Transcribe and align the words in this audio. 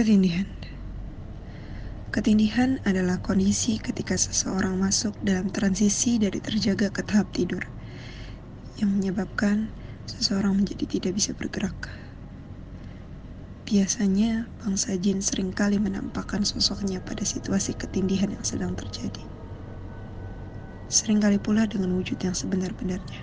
Ketindihan 0.00 0.48
Ketindihan 2.08 2.80
adalah 2.88 3.20
kondisi 3.20 3.76
ketika 3.76 4.16
seseorang 4.16 4.80
masuk 4.80 5.12
dalam 5.20 5.52
transisi 5.52 6.16
dari 6.16 6.40
terjaga 6.40 6.88
ke 6.88 7.04
tahap 7.04 7.28
tidur 7.36 7.60
yang 8.80 8.96
menyebabkan 8.96 9.68
seseorang 10.08 10.56
menjadi 10.56 10.88
tidak 10.88 11.20
bisa 11.20 11.36
bergerak. 11.36 11.76
Biasanya, 13.68 14.48
bangsa 14.64 14.96
jin 14.96 15.20
sering 15.20 15.52
kali 15.52 15.76
menampakkan 15.76 16.48
sosoknya 16.48 17.04
pada 17.04 17.28
situasi 17.28 17.76
ketindihan 17.76 18.32
yang 18.32 18.40
sedang 18.48 18.72
terjadi. 18.72 19.28
Seringkali 20.88 21.44
pula 21.44 21.68
dengan 21.68 21.92
wujud 21.92 22.16
yang 22.24 22.32
sebenar-benarnya. 22.32 23.20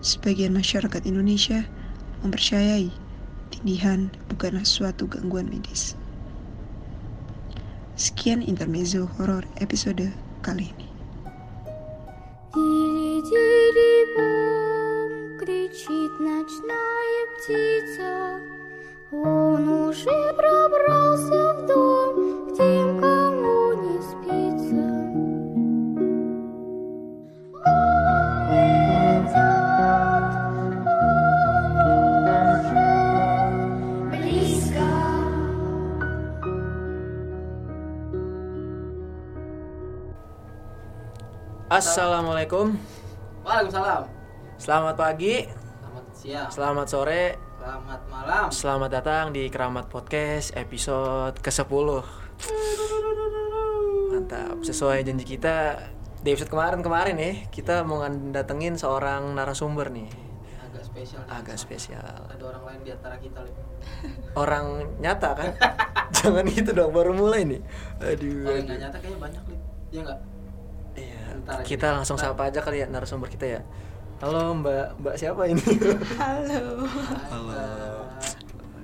Sebagian 0.00 0.56
masyarakat 0.56 1.04
Indonesia 1.04 1.68
mempercayai 2.24 3.03
tindihan 3.63 4.11
bukanlah 4.27 4.67
suatu 4.67 5.07
gangguan 5.07 5.47
medis. 5.47 5.95
Sekian 7.99 8.41
intermezzo 8.43 9.07
horor 9.19 9.43
episode 9.59 10.11
kali 10.39 10.71
ini. 10.71 10.87
Дили-дили-бом, 12.55 15.39
кричит 15.39 16.13
ночная 16.19 17.23
птица. 17.35 18.22
Assalamualaikum, 41.74 42.78
Waalaikumsalam. 43.42 44.06
selamat 44.54 44.94
pagi, 44.94 45.42
Selamat 45.42 46.04
siang. 46.14 46.46
selamat 46.46 46.86
sore, 46.86 47.24
Selamat 47.58 48.00
malam. 48.06 48.46
selamat 48.46 48.90
datang 48.92 49.24
di 49.34 49.50
Keramat 49.50 49.90
Podcast 49.90 50.54
episode 50.54 51.34
ke-10 51.36 51.88
Mantap, 54.06 54.62
sesuai 54.62 55.02
janji 55.02 55.26
kita 55.26 55.82
di 56.22 56.30
episode 56.30 56.54
kemarin-kemarin 56.54 57.18
nih 57.18 57.34
Kita 57.50 57.82
mau 57.82 57.98
datengin 58.30 58.78
seorang 58.78 59.34
narasumber 59.34 59.90
nih 59.90 60.06
Agak 60.62 60.86
spesial. 60.86 61.20
nih. 61.20 61.34
Agak 61.34 61.56
spesial 61.58 62.06
Ada 62.30 62.44
orang 62.44 62.62
lain 62.64 62.80
di 62.80 62.90
antara 62.94 63.16
kita, 63.18 63.42
Lip. 63.42 63.56
Orang 64.38 64.66
nyata 65.02 65.30
kan? 65.34 65.50
Jangan 66.22 66.46
gitu 66.46 66.70
dong, 66.70 66.94
baru 66.94 67.10
mulai 67.10 67.42
nih 67.42 67.60
Aduh, 67.98 68.46
nggak 68.46 68.62
aduh. 68.62 68.78
nyata 68.78 68.96
kayaknya 69.02 69.18
banyak, 69.18 69.42
Lip. 69.50 69.60
Iya 69.90 70.00
nggak? 70.06 70.20
Aja 71.46 71.62
kita 71.62 71.86
deh. 71.86 71.94
langsung 71.94 72.16
sapa 72.16 72.48
aja 72.48 72.60
kali 72.60 72.80
ya 72.80 72.86
narasumber 72.86 73.28
kita 73.28 73.46
ya 73.46 73.60
Halo 74.22 74.56
mbak, 74.56 74.96
mbak 75.02 75.14
siapa 75.18 75.44
ini? 75.44 75.60
Halo, 76.22 76.86
Halo 77.28 77.60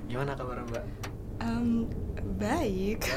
Gimana 0.05 0.35
kabar 0.35 0.59
mbak? 0.61 0.83
Em, 1.39 1.87
baik. 2.35 3.07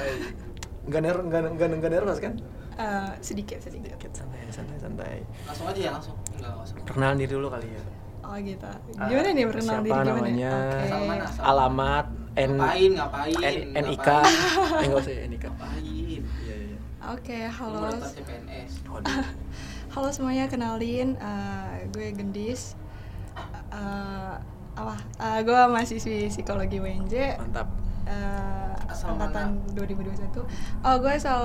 Gak, 0.87 1.01
ner 1.03 1.17
gak, 1.27 1.41
gak, 1.59 1.69
gak 1.75 1.91
nervous 1.91 2.23
kan? 2.23 2.33
Eh, 2.75 3.11
sedikit 3.21 3.59
sedikit. 3.61 3.93
Sedikit 3.93 4.13
santai, 4.15 4.41
santai, 4.49 4.77
santai. 4.79 5.15
Langsung 5.45 5.67
aja 5.69 5.81
ya, 5.81 5.91
langsung. 5.93 6.17
Enggak. 6.33 6.55
Perkenalan 6.87 7.17
diri 7.19 7.33
dulu 7.35 7.47
kali 7.51 7.67
ya. 7.69 7.83
Oh 8.25 8.37
gitu. 8.41 8.65
Ah, 8.97 9.07
Gimana 9.07 9.29
nih 9.31 9.45
perkenalan 9.45 9.69
siapa 9.69 9.85
diri 9.85 9.93
gimana? 9.93 10.11
namanya? 10.17 10.53
Asal 11.29 11.43
Alamat, 11.45 12.07
N, 12.35 12.53
Ngapain, 12.57 12.91
ngapain? 12.95 13.35
N, 13.75 13.85
NIK, 13.85 14.09
ngapain? 14.09 14.87
eh 14.87 14.97
usah 14.97 15.13
ya, 15.13 15.25
NIK. 15.29 15.45
Ngapain? 15.45 16.04
Oke, 17.07 17.39
Lu 17.39 17.53
halo. 17.53 17.91
Halo 19.95 20.09
semuanya, 20.11 20.49
kenalin 20.49 21.15
eh, 21.15 21.87
gue 21.89 22.11
Gendis. 22.11 22.75
Eh, 23.71 24.35
apa? 24.75 24.95
Eh, 25.21 25.39
gue 25.43 25.59
mahasiswi 25.69 26.27
psikologi 26.27 26.79
UNJ. 26.79 27.39
Mantap. 27.39 27.69
eh, 28.05 28.91
Asal 28.91 29.15
angkatan 29.15 29.61
2021. 29.73 30.45
Oh, 30.81 30.95
gue 30.99 31.11
asal 31.11 31.41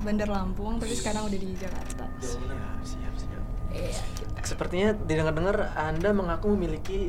Bandar 0.00 0.26
Lampung, 0.26 0.78
tapi 0.78 0.92
sekarang 0.92 1.26
udah 1.26 1.36
di 1.36 1.48
Jakarta. 1.52 2.04
Siap, 2.18 2.80
siap, 2.82 3.12
siap. 3.14 3.42
Iya, 3.70 3.92
gitu. 4.16 4.32
Sepertinya 4.42 4.88
didengar-dengar 4.98 5.70
Anda 5.74 6.10
mengaku 6.10 6.52
memiliki 6.52 7.06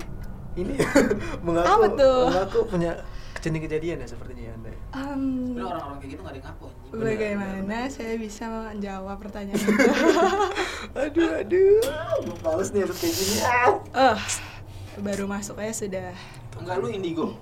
ini 0.53 0.77
mengaku 1.45 1.67
Apa 1.69 1.85
tuh? 1.95 2.19
mengaku 2.29 2.57
punya 2.67 2.91
kejadian-kejadian 3.33 3.97
ya 3.99 4.07
sepertinya 4.07 4.43
ya 4.45 4.51
Anda. 4.53 4.69
Sebenarnya 4.93 5.65
orang-orang 5.65 5.97
kayak 5.97 6.11
gitu 6.11 6.21
nggak 6.21 6.33
ada 6.33 6.37
yang 6.37 6.47
ngaku 6.51 6.67
bagaimana 6.93 7.89
saya 7.89 8.13
bisa 8.15 8.45
menjawab 8.45 9.17
pertanyaan 9.17 9.57
itu? 9.65 9.73
aduh, 10.93 11.31
aduh. 11.41 11.81
Gue 12.21 12.37
males 12.45 12.69
nih 12.69 12.81
harus 12.85 12.97
kayak 13.01 13.15
gini. 13.17 13.35
Eh, 13.93 14.17
baru 15.01 15.25
masuk 15.25 15.57
aja 15.57 15.73
sudah. 15.73 16.13
Enggak 16.61 16.75
lu 16.77 16.87
indigo. 16.93 17.33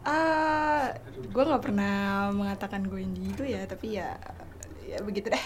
Ah, 0.00 0.92
gue 1.16 1.42
nggak 1.44 1.62
pernah 1.64 2.28
mengatakan 2.32 2.84
gue 2.84 3.00
indigo 3.00 3.44
ya, 3.44 3.64
tapi 3.64 3.96
ya, 3.96 4.16
ya 4.84 5.00
begitu 5.00 5.32
deh. 5.32 5.44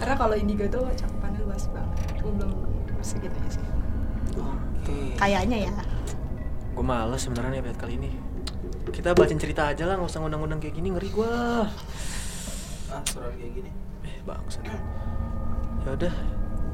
Karena 0.00 0.14
kalau 0.16 0.32
indigo 0.32 0.64
tuh 0.68 0.88
cakupannya 0.96 1.44
luas 1.44 1.68
banget. 1.68 2.24
Gue 2.24 2.32
belum 2.32 2.52
segitunya 3.04 3.50
sih. 3.52 3.64
Oke. 4.36 5.16
Kayaknya 5.16 5.68
ya. 5.68 5.72
Gue 6.72 6.84
males 6.84 7.20
sebenarnya 7.20 7.60
episode 7.60 7.80
kali 7.80 7.94
ini. 8.00 8.12
Kita 8.88 9.12
bacain 9.12 9.36
cerita 9.36 9.68
aja 9.68 9.84
lah, 9.84 10.00
nggak 10.00 10.08
usah 10.08 10.20
ngundang-ngundang 10.24 10.58
kayak 10.58 10.74
gini 10.74 10.88
ngeri 10.90 11.10
gua. 11.12 11.68
Ah, 12.88 13.02
surat 13.06 13.32
kayak 13.36 13.52
gini. 13.54 13.70
Eh, 14.02 14.18
bangsa. 14.24 14.58
Ya 15.80 15.90
udah, 15.94 16.14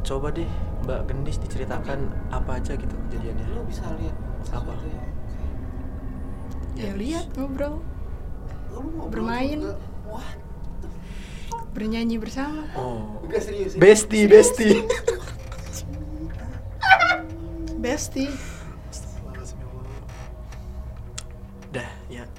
coba 0.03 0.31
deh 0.31 0.49
Mbak 0.83 1.01
Gendis 1.07 1.39
diceritakan 1.39 2.09
apa 2.31 2.57
aja 2.57 2.73
gitu 2.75 2.95
kejadiannya. 3.07 3.47
Lu 3.53 3.63
bisa 3.67 3.85
lihat 3.99 4.17
Apa? 4.51 4.73
ya. 4.81 5.03
Ya 6.77 6.93
lihat 6.95 7.27
ngobrol, 7.35 7.81
Lu 8.71 8.81
mau 8.95 9.07
Bermain. 9.09 9.61
juga. 9.61 9.77
Wah, 10.07 10.31
bernyanyi 11.73 12.17
bersama. 12.17 12.65
Oh. 12.75 13.21
enggak 13.25 13.43
serius. 13.45 13.73
ya? 13.75 13.79
Besti, 13.81 14.21
besti. 14.25 14.71
Bestie. 17.77 18.31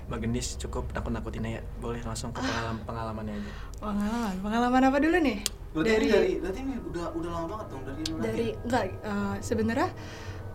Mbak 0.08 0.18
Gendis 0.24 0.56
cukup 0.56 0.88
nakut-nakutin 0.96 1.44
ya. 1.44 1.62
Boleh 1.78 2.00
langsung 2.04 2.32
ke 2.32 2.40
pengalaman 2.40 2.80
pengalamannya 2.88 3.34
aja. 3.36 3.52
Pengalaman, 3.78 4.36
pengalaman 4.40 4.82
apa 4.88 4.98
dulu 5.04 5.18
nih? 5.20 5.40
Berarti 5.76 5.90
dari, 5.92 6.08
dari 6.10 6.34
berarti 6.40 6.60
ini 6.64 6.76
udah 6.80 7.06
udah 7.12 7.30
lama 7.30 7.48
banget 7.54 7.68
dong 7.70 7.84
dari 7.86 8.02
dari 8.18 8.48
enggak 8.66 8.84
eh, 9.04 9.36
sebenarnya 9.44 9.90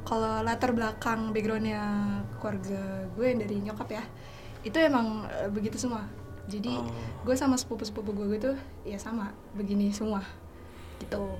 kalau 0.02 0.42
latar 0.42 0.70
belakang 0.74 1.30
backgroundnya 1.30 1.82
keluarga 2.42 3.06
gue 3.14 3.26
yang 3.28 3.38
dari 3.38 3.56
nyokap 3.62 3.88
ya 3.92 4.04
itu 4.66 4.74
emang 4.82 5.28
eh, 5.30 5.46
begitu 5.46 5.78
semua 5.78 6.08
jadi 6.50 6.74
Oh. 6.74 6.90
gue 7.22 7.36
sama 7.38 7.54
sepupu 7.54 7.86
sepupu 7.86 8.10
gue 8.19 8.34
gitu 8.34 8.50
ya 8.82 8.98
sama 8.98 9.30
begini 9.54 9.94
semua 9.94 10.26
gitu 10.98 11.38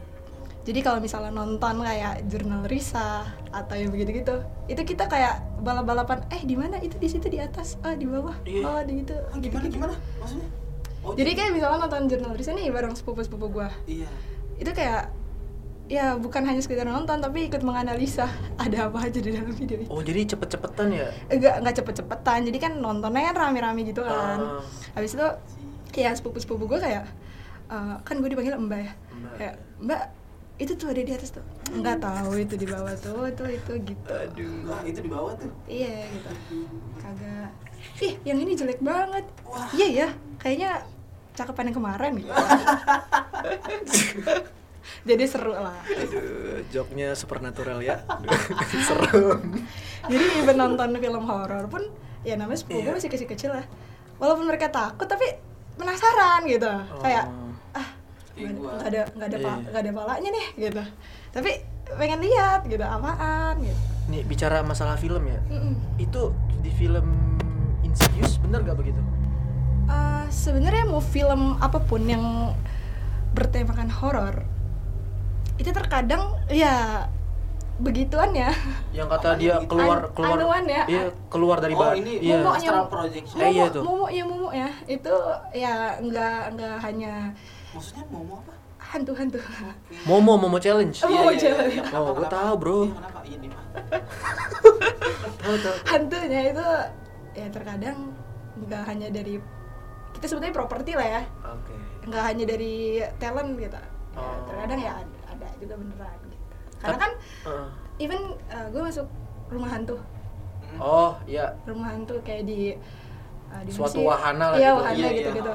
jadi 0.62 0.78
kalau 0.81 0.99
misalnya 0.99 1.31
nonton 1.31 1.75
kayak 1.78 2.23
jurnal 2.25 2.62
Risa 2.65 3.27
atau 3.50 3.75
yang 3.75 3.91
begitu 3.91 4.23
gitu 4.23 4.37
itu 4.67 4.83
kita 4.84 5.05
kayak 5.06 5.43
balap 5.59 5.84
balapan 5.84 6.23
eh 6.28 6.39
di 6.41 6.55
mana 6.55 6.78
itu 6.78 6.95
di 6.97 7.09
situ 7.09 7.27
di 7.27 7.37
atas 7.37 7.75
ah 7.81 7.93
di 7.93 8.05
bawah 8.05 8.34
Iya. 8.43 8.62
oh 8.65 8.81
di 8.81 8.93
gitu 9.00 9.15
Ah, 9.15 9.37
gitu 9.37 9.50
gimana 9.50 9.61
gitu 9.61 9.75
gimana? 9.75 9.95
Maksudnya? 10.19 10.49
Oh, 11.03 11.12
jadi 11.12 11.31
kayak 11.33 11.50
misalnya 11.53 11.78
nonton 11.83 12.03
jurnal 12.06 12.33
Risa 12.33 12.53
nih 12.53 12.71
bareng 12.71 12.95
sepupu 12.95 13.21
sepupu 13.21 13.50
gue 13.50 13.69
iya. 13.89 14.06
itu 14.55 14.71
kayak 14.71 15.11
ya 15.87 16.15
bukan 16.15 16.47
hanya 16.47 16.62
sekedar 16.62 16.87
nonton 16.87 17.19
tapi 17.19 17.50
ikut 17.50 17.61
menganalisa 17.61 18.31
ada 18.62 18.87
apa 18.87 19.03
aja 19.03 19.19
di 19.19 19.34
dalam 19.34 19.50
video 19.50 19.77
itu 19.77 19.91
Oh, 19.91 19.99
jadi 19.99 20.23
cepet-cepetan 20.25 20.89
ya? 20.89 21.11
enggak 21.27 21.59
enggak 21.59 21.75
cepet-cepetan 21.76 22.38
jadi 22.47 22.59
kan 22.61 22.73
nontonnya 22.76 23.29
kan 23.29 23.37
rame-rame 23.43 23.82
gitu 23.82 24.00
kan 24.00 24.62
habis 24.94 25.12
itu 25.12 25.26
ya 25.94 26.14
sepupu-sepupu 26.14 26.64
gue 26.67 26.79
kayak 26.79 27.03
eh, 27.67 27.94
kan 28.00 28.14
gue 28.17 28.31
dipanggil 28.31 28.55
mbak 28.56 28.79
ya 28.81 28.93
Mbak. 29.12 29.32
kayak 29.37 29.55
mbak 29.82 30.03
itu 30.62 30.73
tuh 30.73 30.88
ada 30.88 31.00
di 31.00 31.11
atas 31.11 31.31
tuh 31.31 31.44
nggak 31.69 31.99
tahu 31.99 32.32
itu 32.38 32.55
di 32.55 32.64
bawah 32.64 32.94
tuh 32.97 33.26
itu 33.26 33.44
itu 33.50 33.73
gitu 33.85 34.06
Aduh. 34.09 34.47
Enggak, 34.62 34.81
itu 34.85 34.99
di 35.00 35.11
bawah 35.11 35.32
tuh. 35.35 35.50
iya 35.67 36.06
gitu 36.09 36.31
kagak 36.97 37.50
ih 37.99 38.14
yang 38.23 38.38
ini 38.38 38.53
jelek 38.53 38.79
banget 38.81 39.26
Wah. 39.43 39.67
iya 39.73 39.88
ya 39.91 40.09
kayaknya 40.38 40.87
cakepan 41.32 41.67
yang 41.67 41.76
kemarin 41.76 42.12
gitu 42.17 42.31
jadi 45.03 45.25
seru 45.25 45.53
lah 45.53 45.79
Aduh, 45.85 46.62
joknya 46.69 47.14
supernatural 47.14 47.79
ya. 47.81 48.03
Serem. 48.87 49.67
jadi 50.05 50.25
even 50.37 50.56
nonton 50.56 50.94
film 50.97 51.25
horor 51.25 51.67
pun 51.67 51.82
ya 52.23 52.35
namanya 52.35 52.59
sepupu 52.61 52.79
gue 52.81 52.87
Iya. 52.87 52.94
masih 52.94 53.11
kecil-kecil 53.11 53.50
lah 53.53 53.64
walaupun 54.19 54.47
mereka 54.47 54.69
takut 54.69 55.06
tapi 55.06 55.26
penasaran 55.75 56.47
gitu 56.47 56.67
ah 56.67 56.82
Kayak 57.00 57.25
nggak 58.34 58.52
gua. 58.55 58.70
nggak 58.73 58.88
ada 58.88 59.00
nggak 59.12 59.29
ada 59.29 59.38
pa- 59.38 59.50
Iya. 59.55 59.69
nggak 59.69 59.82
ada 59.82 59.93
palanya 59.93 60.29
nih 60.31 60.46
gitu 60.58 60.82
tapi 61.31 61.50
pengen 61.93 62.20
lihat 62.20 62.61
gitu 62.64 62.81
apaan 62.81 63.55
gitu 63.58 63.81
nih 64.05 64.23
bicara 64.23 64.61
masalah 64.61 64.96
film 64.96 65.23
ya. 65.25 65.38
Mm-mm. 65.46 65.79
Itu 65.96 66.34
di 66.58 66.70
film 66.70 67.06
Insidious 67.82 68.34
bener 68.37 68.62
gak 68.62 68.75
begitu? 68.75 68.99
Eh, 69.84 70.26
sebenarnya 70.29 70.84
mau 70.84 70.99
film 70.99 71.55
apa 71.56 71.79
pun 71.79 72.02
yang 72.02 72.50
bertemakan 73.31 73.88
horor 73.93 74.43
itu 75.55 75.70
terkadang 75.70 76.35
ya 76.49 77.06
begituan 77.78 78.32
ya 78.32 78.50
Yang 78.90 79.08
kata 79.12 79.28
Apanya 79.28 79.38
dia 79.38 79.55
keluar 79.64 79.99
An- 80.00 80.11
keluar 80.12 80.37
anuan 80.37 80.64
ya. 80.67 80.82
Iya, 80.85 81.02
keluar 81.28 81.56
dari 81.58 81.73
Oh, 81.73 81.81
bar. 81.81 81.94
ini 81.94 82.12
Iya. 82.19 82.37
Momoknya. 82.38 82.58
astral 82.69 82.87
projection. 82.88 83.38
Eh, 83.38 83.50
iya 83.50 83.64
tuh. 83.69 83.82
momo 83.82 84.06
ya 84.08 84.25
momo 84.25 84.49
ya 84.50 84.69
itu 84.87 85.14
ya 85.52 85.75
nggak 85.96 86.40
nggak 86.52 86.76
hanya 86.81 87.31
Maksudnya 87.73 88.05
mau 88.09 88.23
mau 88.23 88.39
apa? 88.39 88.53
hantu-hantu 88.83 89.39
Momo 90.05 90.35
Momo 90.37 90.59
challenge. 90.59 91.01
Oh, 91.01 91.09
Momo 91.09 91.33
challenge. 91.33 91.73
iya, 91.73 91.83
kenapa, 91.87 92.03
Oh, 92.03 92.13
gua 92.13 92.27
kenapa? 92.27 92.35
tahu, 92.35 92.53
bro. 92.59 92.79
Iya, 92.83 92.93
kenapa? 92.93 93.19
Iya, 93.23 93.37
tahu. 95.59 95.77
hantunya 95.87 96.41
itu 96.51 96.67
ya 97.33 97.47
terkadang 97.49 97.99
nggak 98.59 98.83
hanya 98.85 99.09
dari 99.09 99.35
kita 100.13 100.27
sebutnya 100.29 100.53
properti 100.53 100.93
lah 100.93 101.09
ya 101.09 101.23
Oke. 101.43 101.73
nggak 102.05 102.23
hanya 102.23 102.45
dari 102.47 102.75
talent 103.17 103.57
gitu 103.57 103.73
ya, 103.73 103.89
Oh. 104.13 104.45
terkadang 104.45 104.77
ya 104.79 104.93
ada, 105.01 105.17
ada 105.33 105.49
juga 105.57 105.75
beneran 105.81 106.19
gitu 106.29 106.45
karena 106.79 106.97
kan 107.01 107.13
Heeh. 107.49 107.67
even 107.99 108.23
gue 108.69 108.83
masuk 108.83 109.07
rumah 109.49 109.71
hantu 109.73 109.97
Oh, 110.77 111.17
iya. 111.25 111.53
rumah 111.65 111.93
hantu 111.93 112.17
kayak 112.21 112.45
di 112.45 112.77
uh, 113.49 113.61
di 113.61 113.73
mana 113.73 113.77
Suatu 113.77 114.01
wahana 114.05 114.45
lah 114.53 114.57
iya 114.57 114.69
gitu. 114.69 114.79
wahana 114.79 114.97
Iya, 114.97 115.09
gitu 115.11 115.21
iya. 115.23 115.39
gitu 115.41 115.53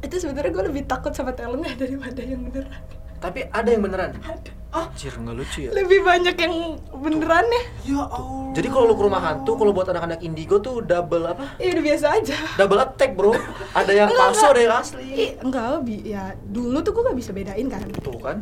itu 0.00 0.14
sebenarnya 0.16 0.50
gue 0.50 0.64
lebih 0.66 0.82
takut 0.84 1.12
sama 1.12 1.30
talentnya 1.30 1.76
daripada 1.82 2.20
yang 2.20 2.40
beneran 2.42 2.82
Tapi 3.20 3.44
ada 3.46 3.68
yang 3.68 3.84
beneran. 3.84 4.16
Ada. 4.16 4.48
Anjir, 4.70 5.12
nggak 5.12 5.34
lucu 5.34 5.58
ya. 5.66 5.70
lebih 5.74 6.00
banyak 6.00 6.32
yang 6.32 6.54
beneran 6.94 7.44
ya 7.44 7.62
Ya 7.90 8.02
Allah. 8.06 8.48
Jadi 8.50 8.66
kalau 8.66 8.86
lu 8.86 8.94
ke 8.94 9.02
rumah 9.02 9.20
hantu, 9.20 9.52
kalau 9.54 9.70
buat 9.70 9.84
anak-anak 9.86 10.22
indigo 10.22 10.56
tuh 10.56 10.80
double 10.80 11.28
apa? 11.28 11.58
ya 11.58 11.68
udah 11.70 11.84
biasa 11.84 12.06
aja 12.16 12.36
Double 12.56 12.80
attack, 12.80 13.12
Bro. 13.12 13.36
Ada 13.72 13.92
yang 13.92 14.08
Enggak, 14.08 14.24
palsu, 14.24 14.40
enggak. 14.40 14.50
ada 14.50 14.60
yang 14.62 14.74
asli. 14.74 15.04
Ih, 15.12 15.32
enggak 15.38 15.66
bi 15.82 15.96
ya 16.06 16.22
dulu 16.40 16.80
tuh 16.80 16.92
gue 16.92 17.02
gak 17.04 17.18
bisa 17.18 17.30
bedain 17.30 17.66
kan 17.66 17.82
Tuh 17.98 18.16
kan. 18.16 18.38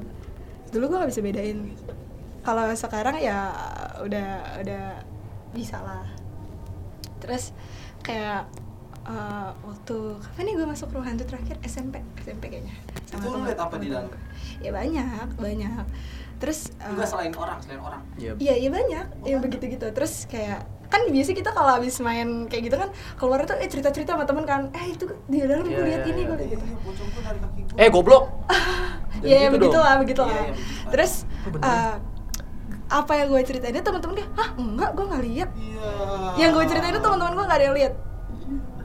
dulu 0.69 0.85
gue 0.87 0.99
gak 1.01 1.11
bisa 1.11 1.23
bedain 1.25 1.59
kalau 2.39 2.65
sekarang 2.73 3.17
ya 3.19 3.51
udah 3.99 4.29
udah 4.63 4.85
bisa 5.51 5.81
lah 5.81 6.07
terus 7.19 7.51
kayak 8.01 8.47
eh, 9.09 9.51
waktu 9.59 9.97
kapan 10.19 10.43
nih 10.45 10.55
gue 10.55 10.67
masuk 10.69 10.89
rumah 10.91 11.09
hantu 11.09 11.25
terakhir 11.25 11.57
SMP 11.63 11.99
SMP 12.19 12.43
kayaknya 12.49 12.75
Itu 13.09 13.27
lu 13.27 13.43
liat 13.43 13.57
apa 13.57 13.77
di 13.77 13.89
dalam? 13.89 14.13
ya 14.59 14.71
banyak 14.71 15.29
banyak 15.35 15.85
terus 16.37 16.71
Enggak 16.79 17.09
selain 17.09 17.33
orang, 17.33 17.59
selain 17.59 17.81
orang. 17.81 18.03
Iya. 18.15 18.33
Iya 18.37 18.55
iya 18.59 18.71
banyak 18.71 19.07
yang 19.25 19.41
begitu 19.41 19.65
gitu 19.69 19.87
terus 19.89 20.23
kayak 20.25 20.63
kan 20.87 21.05
biasa 21.05 21.31
kita 21.33 21.51
kalau 21.51 21.69
habis 21.71 21.99
main 21.99 22.47
kayak 22.47 22.63
gitu 22.65 22.77
kan 22.77 22.89
keluar 23.15 23.45
tuh 23.45 23.57
eh 23.57 23.67
cerita 23.67 23.91
cerita 23.91 24.13
sama 24.13 24.25
temen 24.25 24.45
kan 24.45 24.73
eh 24.73 24.89
itu 24.89 25.05
di 25.25 25.43
dalam 25.43 25.63
Iya, 25.63 25.75
gue 25.75 25.85
lihat 25.85 26.01
iya, 26.01 26.09
ini 26.09 26.21
iya. 26.21 26.29
gue 26.29 26.37
lihat 26.37 26.49
Iya, 26.49 26.55
gitu 26.55 26.65
iya, 26.65 26.77
bocongku 26.81 27.19
dari 27.21 27.39
kaki 27.39 27.61
gua. 27.65 27.77
Eh, 27.77 27.89
goblok. 27.91 28.25
Jangan 29.19 29.21
Iya 29.21 29.35
ya 29.35 29.41
gitu 29.43 29.55
begitu 29.55 29.75
dong. 29.75 29.85
lah 29.85 29.95
begitu 29.99 30.21
Iya, 30.21 30.29
lah 30.29 30.37
iya, 30.39 30.53
begitu. 30.53 30.89
terus 30.89 31.13
Oh, 31.49 31.61
eh, 31.61 31.95
apa 32.89 33.13
yang 33.15 33.27
gue 33.29 33.41
ceritain 33.43 33.75
itu 33.75 33.85
teman-teman 33.85 34.15
dia 34.17 34.27
hah 34.33 34.49
enggak 34.55 34.91
gue 34.91 35.05
nggak 35.07 35.23
lihat 35.25 35.49
Iya. 35.55 35.91
yang 36.39 36.51
gue 36.53 36.65
ceritain 36.67 36.91
itu 36.91 37.03
teman-teman 37.03 37.33
gue 37.35 37.45
nggak 37.45 37.59
ada 37.59 37.67
yang 37.67 37.77
lihat 37.77 37.93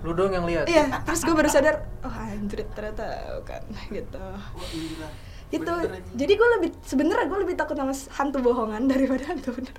Lu 0.03 0.11
dong 0.11 0.29
yang 0.29 0.43
lihat. 0.43 0.65
iya 0.65 0.99
terus 1.01 1.21
gue 1.21 1.31
baru 1.31 1.47
sadar 1.47 1.75
oh 1.99 2.11
anjir 2.11 2.67
ternyata 2.69 3.07
bukan 3.37 3.61
gitu 3.89 4.19
Wah, 4.19 4.45
gila. 4.67 5.07
itu 5.49 5.63
Bener 5.63 5.91
aja. 5.93 6.11
jadi 6.13 6.33
gue 6.33 6.49
lebih 6.53 6.69
sebenarnya 6.81 7.25
gue 7.25 7.39
lebih 7.39 7.55
takut 7.55 7.73
sama 7.73 7.93
hantu 8.11 8.37
bohongan 8.41 8.83
daripada 8.85 9.23
hantu 9.27 9.49
bener 9.53 9.75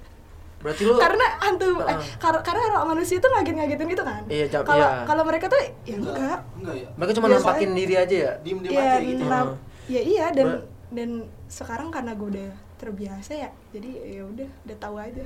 Berarti 0.59 0.83
lu 0.83 0.97
karena 0.97 1.27
hantu 1.39 1.77
eh, 1.77 1.93
Heeh. 1.93 2.17
kar- 2.17 2.41
karena 2.41 2.63
orang 2.73 2.89
manusia 2.91 3.17
itu 3.17 3.29
ngaget-ngagetin 3.29 3.85
gitu 3.87 4.01
kan 4.03 4.23
Iya, 4.27 4.47
kalau 4.59 4.81
iya. 4.81 5.05
kalau 5.05 5.23
mereka 5.23 5.47
tuh 5.47 5.61
ya 5.85 5.95
enggak 5.95 6.41
Enggak 6.57 6.75
ya. 6.75 6.89
mereka 6.95 7.13
cuma 7.13 7.27
Biasa 7.27 7.37
nampakin 7.43 7.71
diri 7.75 7.95
aja 7.95 8.17
ya. 8.17 8.33
Diem-diem 8.41 8.73
Iya, 8.73 8.81
aja 8.83 8.97
gitu. 9.03 9.23
nah, 9.23 9.43
Heeh. 9.43 9.57
ya 9.87 10.01
iya 10.03 10.27
dan 10.31 10.47
Ber- 10.49 10.65
dan 10.91 11.11
sekarang 11.47 11.89
karena 11.91 12.13
gue 12.15 12.29
udah 12.31 12.49
terbiasa 12.75 13.33
ya 13.37 13.51
jadi 13.71 13.91
ya 14.11 14.23
udah 14.25 14.49
udah 14.65 14.77
tahu 14.79 14.97
aja 14.97 15.25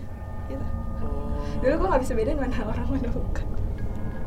gitu 0.49 0.67
Oh. 0.99 1.39
dulu 1.63 1.75
gue 1.77 1.89
nggak 1.89 2.03
bisa 2.03 2.13
bedain 2.13 2.35
mana 2.35 2.59
orang 2.65 2.87
mana 2.91 3.07
bukan 3.09 3.47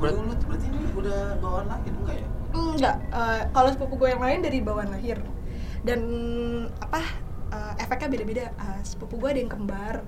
Berarti 0.01 0.17
lu 0.17 0.33
berarti 0.33 0.65
ini 0.65 0.81
udah 0.97 1.19
bawaan 1.37 1.67
lahir 1.69 1.93
enggak 1.93 2.17
ya? 2.17 2.27
enggak 2.51 2.97
eh, 3.13 3.41
kalau 3.53 3.69
sepupu 3.69 3.93
gue 4.01 4.09
yang 4.09 4.23
lain 4.25 4.39
dari 4.41 4.59
bawaan 4.65 4.89
lahir. 4.89 5.21
Dan 5.85 6.01
apa 6.81 7.01
eh, 7.53 7.73
efeknya 7.85 8.09
beda-beda. 8.09 8.45
Eh, 8.49 8.81
sepupu 8.81 9.21
gue 9.21 9.29
ada 9.29 9.39
yang 9.45 9.51
kembar. 9.53 10.01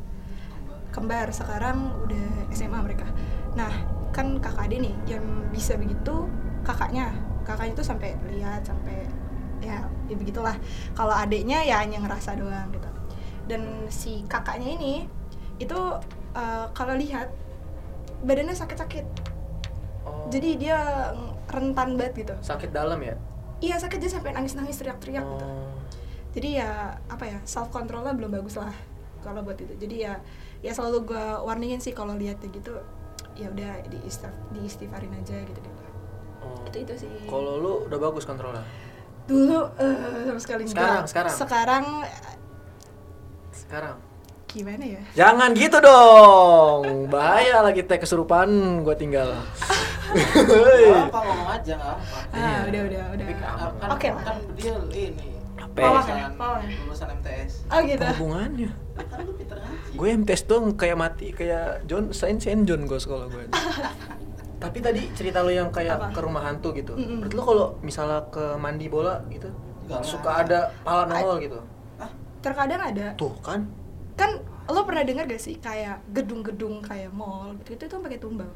Kembar 0.90 1.30
sekarang 1.30 1.94
udah 2.10 2.50
SMA 2.50 2.80
mereka. 2.82 3.06
Nah 3.54 3.70
kan 4.10 4.42
kakak 4.42 4.70
adik 4.70 4.90
nih 4.90 4.96
yang 5.06 5.26
bisa 5.54 5.78
begitu 5.78 6.26
kakaknya. 6.66 7.14
Kakaknya 7.46 7.74
tuh 7.78 7.86
sampai 7.86 8.18
lihat 8.34 8.66
sampai 8.66 9.06
ya, 9.62 9.86
ya 10.10 10.16
begitulah. 10.18 10.58
Kalau 10.98 11.14
adiknya 11.14 11.62
ya 11.62 11.86
hanya 11.86 12.02
ngerasa 12.02 12.34
doang 12.34 12.74
gitu. 12.74 12.90
Dan 13.46 13.86
si 13.94 14.26
kakaknya 14.26 14.74
ini 14.74 15.06
itu 15.62 15.80
eh, 16.34 16.66
kalau 16.74 16.98
lihat 16.98 17.30
badannya 18.26 18.58
sakit-sakit 18.58 19.06
Oh. 20.04 20.28
jadi 20.28 20.50
dia 20.56 20.78
rentan 21.46 21.96
banget 21.96 22.14
gitu 22.22 22.34
sakit 22.40 22.70
dalam 22.70 23.00
ya. 23.00 23.16
iya 23.60 23.76
sakit 23.76 23.98
dia 23.98 24.10
sampai 24.10 24.32
nangis-nangis 24.32 24.76
teriak-teriak 24.76 25.24
gitu 25.24 25.46
Oh. 25.46 25.72
jadi 26.32 26.50
ya 26.60 26.70
apa 27.08 27.24
ya 27.26 27.38
self 27.44 27.70
controlnya 27.70 28.12
belum 28.12 28.34
bagus 28.34 28.56
lah 28.56 28.74
kalau 29.20 29.40
buat 29.40 29.56
itu 29.56 29.74
jadi 29.78 29.96
ya 29.98 30.14
ya 30.60 30.72
selalu 30.72 31.08
gue 31.08 31.26
warningin 31.42 31.78
sih 31.78 31.92
kalau 31.92 32.14
lihat 32.14 32.38
kayak 32.38 32.58
gitu 32.58 32.74
ya 33.34 33.48
udah 33.48 33.72
di 33.86 33.98
diistighfarin 34.54 35.14
aja 35.16 35.38
gitu 35.40 35.60
gitu 35.60 35.82
Oh. 36.44 36.60
itu 36.68 36.78
itu 36.82 36.94
sih 37.00 37.12
Kalau 37.24 37.56
lu 37.56 37.88
udah 37.88 37.96
bagus 37.98 38.24
kontrolnya. 38.24 38.68
dulu 39.24 39.64
eh, 39.80 39.96
sama 40.28 40.36
sekali 40.38 40.68
Sekarang, 40.68 41.00
enggak. 41.00 41.08
sekarang. 41.08 41.34
sekarang 41.34 41.86
Sekarang. 43.54 43.96
gimana 44.46 44.84
ya 44.84 45.02
Jangan 45.16 45.50
gitu 45.56 45.78
dong. 45.80 47.08
Bahaya 47.08 47.64
lagi 47.64 47.82
teh 47.82 47.96
kesurupan 47.96 48.50
gua 48.84 48.94
tinggal. 48.94 49.34
Apa 50.14 51.20
ngomong 51.20 51.50
aja 51.50 51.74
enggak 51.74 51.94
apa. 51.96 52.18
ah 52.32 52.60
udah 52.64 52.82
udah 52.86 53.04
udah 53.14 53.26
kan, 53.34 53.54
kan, 53.80 53.90
Oke 53.92 54.08
lah. 54.10 54.22
kan 54.24 54.36
dia 54.54 54.74
ini 54.94 55.26
ya? 55.28 55.42
Lulusan 56.86 57.10
MTS. 57.18 57.52
oh 57.68 57.80
gitu 57.82 58.04
hubungannya? 58.06 58.70
Ya, 58.70 59.04
kan 59.04 59.20
lu 59.22 59.34
pinter 59.34 59.58
ngaji. 59.58 59.92
Gue 59.94 60.08
MTS 60.14 60.42
dong 60.46 60.66
kayak 60.74 60.98
mati 60.98 61.28
kayak 61.32 61.86
John 61.86 62.14
Saint 62.14 62.38
Saint 62.38 62.62
John 62.64 62.86
gue 62.86 63.00
sekolah 63.00 63.26
gue. 63.28 63.44
Tapi 64.64 64.80
tadi 64.80 65.02
cerita 65.12 65.44
lo 65.44 65.52
yang 65.52 65.70
kayak 65.70 66.00
Apa? 66.00 66.08
ke 66.14 66.20
rumah 66.22 66.40
hantu 66.42 66.72
gitu. 66.72 66.96
Mm-mm. 66.96 67.20
Berarti 67.20 67.36
lo 67.36 67.44
kalau 67.44 67.66
misalnya 67.82 68.24
ke 68.30 68.56
mandi 68.56 68.88
bola 68.88 69.20
gitu 69.28 69.50
Enggak 69.84 70.02
suka 70.08 70.30
lah. 70.30 70.44
ada 70.46 70.60
pala 70.82 71.04
nongol 71.06 71.38
gitu. 71.42 71.60
Hah? 71.98 72.10
terkadang 72.40 72.82
ada 72.82 73.06
Tuh 73.16 73.34
kan. 73.40 73.68
kan 74.14 74.40
lo 74.64 74.86
pernah 74.86 75.04
dengar 75.04 75.26
gak 75.26 75.42
sih 75.42 75.58
kayak 75.58 76.00
gedung-gedung 76.08 76.80
kayak 76.80 77.12
mall 77.12 77.52
gitu 77.60 77.76
itu 77.76 77.86
tuh 77.90 78.00
pakai 78.00 78.16
tumbal. 78.16 78.48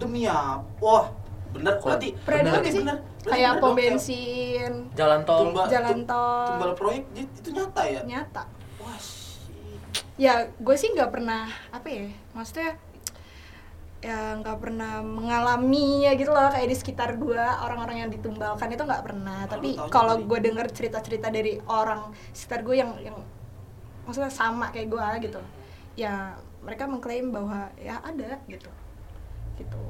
Demi 0.00 0.26
apa? 0.26 0.62
Wah, 0.82 1.06
bener 1.54 1.78
Kok 1.78 1.86
berarti. 1.86 2.08
Bener. 2.26 2.62
sih 2.66 2.82
Bener. 2.82 2.98
Berarti 3.24 3.40
kayak 3.40 3.52
bener 3.56 3.62
pom 3.62 3.72
bensin 3.72 4.72
Jalan 4.92 5.20
tol. 5.24 5.38
Tumbal, 5.48 5.66
Jalan 5.72 6.00
tol. 6.04 6.46
Tumbal 6.52 6.72
proyek 6.76 7.02
itu, 7.16 7.48
nyata 7.56 7.82
ya? 7.88 8.00
nyata 8.04 8.42
Wah, 8.82 8.98
shit. 9.00 9.80
ya 10.20 10.34
gue 10.60 10.76
sih 10.76 10.92
nggak 10.92 11.08
pernah 11.08 11.48
apa 11.72 11.88
ya 11.88 12.04
maksudnya 12.36 12.76
ya 14.04 14.36
nggak 14.36 14.60
pernah 14.60 15.00
mengalami 15.00 16.04
ya 16.04 16.12
gitu 16.12 16.28
loh 16.28 16.52
kayak 16.52 16.68
di 16.68 16.76
sekitar 16.76 17.16
gue 17.16 17.40
orang-orang 17.40 18.04
yang 18.04 18.10
ditumbalkan 18.12 18.68
itu 18.68 18.84
nggak 18.84 19.00
pernah 19.00 19.48
tapi 19.48 19.80
kalau 19.88 20.20
gue 20.20 20.38
denger 20.44 20.68
cerita-cerita 20.68 21.32
dari 21.32 21.56
orang 21.64 22.12
sekitar 22.36 22.60
gue 22.60 22.76
yang 22.76 22.92
yang 23.00 23.16
maksudnya 24.04 24.28
sama 24.28 24.68
kayak 24.68 24.92
gue 24.92 25.32
gitu 25.32 25.40
ya 25.96 26.36
mereka 26.60 26.84
mengklaim 26.84 27.32
bahwa 27.32 27.72
ya 27.80 27.96
ada 28.04 28.36
gitu 28.44 28.68
gitu 29.56 29.80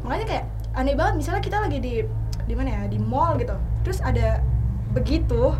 makanya 0.00 0.26
kayak 0.26 0.44
aneh 0.72 0.94
banget 0.94 1.14
misalnya 1.16 1.40
kita 1.40 1.56
lagi 1.58 1.78
di 1.78 1.94
di 2.42 2.54
mana 2.54 2.68
ya 2.72 2.82
di 2.86 2.98
mall 2.98 3.36
gitu 3.36 3.54
terus 3.82 3.98
ada 4.00 4.40
begitu 4.90 5.54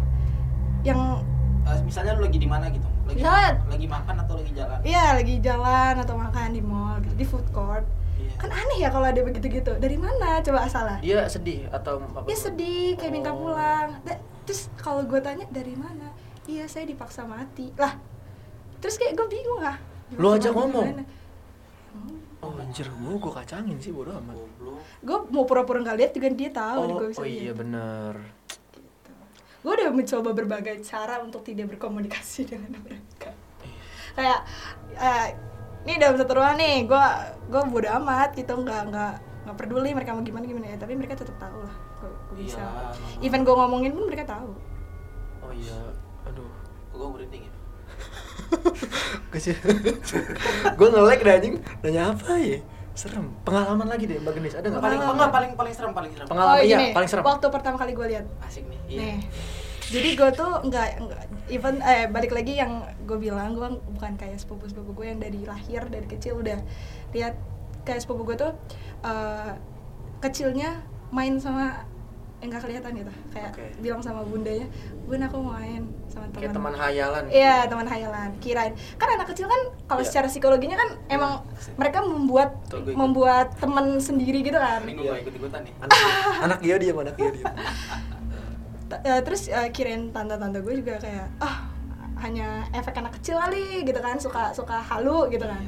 yang 0.82 1.22
Eh, 1.62 1.78
misalnya 1.80 2.18
lu 2.18 2.26
lagi 2.26 2.36
di 2.36 2.50
mana 2.50 2.66
gitu? 2.66 2.82
Lagi, 3.06 3.22
Misalnya- 3.22 3.54
lagi 3.70 3.86
makan 3.86 4.14
atau 4.18 4.34
lagi 4.34 4.50
jalan? 4.50 4.78
Iya 4.82 5.04
lagi 5.14 5.34
jalan 5.38 5.94
atau 5.96 6.14
makan 6.16 6.50
di 6.50 6.58
mall 6.58 6.98
gitu 6.98 7.14
di 7.14 7.22
food 7.22 7.46
court 7.50 7.86
Iya. 8.12 8.34
kan 8.36 8.50
aneh 8.50 8.78
ya 8.78 8.90
kalau 8.90 9.06
ada 9.06 9.22
begitu 9.22 9.46
gitu 9.52 9.72
dari 9.76 9.94
mana 9.94 10.42
coba 10.42 10.66
asalnya 10.66 10.98
Dia 10.98 11.22
sedih 11.24 11.70
atau 11.70 12.02
apa? 12.02 12.26
dia 12.26 12.34
sedih 12.36 12.94
kayak 12.94 13.12
minta 13.12 13.30
Oh. 13.30 13.38
pulang 13.40 13.94
Da- 14.02 14.18
terus 14.42 14.66
kalau 14.74 15.06
gue 15.06 15.18
tanya 15.18 15.46
dari 15.48 15.72
mana 15.72 16.10
iya 16.44 16.66
saya 16.66 16.82
dipaksa 16.82 17.22
mati 17.22 17.70
lah 17.72 17.94
terus 18.78 18.98
kayak 18.98 19.14
gue 19.14 19.26
bingung 19.28 19.62
ah 19.62 19.78
Lu 20.12 20.28
aja 20.28 20.50
ngomong. 20.50 20.82
gimana? 20.84 21.06
Oh 22.42 22.52
anjir, 22.58 22.90
gue 22.90 23.14
gue 23.16 23.32
kacangin 23.32 23.78
sih 23.78 23.94
bodo 23.94 24.10
amat. 24.18 24.34
Goblok. 24.34 24.82
gue 25.02 25.18
mau 25.30 25.44
pura-pura 25.46 25.78
nggak 25.78 25.96
lihat 25.98 26.10
juga 26.12 26.28
dia 26.30 26.50
tahu 26.50 26.78
Oh, 26.82 26.98
gue 26.98 27.08
bisa 27.14 27.22
oh 27.22 27.26
iya 27.26 27.52
bener. 27.54 28.14
gue 29.62 29.70
udah 29.70 29.94
mencoba 29.94 30.34
berbagai 30.34 30.82
cara 30.82 31.22
untuk 31.22 31.46
tidak 31.46 31.70
berkomunikasi 31.70 32.42
dengan 32.50 32.74
mereka. 32.82 33.30
Kayak 34.12 34.40
eh, 34.92 35.28
ini 35.86 36.02
dalam 36.02 36.18
satu 36.18 36.34
ruangan 36.34 36.58
nih 36.58 36.76
gue 36.84 37.04
gue 37.46 37.62
bodo 37.70 37.88
amat 38.02 38.34
gitu 38.34 38.58
nggak 38.58 38.82
nggak 38.90 39.12
nggak 39.46 39.56
peduli 39.58 39.90
mereka 39.94 40.14
mau 40.14 40.22
gimana 40.22 40.44
gimana 40.46 40.66
ya 40.66 40.76
tapi 40.78 40.98
mereka 40.98 41.14
tetap 41.14 41.38
tahu 41.38 41.62
lah 41.62 41.76
gue 42.02 42.10
bisa. 42.42 42.58
Iya, 42.58 43.22
even 43.22 43.46
gue 43.46 43.54
ngomongin 43.54 43.94
pun 43.94 44.10
mereka 44.10 44.34
tahu. 44.34 44.50
Oh 45.46 45.52
iya 45.54 45.78
aduh. 46.26 46.50
Gue 46.90 47.06
merinding 47.06 47.46
ya 47.46 47.52
kecil 49.32 49.56
gue 50.76 50.88
nge-lag 50.92 51.20
dah 51.20 51.34
anjing. 51.40 51.56
Nanya 51.80 52.02
apa 52.12 52.36
ya? 52.36 52.60
Serem. 52.92 53.32
Pengalaman 53.48 53.88
lagi 53.88 54.04
deh 54.04 54.20
mbak 54.20 54.36
Genis. 54.36 54.54
Ada 54.54 54.68
nggak 54.68 54.82
paling 54.84 54.98
Pengalaman. 55.00 55.16
enggak 55.16 55.32
paling 55.32 55.52
paling 55.56 55.74
serem 55.74 55.92
paling 55.96 56.12
serem. 56.12 56.26
Pengalaman. 56.28 56.60
iya, 56.60 56.76
gini, 56.76 56.86
paling 56.92 57.08
serem. 57.08 57.24
waktu 57.24 57.46
pertama 57.48 57.76
kali 57.80 57.92
gue 57.96 58.06
lihat. 58.12 58.26
Asik 58.44 58.64
nih 58.68 58.80
iya. 58.88 58.98
Nih. 59.00 59.18
Jadi 59.92 60.08
gue 60.16 60.30
tuh 60.36 60.52
nggak 60.68 60.88
even 61.52 61.80
eh 61.84 62.08
balik 62.08 62.32
lagi 62.32 62.56
yang 62.60 62.84
gue 63.04 63.18
bilang 63.20 63.56
gue 63.56 63.68
bukan 63.96 64.12
kayak 64.16 64.40
sepupu 64.40 64.68
sepupu 64.68 64.92
gue 65.00 65.06
yang 65.16 65.20
dari 65.20 65.40
lahir 65.44 65.88
dari 65.88 66.04
kecil. 66.04 66.40
Udah 66.40 66.60
lihat 67.16 67.36
kayak 67.88 68.04
sepupu 68.04 68.28
gue 68.28 68.36
tuh 68.36 68.52
eh, 69.04 69.52
kecilnya 70.20 70.84
main 71.12 71.36
sama 71.40 71.88
enggak 72.42 72.66
kelihatan 72.66 72.92
gitu. 72.98 73.12
Kayak 73.30 73.50
Oke. 73.54 73.64
bilang 73.78 74.02
sama 74.02 74.20
bundanya 74.22 74.66
bun 75.06 75.18
aku 75.18 75.36
mau 75.38 75.54
main 75.54 75.82
sama 76.06 76.26
teman 76.26 76.40
kayak 76.42 76.52
teman 76.54 76.74
hayalan 76.74 77.24
Iya 77.30 77.56
teman 77.66 77.86
hayalan. 77.86 78.28
Kirain. 78.38 78.72
Kan 78.98 79.08
anak 79.14 79.26
kecil 79.30 79.46
kan 79.46 79.60
kalau 79.86 80.02
Iya. 80.02 80.08
secara 80.10 80.26
psikologinya 80.26 80.74
kan 80.74 80.88
emang 81.06 81.32
mereka 81.74 82.02
membuat 82.02 82.50
membuat 82.92 83.54
teman 83.56 83.96
sendiri 83.96 84.42
gitu 84.42 84.58
kan. 84.58 84.82
Ini 84.82 84.92
gue 84.92 85.06
gak 85.06 85.22
ikut 85.22 85.34
ikutan 85.38 85.60
nih. 85.62 85.74
Anak 85.80 85.98
anak 86.42 86.58
iya 86.60 86.74
dia 86.76 86.92
anak 86.92 87.16
iya 87.16 87.30
dia 87.30 87.44
Ta- 88.90 89.02
eh, 89.02 89.20
terus 89.24 89.48
eh, 89.48 89.68
kirain 89.70 90.12
tante-tante 90.12 90.60
gue 90.60 90.74
juga 90.76 90.98
kayak 90.98 91.26
ah 91.40 91.64
hanya 92.20 92.66
efek 92.70 92.94
anak 92.94 93.16
kecil 93.18 93.38
kali 93.38 93.82
gitu 93.82 93.98
kan. 93.98 94.18
Suka 94.18 94.50
suka 94.52 94.82
halu 94.82 95.30
gitu 95.30 95.46
kan. 95.46 95.62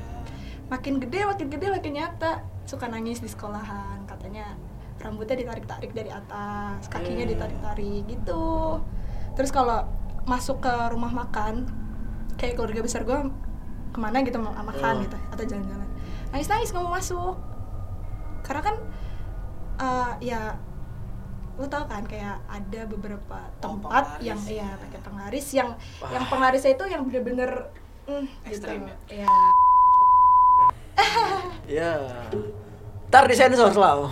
Makin 0.69 0.99
gede 0.99 1.25
makin 1.25 1.47
gede 1.49 1.67
makin 1.71 1.93
nyata. 1.95 2.43
Suka 2.65 2.89
nangis 2.89 3.21
di 3.21 3.29
sekolahan 3.29 4.05
katanya 4.05 4.57
rambutnya 5.05 5.37
ditarik-tarik 5.39 5.93
dari 5.93 6.09
atas 6.09 6.89
kakinya 6.89 7.29
ditarik-tarik 7.29 8.09
gitu 8.09 8.81
terus 9.37 9.53
kalau 9.53 9.85
masuk 10.25 10.59
ke 10.59 10.73
rumah 10.89 11.13
makan 11.13 11.69
kayak 12.35 12.57
keluarga 12.57 12.81
besar 12.81 13.05
gue 13.05 13.19
ke 13.93 13.99
mana 14.01 14.25
gitu 14.25 14.41
mau 14.41 14.51
makan 14.51 14.95
Oh. 14.97 15.03
gitu 15.05 15.17
atau 15.31 15.45
jalan-jalan 15.45 15.89
nangis 16.33 16.49
nangis 16.49 16.73
nggak 16.73 16.83
mau 16.83 16.95
masuk 16.95 17.37
karena 18.41 18.63
kan 18.65 18.77
eh, 19.77 20.13
ya 20.25 20.41
lu 21.55 21.69
tau 21.69 21.87
kan 21.87 22.03
kayak 22.03 22.43
ada 22.49 22.81
beberapa 22.89 23.39
Oh, 23.39 23.63
tempat 23.63 24.19
penglaris. 24.19 24.27
yang 24.27 24.41
iya 24.49 24.69
pakai 24.75 25.01
penglaris 25.01 25.47
yang 25.53 25.71
Wah. 26.01 26.11
yang 26.11 26.25
penglarisnya 26.27 26.73
itu 26.73 26.85
yang 26.89 27.03
bener-bener 27.05 27.51
mm, 28.09 28.25
gitu 28.49 28.67
ya? 28.67 28.81
ya 29.13 29.29
ya 31.79 31.93
tar 33.07 33.25
disensor 33.25 33.71
selalu 33.71 34.11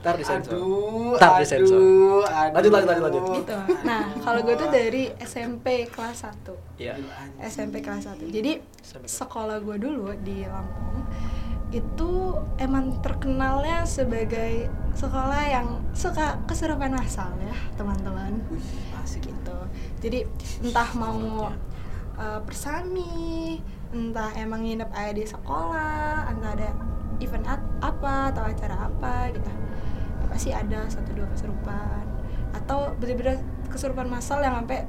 tar 0.00 0.14
disensor 0.14 0.54
aduh 0.54 1.18
Ntar 1.18 1.42
disensor. 1.42 1.76
aduh, 1.76 2.22
aduh. 2.22 2.54
Lanjut, 2.54 2.70
lanjut, 2.72 2.88
lanjut, 2.88 3.04
lanjut. 3.04 3.22
gitu. 3.42 3.58
Nah 3.82 4.02
kalau 4.20 4.40
gue 4.40 4.54
tuh 4.54 4.68
dari 4.68 5.04
SMP 5.18 5.66
kelas 5.86 6.24
1 6.24 6.78
Iya. 6.78 6.94
SMP 7.42 7.80
kelas 7.80 8.06
1 8.06 8.24
jadi 8.26 8.62
sekolah 9.04 9.58
gue 9.60 9.76
dulu 9.76 10.14
di 10.20 10.44
Lampung 10.44 11.04
itu 11.70 12.10
emang 12.56 12.98
terkenalnya 12.98 13.86
sebagai 13.86 14.66
sekolah 14.92 15.42
yang 15.46 15.66
suka 15.94 16.42
kesurupan 16.44 16.90
massal 16.90 17.30
ya 17.38 17.54
teman-teman. 17.74 18.42
Gitu. 19.10 19.56
Jadi 20.00 20.18
entah 20.62 20.90
mau 20.94 21.46
uh, 22.16 22.40
persami 22.42 23.58
entah 23.90 24.30
emang 24.38 24.62
nginep 24.62 24.90
aja 24.94 25.12
di 25.12 25.24
sekolah 25.26 26.30
entah 26.30 26.50
ada 26.54 26.70
event 27.20 27.46
apa 27.82 28.32
atau 28.32 28.42
acara 28.46 28.86
apa 28.86 29.34
gitu. 29.34 29.50
Pasti 30.30 30.50
ada 30.54 30.86
satu 30.86 31.10
dua 31.12 31.26
kesurupan. 31.34 32.04
Atau 32.54 32.94
bener-bener 33.02 33.42
kesurupan 33.66 34.06
massal 34.06 34.42
yang 34.42 34.54
sampai 34.62 34.86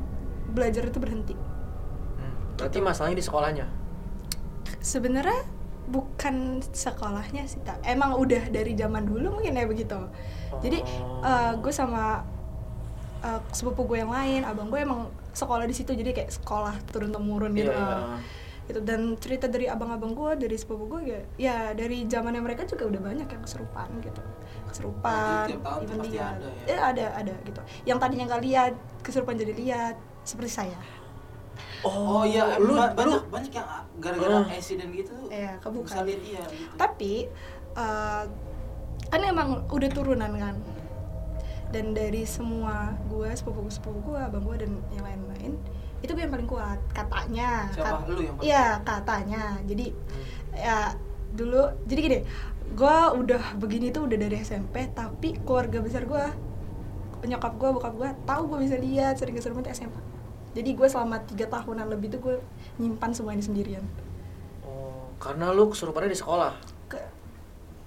belajar 0.53 0.86
itu 0.86 0.98
berhenti. 1.01 1.34
Hmm, 1.34 2.34
berarti 2.62 2.77
masalahnya 2.77 3.17
di 3.17 3.25
sekolahnya? 3.25 3.65
Sebenarnya 4.81 5.41
bukan 5.91 6.62
sekolahnya 6.72 7.43
sih 7.50 7.60
tak 7.65 7.84
emang 7.84 8.15
udah 8.15 8.48
dari 8.48 8.77
zaman 8.77 9.03
dulu 9.03 9.41
mungkin 9.41 9.58
ya 9.58 9.65
begitu. 9.67 9.98
Jadi 10.62 10.79
Oh. 11.22 11.58
gue 11.60 11.74
sama 11.74 12.22
uh, 13.25 13.41
sepupu 13.51 13.84
gue 13.89 14.01
yang 14.01 14.13
lain 14.13 14.46
abang 14.46 14.70
gue 14.72 14.79
emang 14.79 15.10
sekolah 15.34 15.65
di 15.65 15.75
situ. 15.75 15.91
Jadi 15.91 16.13
kayak 16.15 16.31
sekolah 16.31 16.77
turun 16.93 17.12
temurun 17.12 17.51
gitu. 17.58 17.74
Iya, 17.74 17.81
iya. 17.81 18.17
Uh, 18.61 18.67
gitu 18.67 18.79
dan 18.79 19.17
cerita 19.17 19.45
dari 19.45 19.65
abang-abang 19.65 20.11
gue 20.11 20.31
dari 20.37 20.55
sepupu 20.55 20.85
gue 20.87 21.01
ya, 21.03 21.19
ya 21.35 21.55
dari 21.71 22.05
zamannya 22.05 22.39
mereka 22.39 22.63
juga 22.63 22.85
udah 22.87 23.01
banyak 23.01 23.27
yang 23.27 23.41
kesurupan 23.41 23.89
gitu 23.99 24.21
tahun 25.57 25.81
tuh 25.81 25.83
even 25.83 25.99
lihat. 26.07 26.33
ada 26.33 26.47
ya? 26.47 26.63
Eh, 26.67 26.79
ada 26.79 27.05
ada 27.17 27.33
gitu 27.41 27.61
yang 27.83 27.97
tadinya 27.97 28.25
nggak 28.27 28.43
lihat 28.43 28.73
kesurupan 29.01 29.35
jadi 29.35 29.53
lihat 29.53 29.95
seperti 30.21 30.51
saya 30.55 30.79
oh 31.81 32.21
iya 32.23 32.55
lu 32.57 32.73
ba- 32.73 32.93
lu 32.95 33.17
banyak 33.19 33.21
banyak 33.27 33.51
yang 33.51 33.67
gara-gara 33.97 34.33
Oh. 34.39 34.45
accident 34.47 34.91
gitu 34.91 35.13
Iya, 35.27 35.57
kebuka. 35.59 35.85
bisa 35.89 36.01
lihat 36.03 36.21
iya 36.23 36.43
gitu 36.47 36.73
tapi 36.75 37.13
uh, 37.73 38.23
kan 39.07 39.21
emang 39.21 39.65
udah 39.67 39.89
turunan 39.89 40.31
kan 40.31 40.55
dan 41.71 41.91
dari 41.91 42.23
semua 42.23 42.95
gue 43.07 43.27
sepupu 43.31 43.67
sepupu 43.67 44.11
gue 44.11 44.19
abang 44.19 44.43
gue 44.43 44.55
dan 44.57 44.71
yang 44.91 45.03
lain-lain 45.03 45.53
itu 46.01 46.12
gue 46.13 46.24
yang 46.25 46.34
paling 46.34 46.50
kuat 46.50 46.79
katanya. 46.91 47.70
Siapa? 47.74 48.10
Lu 48.10 48.22
yang 48.22 48.36
paling 48.38 48.48
iya 48.50 48.81
katanya. 48.81 49.43
Jadi 49.65 49.86
ya 50.51 50.93
dulu 51.31 51.63
jadi 51.88 52.00
gini 52.03 52.20
gue 52.72 52.98
udah 53.24 53.55
begini 53.60 53.91
tuh 53.91 54.08
udah 54.08 54.17
dari 54.20 54.36
SMP 54.43 54.88
tapi 54.91 55.39
keluarga 55.43 55.79
besar 55.79 56.03
gue 56.08 56.24
nyokap 57.24 57.55
gue 57.55 57.70
bokap 57.72 57.93
gue 57.96 58.10
tahu 58.27 58.41
gue 58.51 58.60
bisa 58.67 58.75
lihat 58.79 59.15
sering 59.15 59.36
kesurupan 59.36 59.63
tuh 59.63 59.72
SMA 59.72 60.01
jadi 60.51 60.75
gue 60.75 60.88
selama 60.88 61.24
tiga 61.24 61.48
tahunan 61.48 61.88
lebih 61.88 62.12
tuh 62.12 62.20
gue 62.20 62.36
nyimpan 62.75 63.15
semua 63.15 63.31
ini 63.31 63.39
sendirian. 63.39 63.84
Oh 64.67 65.08
karena 65.15 65.55
lu 65.55 65.72
kesurupannya 65.72 66.12
di 66.12 66.20
sekolah? 66.20 66.51
Ke 66.91 67.00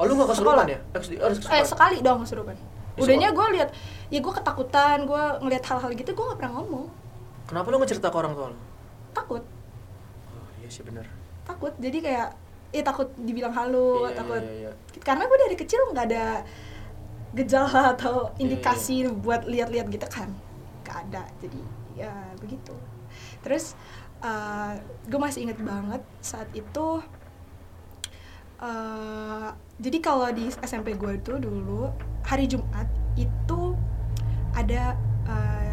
oh 0.01 0.05
lu 0.09 0.17
nggak 0.17 0.31
kesurupan 0.33 0.65
Sekolah. 0.65 0.75
ya 0.75 0.81
eh, 1.29 1.61
eh 1.61 1.67
sekali 1.67 1.97
dong 2.03 2.27
kesurupan 2.27 2.57
udahnya 2.95 3.35
gue 3.35 3.47
lihat 3.59 3.69
ya 4.11 4.19
gue 4.23 4.33
ketakutan 4.33 5.03
gue 5.07 5.25
ngelihat 5.43 5.65
hal-hal 5.67 5.91
gitu 5.95 6.11
gue 6.15 6.25
nggak 6.25 6.39
pernah 6.39 6.53
ngomong 6.63 6.87
kenapa 7.45 7.67
lu 7.69 7.77
nggak 7.79 7.91
cerita 7.91 8.09
ke 8.09 8.17
orang 8.17 8.33
tua 8.33 8.47
lu? 8.51 8.59
Takut. 9.13 9.43
Oh 10.31 10.49
iya 10.61 10.69
sih 10.69 10.83
bener. 10.83 11.07
Takut. 11.45 11.73
Jadi 11.77 11.99
kayak 12.01 12.29
ya 12.75 12.83
takut 12.83 13.07
dibilang 13.15 13.55
halu 13.55 14.11
Iya, 14.11 14.19
takut. 14.19 14.43
iya, 14.43 14.55
iya. 14.67 15.01
karena 15.01 15.31
gue 15.31 15.39
dari 15.47 15.55
kecil 15.55 15.81
nggak 15.95 16.07
ada 16.11 16.43
gejala 17.35 17.83
atau 17.95 18.33
Iya, 18.35 18.43
indikasi 18.43 19.07
buat 19.15 19.47
lihat-lihat 19.47 19.87
gitu 19.89 20.07
kan. 20.11 20.33
Nggak 20.83 20.97
ada. 21.09 21.23
Jadi 21.39 21.61
ya 21.95 22.11
begitu. 22.39 22.75
Terus 23.41 23.79
gue 25.05 25.21
masih 25.21 25.45
inget 25.45 25.61
banget 25.61 26.01
saat 26.25 26.49
itu 26.57 27.05
eh, 28.63 29.49
jadi 29.77 29.99
kalau 30.01 30.29
di 30.33 30.49
SMP 30.65 30.97
gue 30.97 31.21
tuh 31.21 31.37
dulu 31.37 31.93
hari 32.25 32.49
Jumat 32.49 32.89
itu 33.15 33.77
ada 34.57 34.97
eh, 35.29 35.61
apa 35.61 35.64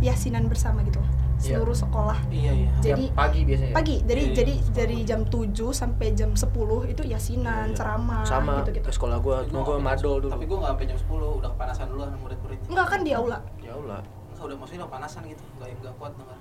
yasinan 0.00 0.44
bersama 0.46 0.80
gitu. 0.82 1.00
Iya. 1.40 1.56
seluruh 1.56 1.72
sekolah. 1.72 2.20
Iya 2.28 2.52
iya. 2.54 2.70
Jadi- 2.84 3.08
Jam 3.08 3.16
pagi 3.16 3.40
biasanya 3.42 3.72
pagi. 3.72 3.96
Dari 4.02 4.22
Iya, 4.22 4.32
jadi 4.34 4.54
sekolah. 4.54 4.74
dari 4.76 4.98
jam 5.02 5.20
7 5.24 5.72
sampai 5.72 6.06
jam 6.12 6.30
10 6.34 6.52
itu 6.84 7.00
yasinan 7.02 7.64
Iya, 7.64 7.64
iya. 7.66 7.76
ceramah 7.76 8.22
sama 8.24 8.52
gitu 8.60 8.70
gitu 8.74 8.84
ke 8.84 8.92
sekolah 8.92 9.16
gua 9.18 9.36
gua 9.42 9.60
nggak 9.62 9.80
madol 9.80 10.20
dulu. 10.20 10.28
tapi 10.28 10.44
gue 10.44 10.52
nggak 10.54 10.70
sampai 10.70 10.86
jam 10.86 10.98
10 11.00 11.28
udah 11.34 11.50
kepanasan 11.50 11.86
dulu 11.88 12.00
sama 12.02 12.18
murid-murid 12.18 12.58
enggak 12.66 12.86
kan 12.86 13.00
di 13.00 13.12
aula. 13.14 13.38
Ya 13.58 13.72
Allah 13.72 14.00
Nggak, 14.30 14.44
udah 14.44 14.56
maksudnya 14.58 14.80
udah 14.80 14.90
panasan 14.90 15.22
gitu. 15.26 15.42
Nggak 15.54 15.68
nggak 15.80 15.94
kuat 15.96 16.12
denger 16.14 16.36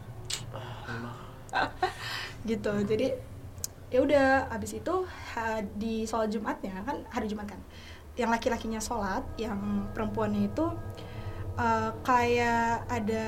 ah, 0.52 1.68
gitu. 2.46 2.74
Jadi 2.84 3.08
ya 3.90 4.00
udah 4.00 4.26
abis 4.52 4.72
itu 4.76 4.94
ha- 5.34 5.64
di 5.74 6.04
sholat 6.04 6.28
jumatnya 6.28 6.76
kan 6.84 7.08
hari 7.08 7.26
jumat 7.26 7.48
kan 7.48 7.58
yang 8.14 8.30
laki-lakinya 8.30 8.78
sholat 8.78 9.24
yang 9.36 9.58
perempuannya 9.90 10.46
itu 10.46 10.66
eh, 11.60 11.92
kayak 12.08 12.88
ada 12.88 13.26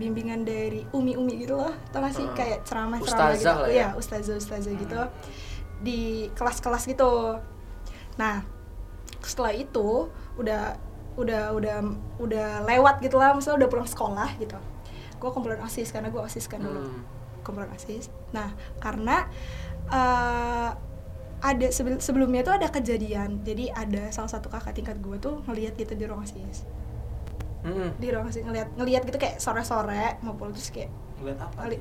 bimbingan 0.00 0.48
dari 0.48 0.88
umi-umi 0.96 1.44
gitu 1.44 1.60
loh 1.60 1.72
tau 1.92 2.00
gak 2.00 2.16
sih? 2.16 2.24
Ah. 2.24 2.32
kayak 2.32 2.58
ceramah-ceramah 2.64 3.36
gitu. 3.36 3.50
lah 3.52 3.68
ya. 3.68 3.74
Iya, 3.76 3.88
ustazah-ustazah 4.00 4.74
gitu. 4.74 5.00
Di 5.84 6.32
kelas-kelas 6.32 6.88
gitu. 6.88 7.36
Nah 8.16 8.42
setelah 9.20 9.52
itu 9.52 10.08
udah 10.40 10.76
udah 11.20 11.52
udah 11.52 11.76
udah 12.16 12.48
lewat 12.64 13.04
gitu 13.04 13.20
lah. 13.20 13.36
Misalnya 13.36 13.66
udah 13.66 13.70
pulang 13.70 13.88
sekolah 13.88 14.30
gitu. 14.40 14.56
Gue 15.20 15.30
kumpulan 15.30 15.60
osis 15.60 15.92
karena 15.92 16.08
gue 16.08 16.20
osis 16.20 16.48
kan 16.48 16.64
dulu. 16.64 16.80
Hmm. 16.80 17.02
kumpulan 17.40 17.72
osis. 17.76 18.08
Nah 18.32 18.52
karena 18.80 19.28
eh, 19.88 20.70
ada 21.40 21.66
sebel- 21.72 22.00
sebelumnya 22.04 22.44
tuh 22.44 22.56
ada 22.56 22.68
kejadian. 22.68 23.40
Jadi 23.44 23.72
ada 23.72 24.12
salah 24.12 24.28
satu 24.28 24.52
kakak 24.52 24.76
tingkat 24.76 24.96
gue 25.00 25.16
tuh 25.16 25.40
ngelihat 25.48 25.76
gitu 25.76 25.96
di 25.96 26.04
ruang 26.08 26.24
osis 26.24 26.64
Di 28.00 28.06
ruang 28.08 28.28
osis 28.28 28.44
ngelihat 28.44 28.68
ngelihat 28.76 29.02
gitu 29.04 29.18
kayak 29.20 29.36
sore 29.42 29.60
sore 29.66 30.16
mau 30.24 30.32
pulang 30.36 30.56
terus 30.56 30.72
kayak 30.72 30.88
ngeliat 31.20 31.38
apa 31.44 31.68
ngeli 31.68 31.78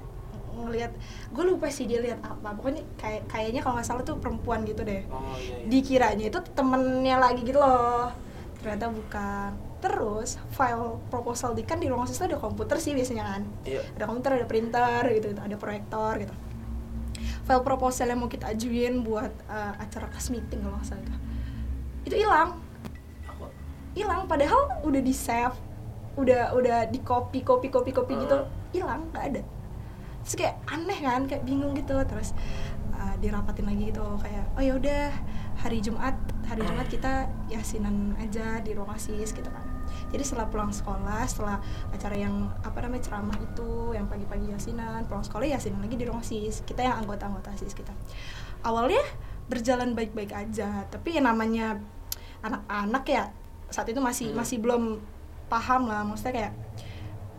ngelihat 0.59 0.91
gue 1.31 1.43
lupa 1.47 1.71
sih 1.71 1.87
dia 1.87 2.03
lihat 2.03 2.19
apa 2.19 2.51
pokoknya 2.51 2.83
kayak 2.99 3.31
kayaknya 3.31 3.63
kalau 3.63 3.79
nggak 3.79 3.87
salah 3.87 4.03
tuh 4.03 4.19
perempuan 4.19 4.67
gitu 4.67 4.83
deh. 4.83 5.07
Oh 5.07 5.35
iya. 5.39 5.63
iya. 5.63 5.67
dikiranya 5.71 6.25
itu 6.27 6.39
temennya 6.51 7.15
lagi 7.15 7.41
gitu 7.47 7.59
loh. 7.59 8.11
Ternyata 8.59 8.91
bukan. 8.91 9.51
Terus 9.79 10.35
file 10.51 10.99
proposal 11.07 11.55
di 11.55 11.63
kan 11.63 11.79
di 11.79 11.87
ruang 11.87 12.03
siswa 12.03 12.27
ada 12.27 12.35
komputer 12.35 12.75
sih 12.83 12.91
biasanya 12.91 13.23
kan? 13.23 13.41
Iya. 13.63 13.81
ada 13.95 14.03
komputer 14.11 14.29
ada 14.43 14.47
printer 14.49 15.01
gitu, 15.15 15.31
gitu 15.31 15.39
ada 15.39 15.55
proyektor 15.55 16.19
gitu. 16.19 16.35
File 17.47 17.63
proposal 17.63 18.11
yang 18.11 18.19
mau 18.19 18.27
kita 18.27 18.51
ajuin 18.51 19.01
buat 19.01 19.31
uh, 19.47 19.73
acara 19.79 20.11
class 20.11 20.27
meeting 20.27 20.59
kalau 20.59 20.75
nggak 20.75 20.87
salah 20.91 21.03
itu. 21.07 21.15
Itu 22.11 22.15
hilang. 22.19 22.59
Hilang 23.95 24.27
padahal 24.27 24.83
udah 24.83 25.01
di 25.01 25.15
save 25.15 25.68
udah 26.17 26.55
udah 26.57 26.87
di 26.89 26.99
copy 27.03 27.45
copy 27.45 27.69
copy 27.69 27.91
copy 27.93 28.13
gitu 28.17 28.37
hilang 28.73 29.09
nggak 29.13 29.25
ada. 29.33 29.41
Terus 30.25 30.35
kayak 30.35 30.55
aneh 30.69 30.99
kan 30.99 31.25
kayak 31.25 31.43
bingung 31.45 31.73
gitu. 31.77 31.95
Terus 32.05 32.33
uh, 32.93 33.15
dirapatin 33.21 33.65
lagi 33.65 33.93
gitu. 33.93 34.05
Kayak 34.21 34.45
oh 34.57 34.63
ya 34.63 34.73
udah 34.77 35.05
hari 35.59 35.83
Jumat 35.83 36.15
hari 36.47 36.65
Jumat 36.65 36.87
kita 36.89 37.29
yasinan 37.51 38.15
aja 38.17 38.63
di 38.63 38.73
ruang 38.73 38.89
asis 38.93 39.35
gitu 39.35 39.49
kan. 39.51 39.65
Jadi 40.09 40.21
setelah 40.25 40.49
pulang 40.49 40.73
sekolah 40.73 41.25
setelah 41.25 41.57
acara 41.93 42.15
yang 42.17 42.49
apa 42.61 42.77
namanya 42.81 43.09
ceramah 43.09 43.37
itu 43.37 43.93
yang 43.93 44.05
pagi-pagi 44.09 44.53
yasinan 44.53 45.05
pulang 45.05 45.25
sekolah 45.25 45.45
yasinan 45.45 45.81
lagi 45.81 45.97
di 45.97 46.05
ruang 46.05 46.21
asis 46.21 46.65
kita 46.65 46.85
yang 46.85 47.01
anggota-anggota 47.05 47.53
asis 47.53 47.73
kita. 47.73 47.93
Awalnya 48.65 49.01
berjalan 49.49 49.97
baik-baik 49.97 50.29
aja 50.29 50.85
tapi 50.93 51.17
yang 51.17 51.25
namanya 51.25 51.81
anak-anak 52.45 53.03
ya 53.09 53.23
saat 53.69 53.89
itu 53.89 54.01
masih 54.01 54.33
Hmm. 54.33 54.37
masih 54.41 54.57
belum 54.61 55.01
paham 55.49 55.81
lah 55.85 56.01
maksudnya 56.01 56.33
kayak 56.35 56.51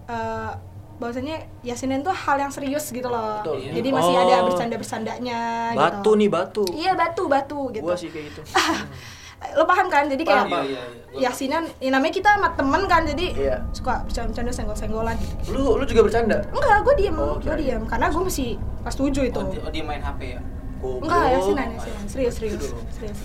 eh 0.07 0.53
bahwasanya 1.01 1.37
yasinan 1.63 2.05
tuh 2.05 2.13
hal 2.13 2.37
yang 2.37 2.53
serius 2.53 2.93
gitu 2.93 3.09
loh 3.09 3.41
Betul. 3.41 3.73
jadi 3.73 3.89
masih 3.89 4.13
ada 4.13 4.35
Oh. 4.37 4.53
bercanda-bercandanya 4.53 5.41
Batu 5.73 5.97
gitu. 5.97 6.21
nih 6.21 6.29
batu. 6.29 6.65
iya 6.75 6.93
batu 6.93 7.25
batu 7.25 7.61
gitu 7.71 7.81
Gua 7.81 7.97
sih 7.97 8.13
kayak 8.13 8.29
gitu. 8.29 8.41
lo 9.57 9.65
paham 9.65 9.89
kan 9.89 10.05
jadi 10.05 10.21
kayak 10.21 10.45
Paham, 10.45 10.61
Iya 10.61 10.69
iya 10.69 10.83
iya. 11.17 11.21
yasinan 11.25 11.65
ya 11.81 11.89
namanya 11.89 12.13
kita 12.13 12.29
sama 12.29 12.53
temen 12.53 12.83
kan 12.85 13.09
jadi 13.09 13.27
Iya. 13.33 13.57
suka 13.73 14.05
bercanda-bercanda 14.05 14.53
senggol-senggolan 14.53 15.17
gitu 15.17 15.35
Lu 15.51 15.81
lu 15.81 15.85
juga 15.89 16.05
bercanda? 16.05 16.37
enggak 16.47 16.77
gue 16.85 16.95
diem 16.99 17.17
Oh, 17.17 17.33
gue 17.33 17.49
kirain. 17.49 17.57
diem 17.57 17.83
karena 17.89 18.07
gue 18.13 18.21
masih 18.21 18.49
kelas 18.85 18.97
7 18.99 19.09
itu 19.25 19.41
Oh, 19.41 19.49
dia, 19.49 19.61
oh, 19.81 19.87
main 19.89 20.03
HP 20.05 20.21
ya? 20.37 20.41
Enggak, 20.81 21.25
yasinan, 21.31 21.67
yasinan. 21.73 22.05
Serius, 22.05 22.35
serius. 22.37 22.61
Serius. 22.61 22.85
serius. 22.93 23.21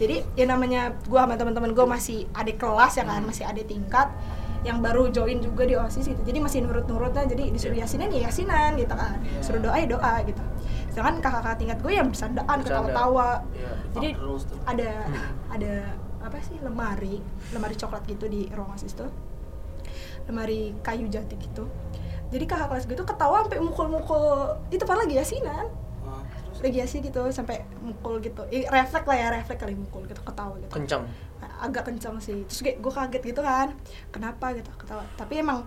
Jadi 0.00 0.24
ya 0.32 0.48
namanya 0.48 0.96
gua 1.04 1.28
sama 1.28 1.36
teman-teman 1.36 1.76
gua 1.76 1.84
masih 1.84 2.24
adik 2.32 2.56
kelas 2.56 2.96
ya 2.96 3.04
kan, 3.04 3.20
masih 3.20 3.44
adik 3.44 3.68
tingkat 3.68 4.08
yang 4.60 4.84
baru 4.84 5.08
join 5.08 5.40
juga 5.40 5.64
di 5.64 5.76
OSIS 5.76 6.08
gitu. 6.12 6.20
Jadi 6.24 6.38
masih 6.40 6.58
nurut-nurutnya 6.64 7.24
jadi 7.28 7.52
disuruh 7.52 7.76
yasinan 7.76 8.08
ya 8.12 8.28
yasinan 8.28 8.76
gitu 8.76 8.92
kan. 8.92 9.20
Iya. 9.20 9.40
Suruh 9.44 9.60
doa 9.60 9.76
ya 9.76 9.88
doa 9.88 10.14
gitu. 10.24 10.42
Sedangkan 10.92 11.16
kakak-kakak 11.20 11.56
tingkat 11.60 11.78
gue 11.80 11.92
yang 11.96 12.08
bersandaan, 12.12 12.58
ketawa-tawa. 12.64 13.44
Iya. 13.56 13.70
Jadi 13.96 14.08
terus 14.16 14.42
tuh. 14.48 14.58
ada 14.68 14.90
ada 15.48 15.74
apa 16.20 16.36
sih 16.44 16.56
lemari, 16.60 17.24
lemari 17.56 17.76
coklat 17.76 18.04
gitu 18.04 18.28
di 18.28 18.48
ruang 18.52 18.76
OSIS 18.76 18.92
tuh. 18.92 19.08
Lemari 20.28 20.76
kayu 20.84 21.08
jati 21.08 21.40
gitu. 21.40 21.64
Jadi 22.30 22.44
kakak 22.44 22.68
kelas 22.68 22.84
gue 22.84 22.96
tuh 23.00 23.08
ketawa 23.08 23.42
sampai 23.48 23.64
mukul-mukul 23.64 24.54
itu 24.70 24.84
padahal 24.84 25.08
lagi 25.08 25.18
yasinan 25.18 25.66
Asik 26.62 27.00
gitu 27.02 27.24
sampai 27.30 27.64
mukul 27.78 28.20
gitu 28.20 28.44
I, 28.46 28.64
refleks 28.64 29.04
lah 29.04 29.16
ya 29.16 29.28
refleks 29.32 29.58
kali 29.58 29.72
mukul 29.72 30.04
gitu 30.04 30.20
ketawa 30.20 30.54
gitu 30.56 30.68
Kencang. 30.70 31.08
agak 31.58 31.84
kencang 31.84 32.16
sih 32.18 32.44
terus 32.44 32.60
kayak 32.60 32.78
gue 32.78 32.92
kaget 32.92 33.22
gitu 33.26 33.40
kan 33.40 33.72
kenapa 34.08 34.52
gitu 34.52 34.68
ketawa 34.74 35.04
tapi 35.14 35.40
emang 35.40 35.64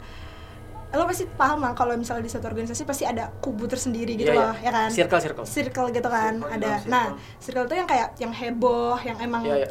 lo 0.92 1.04
pasti 1.04 1.26
paham 1.28 1.58
lah 1.58 1.74
kalau 1.74 1.94
misalnya 1.94 2.22
di 2.22 2.30
satu 2.30 2.46
organisasi 2.46 2.84
pasti 2.84 3.02
ada 3.02 3.34
kubu 3.36 3.66
tersendiri 3.66 4.14
gitu 4.14 4.30
Iya, 4.30 4.38
loh 4.40 4.54
iya. 4.56 4.64
ya 4.64 4.72
kan 4.72 4.90
Circle, 4.90 5.20
circle. 5.20 5.46
circle 5.48 5.88
gitu 5.90 6.06
kan 6.08 6.34
Circle, 6.38 6.54
ada 6.54 6.70
circle. 6.78 6.92
nah 6.92 7.06
circle 7.40 7.66
tuh 7.66 7.76
yang 7.76 7.88
kayak 7.88 8.10
yang 8.16 8.30
heboh 8.30 8.94
yang 9.00 9.18
emang 9.18 9.42
Iya, 9.42 9.56
iya. 9.60 9.70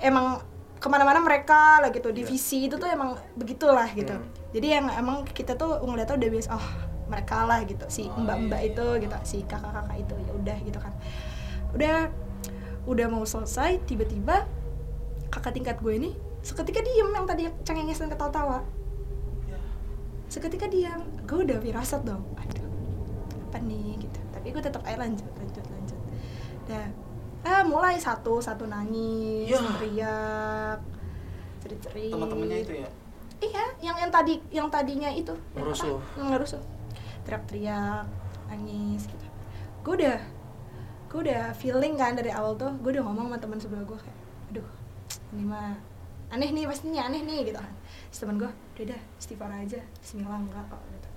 emang 0.00 0.42
ke 0.74 0.86
mana-mana 0.86 1.18
mereka 1.18 1.78
lah 1.78 1.90
gitu 1.90 2.10
divisi 2.10 2.66
itu 2.66 2.74
tuh 2.74 2.86
emang 2.86 3.14
begitulah 3.34 3.86
gitu 3.92 4.14
Hmm. 4.14 4.26
jadi 4.50 4.78
yang 4.78 4.86
emang 4.92 5.22
kita 5.28 5.54
tuh 5.54 5.78
ngeliatnya 5.80 6.14
udah 6.16 6.30
biasa 6.32 6.48
oh 6.52 6.66
mereka 7.08 7.48
lah 7.48 7.64
gitu 7.64 7.84
si 7.88 8.06
Oh, 8.06 8.20
mbak-mbak 8.20 8.60
iya, 8.62 8.70
itu 8.72 8.86
gitu 9.02 9.16
si 9.24 9.38
kakak-kakak 9.44 9.96
itu 9.98 10.14
ya 10.28 10.32
udah 10.36 10.58
gitu 10.62 10.78
kan. 10.78 10.92
Udah 11.74 11.96
udah 12.88 13.06
mau 13.08 13.24
selesai 13.24 13.84
tiba-tiba 13.84 14.48
kakak 15.28 15.52
tingkat 15.52 15.76
gue 15.80 15.92
ini 15.92 16.10
seketika 16.40 16.80
diem 16.80 17.08
yang 17.12 17.26
tadi 17.28 17.48
cengenges 17.64 18.00
dan 18.00 18.08
ketawa-tawa. 18.08 18.64
Seketika 20.28 20.68
diam 20.68 21.00
gue 21.24 21.40
udah 21.44 21.58
firasat 21.60 22.04
dong 22.04 22.20
aduh 22.36 22.68
apa 23.48 23.58
nih? 23.64 23.96
Gitu. 23.96 24.18
Tapi 24.32 24.46
gue 24.52 24.62
tetap 24.62 24.84
aja 24.84 25.00
lanjut 25.00 25.24
lanjut 25.36 25.64
lanjut. 25.64 26.00
Dah 26.68 26.88
ah 27.48 27.62
mulai 27.64 27.96
satu 27.96 28.42
satu 28.42 28.66
nangis 28.66 29.48
Ya. 29.48 29.56
teriak 29.78 30.78
cerit 31.62 31.80
cerit 31.80 32.12
Teman-temannya 32.12 32.58
itu 32.60 32.74
ya? 32.84 32.88
iya 33.38 33.64
yang 33.80 33.96
yang 33.96 34.10
tadi 34.10 34.34
yang 34.52 34.68
tadinya 34.68 35.08
itu. 35.08 35.32
Ngerusuh. 35.56 35.96
ngerusuh 36.18 36.60
teriak-teriak 37.28 38.08
nangis 38.48 39.04
gitu. 39.04 39.26
Gue 39.84 40.00
udah 40.00 40.16
gue 41.12 41.20
udah 41.28 41.52
feeling 41.52 42.00
kan 42.00 42.16
dari 42.16 42.32
awal 42.32 42.56
tuh 42.56 42.72
gue 42.80 42.96
udah 42.96 43.04
ngomong 43.04 43.28
sama 43.28 43.36
teman 43.36 43.60
sebelah 43.60 43.84
gue 43.84 43.98
kayak 44.00 44.18
aduh 44.48 44.68
ini 45.36 45.44
mah 45.44 45.76
aneh 46.32 46.52
nih 46.52 46.64
pastinya 46.64 47.04
aneh 47.04 47.20
nih 47.20 47.52
gitu 47.52 47.60
kan. 47.60 47.72
Gue 48.40 48.48
udah 48.48 48.84
dah 48.96 49.00
istighfar 49.20 49.52
aja 49.52 49.80
Bismillah 50.00 50.40
enggak 50.40 50.64
kok 50.72 50.80
gitu. 50.80 51.08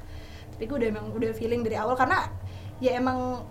Tapi 0.51 0.63
gue 0.67 0.77
udah 0.83 0.89
emang 0.91 1.05
udah 1.15 1.31
feeling 1.31 1.63
dari 1.63 1.79
awal 1.79 1.95
karena 1.95 2.27
ya 2.83 2.99
emang 2.99 3.47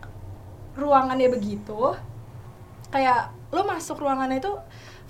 ruangannya 0.77 1.33
begitu 1.33 1.97
kayak 2.93 3.33
lo 3.51 3.67
masuk 3.67 3.99
ruangannya 3.99 4.39
itu 4.39 4.53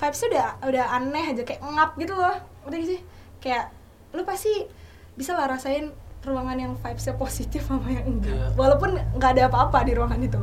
vibesnya 0.01 0.29
udah 0.33 0.49
udah 0.71 0.85
aneh 0.97 1.25
aja 1.35 1.43
kayak 1.43 1.61
ngap 1.61 1.91
gitu 1.99 2.15
loh. 2.15 2.37
Gak 2.71 2.87
sih? 2.87 3.01
Kayak 3.43 3.75
lo 4.17 4.23
pasti 4.25 4.67
bisa 5.15 5.37
lah 5.37 5.51
rasain 5.51 5.93
ruangan 6.22 6.56
yang 6.59 6.72
vibesnya 6.74 7.14
positif 7.14 7.64
sama 7.64 7.88
yang 7.88 8.04
enggak 8.06 8.30
Iya. 8.30 8.46
walaupun 8.54 8.90
nggak 9.14 9.30
ada 9.33 9.42
apa-apa 9.46 9.78
di 9.83 9.92
ruangan 9.92 10.20
itu 10.20 10.42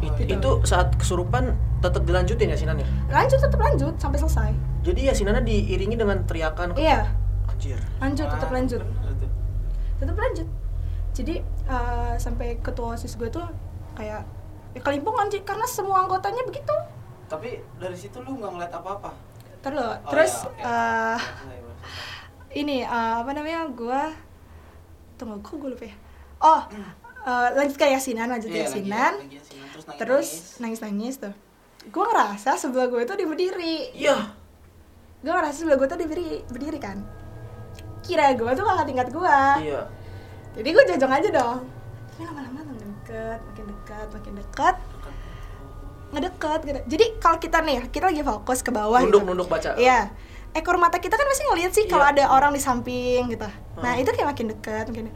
It- 0.00 0.16
Gitu. 0.16 0.32
Itu 0.34 0.50
saat 0.64 0.96
kesurupan 0.96 1.52
tetap 1.78 2.00
dilanjutin 2.02 2.48
yasinannya. 2.48 2.88
lanjut 3.06 3.36
tetap 3.38 3.58
lanjut 3.58 3.94
sampai 3.96 4.16
selesai 4.18 4.50
Jadi 4.80 5.00
yasinannya 5.06 5.42
diiringi 5.42 5.92
dengan 5.94 6.24
teriakan. 6.24 6.72
iya 6.74 7.04
Anjir. 7.46 7.76
lanjut 7.98 8.26
tetap 8.26 8.48
lanjut 8.50 8.80
tetap 9.94 10.16
lanjut 10.16 10.48
jadi 11.12 11.34
eh, 11.44 12.12
sampai 12.16 12.56
ketua 12.58 12.94
osis 12.94 13.12
gue 13.14 13.28
tuh 13.28 13.44
kayak 13.92 14.24
ya 14.70 14.80
kelimpung 14.80 15.12
anjir 15.14 15.42
karena 15.42 15.66
semua 15.66 16.00
anggotanya 16.00 16.40
begitu 16.42 16.72
Tapi 17.28 17.60
dari 17.76 17.94
situ 17.94 18.16
lu 18.18 18.34
nggak 18.34 18.50
ngeliat 18.50 18.72
apa-apa? 18.72 19.10
terus 19.60 19.76
Oh, 19.76 19.92
terus 20.08 20.32
iya, 20.32 20.48
oke. 20.48 20.56
eh, 20.56 21.18
Selesai, 21.20 21.58
selesai. 21.58 22.56
ini 22.56 22.76
eh, 22.80 23.14
apa 23.18 23.30
namanya 23.30 23.68
gue 23.68 24.02
tunggu 25.20 25.36
kok 25.38 25.54
gue 25.54 25.70
lupa 25.70 25.84
ya? 25.84 25.96
Oh 26.40 26.60
eh, 27.20 27.48
lanjut 27.52 27.76
ke 27.76 27.84
yasinan 27.86 28.26
lanjut 28.26 28.48
ke 28.48 28.56
Iya, 28.56 28.64
lagi- 28.64 28.80
yasinan. 28.80 29.12
lagi 29.18 29.36
yasinan, 29.36 29.66
terus 29.68 29.84
nangis, 29.84 29.98
terus 30.00 30.28
nangis 30.58 30.80
nangis 30.80 31.14
tuh. 31.18 31.34
Gue 31.86 32.04
ngerasa 32.06 32.50
sebelah 32.56 32.86
gue 32.86 33.04
tuh 33.04 33.14
dia 33.14 33.26
berdiri 33.26 33.76
Iya. 33.92 34.16
gue 35.20 35.28
ngerasa 35.30 35.56
sebelah 35.58 35.76
gue 35.76 35.86
tuh 35.86 35.96
dia 35.96 36.08
berdiri 36.08 36.38
berdiri 36.46 36.78
kan? 36.78 36.96
Kira 38.00 38.32
gue 38.32 38.50
tuh 38.50 38.64
kakak 38.64 38.86
tingkat 38.86 39.08
gue 39.10 39.36
Iya. 39.62 39.80
jadi 40.54 40.68
gue 40.70 40.84
jajang 40.88 41.12
aja 41.12 41.28
dong. 41.30 41.60
Tapi 42.08 42.22
lama-lama 42.24 42.60
makin 42.66 42.88
deket 42.90 43.38
makin 43.42 43.64
dekat 43.66 44.06
makin 44.10 44.32
dekat 44.34 44.76
ngedeket 46.10 46.60
gitu 46.64 46.80
jadi 46.90 47.04
kalau 47.16 47.38
kita 47.38 47.62
nih 47.62 47.86
kita 47.86 48.10
lagi 48.10 48.18
fokus 48.20 48.60
ke 48.60 48.70
bawah 48.70 48.98
Nunduk 48.98 49.22
gitu. 49.22 49.30
nunduk 49.30 49.46
baca. 49.46 49.70
Iya. 49.76 50.10
Ekor 50.50 50.76
mata 50.76 50.98
kita 50.98 51.14
kan 51.14 51.26
pasti 51.30 51.44
ngeliat 51.46 51.72
sih 51.72 51.84
kalau 51.86 52.02
Iya. 52.02 52.12
ada 52.18 52.24
orang 52.34 52.50
di 52.50 52.58
samping 52.58 53.30
gitu. 53.30 53.46
Nah, 53.78 53.92
Hmm. 53.94 54.02
itu 54.02 54.10
kayak 54.10 54.28
makin 54.34 54.46
dekat, 54.50 54.84
makin 54.90 55.06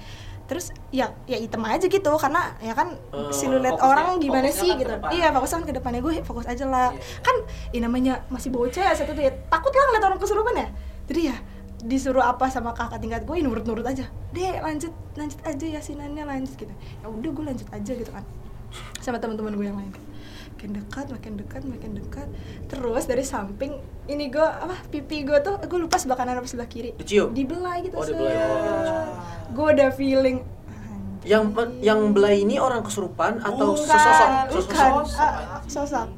Terus 0.44 0.76
ya 0.92 1.08
ya 1.24 1.40
hitam 1.40 1.64
aja 1.64 1.88
gitu 1.88 2.12
karena 2.20 2.52
ya 2.60 2.76
kan 2.76 2.92
Eh, 2.92 3.32
siluet 3.32 3.80
orang 3.80 4.20
gimana 4.20 4.44
sih 4.52 4.76
kan 4.76 4.80
gitu. 4.80 4.92
Iya, 5.16 5.32
fokusnya 5.32 5.56
kan 5.56 5.64
ke 5.64 5.72
depannya 5.72 6.00
gue 6.04 6.20
fokus 6.20 6.44
aja 6.44 6.68
lah. 6.68 6.92
Iya, 6.92 7.00
iya. 7.00 7.20
Kan 7.24 7.36
ini 7.72 7.80
namanya 7.80 8.14
masih 8.28 8.52
bocah 8.52 8.84
ya 8.84 8.92
satu 8.92 9.16
tuh 9.16 9.24
ya. 9.24 9.32
Takut 9.48 9.72
lah 9.72 9.84
ngeliat 9.88 10.04
orang 10.04 10.20
kesurupan 10.20 10.54
ya. 10.54 10.68
Jadi 11.08 11.20
ya 11.32 11.36
disuruh 11.80 12.20
apa 12.20 12.52
sama 12.52 12.76
kakak 12.76 13.00
tingkat 13.00 13.24
gue 13.24 13.40
ya 13.40 13.44
nurut-nurut 13.44 13.88
aja. 13.88 14.04
Deh, 14.36 14.60
lanjut 14.60 14.92
lanjut 15.16 15.40
aja 15.48 15.66
yasinannya 15.80 16.28
lanjut 16.28 16.54
gitu. 16.60 16.74
Ya 17.00 17.06
udah 17.08 17.30
gue 17.32 17.44
lanjut 17.48 17.68
aja 17.72 17.92
gitu 17.96 18.10
kan. 18.12 18.24
Sama 19.00 19.16
teman-teman 19.16 19.56
gue 19.56 19.64
yang 19.64 19.80
lain 19.80 19.96
makin 20.64 20.80
dekat 20.80 21.06
makin 21.10 21.32
dekat 21.36 21.62
makin 21.62 21.90
dekat 21.94 22.28
terus 22.66 23.04
dari 23.04 23.20
samping 23.20 23.76
ini 24.06 24.32
gue 24.32 24.40
apa 24.40 24.80
pipi 24.88 25.20
gue 25.22 25.36
tuh 25.38 25.60
gue 25.60 25.76
lupa 25.78 26.00
sebelah 26.00 26.16
kanan 26.16 26.40
apa 26.40 26.48
sebelah 26.48 26.64
kiri 26.64 26.96
Dicium? 26.96 27.36
dibelai 27.36 27.84
gitu 27.84 27.92
Oh, 27.92 28.00
dibelai. 28.02 28.32
Oh. 28.32 29.12
gue 29.52 29.66
udah 29.70 29.90
feeling 29.92 30.40
Yang 31.22 31.52
yang 31.80 32.12
belai 32.12 32.40
ini 32.40 32.56
orang 32.56 32.80
kesurupan 32.80 33.40
atau 33.40 33.72
Bukan. 33.72 33.80
sesosok? 33.82 34.28
bukan 34.46 34.60
Sesosok. 34.60 34.92
Sosok, 35.04 35.20
ah, 35.20 35.32
anjing. 35.56 35.68
sosok 35.70 36.08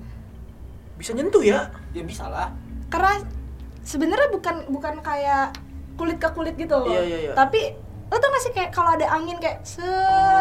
Bisa 0.97 1.11
nyentuh 1.13 1.43
ya? 1.43 1.61
Ya 1.91 2.03
bisa 2.03 2.25
lah. 2.27 2.49
karena 2.87 3.19
sebenarnya 3.83 4.31
bukan 4.31 4.57
bukan 4.69 4.95
kayak 5.01 5.55
kulit 5.95 6.19
ke 6.19 6.29
kulit 6.31 6.55
gitu 6.55 6.71
loh 6.73 6.87
Iya, 6.89 7.03
iya, 7.03 7.19
iya. 7.21 7.33
tapi 7.35 7.75
lo 8.07 8.16
tau 8.23 8.31
gak 8.31 8.42
sih 8.47 8.53
kayak 8.55 8.71
kalau 8.71 8.95
ada 8.95 9.07
angin 9.11 9.35
kayak 9.42 9.66
set 9.66 9.83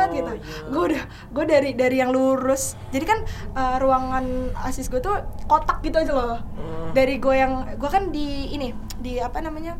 Oh, 0.05 0.13
gitu 0.13 0.31
iya. 0.37 0.69
gue 0.69 0.83
udah 0.93 1.03
gue 1.33 1.45
dari 1.49 1.71
dari 1.73 1.97
yang 1.97 2.13
lurus. 2.13 2.77
Jadi 2.93 3.05
kan 3.09 3.19
eh, 3.57 3.75
ruangan 3.81 4.53
asis 4.69 4.85
gue 4.93 5.01
tuh 5.01 5.17
kotak 5.49 5.81
gitu 5.81 5.97
aja 5.97 6.13
loh. 6.13 6.37
Hmm. 6.37 6.93
dari 6.93 7.17
gue 7.17 7.35
yang 7.35 7.65
gue 7.75 7.89
kan 7.89 8.13
di 8.13 8.53
ini 8.53 8.69
di 9.01 9.17
apa 9.17 9.41
namanya? 9.41 9.73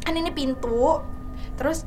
Kan 0.00 0.16
ini 0.16 0.32
pintu. 0.32 1.04
Terus 1.60 1.84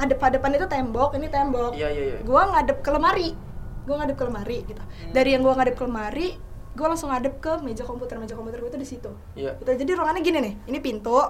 ada 0.00 0.12
pada 0.16 0.40
depan 0.40 0.56
itu 0.56 0.64
tembok 0.64 1.12
ini 1.16 1.28
tembok. 1.28 1.76
Iya, 1.76 1.88
iya, 1.92 2.02
iya. 2.16 2.18
gue 2.24 2.40
ngadep 2.56 2.80
ke 2.80 2.90
lemari. 2.90 3.36
Gue 3.84 3.94
ngadep 4.00 4.16
ke 4.16 4.24
lemari 4.24 4.58
gitu. 4.64 4.82
Dari 5.12 5.28
yang 5.36 5.44
gue 5.44 5.52
ngadep 5.52 5.76
ke 5.76 5.84
lemari 5.84 6.28
gue 6.76 6.84
langsung 6.84 7.08
ngadep 7.12 7.40
ke 7.40 7.52
meja 7.60 7.84
komputer. 7.84 8.16
Meja 8.16 8.32
komputer 8.32 8.64
gue 8.64 8.72
tuh 8.72 8.80
di 8.80 8.88
situ. 8.88 9.12
Iya. 9.36 9.60
Gitu. 9.60 9.84
jadi 9.84 9.90
ruangannya 9.92 10.24
gini 10.24 10.38
nih. 10.40 10.54
Ini 10.72 10.78
pintu 10.80 11.20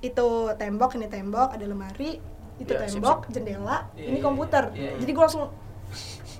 itu 0.00 0.28
tembok 0.56 0.96
ini 0.96 1.12
tembok 1.12 1.56
ada 1.56 1.64
lemari 1.68 2.39
itu 2.60 2.72
sip, 2.76 3.00
tembok 3.00 3.20
jendela 3.32 3.88
Iya, 3.96 4.04
ini 4.12 4.18
iya, 4.20 4.24
komputer. 4.24 4.64
iya, 4.76 4.92
iya. 4.92 4.98
jadi 5.00 5.10
gue 5.16 5.24
langsung 5.24 5.44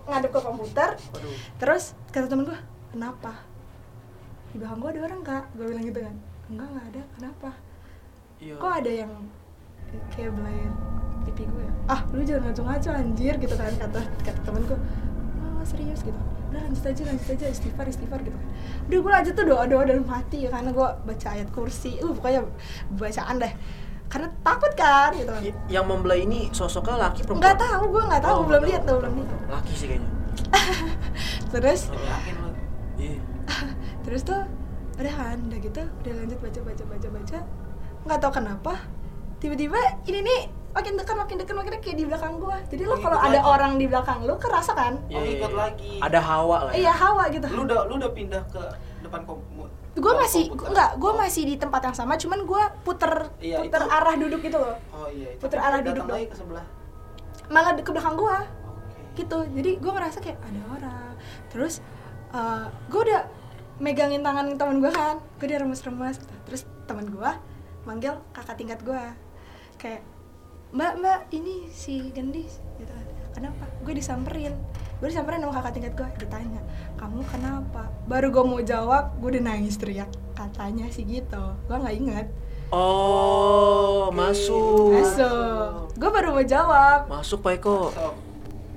ngadep 0.05 0.31
ke 0.31 0.41
komputer. 0.43 0.91
Waduh. 0.97 1.35
terus 1.57 1.85
kata 2.11 2.27
temen 2.29 2.45
gue 2.45 2.59
kenapa? 2.93 3.33
Di 4.51 4.57
belakang 4.59 4.79
gue 4.83 4.91
ada 4.91 5.01
orang 5.07 5.21
kak. 5.23 5.45
Gue 5.55 5.65
bilang 5.71 5.85
gitu 5.87 6.01
kan. 6.03 6.15
Enggak 6.51 6.69
nggak 6.75 6.87
ada. 6.93 7.03
Kenapa? 7.17 7.51
Iya. 8.41 8.55
kok 8.57 8.73
ada 8.73 8.91
yang 8.91 9.13
kayak 10.17 10.33
belayan 10.33 10.73
pipi 11.29 11.45
gue 11.45 11.61
ya? 11.61 11.73
ah 11.93 12.01
lu 12.17 12.25
jangan 12.25 12.49
ngaco-ngaco 12.49 12.89
anjir 12.95 13.35
gitu 13.37 13.53
kan 13.53 13.69
kata 13.77 14.01
kata 14.25 14.41
temen 14.49 14.63
gue 14.65 14.79
oh 15.37 15.65
serius? 15.69 16.01
gitu. 16.01 16.17
Udah 16.49 16.61
lanjut 16.67 16.85
aja 16.89 17.03
lanjut 17.05 17.29
aja. 17.37 17.47
Istighfar 17.53 17.87
istighfar 17.87 18.21
gitu 18.25 18.33
kan. 18.35 18.49
Udah 18.89 18.99
gue 19.05 19.13
lanjut 19.13 19.35
tuh 19.37 19.45
doa 19.45 19.65
doa 19.69 19.83
dalam 19.85 20.07
hati 20.09 20.49
ya 20.49 20.51
karena 20.51 20.73
gue 20.73 20.89
baca 21.05 21.27
ayat 21.31 21.49
kursi. 21.53 22.01
Uh 22.01 22.17
pokoknya 22.17 22.43
bacaan 22.97 23.37
deh 23.39 23.53
karena 24.11 24.29
takut 24.41 24.73
kan 24.75 25.15
gitu 25.15 25.31
kan 25.31 25.43
Yang 25.67 25.85
membelai 25.87 26.21
ini 26.21 26.51
sosoknya 26.51 26.99
laki 27.01 27.23
perempuan? 27.23 27.47
nggak 27.47 27.57
tahu 27.57 27.83
gue 27.89 28.03
nggak 28.05 28.23
tahu 28.23 28.35
Oh, 28.35 28.45
belum 28.45 28.63
lihat 28.65 28.83
tahu. 28.83 28.89
tuh 28.91 28.97
belum 29.01 29.15
lihat 29.17 29.31
Laki 29.49 29.73
sih 29.73 29.87
kayaknya. 29.87 30.11
terus 31.53 31.81
Yakin 31.89 32.35
lu? 32.37 32.49
Iya. 32.97 33.19
terus 34.05 34.21
tuh 34.23 34.41
udah 34.97 35.15
kan 35.15 35.39
udah 35.41 35.59
gitu 35.59 35.83
udah 35.83 36.13
lanjut 36.15 36.39
baca 36.39 36.61
baca 36.63 36.85
baca 36.85 37.09
baca 37.11 37.39
nggak 38.01 38.19
tahu 38.19 38.33
kenapa 38.35 38.73
tiba-tiba 39.39 39.79
ini 40.05 40.21
nih 40.21 40.41
makin 40.71 40.93
dekat 40.95 41.17
makin 41.17 41.37
dekat 41.37 41.55
makin 41.55 41.71
dekat 41.73 41.85
kayak 41.85 41.97
di 41.97 42.05
belakang 42.05 42.35
gua 42.37 42.57
jadi 42.67 42.83
lo 42.85 42.95
Oh, 42.95 43.01
kalau 43.01 43.19
ada 43.19 43.31
lagi. 43.33 43.47
orang 43.49 43.73
di 43.75 43.87
belakang 43.87 44.19
lo 44.23 44.37
kerasa 44.37 44.73
kan 44.73 44.95
Oh, 45.01 45.09
Iya, 45.09 45.21
iya, 45.21 45.33
ikut 45.37 45.51
iya. 45.51 45.59
lagi. 45.59 45.93
Ada 45.99 46.21
hawa 46.21 46.57
lah 46.63 46.73
ya. 46.73 46.79
iya 46.81 46.93
hawa 46.93 47.25
gitu 47.29 47.47
Lu 47.49 47.63
udah 47.65 47.81
lu 47.87 47.95
udah 47.97 48.11
pindah 48.11 48.43
ke 48.47 48.63
depan 49.01 49.21
kom 49.25 49.41
gue 49.91 50.13
masih 50.15 50.47
enggak 50.49 50.91
gue 50.97 51.13
masih 51.13 51.43
di 51.45 51.55
tempat 51.55 51.83
yang 51.83 51.97
sama 51.97 52.15
cuman 52.15 52.47
gue 52.47 52.63
puter 52.83 53.27
Iya, 53.39 53.59
puter 53.59 53.83
itu- 53.83 53.91
arah 53.91 54.15
duduk 54.15 54.41
gitu 54.41 54.57
loh. 54.57 54.77
Oh 54.91 55.09
iya, 55.09 55.35
itu. 55.35 55.43
Puter 55.43 55.59
arah 55.59 55.81
duduk 55.81 56.07
lagi 56.07 56.27
ke 56.27 56.37
sebelah. 56.37 56.67
malah 57.51 57.75
ke 57.75 57.91
belakang 57.91 58.15
gue 58.15 58.37
Oke. 58.71 59.01
gitu. 59.19 59.39
Jadi 59.51 59.71
gue 59.77 59.91
ngerasa 59.91 60.19
kayak 60.21 60.39
ada 60.39 60.63
orang. 60.71 61.13
Terus 61.49 61.83
gue 62.87 63.01
udah 63.03 63.23
megangin 63.79 64.23
tangan 64.23 64.55
teman 64.55 64.79
gue 64.79 64.91
kan. 64.91 65.19
Gue 65.37 65.47
udah 65.49 65.59
remes-remes 65.59 66.17
gitu. 66.17 66.35
terus 66.47 66.63
teman 66.87 67.07
gue 67.07 67.31
manggil 67.83 68.15
kakak 68.31 68.55
tingkat 68.55 68.79
gue 68.81 69.03
kayak 69.77 70.07
mbak 70.71 71.03
mbak 71.03 71.21
ini 71.33 71.67
si 71.69 72.15
gendis. 72.15 72.63
Gitu 72.79 72.87
kan. 72.87 73.07
Kenapa? 73.35 73.67
Gue 73.83 73.99
disamperin 73.99 74.55
gue 75.01 75.09
disamperin 75.09 75.41
sama 75.41 75.57
kakak 75.57 75.73
tingkat 75.75 75.93
gue 75.97 76.09
ditanya 76.21 76.61
kamu 76.95 77.25
kenapa? 77.25 77.89
Baru 78.05 78.29
gue 78.29 78.45
mau 78.45 78.61
jawab 78.61 79.17
gue 79.17 79.29
udah 79.33 79.45
nangis 79.47 79.75
teriak 79.75 80.07
katanya 80.33 80.87
sih 80.89 81.03
gitu. 81.03 81.41
Gue 81.65 81.77
nggak 81.77 81.97
inget 81.97 82.29
Oh, 82.71 84.15
masuk. 84.15 84.95
masuk. 84.95 85.91
Gue 85.97 86.07
baru 86.07 86.31
mau 86.31 86.45
jawab. 86.45 87.09
Masuk 87.09 87.41
Pak 87.41 87.59
Eko. 87.59 87.91
So, 87.91 88.15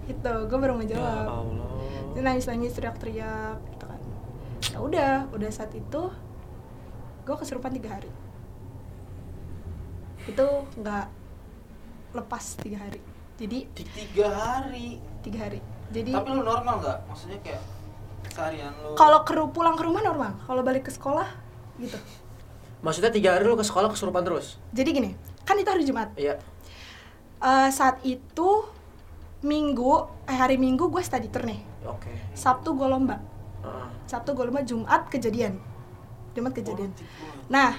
gitu 0.04 0.34
gue 0.48 0.58
baru 0.58 0.74
mau 0.74 0.82
Ya 0.82 0.98
jawab 0.98 1.28
Allah. 1.30 1.70
dia 2.12 2.22
nangis 2.22 2.46
nangis 2.46 2.72
teriak 2.72 2.98
teriak 2.98 3.60
gitu 3.70 3.86
kan. 3.86 4.02
Ya 4.66 4.78
udah 4.80 5.14
udah 5.30 5.50
saat 5.50 5.72
itu 5.72 6.02
gue 7.22 7.36
kesurupan 7.38 7.70
tiga 7.72 7.94
hari. 7.94 8.10
Itu 10.24 10.48
nggak 10.74 11.06
lepas 12.14 12.56
tiga 12.58 12.80
hari. 12.82 13.02
Jadi 13.36 13.58
di 13.68 13.84
tiga 13.86 14.28
hari. 14.32 14.98
tiga 15.20 15.40
hari 15.44 15.60
jadi 15.94 16.10
Tapi 16.12 16.30
lu 16.30 16.42
normal 16.42 16.82
nggak? 16.82 16.98
Maksudnya 17.06 17.38
kayak 17.40 17.62
seharian 18.28 18.74
lu. 18.76 18.92
kalau 18.94 19.22
keru 19.22 19.46
pulang 19.48 19.74
ke 19.74 19.84
rumah 19.84 20.02
normal 20.02 20.34
kalau 20.42 20.60
balik 20.60 20.84
ke 20.84 20.92
sekolah 20.92 21.30
gitu 21.78 21.96
Maksudnya 22.82 23.10
tiga 23.10 23.30
hari 23.32 23.46
lu 23.46 23.54
ke 23.54 23.62
sekolah 23.62 23.88
kesurupan 23.88 24.22
terus? 24.22 24.58
jadi 24.70 24.90
gini 24.92 25.12
kan 25.42 25.54
itu 25.54 25.70
hari 25.70 25.84
jumat 25.84 26.10
Iya. 26.16 26.42
Eh, 27.40 27.70
saat 27.70 28.02
itu 28.02 28.50
minggu 29.42 29.94
eh 30.24 30.34
hari 30.34 30.56
minggu 30.56 30.88
gue 30.88 31.00
study 31.00 31.28
tour 31.28 31.44
nih 31.44 31.60
Oke. 31.84 32.10
sabtu 32.34 32.74
gue 32.74 32.88
lomba 32.88 33.20
Heeh. 33.62 33.88
sabtu 34.06 34.32
gue 34.32 34.44
lomba 34.44 34.64
jumat 34.64 35.08
kejadian 35.08 35.60
jumat 36.32 36.52
kejadian 36.52 36.90
Oh. 36.90 37.52
Nah, 37.52 37.76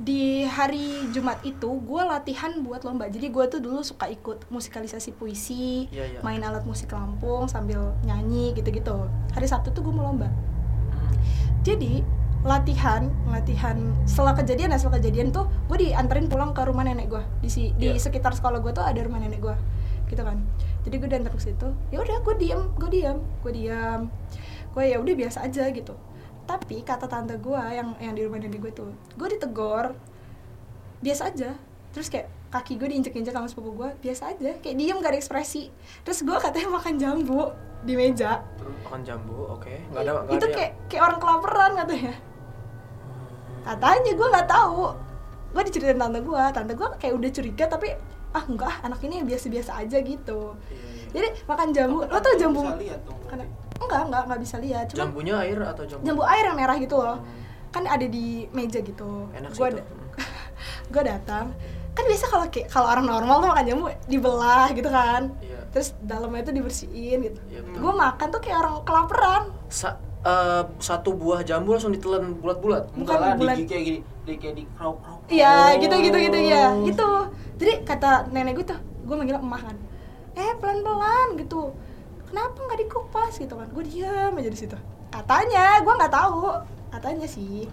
di 0.00 0.48
hari 0.48 1.12
Jumat 1.12 1.44
itu 1.44 1.68
gue 1.68 2.02
latihan 2.02 2.56
buat 2.64 2.80
lomba. 2.82 3.12
Jadi 3.12 3.28
gue 3.28 3.44
tuh 3.52 3.60
dulu 3.60 3.84
suka 3.84 4.08
ikut 4.08 4.48
musikalisasi 4.48 5.12
puisi, 5.12 5.92
Iya, 5.92 6.16
iya. 6.16 6.20
main 6.24 6.40
alat 6.40 6.64
musik 6.64 6.88
Lampung 6.90 7.44
sambil 7.46 7.92
nyanyi 8.02 8.56
gitu-gitu. 8.56 9.04
Hari 9.36 9.44
Sabtu 9.44 9.76
tuh 9.76 9.84
gue 9.84 9.92
mau 9.92 10.08
lomba. 10.08 10.32
Hmm. 10.88 11.12
Jadi 11.60 12.00
latihan, 12.40 13.12
latihan 13.28 13.76
setelah 14.08 14.32
kejadian, 14.32 14.72
nah, 14.72 14.80
setelah 14.80 14.96
kejadian 14.96 15.28
tuh 15.28 15.44
gue 15.68 15.76
dianterin 15.76 16.32
pulang 16.32 16.56
ke 16.56 16.64
rumah 16.64 16.80
nenek 16.80 17.12
gue. 17.12 17.20
Di 17.44 17.52
si- 17.52 17.76
di 17.76 17.92
Iya. 17.92 18.00
sekitar 18.00 18.32
sekolah 18.32 18.64
gue 18.64 18.72
tuh 18.72 18.80
ada 18.80 18.96
rumah 19.04 19.20
nenek 19.20 19.44
gue, 19.44 19.52
gitu 20.08 20.24
kan. 20.24 20.40
Jadi 20.80 20.96
gue 20.96 21.08
diantar 21.12 21.36
ke 21.36 21.44
situ. 21.44 21.68
Ya 21.92 22.00
udah, 22.00 22.24
gue 22.24 22.34
diem, 22.40 22.72
gue 22.80 22.88
diem, 22.88 23.20
gue 23.44 23.52
diem. 23.52 24.08
Gue 24.72 24.84
ya 24.88 24.96
udah 24.96 25.12
biasa 25.12 25.44
aja 25.44 25.68
gitu. 25.68 25.92
Tapi 26.50 26.82
kata 26.82 27.06
tante 27.06 27.38
gue 27.38 27.62
yang 27.70 27.94
yang 28.02 28.12
di 28.12 28.26
rumah 28.26 28.42
nenek 28.42 28.58
gue 28.58 28.72
tuh, 28.74 28.90
gue 29.14 29.28
ditegor 29.30 29.94
biasa 30.98 31.30
aja. 31.30 31.54
Terus 31.94 32.10
kayak 32.10 32.26
kaki 32.50 32.82
gue 32.82 32.90
diinjek-injek 32.90 33.30
sama 33.30 33.46
sepupu 33.46 33.70
gue 33.78 33.88
biasa 34.02 34.34
aja 34.34 34.58
kayak 34.58 34.74
diem 34.74 34.98
gak 34.98 35.14
ada 35.14 35.18
ekspresi 35.22 35.70
terus 36.02 36.26
gue 36.26 36.34
katanya 36.34 36.74
makan 36.74 36.98
jambu 36.98 37.46
di 37.86 37.94
meja 37.94 38.42
Makan 38.90 39.06
jambu, 39.06 39.46
oke. 39.54 39.70
Nggak 39.94 40.02
ada, 40.02 40.10
nggak 40.26 40.34
itu 40.34 40.46
ada. 40.50 40.54
kayak 40.58 40.72
kayak 40.90 41.02
orang 41.06 41.18
kelaparan 41.22 41.72
katanya 41.78 42.14
katanya 43.62 44.12
gue 44.18 44.28
nggak 44.34 44.48
tahu 44.50 44.82
gue 45.50 45.62
diceritain 45.62 46.00
tante 46.02 46.18
gue 46.26 46.42
tante 46.50 46.72
gue 46.74 46.88
kayak 46.98 47.14
udah 47.14 47.30
curiga 47.30 47.64
tapi 47.70 47.88
ah 48.30 48.44
enggak 48.50 48.74
anak 48.82 49.00
ini 49.06 49.22
biasa-biasa 49.22 49.70
aja 49.86 49.98
gitu 50.02 50.54
Iya, 50.70 50.74
iya. 50.74 51.06
jadi 51.14 51.28
makan 51.46 51.68
jambu 51.70 51.98
lo 52.02 52.18
tau 52.18 52.34
jambu 52.34 52.62
lihat 52.82 53.00
dong 53.06 53.18
karena 53.30 53.44
berarti. 53.46 53.59
Enggak 53.80 54.00
enggak 54.04 54.22
enggak 54.24 54.40
bisa 54.40 54.56
lihat 54.58 54.84
cuma 54.86 54.98
Jambunya 55.02 55.34
air 55.38 55.58
atau 55.62 55.82
jambu? 55.84 56.04
jambu 56.04 56.22
air 56.22 56.44
yang 56.44 56.56
merah 56.56 56.76
gitu 56.76 56.94
loh 56.94 57.16
Hmm. 57.16 57.38
kan 57.70 57.84
ada 57.86 58.02
di 58.02 58.26
meja 58.50 58.78
gitu 58.78 59.30
Enak 59.30 59.50
sih 59.50 59.58
gue 59.58 59.68
itu. 59.72 59.82
gue 60.92 61.02
datang 61.02 61.54
kan 61.90 62.04
biasa 62.04 62.24
kalau 62.26 62.46
kayak 62.46 62.66
kalau 62.66 62.86
orang 62.88 63.04
normal 63.04 63.36
tuh 63.38 63.48
makan 63.48 63.64
jambu 63.64 63.82
dibelah 64.04 64.68
gitu 64.70 64.88
kan 64.88 65.22
Iya. 65.40 65.58
terus 65.70 65.88
dalamnya 66.00 66.42
itu 66.42 66.52
dibersihin 66.52 67.18
gitu 67.24 67.40
Iya, 67.48 67.60
gue 67.64 67.92
makan 67.96 68.26
tuh 68.28 68.40
kayak 68.40 68.58
orang 68.58 68.74
kelaparan 68.82 69.42
Sa- 69.68 69.98
eh, 70.20 70.62
satu 70.76 71.10
buah 71.12 71.40
jambu 71.40 71.72
langsung 71.72 71.90
ditelan 71.90 72.36
bulat-bulat. 72.36 72.90
bukan 72.90 73.00
Enggak 73.00 73.18
lah, 73.18 73.34
bulan- 73.34 73.56
di 73.56 73.64
kayak 73.64 73.84
gini, 73.84 73.98
di 74.20 74.34
kayak 74.36 74.54
di 74.54 74.64
krauk 74.70 74.98
krauk. 75.00 75.20
Iya, 75.26 75.48
Oh. 75.48 75.80
gitu 75.80 75.94
gitu 76.02 76.18
gitu 76.20 76.38
ya. 76.38 76.64
Gitu. 76.76 77.10
Jadi 77.56 77.72
kata 77.82 78.10
nenek 78.28 78.52
gue 78.54 78.66
tuh, 78.66 78.76
gue 78.76 79.14
manggil 79.14 79.38
emak 79.38 79.62
kan. 79.62 79.76
Eh, 80.34 80.52
pelan-pelan 80.56 81.38
gitu. 81.38 81.72
Kenapa 82.30 82.56
nggak 82.56 82.80
dikupas 82.86 83.32
gitu 83.36 83.54
kan? 83.58 83.68
Gue 83.74 83.84
diam 83.84 84.32
aja 84.38 84.50
di 84.50 84.58
situ. 84.58 84.78
Katanya, 85.10 85.82
gue 85.82 85.92
nggak 85.92 86.14
tahu. 86.14 86.46
Katanya 86.94 87.26
sih. 87.26 87.66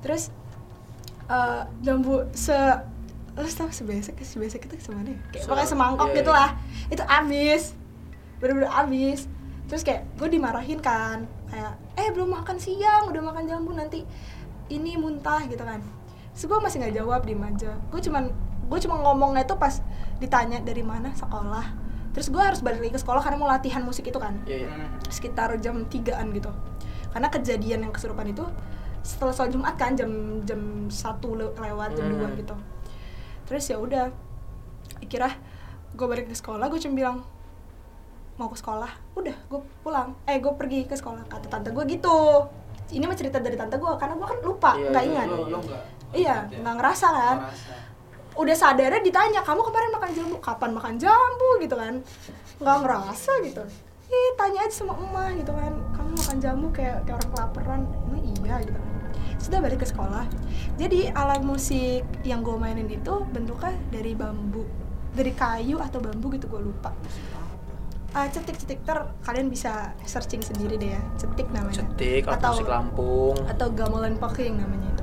Terus 0.00 0.32
eh 1.26 1.62
jambu 1.84 2.24
se 2.32 2.56
lo 3.36 3.44
tau 3.44 3.68
sebesek 3.68 4.16
sebesek 4.24 4.64
itu 4.64 4.80
semana 4.80 5.12
ya? 5.12 5.20
Kayak 5.28 5.44
pokoknya 5.52 5.68
semangkok 5.68 6.08
iya, 6.08 6.16
gitu 6.24 6.32
iya. 6.32 6.38
lah. 6.40 6.50
Itu 6.88 7.02
abis. 7.04 7.62
Bener-bener 8.40 8.72
abis. 8.72 9.28
Terus 9.68 9.82
kayak 9.84 10.08
gue 10.16 10.28
dimarahin 10.32 10.80
kan. 10.80 11.28
Kayak, 11.52 11.76
eh 12.00 12.08
belum 12.10 12.32
makan 12.32 12.56
siang, 12.56 13.12
udah 13.12 13.22
makan 13.22 13.44
jambu 13.44 13.76
nanti 13.76 14.02
ini 14.70 14.98
muntah 14.98 15.46
gitu 15.46 15.62
kan 15.62 15.82
terus 16.34 16.44
gue 16.52 16.58
masih 16.60 16.76
nggak 16.82 16.94
jawab 17.00 17.20
diem 17.24 17.42
aja 17.42 17.72
gue 17.90 18.00
cuman 18.02 18.28
gue 18.66 18.78
cuma 18.82 18.96
ngomongnya 19.00 19.46
tuh 19.46 19.56
pas 19.56 19.80
ditanya 20.18 20.60
dari 20.60 20.82
mana 20.82 21.14
sekolah 21.14 21.85
terus 22.16 22.26
gue 22.26 22.40
harus 22.40 22.64
balik 22.64 22.80
lagi 22.80 22.92
ke 22.92 22.98
sekolah 22.98 23.20
karena 23.20 23.36
mau 23.36 23.44
latihan 23.46 23.84
musik 23.84 24.02
itu 24.02 24.16
kan. 24.16 24.40
Iya, 24.42 24.64
iya. 24.64 24.68
Hmm. 24.72 24.96
sekitar 25.06 25.52
jam 25.60 25.84
3an 25.84 26.32
gitu. 26.32 26.48
Karena 27.12 27.28
kejadian 27.28 27.84
yang 27.84 27.92
kesurupan 27.92 28.24
itu 28.26 28.40
setelah 29.00 29.30
sholat 29.30 29.52
jumat 29.52 29.76
kan 29.76 29.92
jam 29.92 30.08
jam 30.42 30.58
satu 30.88 31.32
le- 31.32 31.52
lewat 31.54 31.92
jam 31.92 32.08
dua 32.08 32.32
gitu. 32.32 32.56
Terus 33.44 33.64
ya 33.66 33.76
udah 33.76 34.08
kira 35.04 35.28
gue 35.92 36.06
balik 36.06 36.26
ke 36.26 36.34
sekolah 36.34 36.66
gue 36.66 36.80
cuma 36.80 36.96
bilang 36.96 37.16
mau 38.34 38.48
ke 38.48 38.56
sekolah? 38.56 38.88
Udah 39.14 39.36
gue 39.46 39.60
pulang. 39.80 40.16
Eh 40.24 40.36
gue 40.38 40.52
pergi 40.52 40.84
ke 40.84 40.92
sekolah. 40.92 41.24
Kata 41.26 41.46
tante 41.46 41.68
gue 41.70 41.84
gitu. 41.86 42.48
Ini 42.88 43.02
mah 43.02 43.14
cerita 43.14 43.36
dari 43.38 43.54
tante 43.54 43.76
gue 43.76 43.92
karena 43.94 44.14
gue 44.14 44.26
kan 44.26 44.38
lupa 44.40 44.70
Iya, 44.74 44.88
nggak 44.88 45.02
iya, 45.02 45.12
ingat. 45.12 45.26
Lu 45.28 45.44
lu 45.44 45.58
enggak. 45.58 45.82
iya 46.12 46.36
nggak 46.46 46.74
ngerasa 46.74 47.06
kan? 47.08 47.36
Ngerasa. 47.42 47.74
Udah 48.36 48.56
sadarnya 48.56 49.00
ditanya 49.00 49.40
kamu 49.40 49.60
kemarin 49.64 49.90
makan 49.96 50.10
jambu? 50.12 50.36
Kapan 50.38 50.70
makan 50.76 50.94
jambu? 51.00 51.48
gitu 51.60 51.74
kan. 51.74 51.94
Nggak 52.60 52.76
ngerasa 52.84 53.32
gitu. 53.48 53.62
Ih 54.06 54.30
tanya 54.38 54.62
aja 54.62 54.74
sama 54.74 54.94
emak 54.94 55.42
gitu 55.42 55.52
kan. 55.56 55.72
Kamu 55.96 56.10
makan 56.14 56.36
jambu 56.38 56.66
kayak 56.70 57.02
kayak 57.08 57.16
orang 57.18 57.30
kelaparan? 57.32 57.80
Emang 58.06 58.22
iya 58.22 58.54
gitu 58.62 58.72
kan. 58.76 58.84
Sudah 59.40 59.58
balik 59.64 59.80
ke 59.82 59.86
sekolah. 59.88 60.24
Jadi 60.76 61.10
alat 61.12 61.42
musik 61.42 62.04
yang 62.22 62.44
gue 62.44 62.56
mainin 62.56 62.88
itu 62.88 63.14
bentuknya 63.32 63.74
dari 63.90 64.12
bambu 64.12 64.64
dari 65.16 65.32
kayu 65.32 65.80
atau 65.80 65.98
bambu 65.98 66.28
gitu 66.36 66.46
gue 66.46 66.60
lupa. 66.60 66.92
Ah, 68.16 68.28
cetik 68.32 68.56
cetik 68.56 68.80
ter 68.84 68.96
kalian 69.28 69.52
bisa 69.52 69.92
searching 70.08 70.40
sendiri 70.40 70.80
deh 70.80 70.96
ya. 70.96 71.02
Cetik 71.20 71.48
namanya. 71.52 71.84
Cetik, 71.84 72.24
atau 72.24 72.56
musik 72.56 72.68
Lampung. 72.68 73.36
atau 73.44 73.68
gamelan 73.76 74.16
pocking 74.16 74.56
namanya 74.56 74.95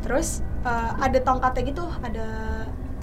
terus 0.00 0.40
eh, 0.62 0.90
ada 0.96 1.18
tongkatnya 1.18 1.62
gitu 1.66 1.84
ada 1.98 2.26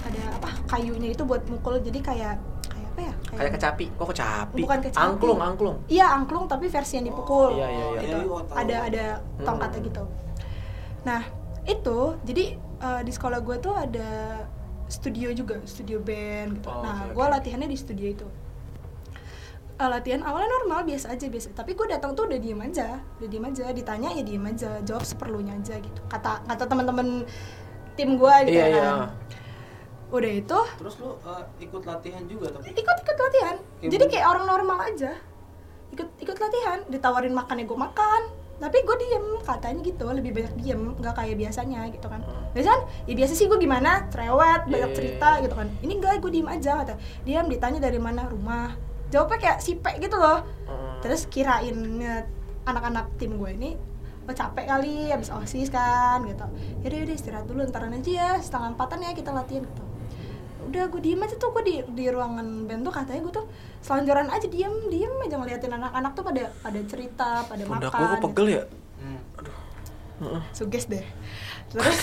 ada 0.00 0.22
apa 0.32 0.50
kayunya 0.68 1.10
itu 1.10 1.22
buat 1.22 1.42
mukul 1.46 1.78
jadi 1.78 1.98
kayak 1.98 2.34
kayak 2.66 2.88
apa 2.88 3.00
ya 3.02 3.14
Kayak 3.28 3.52
kecapi. 3.54 3.86
Kok 3.92 4.08
kecapi? 4.08 4.60
Bukan 4.62 4.78
kecapi. 4.80 5.02
Angklung, 5.02 5.40
angklung. 5.40 5.76
iya 5.86 6.06
angklung 6.10 6.44
tapi 6.46 6.66
versi 6.66 6.96
yang 6.96 7.06
dipukul 7.06 7.52
Iya, 7.52 7.68
iya, 7.68 7.84
iya. 7.86 8.00
Gitu. 8.00 8.16
Iya, 8.18 8.38
tahu. 8.40 8.54
ada 8.56 8.76
ada 8.82 9.04
tongkatnya 9.40 9.78
Hmm. 9.78 9.88
gitu 9.88 10.02
nah 11.02 11.22
itu 11.64 11.98
jadi 12.22 12.44
eh, 12.56 13.00
di 13.02 13.12
sekolah 13.12 13.38
gue 13.40 13.56
tuh 13.58 13.74
ada 13.74 14.08
studio 14.86 15.28
juga 15.30 15.58
studio 15.64 15.98
band 15.98 16.56
gitu 16.56 16.68
Oh, 16.68 16.80
nah 16.80 17.04
oke, 17.04 17.12
gue 17.12 17.24
oke. 17.24 17.32
latihannya 17.32 17.66
di 17.66 17.76
studio 17.76 18.06
itu 18.08 18.26
Eh, 19.76 19.88
latihan 19.92 20.24
awalnya 20.24 20.48
normal 20.48 20.88
biasa 20.88 21.12
aja 21.12 21.28
biasa. 21.28 21.52
Tapi 21.52 21.76
gue 21.76 21.84
datang 21.86 22.16
tuh 22.16 22.24
udah 22.24 22.40
diem 22.40 22.56
aja 22.58 22.96
udah 23.20 23.28
diem 23.28 23.44
aja. 23.44 23.68
Ditanya 23.70 24.08
ya 24.10 24.22
diem 24.24 24.40
aja. 24.42 24.80
Jawab 24.80 25.04
seperlunya 25.04 25.52
aja 25.52 25.76
gitu. 25.76 26.00
Kata 26.08 26.40
kata 26.42 26.64
teman-teman 26.64 27.28
tim 27.92 28.16
gue 28.16 28.34
gitu 28.48 28.56
Iya, 28.56 28.64
kan. 28.64 28.72
Iya. 28.72 28.92
udah 30.06 30.32
itu 30.32 30.58
Terus 30.78 30.94
lu 31.02 31.18
uh, 31.18 31.42
ikut 31.58 31.82
latihan 31.82 32.22
juga 32.24 32.46
tapi? 32.54 32.72
ikut 32.72 32.96
ikut 33.04 33.18
latihan. 33.18 33.56
Kayak 33.76 33.90
jadi 33.90 34.04
kayak 34.08 34.26
orang 34.26 34.44
normal 34.46 34.78
aja. 34.80 35.12
Ikut 35.92 36.08
ikut 36.24 36.38
latihan. 36.38 36.78
Ditawarin 36.88 37.36
makannya 37.36 37.68
gue 37.68 37.76
makan. 37.76 38.22
Tapi 38.56 38.80
gue 38.80 38.96
diem 38.96 39.26
katanya 39.44 39.80
gitu. 39.84 40.06
Lebih 40.08 40.32
banyak 40.32 40.54
diem 40.56 40.80
nggak 40.96 41.12
kayak 41.12 41.36
biasanya 41.36 41.84
gitu 41.92 42.08
kan. 42.08 42.24
Biasanya 42.56 42.72
kan, 42.72 42.82
ya 43.04 43.12
biasa 43.12 43.32
sih 43.34 43.44
gue 43.44 43.58
gimana? 43.60 44.08
Cerewet 44.08 44.64
banyak 44.64 44.88
Iya. 44.88 44.96
cerita 44.96 45.30
gitu 45.44 45.52
kan. 45.52 45.68
Ini 45.84 45.92
enggak 45.92 46.16
gue 46.16 46.32
diem 46.32 46.48
aja 46.48 46.80
kata. 46.80 46.94
Diam 47.28 47.44
ditanya 47.44 47.76
dari 47.76 48.00
mana? 48.00 48.24
Rumah 48.24 48.85
jawabnya 49.08 49.38
kayak 49.38 49.58
sipek 49.58 49.98
gitu 49.98 50.16
loh 50.16 50.42
Heeh. 50.64 50.92
terus 51.00 51.26
kirain 51.26 51.76
anak-anak 52.62 53.06
tim 53.16 53.34
gue 53.34 53.50
ini 53.52 53.70
oh, 54.22 54.34
capek 54.34 54.66
kali 54.66 55.08
habis 55.08 55.30
osis 55.30 55.68
kan 55.68 56.22
gitu 56.22 56.42
yaudah 56.80 56.98
yaudah 56.98 57.14
istirahat 57.14 57.46
dulu 57.46 57.62
ntaran 57.64 57.92
aja 57.92 58.10
ya 58.10 58.30
setengah 58.36 58.74
empatan 58.74 58.98
ya 59.00 59.12
kita 59.12 59.30
latihan 59.30 59.62
gitu 59.62 59.84
udah 60.66 60.84
gue 60.88 61.00
diem 61.00 61.20
aja 61.20 61.38
tuh 61.38 61.54
gue 61.54 61.62
di 61.62 61.74
di 61.94 62.10
ruangan 62.10 62.66
band 62.66 62.82
tuh 62.82 62.90
katanya 62.90 63.20
gue 63.22 63.34
tuh 63.36 63.46
selonjoran 63.80 64.26
aja 64.26 64.46
diem 64.46 64.74
diem 64.90 65.14
aja 65.20 65.38
ngeliatin 65.38 65.70
anak-anak 65.70 66.10
tuh 66.12 66.24
pada 66.26 66.50
pada 66.58 66.80
cerita 66.82 67.28
pada 67.46 67.62
Pundak 67.62 67.86
makan 67.88 68.10
kok 68.10 68.22
pegel 68.26 68.46
ya? 68.50 68.62
Hmm. 68.98 69.20
Heeh. 70.18 70.42
suges 70.50 70.90
deh 70.90 71.06
terus 71.70 71.98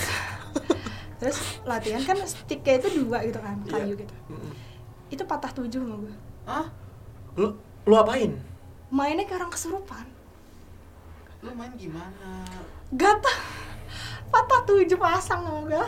terus 1.17 1.37
latihan 1.63 1.99
kan 2.03 2.15
sticknya 2.23 2.79
itu 2.79 3.03
dua 3.03 3.19
gitu 3.23 3.39
kan 3.39 3.59
kayu 3.65 3.83
Iya. 3.89 3.95
gitu 3.99 4.15
Heeh. 4.31 4.53
itu 5.11 5.23
patah 5.25 5.51
tujuh 5.51 5.81
sama 5.81 5.95
gue 5.99 6.13
Hah? 6.43 6.67
Lu 7.35 7.47
lu 7.83 7.95
apain? 7.95 8.31
mainnya 8.87 9.25
kayak 9.25 9.41
orang 9.41 9.49
kesurupan. 9.49 10.05
Lu 11.41 11.49
main 11.53 11.73
gimana? 11.73 12.45
Gata 12.93 13.33
patah 14.29 14.61
tujuh 14.65 14.97
pasang 14.97 15.41
sama 15.41 15.65
gue 15.65 15.81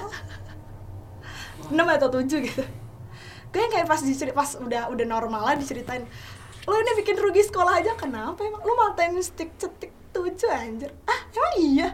enam 1.69 1.85
atau 1.87 2.09
tujuh 2.11 2.39
gitu. 2.43 2.63
Gue 3.49 3.65
kayak 3.69 3.85
pas 3.85 4.01
dicerit 4.01 4.33
pas 4.33 4.57
udah 4.57 4.89
udah 4.89 5.05
normal 5.05 5.41
lah 5.43 5.55
diceritain. 5.55 6.03
Lo 6.65 6.75
ini 6.75 6.91
bikin 6.97 7.15
rugi 7.15 7.45
sekolah 7.45 7.77
aja 7.77 7.93
kenapa 7.93 8.41
emang? 8.41 8.61
Lo 8.61 8.73
matain 8.75 9.13
stick 9.21 9.53
cetik 9.55 9.93
tujuh 10.11 10.49
anjir? 10.49 10.89
Ah 11.05 11.21
emang 11.29 11.53
iya? 11.57 11.87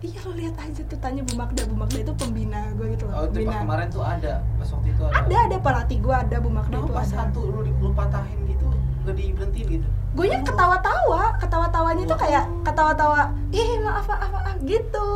Iya 0.00 0.20
lo 0.24 0.32
lihat 0.32 0.56
aja 0.58 0.80
tuh 0.80 0.96
tanya 0.96 1.20
Bu 1.22 1.36
Magda. 1.36 1.64
Bu 1.64 1.76
Magda 1.76 2.00
itu 2.00 2.12
pembina 2.16 2.72
gue 2.74 2.92
gitu 2.92 3.04
loh 3.04 3.20
Oh, 3.20 3.28
pembina. 3.28 3.60
kemarin 3.60 3.88
tuh 3.88 4.00
ada. 4.00 4.40
Pas 4.56 4.68
waktu 4.68 4.88
itu 4.90 5.02
ada. 5.04 5.16
ada 5.20 5.36
ada 5.44 5.56
pelatih 5.60 5.98
gue 6.00 6.14
ada 6.14 6.36
Bu 6.40 6.48
Magda 6.48 6.76
itu 6.80 6.88
pas 6.90 7.04
ada. 7.06 7.28
satu 7.28 7.40
lu, 7.48 7.60
lu 7.64 7.90
patahin 7.92 8.40
gitu 8.44 8.64
gak 9.04 9.14
diberhentiin 9.14 9.66
gitu? 9.78 9.88
gue 10.14 10.26
nya 10.26 10.38
ketawa-tawa 10.42 11.22
ketawa-tawanya 11.38 12.04
tuh 12.06 12.18
kayak 12.18 12.44
ketawa-tawa 12.62 13.20
ih 13.50 13.70
maaf 13.82 14.06
maaf 14.06 14.30
maaf 14.30 14.56
gitu 14.62 15.10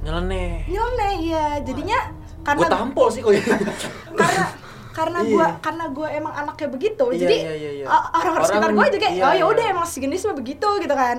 Nyeleneh. 0.00 0.64
nyelene 0.66 1.08
ya 1.22 1.44
jadinya 1.60 1.98
karena 2.40 2.64
Gua 2.64 2.72
tampol 2.72 3.06
sih 3.12 3.20
kok 3.20 3.32
ya. 3.36 3.42
karena 4.16 4.44
karena 4.90 5.18
Iya. 5.22 5.30
gua 5.30 5.46
karena 5.60 5.84
gua 5.92 6.08
emang 6.10 6.34
anaknya 6.34 6.68
begitu 6.68 7.04
Iya, 7.12 7.18
jadi 7.20 7.36
iya, 7.36 7.52
iya, 7.54 7.70
iya. 7.78 7.86
orang-orang 7.86 8.32
Orang 8.34 8.46
sekitar 8.48 8.70
gua 8.72 8.86
juga 8.88 9.08
iya, 9.08 9.22
oh 9.22 9.32
ya 9.32 9.36
iya. 9.38 9.44
udah 9.46 9.64
emang 9.70 9.86
sejenis 9.86 10.20
mah 10.26 10.36
begitu 10.36 10.68
gitu 10.80 10.94
kan 10.96 11.16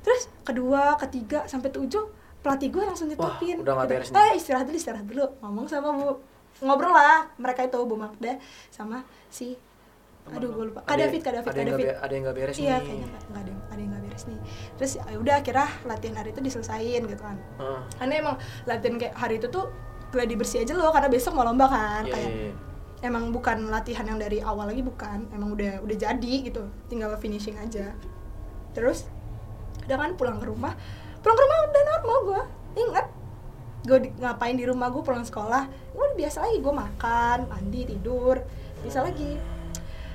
terus 0.00 0.22
kedua 0.42 0.82
ketiga 0.98 1.38
sampai 1.46 1.70
tujuh 1.70 2.04
pelatih 2.40 2.68
gua 2.68 2.84
langsung 2.88 3.08
nyetopin 3.08 3.60
udah 3.60 3.74
gitu. 3.84 3.88
beres 3.88 4.08
eh 4.10 4.32
istirahat 4.36 4.64
dulu 4.66 4.76
istirahat 4.76 5.06
dulu 5.06 5.24
ngomong 5.40 5.64
sama 5.64 5.88
bu 5.92 6.16
ngobrol 6.60 6.92
lah 6.92 7.28
mereka 7.36 7.64
itu 7.64 7.78
bu 7.78 7.94
Magda 7.94 8.40
sama 8.68 9.04
si 9.28 9.54
aduh 10.24 10.50
gue 10.50 10.64
lupa. 10.66 10.80
Kak 10.80 10.88
Ada- 10.90 11.00
David 11.04 11.20
kak 11.20 11.32
David 11.34 11.44
ada 11.44 11.54
yang 11.54 11.68
nggak 11.68 11.78
David. 11.84 11.96
ada 12.00 12.12
yang 12.12 12.22
nggak 12.24 12.36
beres 12.36 12.56
iya 12.56 12.74
nih. 12.74 12.80
kayaknya 12.80 13.06
nggak 13.06 13.22
ada 13.34 13.50
yang- 13.50 13.64
ada 13.64 13.80
yang 13.80 13.90
nggak 13.90 14.04
beres 14.04 14.24
nih. 14.24 14.40
Terus 14.74 14.90
ya 14.96 15.14
udah 15.14 15.34
akhirnya 15.36 15.68
latihan 15.84 16.14
hari 16.16 16.28
itu 16.30 16.40
diselesain 16.40 17.02
gitu 17.04 17.22
kan. 17.22 17.36
Heeh. 17.54 17.80
karena 17.94 18.14
emang 18.16 18.34
latihan 18.64 18.94
kayak 18.96 19.14
hari 19.14 19.34
itu 19.36 19.46
tuh 19.48 19.64
gladi 20.08 20.34
bersih 20.34 20.58
aja 20.60 20.72
loh 20.72 20.88
karena 20.88 21.08
besok 21.08 21.32
mau 21.32 21.42
lomba 21.42 21.66
kan 21.66 22.02
Iya, 22.04 22.14
kayak 22.14 22.30
iya, 22.30 22.42
iya. 22.46 22.52
emang 23.02 23.24
bukan 23.30 23.68
latihan 23.68 24.06
yang 24.06 24.16
dari 24.16 24.38
awal 24.40 24.64
lagi 24.64 24.80
bukan. 24.80 25.28
Emang 25.28 25.52
udah 25.52 25.82
udah 25.82 25.96
jadi 25.98 26.34
gitu. 26.40 26.62
Tinggal 26.86 27.12
finishing 27.16 27.54
aja. 27.56 27.92
Terus 28.72 29.04
udah 29.84 29.96
kan 29.98 30.14
pulang 30.14 30.38
ke 30.38 30.46
rumah. 30.46 30.72
Pulang 31.18 31.34
ke 31.34 31.42
rumah 31.42 31.58
udah 31.64 31.82
normal 31.90 32.18
gue 32.24 32.40
inget 32.76 33.06
gue 33.84 33.98
ngapain 34.16 34.56
di 34.56 34.64
rumah 34.64 34.88
gue 34.88 35.02
pulang 35.02 35.22
sekolah. 35.22 35.68
Gue 35.92 36.02
udah 36.02 36.16
biasa 36.16 36.36
lagi 36.40 36.58
gue 36.58 36.74
makan 36.74 37.38
mandi 37.46 37.80
tidur. 37.84 38.40
Bisa 38.80 39.00
lagi 39.00 39.36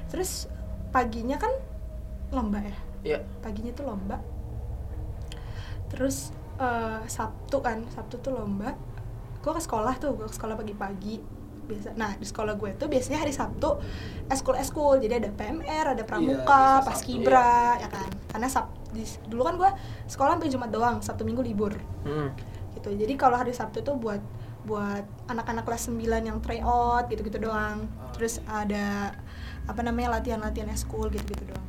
terus 0.10 0.50
paginya 0.89 1.38
kan 1.38 1.54
lomba 2.34 2.62
ya? 2.62 2.78
Iya. 3.00 3.19
paginya 3.39 3.72
tuh 3.72 3.88
lomba. 3.88 4.19
Terus 5.89 6.36
eh, 6.60 7.02
sabtu 7.08 7.63
kan 7.63 7.88
sabtu 7.93 8.19
tuh 8.19 8.36
lomba. 8.36 8.76
Gue 9.39 9.56
ke 9.56 9.62
sekolah 9.63 9.95
tuh 9.98 10.19
gue 10.19 10.28
ke 10.28 10.36
sekolah 10.36 10.60
pagi-pagi. 10.60 11.39
Biasa 11.69 11.93
nah 11.93 12.12
di 12.17 12.26
sekolah 12.26 12.58
gue 12.58 12.74
tuh 12.82 12.89
biasanya 12.89 13.22
hari 13.22 13.30
sabtu 13.30 13.78
eskul 14.26 14.58
eskul 14.58 14.98
jadi 14.98 15.22
ada 15.22 15.30
PMR 15.30 15.93
ada 15.93 16.02
pramuka 16.02 16.82
biasa 16.82 16.86
paskibra 16.86 17.78
ya 17.78 17.88
kan? 17.88 18.10
Karena 18.36 18.48
sab 18.50 18.74
di, 18.89 19.06
dulu 19.30 19.41
kan 19.45 19.56
gue 19.56 19.69
sekolah 20.10 20.36
sampai 20.38 20.50
jumat 20.50 20.69
doang 20.74 20.98
sabtu 21.06 21.24
minggu 21.24 21.45
libur. 21.45 21.74
Heeh. 22.06 22.30
gitu. 22.78 22.89
Jadi 22.93 23.13
kalau 23.17 23.38
hari 23.38 23.54
sabtu 23.54 23.82
tuh 23.86 23.98
buat 23.98 24.22
buat 24.67 25.06
anak-anak 25.32 25.65
kelas 25.65 25.89
9 25.89 26.30
yang 26.30 26.38
try 26.43 26.60
out 26.60 27.08
gitu-gitu 27.08 27.39
doang. 27.39 27.88
Terus 28.13 28.41
ada 28.50 29.15
apa 29.69 29.86
namanya 29.86 30.17
latihan-latihan 30.17 30.73
eskul 30.73 31.13
gitu-gitu 31.13 31.45
doang. 31.45 31.67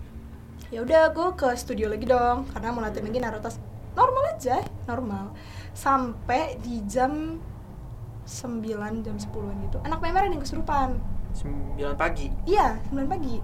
Ya 0.73 0.81
udah 0.81 1.13
gue 1.13 1.29
ke 1.37 1.53
studio 1.61 1.93
lagi 1.93 2.09
dong 2.09 2.49
karena 2.57 2.73
mau 2.73 2.81
latihan 2.81 3.05
lagi 3.05 3.21
naruh 3.21 3.43
tas 3.45 3.61
normal 3.93 4.25
aja 4.33 4.65
normal. 4.89 5.37
Sampai 5.77 6.57
di 6.65 6.81
jam 6.89 7.37
9 8.25 9.05
jam 9.05 9.17
10 9.21 9.67
gitu. 9.69 9.77
Anak 9.85 9.99
PMR 10.01 10.31
ada 10.31 10.33
yang 10.33 10.41
kesurupan. 10.41 10.97
9 11.37 11.77
pagi. 11.95 12.33
iya 12.49 12.81
9 12.89 13.05
pagi. 13.05 13.37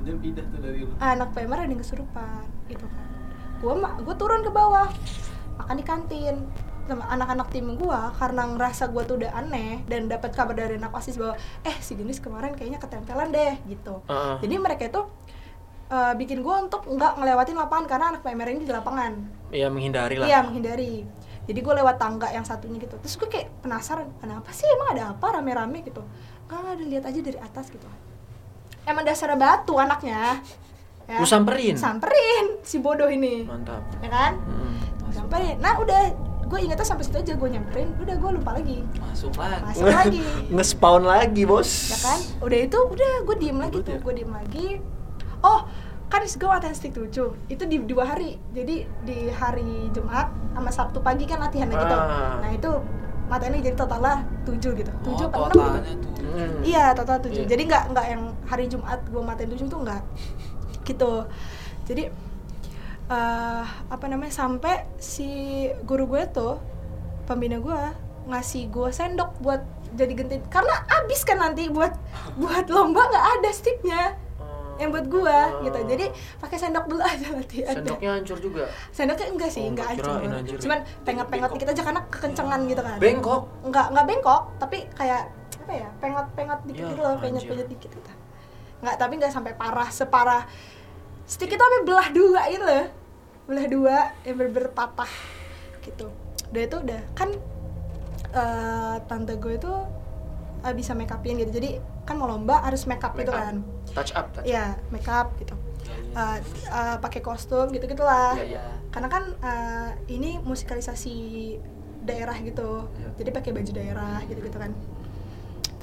Dan 0.00 0.16
pindah 0.18 0.44
tuh 0.48 0.60
dari 0.64 0.80
lu. 0.82 0.92
anak 0.98 1.30
PMR 1.36 1.58
ada 1.62 1.70
yang 1.70 1.82
kesurupan 1.82 2.42
gitu 2.66 2.86
kan. 2.90 3.06
Gue 3.62 3.74
gue 3.78 4.14
turun 4.18 4.40
ke 4.42 4.50
bawah 4.50 4.88
makan 5.60 5.76
di 5.76 5.84
kantin 5.84 6.36
anak-anak 6.88 7.48
tim 7.48 7.66
gue 7.70 8.00
karena 8.16 8.42
ngerasa 8.48 8.88
gue 8.88 9.02
tuh 9.04 9.16
udah 9.16 9.30
aneh 9.34 9.84
dan 9.84 10.06
dapat 10.06 10.30
kabar 10.30 10.54
dari 10.54 10.74
anak 10.74 10.90
osis 10.90 11.14
bahwa 11.14 11.34
eh 11.62 11.76
si 11.78 11.94
Genis 11.94 12.18
kemarin 12.18 12.52
kayaknya 12.52 12.78
ketempelan 12.78 13.28
deh 13.28 13.54
gitu 13.64 14.00
Heeh. 14.04 14.36
jadi 14.40 14.54
mereka 14.56 14.82
itu 14.86 15.02
eh, 15.88 16.12
bikin 16.14 16.40
gue 16.40 16.54
untuk 16.60 16.82
nggak 16.84 17.12
ngelewatin 17.16 17.56
lapangan 17.56 17.84
karena 17.86 18.06
anak 18.10 18.20
PMR 18.20 18.48
ini 18.50 18.62
di 18.62 18.72
lapangan 18.72 19.12
Iya 19.50 19.66
menghindari 19.66 20.16
lah. 20.16 20.26
iya 20.26 20.38
menghindari 20.40 21.06
jadi 21.44 21.58
gue 21.58 21.74
lewat 21.76 21.96
tangga 21.96 22.28
yang 22.28 22.42
satunya 22.42 22.78
gitu 22.78 22.94
terus 22.96 23.14
gue 23.16 23.28
kayak 23.28 23.50
penasaran 23.60 24.06
kenapa 24.16 24.50
sih 24.50 24.66
emang 24.68 24.94
ada 24.94 25.10
apa 25.10 25.26
rame-rame 25.32 25.82
gitu 25.82 26.02
nggak 26.46 26.58
ada 26.74 26.84
lihat 26.84 27.04
aja 27.06 27.20
dari 27.20 27.38
atas 27.38 27.66
gitu 27.68 27.86
emang 28.82 29.02
dasar 29.02 29.30
batu 29.34 29.74
anaknya 29.74 30.38
ya. 31.04 31.18
Lu 31.18 31.26
samperin. 31.26 31.74
samperin 31.74 32.58
si 32.62 32.78
bodoh 32.78 33.06
ini 33.06 33.42
Mantap. 33.42 33.82
ya 33.98 34.08
kan 34.08 34.32
Heeh. 34.38 35.12
samperin 35.12 35.56
nah 35.58 35.74
udah 35.76 36.29
gue 36.50 36.58
ingetnya 36.60 36.82
sampai 36.82 37.06
situ 37.06 37.16
aja 37.16 37.32
gue 37.32 37.48
nyamperin 37.48 37.94
udah 37.96 38.16
gue 38.16 38.30
lupa 38.34 38.50
lagi 38.52 38.82
Masuk 38.98 39.38
lagi. 39.38 39.62
masuk 39.70 39.86
lagi 39.86 40.20
Nge-spawn 40.50 41.02
lagi, 41.04 41.42
Bos. 41.46 41.70
ya 41.88 41.98
kan 42.02 42.18
udah 42.42 42.58
itu 42.60 42.78
udah 42.80 43.12
gue 43.22 43.36
diem 43.38 43.54
lagi 43.56 43.78
tuh 43.78 43.94
ya? 43.94 43.98
gue 44.02 44.12
diem 44.12 44.32
lagi 44.32 44.68
oh 45.40 45.60
kan 46.06 46.26
gue 46.26 46.48
latihan 46.50 46.74
stick 46.74 46.90
tujuh 46.90 47.38
itu 47.46 47.62
di 47.64 47.76
dua 47.86 48.02
hari 48.04 48.34
jadi 48.50 48.82
di 48.82 49.18
hari 49.30 49.94
Jumat 49.94 50.26
sama 50.50 50.68
Sabtu 50.68 50.98
pagi 50.98 51.22
kan 51.22 51.38
latihan 51.38 51.70
lagi 51.70 51.86
tuh 51.86 51.96
Ah. 51.96 52.42
nah 52.42 52.50
itu 52.50 52.70
matain 53.24 53.54
lagi 53.54 53.62
jadi 53.64 53.78
totalnya 53.78 54.26
tujuh 54.42 54.74
gitu 54.74 54.90
tujuh 55.06 55.26
oh, 55.26 55.30
apa 55.30 55.38
enam 55.38 55.46
gitu 55.46 55.62
totalnya 55.62 55.94
tuh 55.96 56.18
Hmm. 56.30 56.62
Iya 56.62 56.94
total 56.94 57.18
7 57.18 57.26
Iya. 57.26 57.42
Jadi 57.44 57.62
nggak 57.66 57.84
nggak 57.90 58.06
yang 58.06 58.22
hari 58.46 58.70
Jumat 58.70 59.02
gue 59.02 59.18
matiin 59.18 59.50
7 59.50 59.66
tuh 59.66 59.82
nggak 59.82 60.02
gitu. 60.86 61.12
Jadi 61.84 62.02
eh 63.10 63.64
apa 63.90 64.04
namanya 64.06 64.30
sampai 64.30 64.86
si 64.96 65.26
guru 65.82 66.06
gue 66.06 66.22
tuh 66.30 66.62
pembina 67.26 67.58
gue 67.58 67.80
ngasih 68.26 68.70
gue 68.70 68.90
sendok 68.90 69.34
buat 69.40 69.62
jadi 69.90 70.14
gentit. 70.14 70.46
Karena 70.46 70.70
abis 70.86 71.26
kan 71.26 71.42
nanti 71.42 71.66
buat 71.66 71.90
buat 72.38 72.70
lomba 72.70 73.02
nggak 73.02 73.26
ada 73.36 73.50
sticknya 73.50 74.14
yang 74.78 74.94
buat 74.94 75.10
gue 75.10 75.26
Oh. 75.50 75.60
gitu. 75.60 75.78
Jadi 75.90 76.06
pakai 76.38 76.56
sendok 76.56 76.86
dulu 76.86 77.02
aja 77.02 77.34
latihan 77.34 77.74
Sendoknya 77.76 78.10
hancur 78.14 78.38
juga. 78.38 78.64
sendoknya 78.94 79.26
enggak 79.28 79.50
sih 79.50 79.60
Oh, 79.60 79.68
enggak 79.68 79.86
nggak 79.90 80.30
hancur. 80.30 80.58
cuman 80.62 80.78
pengot-pengot 81.02 81.50
dikit 81.52 81.68
aja 81.68 81.82
karena 81.82 82.00
kekencengan 82.06 82.60
gitu 82.64 82.80
kan. 82.80 82.96
Bengkok. 82.96 83.42
nggak 83.66 83.86
nggak 83.90 84.04
bengkok 84.06 84.42
tapi 84.56 84.78
kayak 84.94 85.22
apa 85.60 85.72
ya 85.74 85.88
pengot-pengot 85.98 86.60
dikit 86.64 86.80
Ya, 86.80 86.90
gitu 86.94 87.00
loh 87.02 87.14
penyet-penyet 87.18 87.68
dikit 87.68 87.90
gitu. 87.90 88.10
Nggak 88.80 88.94
tapi 88.96 89.12
nggak 89.18 89.32
sampai 89.34 89.52
parah 89.52 89.90
separah. 89.90 90.42
Stick 91.26 91.50
itu 91.50 91.58
sampai 91.58 91.82
belah 91.82 92.08
dua 92.10 92.42
itu 92.46 92.62
loh 92.62 92.86
belah 93.50 93.66
dua 93.66 93.96
yang 94.22 94.38
bener 94.38 94.70
patah 94.70 95.10
gitu 95.82 96.06
udah 96.54 96.62
itu 96.62 96.76
udah 96.86 97.00
kan 97.18 97.34
eh, 98.30 98.96
tante 99.10 99.34
gue 99.42 99.58
itu 99.58 99.72
eh, 100.62 100.74
bisa 100.74 100.94
make 100.94 101.10
upin 101.10 101.42
gitu 101.42 101.58
jadi 101.58 101.82
kan 102.06 102.14
mau 102.14 102.30
lomba 102.30 102.62
harus 102.62 102.86
make 102.86 103.02
up 103.02 103.14
Make 103.18 103.26
gitu 103.26 103.34
up. 103.34 103.42
kan 103.42 103.56
Touch 103.90 104.14
up, 104.14 104.30
touch 104.30 104.46
up. 104.46 104.46
Iya, 104.46 104.78
make 104.94 105.10
up 105.10 105.34
gitu. 105.42 105.54
Iya. 105.82 106.38
Eh, 106.38 106.38
eh, 106.70 106.96
pakai 107.02 107.20
kostum 107.26 107.74
gitu 107.74 107.90
gitulah. 107.90 108.38
Iya, 108.38 108.54
iya. 108.54 108.62
Karena 108.94 109.08
kan 109.10 109.34
eh, 109.34 109.90
ini 110.14 110.38
musikalisasi 110.38 111.14
daerah 112.06 112.38
gitu. 112.38 112.86
Iya. 112.86 113.08
Jadi 113.18 113.30
pakai 113.34 113.50
baju 113.50 113.70
daerah 113.74 114.22
gitu 114.30 114.40
gitu 114.46 114.58
kan. 114.62 114.70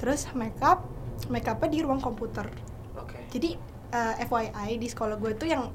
Terus 0.00 0.24
make 0.32 0.56
up, 0.64 0.88
make 1.28 1.44
upnya 1.44 1.68
di 1.68 1.84
ruang 1.84 2.00
komputer. 2.00 2.48
Oke. 2.96 3.28
Jadi 3.28 3.60
eh, 3.92 4.14
FYI 4.24 4.80
di 4.80 4.88
sekolah 4.88 5.20
gue 5.20 5.36
tuh 5.36 5.48
yang 5.52 5.68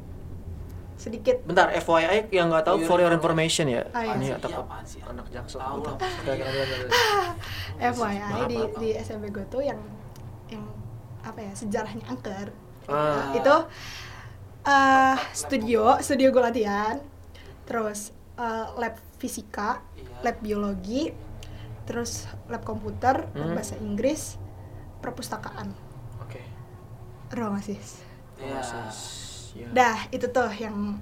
sedikit 0.96 1.42
Bentar, 1.44 1.74
FYI 1.74 2.30
yang 2.30 2.48
nggak 2.48 2.64
tahu 2.64 2.78
For 2.82 2.86
for 2.86 3.00
your 3.00 3.12
information 3.12 3.66
ya. 3.68 3.84
Ah, 3.92 4.04
iya. 4.04 4.14
Ini 4.14 4.26
Iya, 4.26 4.36
atau 4.38 4.50
apaan 4.62 4.86
sih? 4.86 5.00
anak 5.02 5.26
jaksel. 5.28 5.60
FYI 7.80 8.40
di 8.52 8.60
di 8.78 8.90
SMP 8.96 9.30
gue 9.30 9.46
tuh 9.48 9.62
yang 9.62 9.80
yang 10.48 10.64
apa 11.22 11.40
ya 11.40 11.52
sejarahnya 11.54 12.06
angker 12.06 12.52
Ah. 12.84 13.32
itu 13.32 13.56
eh 14.62 15.16
studio 15.32 15.96
studio 15.98 16.30
gue 16.30 16.44
latihan 16.44 17.00
terus 17.64 18.12
eh, 18.36 18.68
lab 18.76 19.00
fisika 19.16 19.80
Iya. 19.96 20.20
lab 20.22 20.38
biologi 20.40 21.16
terus 21.84 22.28
lab 22.48 22.64
komputer 22.64 23.24
lab 23.26 23.40
Hmm. 23.40 23.56
bahasa 23.56 23.76
Inggris 23.78 24.36
perpustakaan 25.00 25.72
Oke. 26.20 26.44
ruang 27.32 27.56
sih 27.60 27.80
Iya. 28.36 28.60
Ya. 29.54 29.70
dah 29.70 29.98
itu 30.10 30.26
tuh 30.34 30.50
yang 30.58 30.98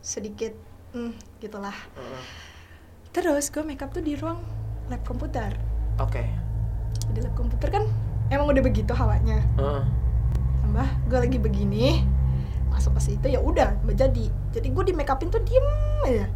sedikit 0.00 0.56
hmm, 0.96 1.12
gitulah 1.40 1.76
Heeh. 1.96 2.22
terus 3.12 3.52
gue 3.52 3.60
makeup 3.60 3.92
tuh 3.92 4.00
di 4.00 4.16
ruang 4.16 4.40
lab 4.88 5.04
komputer 5.04 5.52
Oke. 6.00 6.24
di 7.12 7.20
lab 7.20 7.36
komputer 7.36 7.68
kan 7.68 7.84
emang 8.32 8.48
udah 8.48 8.64
begitu 8.64 8.92
hawanya 8.96 9.44
Heeh. 9.60 9.84
tambah 10.64 10.88
gue 11.12 11.18
lagi 11.28 11.38
begini 11.38 12.08
masuk 12.72 12.96
ke 12.98 13.12
situ 13.12 13.26
ya 13.30 13.38
udah 13.38 13.76
jadi 13.94 14.32
jadi 14.50 14.68
gue 14.72 14.84
di 14.88 14.94
make 14.96 15.12
upin 15.12 15.30
tuh 15.30 15.44
diem 15.44 15.66
aja 16.08 16.26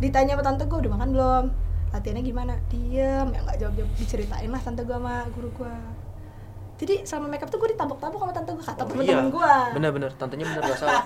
ditanya 0.00 0.38
sama 0.38 0.42
tante 0.46 0.64
gue 0.70 0.78
udah 0.86 0.92
makan 0.96 1.08
belum 1.12 1.44
latihannya 1.92 2.22
gimana 2.24 2.54
diem 2.72 3.26
ya 3.28 3.40
nggak 3.44 3.58
jawab 3.60 3.74
jawab 3.76 3.90
diceritain 4.00 4.48
lah 4.48 4.62
tante 4.62 4.86
gue 4.86 4.96
sama 4.96 5.28
guru 5.36 5.50
gue 5.52 5.74
jadi 6.82 7.06
sama 7.06 7.30
make 7.30 7.40
up 7.40 7.48
tuh 7.48 7.62
gue 7.62 7.70
ditabok-tabok 7.72 8.18
sama 8.18 8.32
tante 8.34 8.50
gue 8.50 8.64
kata 8.66 8.82
Oh, 8.82 8.88
temen-temen 8.90 9.26
iya. 9.26 9.30
gue 9.30 9.54
Bener-bener, 9.78 10.10
tantenya 10.18 10.44
bener 10.50 10.62
gak 10.66 10.78
salah. 10.82 11.04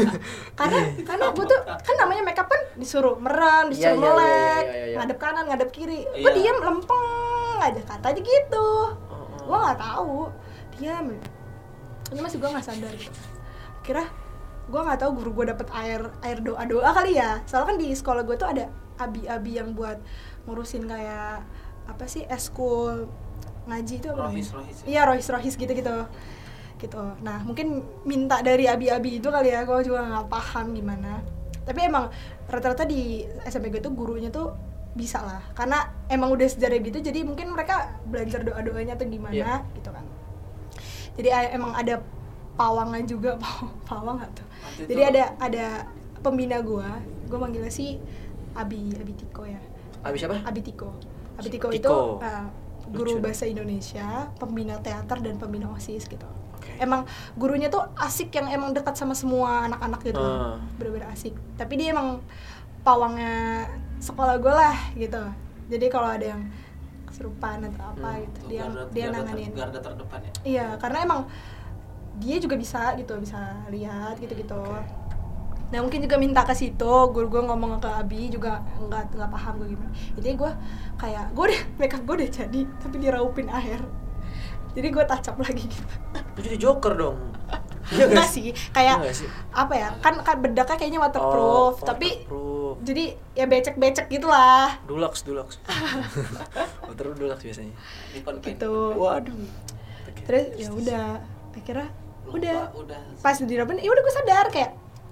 karena 0.58 0.78
karena 1.04 1.24
gue 1.30 1.44
tuh 1.44 1.60
kan 1.68 1.94
namanya 2.00 2.22
make 2.24 2.40
up 2.40 2.48
kan 2.48 2.62
disuruh 2.74 3.20
merem 3.20 3.68
Iya, 3.68 3.92
disuruh 3.92 3.92
iya, 3.92 4.00
iya, 4.00 4.08
melek 4.08 4.64
iya, 4.64 4.72
iya, 4.72 4.84
iya. 4.88 4.96
ngadep 4.96 5.18
kanan 5.20 5.44
ngadep 5.52 5.70
kiri 5.70 6.00
gue 6.08 6.30
diem 6.32 6.58
lempeng 6.58 7.04
aja 7.60 7.82
kata 7.84 8.06
aja 8.08 8.20
gitu 8.20 8.68
Oh, 9.12 9.12
oh. 9.12 9.44
gue 9.44 9.56
nggak 9.58 9.78
tahu 9.78 10.16
diam 10.74 11.06
ini 12.08 12.20
masih 12.20 12.38
gue 12.40 12.48
nggak 12.48 12.64
sadar 12.64 12.92
gitu 12.96 13.20
kira 13.82 14.04
gue 14.64 14.80
nggak 14.80 14.98
tahu 14.98 15.10
guru 15.18 15.30
gue 15.42 15.52
dapet 15.52 15.68
air 15.74 16.00
air 16.22 16.38
doa 16.40 16.62
doa 16.64 16.88
kali 16.90 17.18
ya 17.18 17.42
soalnya 17.44 17.74
kan 17.74 17.76
di 17.76 17.88
sekolah 17.92 18.22
gue 18.24 18.36
tuh 18.38 18.48
ada 18.48 18.64
abi-abi 18.96 19.58
yang 19.58 19.74
buat 19.74 19.98
ngurusin 20.46 20.86
kayak 20.86 21.42
apa 21.84 22.04
sih 22.06 22.22
eskul 22.30 23.10
ngaji 23.62 23.94
itu 23.96 24.08
apa 24.08 24.26
Rohis, 24.26 24.48
rohis. 24.50 24.78
iya 24.84 25.02
rohis 25.02 25.26
rohis 25.26 25.54
gitu 25.54 25.70
gitu. 25.70 25.94
Gitu. 26.76 26.98
Nah 27.20 27.38
mungkin 27.40 27.78
minta 28.02 28.40
dari 28.40 28.66
abi-abi 28.66 29.18
itu 29.18 29.28
kali 29.28 29.48
ya 29.48 29.62
gue 29.62 29.78
juga 29.82 30.02
nggak 30.02 30.26
paham 30.26 30.72
gimana. 30.72 31.22
Tapi 31.62 31.80
emang 31.80 32.10
rata-rata 32.44 32.82
di 32.82 33.22
SMP 33.44 33.70
gue 33.70 33.78
tuh 33.78 33.94
gurunya 33.94 34.28
tuh 34.28 34.50
bisa 34.92 35.18
lah. 35.18 35.40
Karena 35.52 35.78
emang 36.06 36.30
udah 36.30 36.44
sejarah 36.44 36.76
gitu 36.76 36.98
jadi 36.98 37.22
mungkin 37.22 37.50
mereka 37.50 37.86
belajar 38.04 38.42
doa 38.42 38.58
doanya 38.60 38.94
tuh 38.94 39.06
gimana 39.06 39.30
Iya. 39.30 39.62
gitu 39.72 39.88
kan. 39.88 40.02
Jadi 41.14 41.28
emang 41.54 41.72
ada 41.72 42.02
pawangnya 42.52 43.06
juga 43.06 43.30
paw- 43.42 43.70
pawang 43.84 44.18
nggak 44.18 44.32
tuh? 44.34 44.46
Nanti 44.50 44.82
jadi 44.90 45.02
ada 45.08 45.24
ada 45.38 45.66
pembina 46.18 46.58
gua. 46.60 46.98
Gua 47.26 47.38
manggilnya 47.40 47.70
sih 47.70 47.96
Abi 48.52 48.90
Abi 48.92 49.14
Tiko 49.14 49.46
ya. 49.46 49.62
Abis 50.02 50.26
apa? 50.26 50.42
Abi 50.42 50.60
Tiko. 50.60 50.90
Abi 51.38 51.48
Tiko, 51.48 51.70
Tiko. 51.70 51.78
itu 51.78 51.94
uh, 52.20 52.46
guru 52.92 53.18
bahasa 53.18 53.44
Indonesia 53.44 54.04
pembina 54.34 54.76
teater 54.78 55.18
dan 55.18 55.36
pembina 55.36 55.68
osis 55.70 56.04
gitu. 56.06 56.28
Oke. 56.54 56.78
emang 56.78 57.02
gurunya 57.34 57.66
tuh 57.66 57.82
asik 57.96 58.30
yang 58.32 58.46
emang 58.48 58.70
dekat 58.70 58.94
sama 58.94 59.12
semua 59.12 59.66
anak-anak 59.66 59.98
gitu 60.04 60.18
Ah. 60.18 60.62
bener-bener 60.76 61.10
asik. 61.10 61.34
Tapi 61.52 61.74
dia 61.74 61.90
emang 61.90 62.22
pawangnya 62.80 63.66
sekolah 63.98 64.38
gue 64.38 64.50
lah 64.52 64.76
gitu. 64.94 65.22
Jadi 65.68 65.86
kalau 65.88 66.06
ada 66.08 66.22
yang 66.28 66.42
kesurupan 67.04 67.66
atau 67.66 67.82
apa 67.88 68.08
Hmm. 68.08 68.22
gitu 68.22 68.38
Tuh, 68.38 68.48
dia 68.48 68.62
garda- 68.62 68.88
dia 68.88 69.02
garda 69.02 69.10
ter- 69.10 69.18
nanganin. 69.20 69.50
garda 69.52 69.78
terdepan 69.80 70.20
ya? 70.20 70.32
Iya 70.44 70.66
karena 70.78 70.98
emang 71.02 71.20
dia 72.14 72.36
juga 72.38 72.54
bisa 72.54 72.94
gitu 72.94 73.14
bisa 73.16 73.40
lihat 73.68 74.14
gitu 74.16 74.32
gitu 74.32 74.62
nah 75.72 75.80
mungkin 75.80 76.04
juga 76.04 76.20
minta 76.20 76.44
ke 76.44 76.52
situ 76.52 76.92
guru 77.10 77.26
gue 77.26 77.42
ngomong 77.42 77.80
ke 77.80 77.88
Abi 77.88 78.28
juga 78.28 78.60
nggak 78.76 79.16
nggak 79.16 79.30
paham 79.32 79.52
gue 79.56 79.68
gimana 79.72 79.90
jadi 80.20 80.28
gue 80.36 80.50
kayak 81.00 81.24
gue 81.32 81.44
udah 81.48 81.60
makeup 81.80 82.02
gue 82.04 82.14
udah 82.20 82.28
jadi 82.30 82.60
tapi 82.76 82.96
diraupin 83.00 83.48
air 83.48 83.80
jadi 84.72 84.88
gue 84.88 85.04
up 85.04 85.36
lagi 85.36 85.64
gitu 85.64 85.84
jadi 86.40 86.56
joker 86.56 86.92
dong. 86.96 87.18
Iya 87.92 88.08
enggak 88.08 88.24
nggak 88.24 88.28
sih 88.30 88.48
kayak 88.72 89.04
Iya 89.04 89.12
sih? 89.12 89.28
apa 89.52 89.74
ya 89.76 89.88
kan 90.00 90.16
kan 90.24 90.40
bedaknya 90.40 90.76
kayaknya 90.80 91.00
waterproof 91.02 91.76
Oh, 91.76 91.84
tapi 91.84 92.24
waterproof. 92.24 92.76
jadi 92.80 93.04
ya 93.36 93.44
becek-becek 93.44 94.06
gitulah 94.08 94.80
Dulux, 94.88 95.20
Dulux. 95.28 95.60
Waterproof 96.88 97.16
Dulux 97.20 97.38
biasanya. 97.42 97.74
Gitu 98.16 98.72
Waduh. 98.96 99.36
terus 100.24 100.44
ya 100.56 100.68
udah 100.72 101.06
akhirnya 101.52 101.88
Lupa, 102.24 102.32
udah 102.38 102.58
udah 102.78 103.00
pas 103.20 103.36
diraupin 103.36 103.76
ya 103.76 103.90
udah 103.90 104.02
gue 104.02 104.14
sadar 104.14 104.46
kayak 104.48 104.70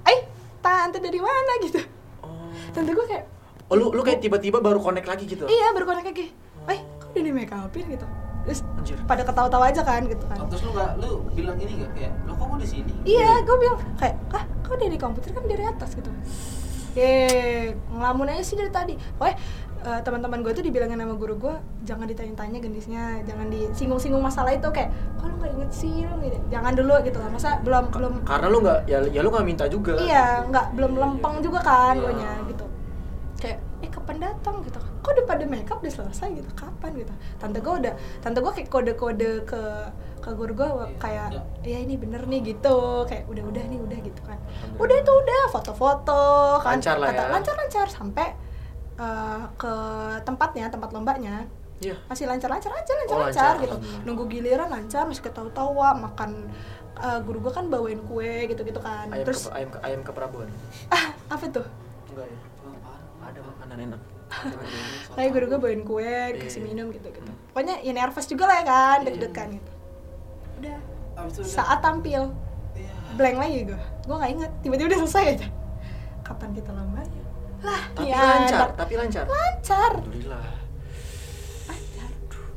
eh 0.09 0.21
tante 0.61 0.99
dari 0.99 1.19
mana? 1.19 1.53
gitu. 1.61 1.81
Oh. 2.21 2.49
tante 2.71 2.91
gue 2.91 3.07
kayak 3.07 3.27
Oh, 3.67 3.79
lu 3.79 3.91
lu 3.91 4.03
kayak 4.03 4.19
tiba-tiba 4.19 4.59
baru 4.59 4.79
connect 4.79 5.07
lagi 5.07 5.25
gitu. 5.25 5.47
iya 5.47 5.71
baru 5.71 5.87
connect 5.87 6.07
lagi. 6.07 6.35
Eh 6.67 6.79
kok 6.99 7.11
udah 7.11 7.23
di 7.23 7.31
make 7.31 7.51
upin? 7.51 7.87
gitu. 7.89 8.07
Terus 8.41 8.61
Anjir. 8.75 8.99
pada 9.05 9.23
ketawa-tawa 9.23 9.71
aja 9.71 9.81
kan 9.81 10.03
gitu 10.05 10.25
kan. 10.27 10.37
Oh, 10.37 10.47
terus 10.47 10.63
lu 10.65 10.71
nggak 10.73 10.91
lu 10.99 11.11
bilang 11.31 11.55
ini 11.57 11.73
nggak? 11.79 11.91
Kayak 11.95 12.13
lo 12.25 12.33
kok 12.35 12.47
gue 12.47 12.59
di 12.61 12.69
sini? 12.69 12.93
Iya 13.05 13.31
gue 13.41 13.57
bilang 13.57 13.79
kayak 13.95 14.15
ah 14.33 14.43
kok 14.61 14.75
dari 14.75 14.97
komputer? 14.97 15.31
Kan 15.31 15.45
dari 15.47 15.65
atas 15.65 15.91
gitu. 15.95 16.11
Eh 16.93 17.71
ngelamun 17.89 18.27
aja 18.29 18.43
sih 18.43 18.59
dari 18.59 18.71
tadi. 18.71 18.95
Pokoknya 19.15 19.37
eh, 19.81 20.01
teman-teman 20.01 20.41
gue 20.41 20.53
tuh 20.53 20.61
dibilangin 20.61 20.97
sama 20.97 21.15
guru 21.15 21.35
gue 21.37 21.55
jangan 21.83 22.05
ditanya-tanya 22.05 22.59
gendisnya 22.59 23.03
jangan 23.23 23.49
disinggung-singgung 23.49 24.21
masalah 24.21 24.53
itu 24.53 24.69
kayak 24.69 24.89
kalau 25.17 25.35
nggak 25.37 25.51
inget 25.51 25.71
sih 25.71 26.05
lu 26.05 26.17
gitu. 26.21 26.37
jangan 26.49 26.73
dulu 26.73 26.95
gitu 27.01 27.17
lah 27.17 27.29
masa 27.29 27.57
belum 27.61 27.89
belum 27.89 28.13
Karena 28.23 28.47
lu 28.47 28.59
nggak 28.61 28.79
ya, 28.85 28.99
ya 29.09 29.21
lu 29.21 29.29
nggak 29.29 29.47
minta 29.47 29.65
juga. 29.67 29.97
iya 29.97 30.45
nggak 30.45 30.67
belum 30.75 30.93
lempeng 30.95 31.41
juga 31.41 31.61
kan 31.61 31.95
Iya. 31.97 32.03
gue 32.03 32.13
nya 32.15 32.33
gitu. 32.47 32.65
Kayak 33.41 33.59
eh 33.81 33.89
kapan 33.89 34.17
datang? 34.21 34.55
gitu. 34.61 34.77
Kok 35.01 35.11
udah 35.11 35.25
pada 35.25 35.45
makeup 35.49 35.81
udah 35.81 35.95
selesai? 35.95 36.29
gitu. 36.37 36.51
Kapan? 36.53 36.91
gitu. 36.95 37.13
Tante 37.41 37.59
gue 37.59 37.75
udah 37.81 37.93
tante 38.21 38.39
gue 38.39 38.53
kayak 38.53 38.69
kode-kode 38.69 39.31
ke 39.49 39.63
ke 40.21 40.31
guru 40.37 40.53
gue 40.53 40.69
kayak 41.01 41.33
ya 41.65 41.79
ini 41.81 41.97
bener 41.97 42.29
nih 42.29 42.53
gitu. 42.53 43.09
Kayak 43.09 43.25
udah 43.33 43.45
udah 43.49 43.65
nih 43.65 43.81
udah 43.81 43.99
gitu 44.05 44.21
kan. 44.23 44.37
Udah 44.77 44.97
itu 45.01 45.09
udah 45.09 45.41
foto-foto 45.49 46.23
kan. 46.61 46.77
Lancar 46.77 47.01
lah 47.01 47.09
ya. 47.11 47.33
lancar 47.33 47.55
lancar 47.57 47.89
sampai 47.89 48.29
eh, 49.01 49.41
ke 49.57 49.75
tempatnya 50.23 50.69
tempat 50.69 50.93
lombanya. 50.93 51.49
Iya. 51.81 51.97
masih 52.13 52.29
lancar-lancar 52.29 52.69
aja 52.69 52.93
Oh, 52.93 52.97
lancar-lancar 53.01 53.57
lancar, 53.57 53.65
gitu. 53.65 53.77
Nunggu 54.05 54.29
giliran 54.29 54.69
lancar 54.69 55.09
masih 55.09 55.25
ketawa-tawa 55.25 55.97
makan 55.97 56.53
eh, 57.01 57.19
guru 57.25 57.41
gue 57.41 57.53
kan 57.57 57.73
bawain 57.73 58.05
kue 58.05 58.45
gitu-gitu 58.47 58.77
kan. 58.85 59.09
Ayam 59.09 59.25
terus 59.25 59.49
ke 59.49 59.57
ayam 59.57 59.69
ke 59.73 59.79
ayam 59.81 60.01
ke 60.05 60.13
ah 60.93 61.05
apa 61.33 61.45
tuh? 61.49 61.65
Enggak 62.13 62.29
ya. 62.29 62.39
Ada 63.25 63.41
makanan 63.41 63.77
enak. 63.89 64.01
Kayak 65.17 65.31
guru 65.33 65.45
gue 65.49 65.59
bawain 65.59 65.83
kue 65.83 66.15
kasih 66.37 66.61
Iya. 66.61 66.69
minum 66.69 66.87
gitu 66.93 67.09
gitu 67.09 67.31
pokoknya 67.51 67.83
ya 67.83 67.93
nervous 67.97 68.29
juga 68.29 68.45
lah 68.47 68.57
ya 68.61 68.65
kan 68.69 68.99
deg-degan 69.09 69.49
gitu. 69.57 69.73
Udah. 70.61 70.79
Abis 71.17 71.33
itu 71.33 71.41
udah- 71.49 71.57
saat 71.57 71.79
tampil. 71.81 72.23
Iya. 72.77 72.93
blank 73.17 73.37
lagi 73.41 73.59
gue 73.67 73.81
gue 74.05 74.17
nggak 74.21 74.33
inget 74.37 74.51
tiba-tiba 74.61 74.87
udah 74.93 75.01
selesai 75.09 75.25
aja. 75.33 75.47
Kapan 76.23 76.53
kita 76.53 76.71
lombanya 76.71 77.00
lah 77.61 77.83
tapi 77.91 78.07
nih 78.07 78.15
lancar 78.15 78.59
anak. 78.59 78.71
tapi 78.75 78.93
lancar 78.95 79.25
lancar 79.27 79.91
alhamdulillah 79.95 80.47
lancar 81.67 82.09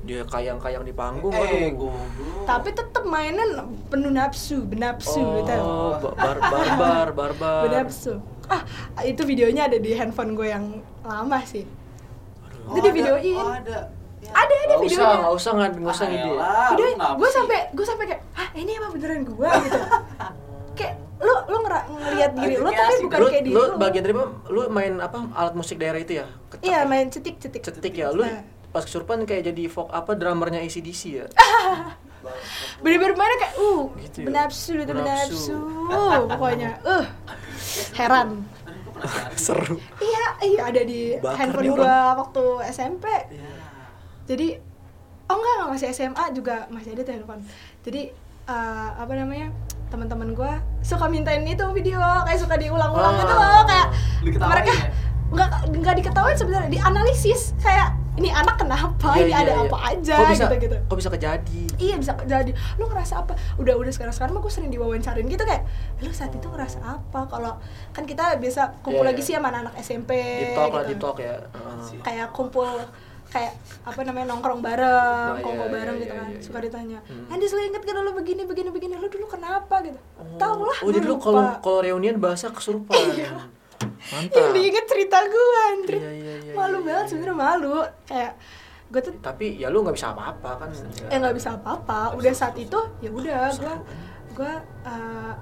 dia 0.01 0.21
kayang-kayang 0.25 0.83
di 0.83 0.93
panggung 0.93 1.31
Eh, 1.31 1.39
aduh. 1.69 1.71
goblok. 1.77 2.43
tapi 2.45 2.69
tetep 2.71 3.03
mainan 3.05 3.49
penuh 3.87 4.09
nafsu 4.09 4.63
benapsu 4.63 5.19
gitu 5.19 5.53
oh 5.55 5.95
ba- 5.97 6.15
bar 6.15 6.37
barbar 6.41 7.07
barbar 7.19 7.61
benapsu 7.63 8.19
ah 8.45 8.61
itu 9.01 9.23
videonya 9.23 9.65
ada 9.65 9.77
di 9.77 9.91
handphone 9.91 10.33
gue 10.33 10.47
yang 10.47 10.65
lama 11.01 11.39
sih 11.43 11.63
Oh, 12.63 12.71
itu 12.71 12.79
ada. 12.79 12.87
divideoin. 12.87 13.35
Oh, 13.37 13.51
ada. 13.51 13.77
Ya. 14.23 14.31
ada 14.33 14.53
ada 14.55 14.73
usah 14.73 14.79
videonya 14.79 15.15
nggak 15.19 15.35
usah 15.35 15.51
nggak 15.51 15.69
nggak 15.77 15.93
usah 15.93 16.05
Ah, 16.07 16.71
Udah, 16.71 16.79
lu 16.79 16.91
kenapa 16.95 17.11
gue 17.13 17.29
sampai 17.29 17.59
gue 17.69 17.85
sampai 17.85 18.05
kayak, 18.07 18.21
ah 18.33 18.47
ini 18.53 18.71
apa 18.73 18.87
beneran 18.87 19.21
gue 19.21 19.49
gitu. 19.59 19.79
kayak 20.79 20.95
lu 21.24 21.36
lu 21.47 21.57
ngera- 21.59 21.88
ngeliat 21.88 22.32
diri 22.34 22.55
lu 22.55 22.67
Kayak 22.67 22.80
tapi 22.84 22.95
bukan 23.01 23.17
lu, 23.17 23.28
kayak 23.28 23.43
diri 23.43 23.53
lu 23.53 23.61
lu. 23.61 23.76
bagian 23.78 24.03
dari 24.03 24.15
lu 24.47 24.61
main 24.67 24.93
apa? 24.97 25.17
Alat 25.32 25.53
musik 25.53 25.76
daerah 25.76 25.97
itu 25.97 26.13
ya? 26.15 26.26
Ketak 26.47 26.61
Iya 26.61 26.78
ya? 26.78 26.82
main 26.84 27.07
cetik 27.07 27.36
cetik. 27.39 27.93
ya? 27.93 28.07
Lu 28.09 28.21
Nah, 28.21 28.43
pas 28.69 28.82
kesurupan 28.82 29.24
kayak 29.24 29.47
jadi 29.47 29.63
folk 29.65 29.89
apa 29.89 30.13
drummernya 30.13 30.59
ACDC 30.59 31.01
ya? 31.13 31.26
Bener-bener 32.80 33.13
mainnya 33.13 33.38
kayak 33.38 33.55
uh 33.57 33.84
Gitu 33.99 34.17
ya? 34.19 34.26
benapsu 34.26 34.71
itu 34.74 34.84
Benapsu. 34.86 35.55
benapsu. 35.86 36.28
Pokoknya. 36.30 36.71
Uh. 36.82 37.05
Heran. 37.93 38.30
Gua 38.93 39.28
seru. 39.36 39.76
Iya 39.97 40.26
iya 40.41 40.61
ada 40.65 40.82
di 40.82 41.17
Bakar 41.17 41.49
handphone 41.49 41.74
gue 41.74 41.95
waktu 42.15 42.43
SMP 42.69 43.05
Iya. 43.30 43.51
jadi 44.24 44.47
oh 45.26 45.36
enggak 45.36 45.53
enggak, 45.57 45.69
masih 45.74 45.88
SMA 45.89 46.26
juga 46.32 46.55
masih 46.69 46.89
ada 46.93 47.01
tuh 47.01 47.13
handphone. 47.13 47.43
Jadi 47.82 48.01
eh, 48.45 48.89
apa 48.93 49.13
namanya 49.13 49.51
teman-teman 49.93 50.33
gue 50.33 50.51
suka 50.81 51.05
mintain 51.05 51.45
itu 51.45 51.61
video 51.69 52.01
kayak 52.25 52.39
suka 52.39 52.57
diulang-ulang 52.57 53.13
Oh. 53.13 53.19
gitu 53.19 53.29
loh 53.31 53.61
kayak 53.63 53.87
Diketawain 54.19 54.49
mereka 54.51 54.71
ya? 54.71 54.83
nggak 55.29 55.49
nggak 55.71 55.95
diketawain 55.95 56.33
sebenarnya 56.35 56.69
dianalisis 56.71 57.53
kayak 57.59 57.93
ini 58.13 58.29
anak 58.29 58.55
kenapa 58.55 59.09
Iya, 59.11 59.21
ini 59.23 59.31
iya, 59.31 59.37
ada 59.39 59.51
iya. 59.51 59.61
apa 59.63 59.77
aja 59.83 60.15
kok 60.15 60.29
bisa, 60.29 60.45
gitu 60.45 60.55
gitu 60.63 60.77
kok 60.79 60.97
bisa 60.97 61.09
kejadi 61.09 61.61
iya 61.79 61.95
bisa 61.95 62.11
jadi 62.19 62.51
lu 62.77 62.85
ngerasa 62.85 63.13
apa 63.19 63.33
udah 63.57 63.73
udah 63.73 63.89
sekarang 63.89 64.13
sekarang 64.13 64.33
mah 64.33 64.41
gue 64.41 64.53
sering 64.53 64.69
diwawancarin 64.69 65.25
gitu 65.25 65.41
kayak 65.43 65.65
lu 65.97 66.09
saat 66.11 66.29
itu 66.29 66.45
ngerasa 66.45 66.77
apa 66.79 67.25
kalau 67.25 67.57
kan 67.89 68.03
kita 68.03 68.37
biasa 68.37 68.81
kumpul 68.81 69.01
Iya, 69.01 69.09
lagi 69.09 69.17
iya. 69.19 69.27
sih 69.27 69.33
sama 69.33 69.49
anak-anak 69.49 69.73
SMP 69.79 70.11
di 70.13 70.45
talk 70.53 70.71
lah 70.71 70.83
gitu. 70.83 70.89
di 70.89 70.95
talk 70.99 71.17
ya 71.19 71.35
Heeh. 71.43 72.01
kayak 72.01 72.27
kumpul 72.29 72.69
kayak 73.34 73.53
apa 73.81 73.99
namanya 74.05 74.25
nongkrong 74.29 74.61
bareng, 74.61 75.34
Nah, 75.34 75.41
kongko 75.41 75.65
iya, 75.65 75.73
bareng 75.73 75.95
iya, 75.97 76.03
gitu 76.05 76.13
iya, 76.13 76.21
kan. 76.21 76.29
iya. 76.29 76.41
Suka 76.45 76.59
ditanya, 76.61 76.99
Hmm. 77.09 77.34
"Andis 77.34 77.49
lu 77.49 77.61
inget 77.65 77.81
gak 77.81 77.97
lu 77.97 78.13
begini 78.13 78.43
begini 78.45 78.69
begini, 78.69 78.93
lu 79.01 79.09
dulu 79.09 79.25
kenapa?" 79.25 79.81
gitu. 79.81 79.97
Tahu 80.38 80.59
lah. 80.69 80.77
oh 80.86 80.91
jadi 80.93 81.05
lu 81.09 81.17
kalau 81.17 81.43
kalau 81.57 81.79
reunian 81.81 82.21
bahasa 82.21 82.53
kesurupan 82.53 82.93
Iya. 82.93 83.49
mantap 84.13 84.38
yang 84.38 84.51
diinget 84.53 84.86
cerita 84.86 85.17
gue 85.25 85.47
anjir. 85.73 85.97
Iya, 85.97 86.11
iya, 86.13 86.34
iya, 86.45 86.53
malu 86.53 86.77
iya, 86.79 86.86
banget 86.86 87.03
iya. 87.03 87.09
sebenarnya 87.09 87.36
malu. 87.36 87.75
Kayak 88.05 88.31
gue 88.93 89.01
tuh 89.01 89.13
tapi 89.25 89.45
ya 89.57 89.67
lu 89.73 89.81
nggak 89.81 89.97
bisa 89.97 90.13
apa-apa 90.13 90.51
kan 90.61 90.69
eh 91.09 91.17
nggak 91.17 91.36
bisa 91.36 91.49
apa-apa. 91.57 92.13
Udah 92.13 92.34
saat 92.38 92.53
itu 92.55 92.77
ya 93.01 93.09
udah 93.09 93.49
gue 93.49 93.65
kan? 93.65 93.79
gue 94.34 94.53
uh, 94.86 95.34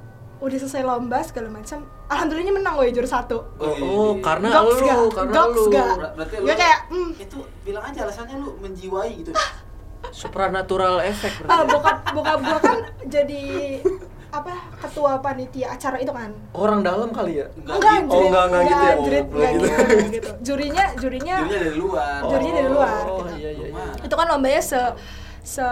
udah 0.41 0.57
selesai 0.57 0.81
lomba 0.81 1.21
segala 1.21 1.47
macam. 1.49 1.85
Alhamdulillahnya 2.07 2.53
menang 2.53 2.73
gue 2.75 2.91
juara 2.91 3.07
satu. 3.07 3.37
oh, 3.55 3.75
oh 3.77 4.11
karena 4.19 4.49
Goks 4.49 4.73
lu 4.73 4.83
gak? 4.83 4.97
karena 5.13 5.31
Goks 5.31 5.55
lu 5.55 5.63
gak? 5.69 5.89
Ber- 5.95 6.13
Berarti 6.17 6.35
Gue 6.37 6.55
kayak, 6.55 6.79
hmm. 6.89 7.11
itu 7.15 7.37
bilang 7.61 7.83
aja 7.83 7.99
alasannya 8.03 8.35
lu 8.37 8.49
menjiwai 8.57 9.11
gitu. 9.15 9.31
supernatural 10.11 10.99
effect 11.01 11.39
Ah, 11.43 11.61
berarti. 11.61 11.71
bokap 11.71 11.97
bokap 12.11 12.39
gue 12.41 12.59
kan 12.59 12.77
jadi 13.07 13.43
apa 14.29 14.53
ketua 14.77 15.19
panitia 15.19 15.67
acara 15.69 15.97
itu 15.97 16.09
kan. 16.09 16.31
orang 16.51 16.81
dalam 16.81 17.11
kali 17.11 17.37
ya 17.37 17.47
Enggak 17.53 17.75
Enggak, 17.77 17.95
gitu. 18.01 18.11
Oh, 18.11 18.23
enggak, 18.25 18.43
enggak 18.43 18.63
gitu 18.63 18.71
ya? 18.75 18.91
Oh, 18.91 18.99
enggak 18.99 19.21
gitu. 19.21 19.61
gitu, 19.61 19.67
enggak 19.69 20.09
gitu. 20.09 20.29
Jurinya, 20.41 20.85
jurinya, 20.95 21.35
Jadinya 21.37 21.59
dari 21.59 21.75
luar. 21.77 22.19
Jurinya 22.25 22.53
dari 22.55 22.69
luar, 22.69 23.01
oh 23.03 23.17
gitu. 23.21 23.35
iya 23.37 23.49
iya 23.51 23.67
iya 23.69 23.85
itu 24.01 24.15
kan 24.17 24.27
lombanya 24.27 24.61
se 24.61 24.79
se 25.43 25.65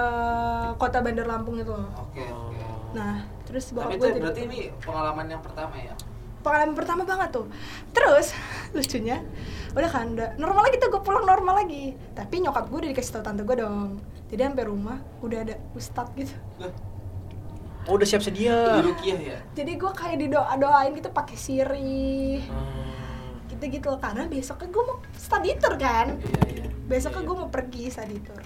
kota 0.75 0.99
Bandar 0.99 1.25
Lampung 1.25 1.55
itu 1.57 1.69
loh. 1.69 1.89
Oke, 1.95 2.23
oke. 2.25 2.57
Nah, 2.91 3.21
terus 3.49 3.73
bokap 3.73 3.89
Tapi 3.89 3.93
itu 3.93 3.99
gue 3.99 4.09
jadi 4.09 4.21
berarti 4.21 4.41
ini 4.45 4.59
pengalaman 4.77 5.25
yang 5.27 5.41
pertama 5.41 5.75
ya? 5.75 5.93
pengalaman 6.39 6.71
pertama 6.71 7.03
banget 7.03 7.29
tuh. 7.33 7.45
Terus 7.91 8.31
lucunya, 8.77 9.19
udah 9.73 9.89
kan, 9.91 10.15
udah 10.15 10.39
normal 10.39 10.63
lagi 10.63 10.79
tuh 10.79 10.87
gue 10.87 11.01
pulang 11.01 11.27
normal 11.27 11.59
lagi. 11.59 11.91
Tapi 12.15 12.39
nyokap 12.39 12.69
gue 12.69 12.79
udah 12.79 12.89
dikasih 12.89 13.11
tau 13.11 13.23
tante 13.25 13.43
gue 13.43 13.57
dong. 13.57 13.99
Jadi 14.29 14.41
sampai 14.45 14.63
rumah 14.63 14.97
udah 15.19 15.39
ada 15.43 15.59
ustadz 15.73 16.15
gitu. 16.15 16.31
Lah, 16.61 16.71
oh 17.85 17.97
udah 17.97 18.07
siap 18.07 18.21
sedia 18.21 18.79
Rukiah 18.79 19.19
ya? 19.19 19.37
Jadi 19.51 19.71
gue 19.75 19.91
kayak 19.91 20.15
didoa 20.15 20.53
doain 20.55 20.93
gitu 20.93 21.09
pakai 21.09 21.35
siri. 21.35 22.39
Hmm. 22.45 22.87
gitu-gitu 23.49 23.89
loh 23.89 23.97
karena 23.97 24.23
besoknya 24.23 24.69
gue 24.69 24.83
mau 24.85 24.97
study 25.11 25.57
tour 25.57 25.73
kan 25.75 26.15
Iya, 26.15 26.41
iya. 26.47 26.65
besoknya 26.85 27.19
Iya, 27.19 27.27
gue 27.27 27.35
iya. 27.35 27.41
mau 27.41 27.49
pergi 27.49 27.83
study 27.89 28.17
tour 28.21 28.41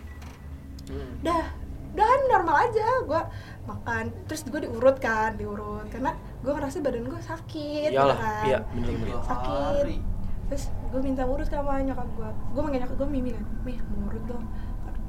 Hmm. 0.83 1.11
dah 1.21 1.43
udah 1.93 2.09
normal 2.29 2.55
aja. 2.69 2.85
Gue 3.05 3.21
makan 3.63 4.03
terus 4.27 4.41
gue 4.49 4.59
diurut 4.65 4.97
kan 4.97 5.37
diurut. 5.37 5.85
Karena 5.87 6.17
gue 6.43 6.51
ngerasa 6.51 6.83
badan 6.83 7.05
gue 7.07 7.21
sakit 7.21 7.89
gitu 7.93 7.97
iyalah 7.97 8.17
kan. 8.17 8.43
iya 8.49 8.59
bener 8.73 8.93
bener. 8.99 9.21
Sakit. 9.23 9.85
terus 10.43 10.69
gue 10.69 11.01
minta 11.01 11.23
urut 11.23 11.47
sama 11.47 11.81
nyokap 11.81 12.05
gue 12.13 12.29
gue 12.29 12.61
manggil 12.61 12.79
nyokap 12.83 12.97
gue 12.99 13.09
mimi 13.09 13.29
kan 13.31 13.45
mih 13.63 13.77
mau 13.93 14.09
urut 14.11 14.23
dong. 14.27 14.45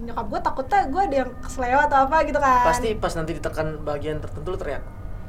Nyokap 0.05 0.27
gue 0.31 0.41
takutnya 0.41 0.81
gue 0.89 1.03
ada 1.03 1.17
yang 1.27 1.31
keselewat 1.43 1.87
atau 1.91 1.99
apa 2.07 2.17
gitu 2.29 2.39
kan. 2.39 2.65
Pasti 2.69 2.89
pas 2.95 3.13
nanti 3.17 3.33
ditekan 3.37 3.83
bagian 3.83 4.23
tertentu 4.23 4.55
lu 4.55 4.59
teriak. 4.61 4.85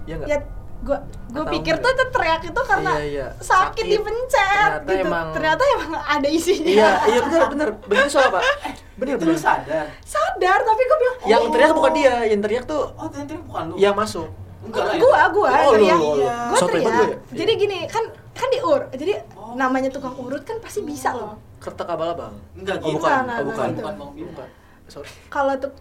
Iya 0.06 0.16
nggak? 0.22 0.30
Ya 0.30 0.38
gue 0.86 0.98
gue 1.28 1.42
Atau 1.42 1.52
pikir 1.52 1.76
tuh 1.76 1.82
enggak? 1.84 1.98
tuh 2.00 2.08
teriak 2.14 2.42
itu 2.44 2.62
karena 2.64 2.92
Iya, 2.94 3.04
iya. 3.04 3.28
sakit, 3.36 3.50
Sakit. 3.76 3.86
dipencet 3.90 4.70
Ternyata 4.78 4.92
gitu 4.94 5.02
emang- 5.04 5.34
ternyata 5.34 5.62
emang 5.76 5.92
ada 5.98 6.28
isinya 6.30 6.70
iya 6.70 6.90
iya 7.04 7.20
bener 7.22 7.44
bener 7.50 7.70
begitu 7.84 8.10
soal 8.12 8.30
pak 8.30 8.42
bener 9.00 9.14
Itu 9.14 9.24
lu 9.24 9.28
bener 9.28 9.40
sadar? 9.42 9.86
sadar 10.00 10.60
tapi 10.62 10.82
gue 10.84 10.98
bilang 10.98 11.16
yang 11.26 11.42
"Oh, 11.42 11.50
teriak 11.50 11.72
bukan 11.72 11.92
dia 11.92 12.14
yang 12.24 12.40
teriak 12.40 12.64
tuh 12.64 12.86
Oh, 12.94 13.08
ternyata 13.08 13.34
bukan 13.42 13.64
lu? 13.68 13.76
yang 13.76 13.94
masuk 13.94 14.30
Enggak 14.62 14.82
lah 14.84 14.94
ya? 14.94 15.00
gua 15.00 15.22
gua 15.30 15.50
Oh, 15.52 15.72
teriak 15.72 15.98
lu, 15.98 16.10
lu. 16.12 16.26
gua 16.26 16.30
banget 16.32 16.70
teriak 16.72 16.94
ya? 16.96 17.18
jadi 17.36 17.52
gini 17.56 17.78
kan 17.86 18.04
kan 18.32 18.48
diur 18.50 18.82
jadi 18.92 19.14
Oh. 19.34 19.54
namanya 19.54 19.90
tukang 19.90 20.14
urut 20.16 20.42
kan 20.42 20.58
pasti 20.58 20.82
bisa 20.82 21.12
loh 21.12 21.34
kertek 21.58 21.86
abal-abal 21.88 22.30
Enggak 22.54 22.78
oh 22.80 22.88
gitu. 22.88 22.96
bukan 22.96 23.14
Enggak, 23.24 23.36
oh 23.36 23.46
bukan 23.48 23.68
gitu. 23.68 23.82
Bukan 23.82 23.96
Bim. 24.12 24.26
bukan 24.30 24.48
sorry 24.86 25.10
kalau 25.28 25.54
tuh 25.56 25.72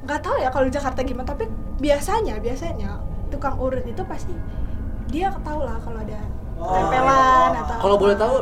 nggak 0.00 0.20
tahu 0.20 0.36
ya 0.36 0.48
kalau 0.48 0.64
di 0.64 0.72
Jakarta 0.72 1.00
gimana 1.00 1.26
tapi 1.28 1.44
biasanya 1.76 2.38
biasanya 2.38 2.90
tukang 3.32 3.56
urut 3.56 3.82
itu 3.82 4.02
pasti 4.04 4.36
dia 5.08 5.32
tahu 5.40 5.64
lah 5.64 5.80
kalau 5.80 5.98
ada 5.98 6.20
Oh. 6.62 6.70
tempelan 6.70 7.50
atau 7.58 7.76
kalau 7.80 7.96
boleh 7.98 8.14
tahu 8.14 8.36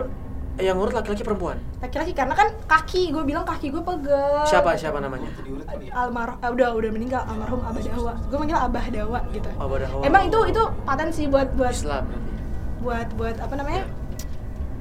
yang 0.61 0.77
ngurut 0.77 0.93
laki-laki 0.93 1.25
perempuan? 1.25 1.57
Laki-laki 1.81 2.13
karena 2.13 2.37
kan 2.37 2.53
kaki 2.69 3.17
gue 3.17 3.25
bilang 3.25 3.49
kaki 3.49 3.73
gue 3.73 3.81
pegel 3.81 4.45
siapa 4.45 4.77
siapa 4.77 5.01
namanya? 5.01 5.33
Itu 5.33 5.41
diurut 5.41 5.65
kali 5.65 5.89
ya? 5.89 5.93
almarhum 5.97 6.37
eh, 6.37 6.51
udah 6.53 6.69
udah 6.77 6.91
meninggal 6.93 7.23
almarhum 7.25 7.65
abah 7.65 7.81
dawa. 7.81 8.13
Gue 8.29 8.37
manggil 8.37 8.59
abah 8.61 8.85
dawa 8.93 9.19
gitu. 9.33 9.49
Abah 9.57 9.77
Dawa. 9.81 10.01
emang 10.05 10.23
itu 10.29 10.39
itu 10.53 10.63
paten 10.85 11.09
sih 11.09 11.25
buat 11.33 11.49
buat 11.57 11.73
Islam. 11.73 12.05
buat 12.85 13.09
buat 13.17 13.37
apa 13.41 13.55
namanya 13.57 13.83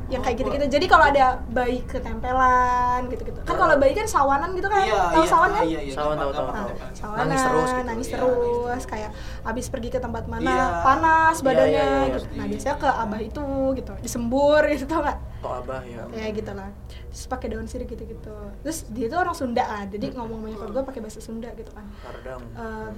yang 0.10 0.20
kayak 0.20 0.36
Oh, 0.36 0.40
gitu-gitu 0.42 0.66
jadi 0.68 0.86
kalau 0.86 1.06
ada 1.06 1.26
bayi 1.48 1.86
ketempelan 1.86 3.06
gitu-gitu 3.08 3.40
kan 3.40 3.56
kalau 3.56 3.76
bayi 3.78 3.94
kan 3.94 4.06
sawanan 4.06 4.50
gitu 4.52 4.66
kan 4.66 4.82
Iya, 4.82 4.98
tahu 5.08 5.22
iya, 5.22 5.30
sawan 5.30 5.50
kan 5.52 5.64
iya, 5.64 5.80
iya. 5.80 5.94
Sawan, 5.94 6.16
tahu, 6.16 6.32
tahu, 6.32 6.46
Nah, 6.46 6.54
tahu. 6.66 6.70
sawanan 6.92 7.22
Nangis 7.24 7.42
terus 7.42 7.70
gitu. 7.70 7.86
nangis 7.86 8.08
Iya, 8.08 8.16
terus 8.18 8.34
nangis. 8.68 8.86
kayak 8.86 9.10
abis 9.44 9.66
pergi 9.68 9.90
ke 9.90 10.00
tempat 10.00 10.24
mana 10.26 10.50
Iya. 10.50 10.66
panas 10.82 11.36
Iya, 11.36 11.46
badannya 11.46 11.70
iya, 11.72 11.86
iya, 11.86 12.08
gitu. 12.12 12.26
nah 12.34 12.46
biasanya 12.48 12.76
ke 12.76 12.90
abah 12.90 13.20
itu 13.22 13.44
gitu 13.76 13.94
disembur 14.00 14.62
gitu 14.68 14.84
tau 14.86 15.00
nggak 15.00 15.18
oh 15.40 15.54
abah 15.58 15.82
ya 15.84 16.02
kayak 16.10 16.32
gitu 16.36 16.52
lah 16.52 16.70
terus 17.08 17.26
pakai 17.26 17.48
daun 17.48 17.66
sirih 17.66 17.86
gitu-gitu 17.86 18.36
terus 18.60 18.78
dia 18.88 19.06
tuh 19.08 19.20
orang 19.20 19.34
Sunda 19.34 19.64
kan 19.64 19.86
jadi 19.88 20.10
Hmm. 20.10 20.16
ngomong 20.20 20.38
sama 20.40 20.48
nyokap 20.50 20.70
gue 20.72 20.84
pakai 20.90 21.02
bahasa 21.02 21.20
Sunda 21.20 21.50
gitu 21.54 21.70
kan 21.70 21.86
Pardang. 22.00 22.42
Eh, 22.52 22.90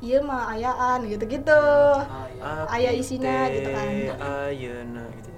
iya 0.00 0.18
mah 0.20 0.46
ayaan 0.48 1.06
gitu-gitu 1.06 1.62
Ah, 1.98 2.26
iya. 2.28 2.70
Ayah 2.70 2.92
isinya 2.92 3.36
gitu 3.48 3.68
kan. 3.68 3.86
Ayeuna 4.46 5.04
gitu 5.12 5.30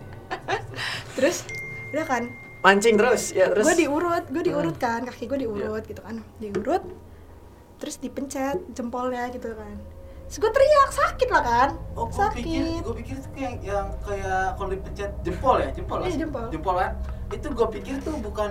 terus 1.14 1.46
udah 1.90 2.04
kan 2.04 2.22
mancing 2.60 2.96
terus 2.96 3.30
ya 3.30 3.48
terus 3.48 3.64
gue 3.66 3.76
diurut 3.80 4.24
gue 4.26 4.42
diurut 4.42 4.74
Hmm. 4.74 4.82
kan 4.82 5.00
kaki 5.04 5.24
gue 5.26 5.38
diurut 5.40 5.84
gitu 5.84 6.00
kan 6.00 6.20
diurut 6.38 6.82
terus 7.76 7.96
dipencet 7.96 8.58
jempolnya 8.72 9.28
gitu 9.28 9.52
kan 9.52 9.76
terus 10.24 10.38
gue 10.38 10.50
teriak 10.50 10.90
sakit 10.90 11.28
lah 11.28 11.42
kan 11.42 11.70
Oh, 11.92 12.08
gue 12.08 12.26
pikir, 12.34 12.64
sakit 12.64 12.82
gue 12.82 12.94
pikir 12.96 13.14
itu 13.14 13.28
kayak 13.30 13.54
yang 13.60 13.86
kayak 14.00 14.56
kalau 14.56 14.70
dipencet 14.70 15.10
jempol 15.20 15.56
ya, 15.56 15.68
jempol 15.70 15.98
Iya, 15.98 16.08
kan? 16.08 16.18
jempol. 16.18 16.44
Jempol 16.50 16.74
kan? 16.74 16.92
Itu 17.30 17.46
gue 17.50 17.68
pikir 17.70 17.94
tuh 18.00 18.14
bukan 18.18 18.50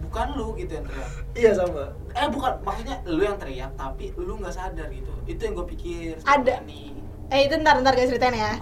bukan 0.00 0.26
lu 0.32 0.56
gitu 0.56 0.72
yang 0.72 0.86
teriak. 0.86 1.10
iya 1.34 1.50
sama 1.52 1.92
Eh 2.14 2.26
bukan, 2.26 2.52
maksudnya 2.62 2.96
lu 3.04 3.20
yang 3.20 3.36
teriak 3.36 3.70
tapi 3.74 4.14
lu 4.16 4.38
nggak 4.38 4.50
sadar 4.50 4.88
gitu. 4.88 5.12
Itu 5.26 5.40
yang 5.42 5.54
gue 5.54 5.66
pikir. 5.68 6.10
Ada. 6.22 6.62
Ini. 6.62 6.96
Eh 7.28 7.40
itu 7.42 7.54
ntar 7.56 7.78
ntar 7.78 7.92
gue 7.92 8.06
ceritain 8.06 8.32
ya. 8.32 8.56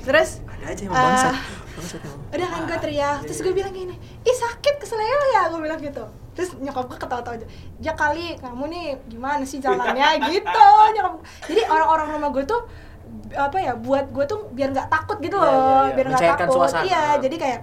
Terus 0.00 0.40
ada 0.46 0.64
aja 0.66 0.82
eh, 0.82 0.88
bangsa 0.88 1.30
Bangsat 1.76 2.00
emang. 2.00 2.20
udah 2.30 2.46
kan 2.48 2.60
gue 2.64 2.78
teriak. 2.80 3.18
Terus 3.22 3.38
gue 3.40 3.52
bilang 3.52 3.70
gini 3.70 3.94
ih 4.22 4.34
sakit 4.34 4.74
keseleo 4.76 5.20
ya 5.30 5.42
gue 5.48 5.60
bilang 5.60 5.76
gitu. 5.78 6.04
Terus 6.32 6.52
nyokap 6.54 6.84
gue 6.86 6.98
ketawa-tawa 6.98 7.34
aja 7.34 7.46
ya 7.76 7.92
kali 7.92 8.36
kamu 8.36 8.64
nih 8.66 8.84
gimana 9.06 9.42
sih 9.42 9.56
jalannya? 9.56 10.08
Gitu 10.28 10.68
nyokap 10.92 11.12
jadi 11.44 11.62
orang-orang 11.66 12.08
rumah 12.12 12.30
gue 12.30 12.44
tuh 12.44 12.60
apa 13.28 13.56
ya 13.56 13.72
buat 13.74 14.08
gue 14.08 14.24
tuh 14.24 14.48
biar 14.50 14.70
nggak 14.70 14.88
takut 14.88 15.18
gitu 15.18 15.34
Iya, 15.34 15.44
loh 15.44 15.52
iya, 15.52 15.82
iya. 15.82 15.94
biar 15.94 16.06
nggak 16.08 16.22
takut. 16.38 16.54
suasana. 16.56 16.82
iya 16.82 17.02
jadi 17.18 17.36
kayak 17.36 17.60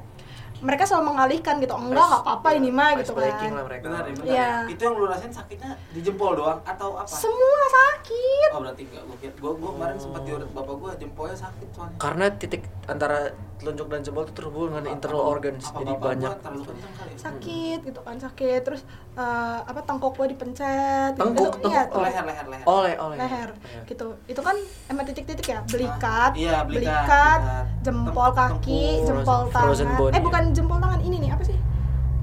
mereka 0.64 0.84
selalu 0.84 1.04
mengalihkan 1.10 1.60
gitu 1.60 1.76
enggak 1.76 2.00
nggak 2.02 2.24
apa-apa 2.24 2.48
Iya, 2.50 2.58
ini 2.58 2.70
mah 2.72 2.90
gitu 2.96 3.12
breaking 3.12 3.36
kan 3.46 3.52
lah 3.54 3.66
mereka. 3.66 3.84
Benar 3.86 4.02
ya, 4.02 4.14
benar. 4.14 4.26
Iya. 4.26 4.48
ya. 4.64 4.72
Itu 4.72 4.82
yang 4.82 4.96
lu 4.96 5.06
rasain 5.06 5.30
sakitnya 5.30 5.72
di 5.90 6.00
jempol 6.00 6.32
doang 6.34 6.60
atau 6.64 6.90
apa? 6.96 7.10
semua 7.10 7.62
sakit 7.70 8.50
Oh 8.50 8.60
berarti 8.60 8.82
enggak, 8.84 9.04
gua 9.04 9.18
kira 9.18 9.34
gua, 9.38 9.52
gua 9.54 9.72
kemarin 9.74 9.98
sempat 9.98 10.22
diurut 10.24 10.50
bapak 10.50 10.76
gua 10.76 10.92
jempolnya 10.96 11.38
sakit 11.38 11.68
soalnya. 11.70 11.98
Karena 11.98 12.26
titik 12.32 12.62
antara 12.86 13.18
telunjuk 13.56 13.88
dan 13.88 14.00
jempol 14.02 14.24
itu 14.24 14.34
terhubung 14.34 14.66
dengan 14.70 14.84
Apa- 14.84 14.94
internal 14.94 15.22
apa- 15.22 15.32
organs, 15.32 15.64
apa 15.64 15.78
jadi 15.78 15.92
bapak 15.94 16.04
banyak. 16.06 16.30
gua 16.30 16.42
terlalu 16.42 16.64
kencang 16.66 16.94
kali 16.94 17.10
ya? 17.10 17.20
sakit 17.20 17.80
gitu 17.84 18.00
kan 18.02 18.16
sakit 18.18 18.62
terus 18.62 18.82
eh, 19.14 19.60
apa 19.62 19.80
tengkok 19.80 20.12
gue 20.16 20.28
dipencet 20.28 21.12
gitu. 21.12 21.22
Tengkuk, 21.22 21.54
Itu- 21.56 21.70
iya, 21.70 21.82
tengkuk. 21.84 21.96
Oh, 21.96 22.04
leher 22.04 22.24
leher 22.24 22.46
leher. 22.48 22.66
Oleh, 22.66 22.94
oleh. 22.98 23.16
leher 23.16 23.50
Iya. 23.54 23.82
gitu 23.86 24.08
itu 24.26 24.42
kan 24.42 24.56
emang 24.88 25.06
titik-titik 25.06 25.48
ya 25.48 25.60
belikat 25.64 26.32
iya, 26.34 26.62
belikat, 26.62 26.66
belikat, 26.66 27.40
belikat. 27.40 27.84
jempol 27.84 28.14
Tem- 28.28 28.38
kaki 28.52 28.82
jempol 29.04 29.42
tangan 29.48 29.90
bone, 29.96 30.10
eh 30.10 30.14
iya. 30.14 30.22
bukan 30.22 30.44
jempol 30.54 30.78
tangan 30.78 31.02
ini 31.02 31.18
nih 31.20 31.32
apa 31.32 31.44
sih 31.44 31.58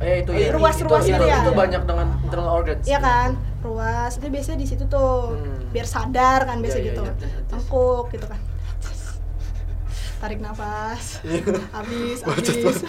Eh 0.01 0.25
itu 0.25 0.33
ya. 0.33 0.49
ruas-ruas 0.51 1.05
itu, 1.05 1.13
gitu 1.13 1.21
itu, 1.21 1.29
ya. 1.29 1.45
Itu 1.45 1.53
banyak 1.53 1.83
dengan 1.85 2.09
internal 2.25 2.49
organs. 2.57 2.89
Iya 2.89 2.99
kan 2.99 3.29
ruas 3.61 4.17
itu 4.17 4.27
biasanya 4.27 4.57
di 4.57 4.67
situ 4.67 4.85
tuh 4.87 5.37
Hmm. 5.37 5.69
biar 5.69 5.85
sadar 5.85 6.41
kan 6.43 6.57
biasa 6.59 6.79
iya, 6.79 6.87
gitu 6.89 7.03
adjust. 7.05 7.37
tengkuk 7.47 8.05
gitu 8.09 8.25
kan 8.25 8.41
tarik 10.21 10.41
nafas 10.41 11.21
habis 11.77 12.19
habis 12.25 12.81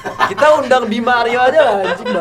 Kita 0.00 0.46
undang 0.56 0.86
Bima 0.86 1.20
Aryo 1.20 1.42
aja 1.42 1.60
lah 1.60 1.74
anjing 1.84 2.06
Ih, 2.06 2.14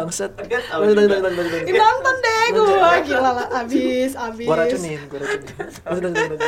lanjut. 0.89 1.77
nonton 1.77 2.15
deh 2.17 2.45
gue 2.49 2.65
gila 3.05 3.31
lah 3.31 3.47
habis 3.53 4.11
habis 4.17 4.47
Gua 4.49 4.57
racunin, 4.57 4.99
gua 5.05 5.19
racunin. 5.21 6.39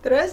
Terus 0.00 0.30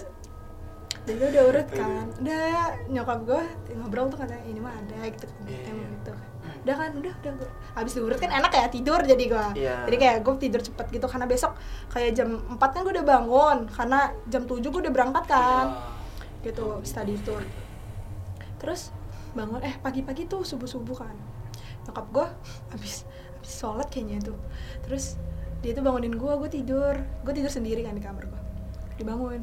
jadi 1.02 1.16
gue 1.18 1.28
udah 1.34 1.44
urut 1.50 1.68
kan. 1.68 2.06
Udah 2.22 2.44
nyokap 2.86 3.18
gue 3.26 3.42
ngobrol 3.74 4.06
tuh 4.06 4.18
katanya 4.22 4.44
ini 4.46 4.60
mah 4.62 4.70
ada 4.70 4.98
gitu 5.10 5.26
kan 5.26 5.42
Iya, 5.44 5.58
emang 5.66 5.82
iya. 5.82 5.94
gitu 5.98 6.10
kan. 6.14 6.28
Udah 6.62 6.74
kan 6.78 6.90
udah 6.94 7.12
udah 7.18 7.32
gue 7.42 7.48
habis 7.74 7.92
diurut 7.92 8.18
kan 8.22 8.30
enak 8.30 8.52
ya 8.54 8.66
tidur 8.70 9.00
jadi 9.02 9.24
gue 9.26 9.46
Iya. 9.58 9.76
jadi 9.90 9.96
kayak 9.98 10.16
gue 10.22 10.34
tidur 10.38 10.60
cepet 10.62 10.86
gitu 10.94 11.06
karena 11.10 11.26
besok 11.26 11.52
kayak 11.90 12.14
jam 12.14 12.28
4 12.46 12.58
kan 12.60 12.80
gue 12.86 12.92
udah 12.94 13.06
bangun 13.08 13.58
karena 13.66 14.00
jam 14.30 14.42
7 14.46 14.62
gue 14.62 14.80
udah 14.86 14.94
berangkat 14.94 15.24
kan. 15.26 15.66
Gitu 16.40 16.66
study 16.86 17.18
tour. 17.26 17.42
Terus 18.62 18.94
bangun 19.34 19.58
eh 19.60 19.74
pagi-pagi 19.82 20.30
tuh 20.30 20.46
subuh-subuh 20.46 21.02
kan. 21.02 21.16
Nyokap 21.82 22.06
gue 22.14 22.26
habis 22.70 23.02
habis 23.34 23.50
sholat 23.58 23.90
kayaknya 23.90 24.22
tuh. 24.22 24.38
Terus 24.86 25.18
dia 25.66 25.74
tuh 25.74 25.82
bangunin 25.82 26.14
gue 26.14 26.32
gue 26.38 26.50
tidur. 26.52 26.94
Gue 27.26 27.32
tidur 27.34 27.50
sendiri 27.50 27.82
kan 27.82 27.98
di 27.98 28.02
kamar 28.02 28.22
gue 28.22 28.40
dibangun 28.92 29.42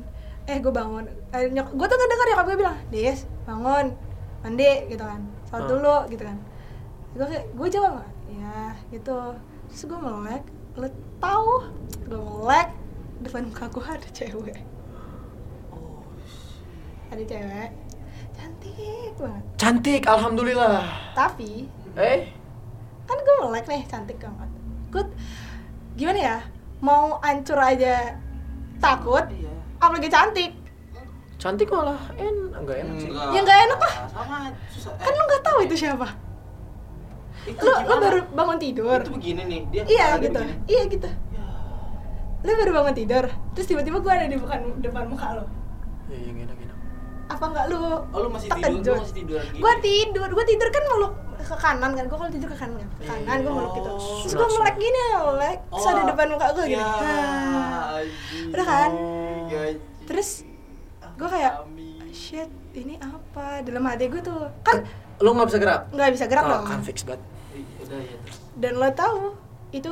eh 0.50 0.58
gue 0.58 0.74
bangun. 0.74 1.06
Eh, 1.30 1.46
nyok 1.48 1.68
gue 1.72 1.86
tuh 1.86 1.96
ngedengar 1.96 2.26
nyokap 2.28 2.46
gue 2.48 2.58
bilang 2.58 2.78
des 2.90 3.20
bangun 3.46 3.86
mandi 4.42 4.72
gitu 4.88 5.04
kan. 5.04 5.22
Sholat 5.46 5.62
Ah. 5.62 5.68
dulu 5.68 5.96
gitu 6.10 6.24
kan. 6.24 6.38
Gue 7.14 7.26
kayak 7.26 7.46
gue 7.54 7.68
jawab 7.70 7.92
nggak? 7.96 8.10
Ya 8.32 8.60
gitu. 8.90 9.18
Terus 9.70 9.82
gue 9.86 10.00
melek 10.00 10.44
lo 10.74 10.88
tahu 11.20 11.52
gue 12.04 12.18
melek 12.18 12.70
depan 13.20 13.46
muka 13.46 13.66
gue 13.68 13.84
ada 13.86 14.10
cewek. 14.10 14.58
Ada 17.10 17.24
cewek. 17.26 17.70
Cantik 18.32 19.14
banget. 19.20 19.44
Cantik, 19.56 20.02
alhamdulillah. 20.06 20.86
tapi 21.12 21.68
Eh, 21.94 22.32
kan 23.04 23.18
gue 23.18 23.36
melek 23.40 23.66
nih 23.66 23.84
cantik 23.84 24.18
banget. 24.18 24.50
Gue 24.90 25.04
gimana 25.94 26.20
ya? 26.20 26.38
Mau 26.80 27.20
hancur 27.20 27.60
aja 27.60 28.16
takut 28.80 29.28
Iya. 29.28 29.52
Apalagi 29.80 30.08
cantik 30.08 30.52
cantik 31.36 31.68
malah 31.68 31.96
en 32.16 32.36
enggak 32.52 32.84
enak 32.84 32.96
sih. 33.00 33.08
Enggak. 33.08 33.32
Ya, 33.32 33.40
nggak 33.40 33.60
enak 33.66 33.80
lah. 33.80 33.94
Sama 34.08 34.38
susah. 34.70 34.92
kan 34.94 35.12
lu 35.12 35.24
nggak 35.26 35.42
tahu 35.42 35.58
itu 35.64 35.76
siapa 35.78 36.08
itu 37.48 37.56
lu 37.58 37.72
lu 37.80 37.96
baru 37.98 38.20
bangun 38.30 38.60
tidur 38.60 39.00
Itu 39.00 39.16
begini 39.16 39.42
nih, 39.44 39.62
dia 39.72 39.84
iya 39.88 40.08
gitu 40.18 40.36
begini. 40.36 40.68
iya 40.68 40.82
gitu 40.86 41.10
Ya. 41.32 41.44
lu 42.44 42.52
baru 42.54 42.72
bangun 42.76 42.94
tidur 42.94 43.26
terus 43.50 43.66
tiba-tiba 43.66 43.98
gue 43.98 44.12
ada 44.12 44.28
di 44.28 44.36
depan 44.36 44.60
depan 44.78 45.04
muka 45.08 45.28
lo 45.34 45.46
Ya, 46.06 46.18
yang 46.20 46.38
enak 46.42 46.58
enak. 46.60 46.69
Apa 47.30 47.46
nggak 47.46 47.66
lu 47.68 47.78
Oh, 48.10 48.20
lu 48.20 48.30
masih 48.30 48.50
tidur, 48.50 48.74
lu 48.92 49.00
masih 49.00 49.16
tiduran 49.16 49.46
gini. 49.48 49.60
gue 49.60 49.74
tidur 49.80 50.28
gue 50.28 50.46
tidur 50.48 50.70
kan 50.70 50.84
meluk 50.88 51.14
ke 51.40 51.56
kanan 51.56 51.92
kan 51.94 52.04
gue 52.04 52.18
kalau 52.18 52.32
tidur 52.32 52.50
ke 52.50 52.58
kanan 52.58 52.76
kan 52.76 52.90
ke 52.92 53.04
kanan 53.06 53.38
gue 53.40 53.54
meluk 53.54 53.72
gitu 53.74 53.90
Oh. 53.92 54.20
terus 54.20 54.34
gue 54.34 54.48
melek 54.52 54.76
gini 54.78 55.00
melek 55.16 55.58
terus 55.68 55.86
ada 55.86 55.94
Oh. 55.96 56.08
depan 56.08 56.26
muka 56.28 56.48
gue 56.52 56.66
gini 56.68 56.76
Ya, 56.76 56.90
Nah. 56.90 57.86
anjing. 57.96 58.50
Udah 58.50 58.66
kan? 58.66 58.92
Gaji. 59.48 59.78
terus 60.04 60.30
gue 61.16 61.30
kayak 61.30 61.54
shit 62.10 62.50
ini 62.72 62.98
apa 62.98 63.62
dalam 63.62 63.84
hati 63.84 64.06
gue 64.08 64.20
tuh 64.20 64.50
kan 64.60 64.82
Lu 65.20 65.30
nggak 65.32 65.48
bisa 65.48 65.60
gerak? 65.60 65.82
nggak 65.90 66.10
bisa 66.12 66.26
gerak 66.26 66.44
Oh, 66.44 66.50
dong 66.50 66.64
kan 66.66 66.80
fix 66.82 67.04
banget. 67.04 67.22
Ya. 67.86 68.18
dan 68.56 68.74
lo 68.76 68.90
tahu 68.90 69.34
itu 69.72 69.90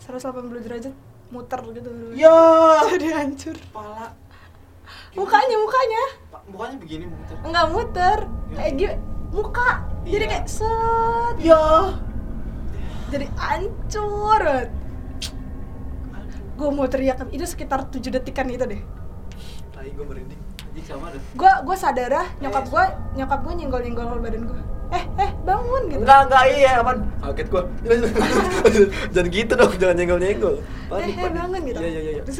180 0.00 0.24
derajat 0.60 0.94
muter 1.28 1.60
gitu 1.70 1.88
Ya, 2.12 2.32
jadi 2.90 3.08
hancur 3.14 3.52
kepala. 3.54 4.12
mukanya 5.10 5.56
mukanya 5.58 6.02
Mukanya 6.48 6.76
begini 6.76 7.04
muter. 7.06 7.36
enggak 7.40 7.66
muter 7.68 8.18
kayak 8.50 8.72
gitu 8.74 8.94
muka 9.28 9.70
jadi 10.02 10.16
Iya. 10.18 10.30
kayak 10.30 10.46
set 10.48 11.34
Ya. 11.38 11.64
jadi 13.08 13.26
hancur 13.34 14.42
banget 16.08 16.40
gue 16.54 16.68
mau 16.70 16.86
teriak 16.86 17.18
itu 17.28 17.44
sekitar 17.44 17.84
7 17.86 18.00
detikan 18.10 18.48
gitu 18.48 18.64
deh 18.64 18.80
Tai 19.70 19.86
gue 19.86 20.02
merinding. 20.02 20.40
Sama 20.80 21.10
deh. 21.10 21.20
gue 21.30 21.52
gue 21.62 21.76
sadar 21.76 22.12
ah 22.14 22.28
nyokap 22.38 22.64
gue 22.66 22.84
nyokap 23.14 23.40
gue 23.40 23.52
nyenggol 23.54 23.80
nyenggol 23.80 24.18
badan 24.18 24.42
gue 24.44 24.60
eh 24.88 25.04
eh 25.18 25.30
bangun 25.38 25.82
gitu 25.86 26.00
Enggak, 26.00 26.20
enggak 26.24 26.44
iya, 26.50 26.72
apaan? 26.78 26.98
Kaget 27.20 27.46
gua. 27.46 27.62
jangan 29.12 29.28
gitu 29.28 29.52
dong, 29.52 29.72
jangan 29.76 29.94
nyenggol-nyenggol. 29.94 30.54
eh 30.56 30.64
Panik, 30.88 31.04
eh 31.04 31.16
panik. 31.18 31.34
bangun 31.36 31.60
gitu 31.62 31.78
Iya, 31.78 31.88
iya, 31.92 32.00
iya. 32.10 32.22
terus 32.24 32.36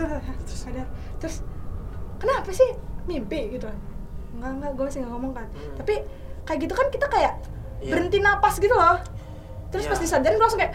sadar 0.57 0.87
terus 1.19 1.37
kenapa 2.17 2.49
sih 2.51 2.71
mimpi 3.05 3.53
gitu 3.53 3.69
enggak 4.39 4.53
enggak 4.55 4.71
gue 4.73 4.85
masih 4.87 4.99
nggak 5.03 5.13
ngomong 5.13 5.33
kan 5.35 5.47
Hmm. 5.51 5.75
tapi 5.77 5.95
kayak 6.43 6.59
gitu 6.63 6.75
kan 6.75 6.87
kita 6.89 7.07
kayak 7.07 7.33
Iya. 7.79 7.91
berhenti 7.91 8.19
napas 8.19 8.55
gitu 8.57 8.73
loh 8.73 8.99
terus 9.69 9.85
Iya. 9.85 9.91
pas 9.93 10.01
disadarin 10.01 10.35
gue 10.35 10.43
langsung 10.43 10.59
kayak 10.59 10.75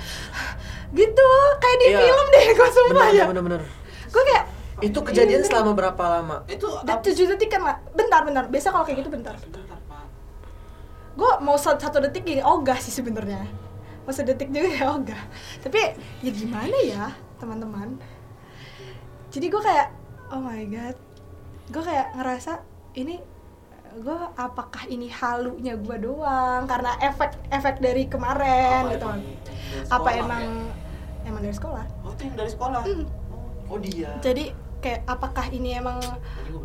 gitu 0.94 1.28
kayak 1.58 1.78
di 1.80 1.88
Iya. 1.90 1.98
film 2.00 2.26
deh 2.30 2.46
gue 2.54 2.68
sumpah 2.70 3.08
Bener, 3.08 3.16
ya 3.16 3.26
bener, 3.26 3.44
bener. 3.44 3.62
gue 4.08 4.24
kayak 4.26 4.46
Itu 4.82 5.00
kejadian 5.00 5.40
Iya. 5.40 5.48
selama 5.48 5.72
berapa 5.78 6.04
lama? 6.04 6.44
Itu 6.44 6.68
tujuh 6.84 7.26
detik 7.30 7.48
kan 7.48 7.62
lah 7.62 7.78
bentar 7.94 8.26
bentar 8.26 8.44
biasa 8.50 8.68
kalau 8.68 8.84
kayak 8.84 9.00
gitu 9.00 9.10
bentar 9.14 9.32
gue 11.14 11.32
mau 11.40 11.54
satu, 11.54 12.02
detik 12.02 12.26
gini 12.26 12.42
ogah 12.42 12.78
sih 12.82 12.90
sebenarnya 12.90 13.46
mau 14.04 14.12
sedetik 14.12 14.50
juga 14.50 14.68
ya 14.68 14.86
ogah 14.92 15.22
tapi 15.62 15.80
ya 16.20 16.32
gimana 16.34 16.78
ya 16.84 17.06
teman-teman 17.38 17.96
jadi 19.30 19.46
gue 19.48 19.62
kayak 19.62 19.88
oh 20.34 20.42
my 20.42 20.66
god 20.68 20.98
gue 21.70 21.84
kayak 21.86 22.18
ngerasa 22.18 22.60
ini 22.98 23.22
gue 23.96 24.18
apakah 24.36 24.84
ini 24.86 25.08
halunya 25.08 25.74
gue 25.76 25.98
doang 26.00 26.64
karena 26.64 26.98
efek 27.00 27.32
efek 27.48 27.78
dari 27.78 28.06
kemarin 28.06 28.86
Apa 28.86 28.92
gitu 28.92 29.06
emang 29.06 29.22
dari 29.22 29.84
apa 29.84 29.88
sekolah, 30.04 30.14
emang 30.20 30.44
ya? 30.44 31.26
emang 31.26 31.42
dari 31.42 31.56
sekolah 31.56 31.86
Oh, 32.00 32.12
itu 32.12 32.22
yang 32.24 32.36
dari 32.36 32.50
sekolah. 32.50 32.82
Hmm. 32.84 33.06
Oh, 33.66 33.78
dia. 33.78 34.12
jadi 34.20 34.46
kayak 34.80 35.02
apakah 35.06 35.46
ini 35.48 35.74
emang 35.74 35.98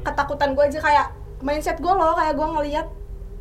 ketakutan 0.02 0.52
gue 0.52 0.64
aja 0.64 0.78
kayak 0.78 1.06
mindset 1.38 1.78
gue 1.78 1.88
loh 1.88 2.12
kayak 2.12 2.34
gue 2.34 2.48
ngelihat 2.48 2.86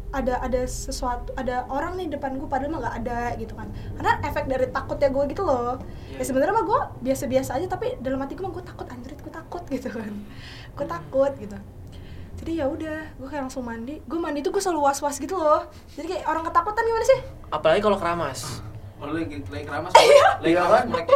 ada 0.07 0.39
ada 0.39 0.61
sesuatu 0.63 1.35
ada 1.35 1.67
orang 1.67 1.95
nih 1.95 2.07
depan 2.09 2.35
gue 2.35 2.45
padahal 2.45 2.69
mah 2.69 2.79
nggak 2.79 2.95
ada 3.01 3.19
gitu 3.35 3.51
kan 3.51 3.67
karena 3.93 4.11
efek 4.23 4.45
dari 4.45 4.67
takutnya 4.67 5.09
gue 5.09 5.23
gitu 5.27 5.43
loh 5.43 5.75
Iya. 6.07 6.15
ya 6.15 6.23
sebenarnya 6.23 6.53
mah 6.53 6.63
gue 6.63 6.79
biasa-biasa 7.03 7.51
aja 7.53 7.67
tapi 7.67 7.99
dalam 7.99 8.15
hati 8.17 8.33
gue 8.33 8.41
mah 8.41 8.53
gue 8.53 8.63
takut 8.63 8.87
anjir 8.87 9.11
gue 9.13 9.33
takut 9.33 9.63
gitu 9.67 9.89
kan 9.89 10.13
gue 10.71 10.85
takut 10.87 11.31
gitu 11.35 11.57
jadi 12.37 12.53
ya 12.53 12.67
udah 12.67 12.97
gue 13.13 13.27
kayak 13.27 13.43
langsung 13.43 13.61
mandi 13.61 13.99
gue 13.99 14.15
mandi 14.15 14.39
tuh 14.39 14.49
gue 14.49 14.59
selalu 14.59 14.83
was 14.83 14.99
was 14.99 15.15
gitu 15.15 15.33
loh 15.33 15.63
jadi 15.93 16.05
kayak 16.07 16.23
orang 16.25 16.43
ketakutan 16.43 16.83
gimana 16.83 17.05
sih 17.05 17.19
Apalagi 17.47 17.79
kalau 17.79 17.95
keramas. 17.95 18.59
Oh, 18.97 19.05
lu 19.05 19.13
lagi 19.15 19.37
lagi 19.47 19.63
keramas. 19.63 19.93
Lagi 19.93 20.09
Iya 20.43 20.59
keramas 20.59 20.73
kan? 20.73 20.85
melek. 20.89 21.07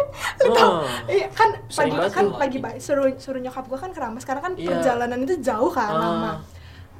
Oh. 0.48 0.82
iya 1.08 1.28
kan 1.30 1.50
pagi 1.68 1.96
kan 2.10 2.26
pagi 2.32 2.58
suruh 2.78 3.10
suruh 3.18 3.38
nyokap 3.38 3.66
gue 3.66 3.76
kan 3.76 3.90
keramas 3.90 4.22
karena 4.22 4.40
kan 4.40 4.54
Iya. 4.54 4.70
perjalanan 4.70 5.18
itu 5.20 5.36
jauh 5.40 5.68
kan 5.68 5.90
Ah. 5.90 6.00
lama 6.00 6.32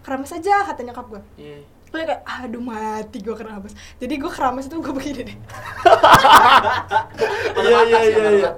keramas 0.02 0.32
aja 0.32 0.66
kata 0.66 0.84
nyokap 0.84 1.06
gue 1.08 1.22
Iya. 1.38 1.58
gue 1.88 1.98
kayak 2.02 2.20
aduh 2.26 2.60
mati 2.60 3.20
gue 3.20 3.32
keramas 3.32 3.72
jadi 3.98 4.12
gue 4.16 4.30
keramas 4.30 4.66
itu 4.66 4.76
gue 4.76 4.92
begini 4.92 5.22
deh 5.24 5.38
Iya, 7.62 7.80
iya, 7.84 8.00
iya, 8.02 8.30
iya. 8.32 8.50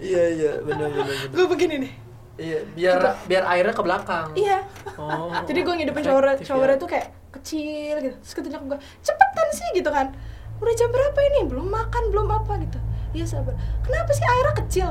Iya, 0.00 0.22
iya, 0.32 0.52
benar, 0.60 0.88
benar, 0.88 1.04
benar. 1.06 1.28
gue 1.30 1.44
begini 1.46 1.74
nih 1.80 1.92
Iya, 2.40 2.58
biar 2.72 3.00
biar 3.28 3.42
airnya 3.52 3.74
ke 3.76 3.82
belakang. 3.84 4.32
iya. 4.32 4.64
Oh. 4.96 5.28
jadi 5.48 5.60
gue 5.60 5.74
ngidupin 5.76 6.02
shower 6.02 6.24
ya. 6.24 6.34
showernya 6.40 6.80
tuh 6.80 6.88
kayak 6.88 7.12
ke 7.30 7.38
kecil 7.40 7.94
gitu. 8.00 8.16
Terus 8.16 8.32
kata 8.32 8.48
nyokap 8.48 8.66
gue 8.72 8.78
cepetan 9.04 9.48
sih 9.52 9.68
gitu 9.76 9.90
kan. 9.92 10.16
Udah 10.60 10.74
jam 10.76 10.88
berapa 10.88 11.18
ini? 11.20 11.40
Belum 11.48 11.68
makan 11.68 12.02
belum 12.08 12.28
apa 12.32 12.52
gitu. 12.64 12.80
Iya 13.12 13.26
sabar. 13.28 13.54
Kenapa 13.84 14.10
sih 14.16 14.24
airnya 14.24 14.54
kecil? 14.56 14.88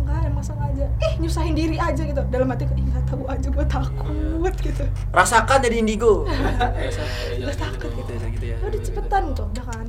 Enggak 0.00 0.20
emang 0.24 0.44
sengaja. 0.44 0.86
Eh 1.04 1.12
nyusahin 1.20 1.52
diri 1.52 1.76
aja 1.76 2.02
gitu. 2.02 2.22
Dalam 2.32 2.48
hati 2.48 2.64
ih 2.64 2.84
nggak 2.88 3.04
tahu 3.08 3.24
aja 3.28 3.48
gue 3.52 3.66
takut 3.68 4.54
gitu. 4.64 4.84
Rasakan 5.12 5.58
jadi 5.60 5.76
indigo. 5.84 6.24
Gue 7.44 7.54
takut 7.54 7.90
gitu. 7.94 8.10
ya, 8.16 8.28
gitu 8.32 8.46
ya. 8.52 8.56
udah 8.64 8.80
cepetan 8.80 9.22
tuh 9.36 9.46
udah 9.52 9.64
kan. 9.68 9.86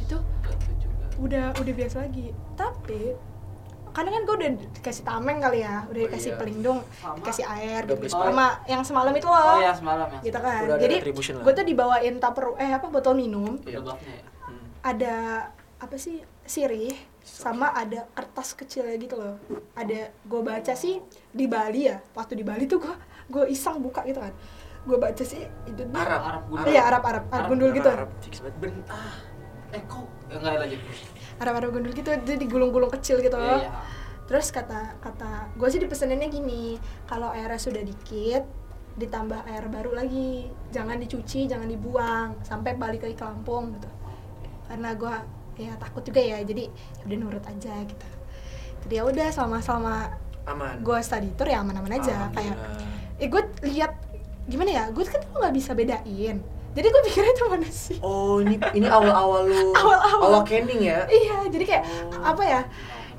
Itu 0.00 0.16
Itu 0.16 0.72
juga. 0.80 1.04
udah 1.20 1.46
udah 1.60 1.72
biasa 1.76 1.96
lagi. 2.08 2.32
Tapi 2.56 3.00
karena 3.96 4.12
kan 4.12 4.22
gue 4.28 4.34
udah 4.36 4.50
dikasih 4.76 5.04
tameng 5.08 5.38
kali 5.40 5.64
ya 5.64 5.88
udah 5.88 6.00
dikasih 6.04 6.30
iya. 6.30 6.38
pelindung 6.38 6.78
Sama. 7.00 7.16
dikasih 7.16 7.44
air 7.48 7.80
Udah 7.88 7.96
gitu 7.96 8.00
beli 8.04 8.10
sama 8.12 8.46
yang 8.68 8.82
semalam 8.84 9.12
itu 9.16 9.24
loh 9.24 9.40
Oh 9.56 9.60
ya 9.64 9.72
semalam 9.72 10.08
ya. 10.12 10.18
gitu 10.20 10.38
kan 10.44 10.62
Udah 10.68 10.76
ada 10.76 10.84
jadi 10.84 10.96
gue 11.16 11.52
tuh 11.56 11.64
dibawain 11.64 12.14
tupper 12.20 12.44
eh 12.60 12.70
apa 12.76 12.86
botol 12.92 13.16
minum 13.16 13.56
Iya. 13.64 13.80
Lebaknya 13.80 14.12
ya. 14.20 14.24
Hmm. 14.44 14.66
ada 14.84 15.14
apa 15.80 15.96
sih 15.96 16.20
sirih 16.44 16.92
sama 17.24 17.72
ada 17.72 18.04
kertas 18.12 18.52
kecilnya 18.52 19.00
gitu 19.00 19.16
loh 19.16 19.40
ada 19.72 20.12
gue 20.12 20.40
baca 20.44 20.72
sih 20.76 21.00
di 21.32 21.48
Bali 21.48 21.88
ya 21.88 21.96
waktu 22.12 22.36
di 22.36 22.44
Bali 22.44 22.68
tuh 22.68 22.84
gue 22.84 22.94
gue 23.32 23.44
iseng 23.48 23.80
buka 23.80 24.04
gitu 24.04 24.20
kan 24.20 24.36
gue 24.86 24.98
baca 25.00 25.24
sih 25.24 25.42
itu 25.66 25.82
Arab. 25.96 26.20
Arab 26.22 26.42
gundul. 26.46 26.68
iya 26.70 26.82
Arab 26.86 27.02
Arab 27.02 27.24
Arab 27.26 27.34
Arab, 27.34 27.46
gundul 27.50 27.70
gitu 27.74 27.88
Arab, 27.90 28.08
fix 28.22 28.38
banget. 28.38 28.54
Ben 28.62 28.74
ah. 28.86 29.18
Eh 29.74 29.82
kok 29.82 30.06
enggak 30.30 30.52
lanjut. 30.62 30.80
Arab 31.36 31.60
gundul 31.68 31.92
gitu 31.92 32.08
jadi 32.08 32.36
digulung-gulung 32.40 32.88
kecil 32.90 33.20
gitu. 33.20 33.36
Loh 33.36 33.60
Iya. 33.60 33.72
terus 34.26 34.50
kata 34.50 34.98
kata 34.98 35.54
gue 35.54 35.68
sih 35.70 35.78
dipeseninnya 35.78 36.26
gini 36.26 36.74
kalau 37.06 37.30
airnya 37.30 37.62
sudah 37.62 37.78
dikit 37.78 38.42
ditambah 38.96 39.44
air 39.46 39.68
baru 39.70 39.94
lagi. 39.94 40.50
Jangan 40.74 40.96
dicuci 40.98 41.46
jangan 41.46 41.68
dibuang 41.68 42.40
sampai 42.42 42.74
balik 42.74 43.06
lagi 43.06 43.14
ke 43.14 43.22
Lampung 43.22 43.76
gitu. 43.76 43.86
Karena 44.66 44.96
gue 44.98 45.14
ya 45.56 45.72
takut 45.78 46.02
juga 46.02 46.20
ya 46.20 46.42
jadi 46.42 46.66
ya 46.68 47.02
udah 47.06 47.16
nurut 47.22 47.44
aja 47.46 47.74
gitu. 47.86 48.06
Jadi 48.88 48.94
ya 48.98 49.02
udah 49.06 49.28
sama 49.30 49.62
sama 49.62 50.10
Aman. 50.46 50.78
gue 50.82 50.98
study 51.02 51.30
tour 51.38 51.46
ya 51.46 51.62
aman-aman 51.62 52.00
aja. 52.00 52.32
Kayak 52.34 52.56
eh 53.22 53.28
gue 53.30 53.42
lihat 53.62 53.92
gimana 54.46 54.70
ya 54.70 54.84
gue 54.90 55.02
kan 55.06 55.22
nggak 55.22 55.54
bisa 55.54 55.74
bedain 55.74 56.38
jadi 56.76 56.86
gue 56.86 57.02
pikirnya 57.08 57.32
itu 57.32 57.44
mana 57.48 57.68
sih 57.68 57.96
Oh, 57.98 58.36
ini 58.38 58.60
ini 58.72 58.84
awal-awal 58.84 59.48
lu. 59.48 59.72
Awal-awal. 59.80 60.28
Awal 60.28 60.42
canning 60.44 60.84
ya. 60.84 61.08
iya 61.08 61.48
jadi 61.48 61.64
kayak 61.64 61.84
apa 62.20 62.42
ya 62.44 62.60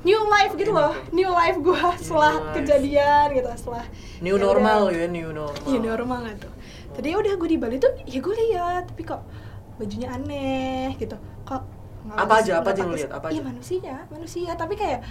new 0.00 0.20
life 0.24 0.54
gitu 0.54 0.70
loh 0.70 0.94
new 1.10 1.26
life 1.26 1.58
gue 1.58 1.80
setelah 1.98 2.38
life. 2.38 2.54
kejadian 2.54 3.26
gitu 3.34 3.48
setelah 3.52 3.82
New 4.22 4.34
ya 4.34 4.40
normal 4.40 4.80
udah. 4.86 4.94
ya, 4.94 5.06
new 5.10 5.28
normal. 5.28 5.66
iya 5.66 5.78
normal 5.82 6.18
lah 6.22 6.34
tuh 6.38 6.52
jadi 6.94 7.06
ya 7.10 7.16
udah 7.18 7.32
gue 7.34 7.48
di 7.48 7.58
Bali 7.58 7.76
tuh 7.76 7.92
ya 8.06 8.18
gue 8.18 8.34
lihat 8.46 8.82
tapi 8.88 9.02
kok 9.02 9.22
bajunya 9.74 10.08
aneh 10.08 10.94
gitu 10.94 11.18
kok 11.42 11.62
nggak 12.06 12.14
Apa 12.14 12.34
aja, 12.38 12.52
apa 12.62 12.70
aja 12.70 12.78
yang 12.78 12.90
lu 12.90 12.96
lihat? 12.96 13.10
Apa 13.10 13.26
iya 13.28 13.34
aja? 13.34 13.42
manusia 13.42 13.94
manusia 14.08 14.50
tapi 14.54 14.74
kayak 14.74 15.02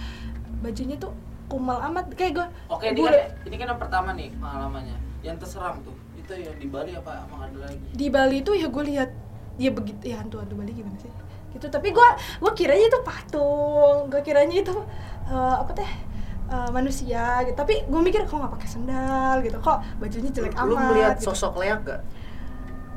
bajunya 0.60 0.96
tuh 0.96 1.12
kumal 1.48 1.76
amat 1.92 2.08
kayak 2.12 2.32
gue 2.34 2.46
Oke, 2.68 2.88
ini 2.88 3.00
gue 3.00 3.08
kan 3.08 3.28
ini 3.44 3.56
kan 3.56 3.66
yang 3.72 3.80
pertama 3.80 4.08
nih 4.12 4.28
pengalamannya. 4.36 4.96
Yang 5.20 5.36
terseram 5.44 5.80
tuh. 5.82 5.96
Itu 6.28 6.36
yang 6.36 6.56
di 6.56 6.68
Bali 6.68 6.92
apa 6.92 7.24
emang 7.24 7.40
ada 7.42 7.58
lagi? 7.64 7.80
di 7.88 8.06
Bali 8.06 8.38
tuh 8.42 8.52
ya 8.52 8.68
gue 8.68 8.84
lihat 8.84 9.10
ya 9.56 9.70
begitu 9.72 10.02
ya 10.04 10.20
hantu 10.20 10.38
hantu 10.38 10.54
Bali 10.54 10.70
gimana 10.70 10.94
sih 10.96 11.08
gitu 11.48 11.66
tapi 11.66 11.88
gue 11.90 12.08
gue 12.38 12.52
kiranya 12.54 12.86
itu 12.86 12.98
patung 13.00 14.06
gue 14.06 14.20
kiranya 14.20 14.52
itu 14.54 14.74
eh, 15.26 15.56
apa 15.56 15.72
teh 15.72 15.90
eh, 16.46 16.68
manusia 16.70 17.40
gitu 17.42 17.56
tapi 17.56 17.80
gue 17.82 18.00
mikir 18.02 18.22
kok 18.22 18.36
nggak 18.36 18.52
pakai 18.52 18.68
sendal 18.68 19.40
gitu 19.40 19.56
kok 19.58 19.80
bajunya 19.96 20.28
jelek 20.28 20.52
amat 20.54 20.68
Lu 20.68 20.76
melihat 20.86 21.14
gitu. 21.16 21.32
sosok 21.32 21.56
leak 21.56 21.80
gak? 21.82 22.04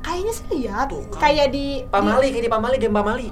kayaknya 0.01 0.33
sih 0.33 0.45
lihat 0.51 0.89
kan. 0.89 1.21
kayak 1.21 1.47
di 1.49 1.85
Pamali, 1.85 2.27
kayak 2.27 2.41
di 2.41 2.51
Pamali, 2.51 2.75
game 2.75 2.89
Pamali. 2.91 3.29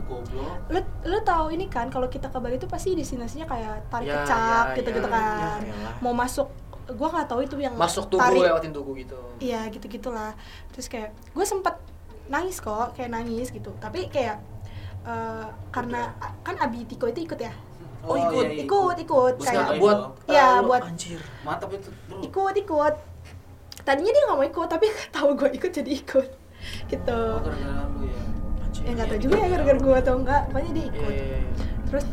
Lu 0.69 0.79
lu 1.03 1.17
tahu 1.19 1.49
ini 1.49 1.65
kan 1.65 1.89
kalau 1.89 2.05
kita 2.05 2.29
ke 2.29 2.37
Bali 2.37 2.55
tuh 2.55 2.69
pasti 2.69 2.93
destinasinya 2.93 3.43
kayak 3.43 3.89
tarik 3.89 4.05
Ya, 4.07 4.21
kecak 4.21 4.37
ya, 4.63 4.77
gitu 4.77 4.89
gitu 4.93 5.09
ya, 5.09 5.11
kan 5.11 5.59
ya 5.59 5.73
elah. 5.73 5.93
mau 5.99 6.13
masuk 6.13 6.45
gue 6.89 7.07
nggak 7.07 7.27
tahu 7.27 7.39
itu 7.41 7.55
yang 7.57 7.73
Masuk 7.73 8.07
tugu, 8.07 8.19
tarik 8.19 8.41
lewatin 8.41 8.71
tugu 8.71 8.91
gitu. 8.95 9.17
Iya 9.37 9.69
gitu 9.69 9.85
gitulah. 9.87 10.33
Terus 10.69 10.87
kayak 10.87 11.13
gue 11.13 11.43
sempet 11.43 11.75
nangis 12.27 12.57
kok, 12.57 12.93
kayak 12.93 13.09
nangis 13.09 13.49
gitu. 13.49 13.69
Tapi 13.75 14.07
kayak 14.07 14.41
eh, 15.01 15.45
karena 15.69 16.11
kan 16.39 16.55
Abi 16.57 16.83
Tiko 16.83 17.05
itu 17.05 17.23
ikut 17.23 17.37
ya, 17.37 17.53
Oh, 18.01 18.15
ikut. 18.15 18.45
iya, 18.47 18.63
ikut 18.63 18.95
ikut 18.97 19.33
Terus 19.37 19.47
kayak 19.49 19.77
buat? 19.77 19.97
Iya, 20.25 20.39
eh, 20.39 20.53
lu- 20.55 20.67
buat- 20.67 20.83
anjir. 20.83 21.19
Mantap 21.41 21.69
itu, 21.69 21.89
Bro. 22.05 22.19
ikut 22.21 22.55
ikut. 22.57 22.93
Tadinya 23.79 24.11
dia 24.11 24.23
nggak 24.23 24.35
mau 24.35 24.45
ikut, 24.45 24.67
tapi 24.67 24.85
tahu 25.15 25.29
gue 25.35 25.49
ikut 25.53 25.71
jadi 25.71 25.91
ikut 25.93 26.27
gitu. 26.87 27.21
Oh, 27.33 27.39
lu 27.39 27.55
ya. 28.03 28.19
Anjir. 28.61 28.81
Ya 28.81 28.91
nggak 28.93 29.07
tahu 29.07 29.19
juga 29.21 29.35
ya 29.37 29.47
gara-gara 29.49 29.79
gue 29.79 29.95
atau 29.97 30.13
enggak, 30.15 30.41
pokoknya 30.47 30.71
dia 30.71 30.79
Iya, 30.79 30.89
ikut. 30.89 31.11
iya, 31.11 31.25
iya. 31.27 31.39
Terus 31.85 32.05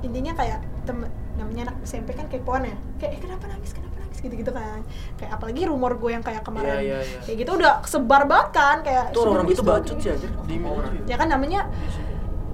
intinya 0.00 0.32
kayak 0.34 0.58
temen 0.82 1.10
namanya 1.50 1.62
anak 1.66 1.76
SMP 1.82 2.14
kan 2.14 2.30
kepoan 2.30 2.62
ya, 2.62 2.78
kayak 2.96 3.18
eh, 3.18 3.20
kenapa 3.20 3.50
nangis 3.50 3.74
kenapa 3.74 3.98
nangis 3.98 4.18
gitu-gitu 4.18 4.54
kan. 4.54 4.86
Kayak 5.18 5.30
apalagi 5.34 5.66
rumor 5.66 5.98
gue 5.98 6.10
yang 6.12 6.22
kayak 6.22 6.40
kemarin 6.40 6.78
Iya, 6.78 6.80
iya, 6.80 6.98
iya. 7.02 7.18
kayak 7.26 7.36
gitu 7.42 7.50
udah 7.58 7.72
sebar 7.82 8.22
banget 8.24 8.48
kan 8.52 8.76
kayak 8.80 9.04
Tuh 9.10 9.26
gitu 9.26 9.42
bisa 9.50 9.62
bacot 9.62 9.96
sih 9.98 10.10
aja. 10.10 10.28
Di 10.46 10.56
Orang. 10.62 10.92
ya 11.04 11.16
kan 11.18 11.26
namanya 11.26 11.66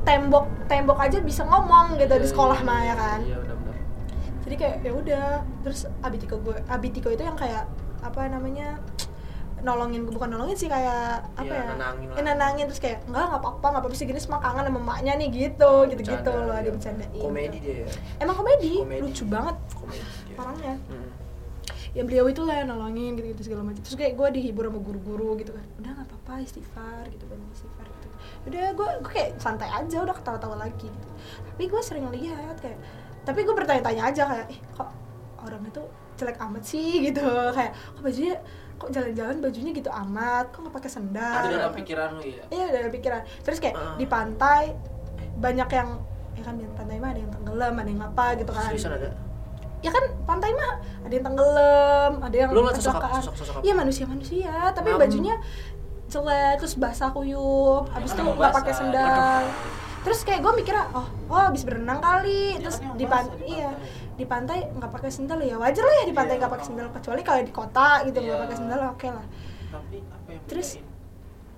tembok 0.02 0.46
tembok 0.64 0.98
aja 0.98 1.18
bisa 1.18 1.42
ngomong 1.42 1.98
gitu 1.98 2.14
di 2.14 2.24
sekolah 2.24 2.62
mah 2.62 2.80
ya 2.80 2.94
kan 2.94 3.20
Iya, 3.20 3.36
benar-benar. 3.36 3.74
jadi 4.42 4.54
kayak 4.56 4.76
ya 4.80 4.92
udah 4.94 5.24
terus 5.60 5.80
abitiko 6.00 6.38
gue 6.40 6.56
abitiko 6.64 7.08
itu 7.10 7.20
yang 7.20 7.34
kayak 7.34 7.66
apa 8.00 8.30
namanya 8.30 8.78
nolongin 9.58 10.04
bukan 10.04 10.28
nolongin 10.28 10.54
sih 10.54 10.66
kayak 10.66 11.24
apa 11.32 11.42
Iya, 11.42 11.54
ya 11.54 11.64
nenangin. 11.70 12.06
Eh, 12.10 12.22
nenangin 12.22 12.64
terus 12.66 12.78
kayak 12.78 12.98
enggak 13.04 13.24
nggak 13.26 13.40
apa-apa 13.40 13.66
nggak 13.66 13.82
apa-apa 13.82 13.94
sih 13.94 14.04
gini 14.04 14.18
semua 14.18 14.38
kangen 14.38 14.64
sama 14.64 14.78
emaknya 14.78 15.12
nih 15.14 15.28
gitu 15.30 15.72
gitu 15.86 16.00
gitu 16.00 16.12
Bercanda, 16.22 16.30
loh 16.42 16.52
iya. 16.52 16.60
dia 16.60 16.72
bercandain 16.72 17.10
Komedi 17.16 17.58
dia 17.58 17.76
ya. 17.78 17.86
emang 18.18 18.36
komedi, 18.36 18.72
Komedi. 18.78 19.00
lucu 19.02 19.24
banget 19.24 19.56
Komedi 19.72 20.00
dia. 20.22 20.36
orangnya 20.36 20.74
Mm. 20.86 21.08
ya 21.92 22.02
beliau 22.02 22.26
itu 22.26 22.42
lah 22.42 22.54
yang 22.56 22.68
nolongin 22.68 23.12
gitu 23.14 23.26
gitu 23.30 23.42
segala 23.42 23.62
macam 23.64 23.80
terus 23.80 23.96
kayak 23.96 24.14
gue 24.14 24.28
dihibur 24.30 24.64
sama 24.64 24.78
guru-guru 24.78 25.30
gitu 25.36 25.50
kan 25.50 25.64
udah 25.76 25.90
nggak 25.92 26.06
apa-apa 26.06 26.32
istighfar 26.38 27.02
gitu 27.08 27.24
banyak 27.24 27.48
istighfar 27.50 27.86
gitu 27.88 28.06
udah 28.46 28.64
gue 28.70 28.88
gue 29.00 29.10
kayak 29.10 29.30
santai 29.36 29.68
aja 29.68 29.96
udah 29.98 30.14
ketawa-tawa 30.14 30.56
lagi 30.60 30.86
gitu 30.86 31.08
tapi 31.46 31.62
gue 31.64 31.80
sering 31.80 32.06
lihat 32.10 32.60
kayak 32.60 32.76
tapi 33.22 33.42
gue 33.42 33.54
bertanya-tanya 33.54 34.02
aja 34.06 34.22
kayak 34.24 34.46
eh 34.46 34.60
kok 34.70 34.92
orang 35.38 35.64
itu 35.64 35.82
jelek 36.14 36.36
amat 36.38 36.62
sih 36.62 36.90
gitu 37.02 37.24
kayak 37.50 37.72
kok 37.72 38.02
bajunya 38.02 38.36
kok 38.76 38.88
jalan-jalan 38.90 39.40
bajunya 39.40 39.70
gitu 39.72 39.88
amat 39.88 40.44
kok 40.48 40.60
nggak 40.60 40.74
pakai 40.74 40.90
sendal 40.90 41.42
Itu 41.42 41.48
dalam 41.54 41.72
pikiran 41.74 42.08
lu 42.12 42.22
ya. 42.22 42.44
iya 42.50 42.66
dalam 42.70 42.90
pikiran 42.90 43.20
terus 43.40 43.56
kayak 43.56 43.74
Ah. 43.74 43.96
di 43.96 44.04
pantai 44.04 44.76
banyak 45.36 45.68
yang 45.70 45.88
ya 46.32 46.42
kan 46.42 46.54
di 46.54 46.64
pantai 46.70 46.96
mah 46.96 47.10
ada 47.10 47.20
yang 47.20 47.32
tenggelam 47.32 47.74
ada 47.74 47.88
yang 47.88 48.02
apa 48.02 48.24
gitu 48.36 48.50
kan 48.50 48.68
Seriusan 48.68 48.92
ada? 48.94 49.08
ya 49.78 49.90
kan 49.90 50.04
pantai 50.22 50.50
mah 50.52 50.72
ada 51.00 51.12
yang 51.12 51.24
tenggelam 51.24 52.12
ada 52.18 52.36
yang 52.36 52.50
Lu 52.50 52.60
kecelakaan. 52.66 53.22
Iya 53.60 53.74
manusia 53.74 54.04
manusia 54.04 54.52
tapi 54.70 54.88
Mam. 54.90 55.00
bajunya 55.00 55.34
jelek 56.06 56.56
terus 56.58 56.74
basah 56.74 57.10
kuyup 57.10 57.88
habis 57.90 58.12
kan 58.12 58.22
itu 58.22 58.32
nggak 58.32 58.54
pakai 58.54 58.72
sendal 58.72 59.42
terus 60.00 60.22
kayak 60.22 60.38
gue 60.38 60.52
mikirnya 60.54 60.86
oh 60.92 61.02
oh 61.26 61.40
habis 61.42 61.64
berenang 61.64 61.98
kali 61.98 62.54
Ya 62.54 62.62
terus 62.62 62.78
kan 62.78 62.94
di 62.94 63.04
basah 63.04 63.26
pantai 63.26 63.48
iya 63.48 63.70
pantai. 63.70 63.95
Di 64.16 64.24
pantai 64.24 64.58
nggak 64.66 64.90
pakai 64.90 65.10
sendal 65.10 65.38
ya 65.38 65.56
wajar 65.56 65.84
lah 65.84 65.94
ya 65.94 66.04
di 66.04 66.14
pantai 66.14 66.34
Iya. 66.34 66.40
nggak 66.40 66.52
pakai 66.52 66.66
sendal 66.66 66.86
kecuali 66.90 67.20
kalau 67.20 67.40
di 67.40 67.52
kota 67.52 67.88
gitu 68.02 68.18
nggak 68.18 68.32
Iya. 68.32 68.42
pakai 68.42 68.56
sendal 68.56 68.80
oke 68.88 69.08
lah 69.08 69.26
Tapi 69.66 69.96
apa 70.00 70.28
yang 70.30 70.42
Terus, 70.46 70.68
bedain? 70.72 70.86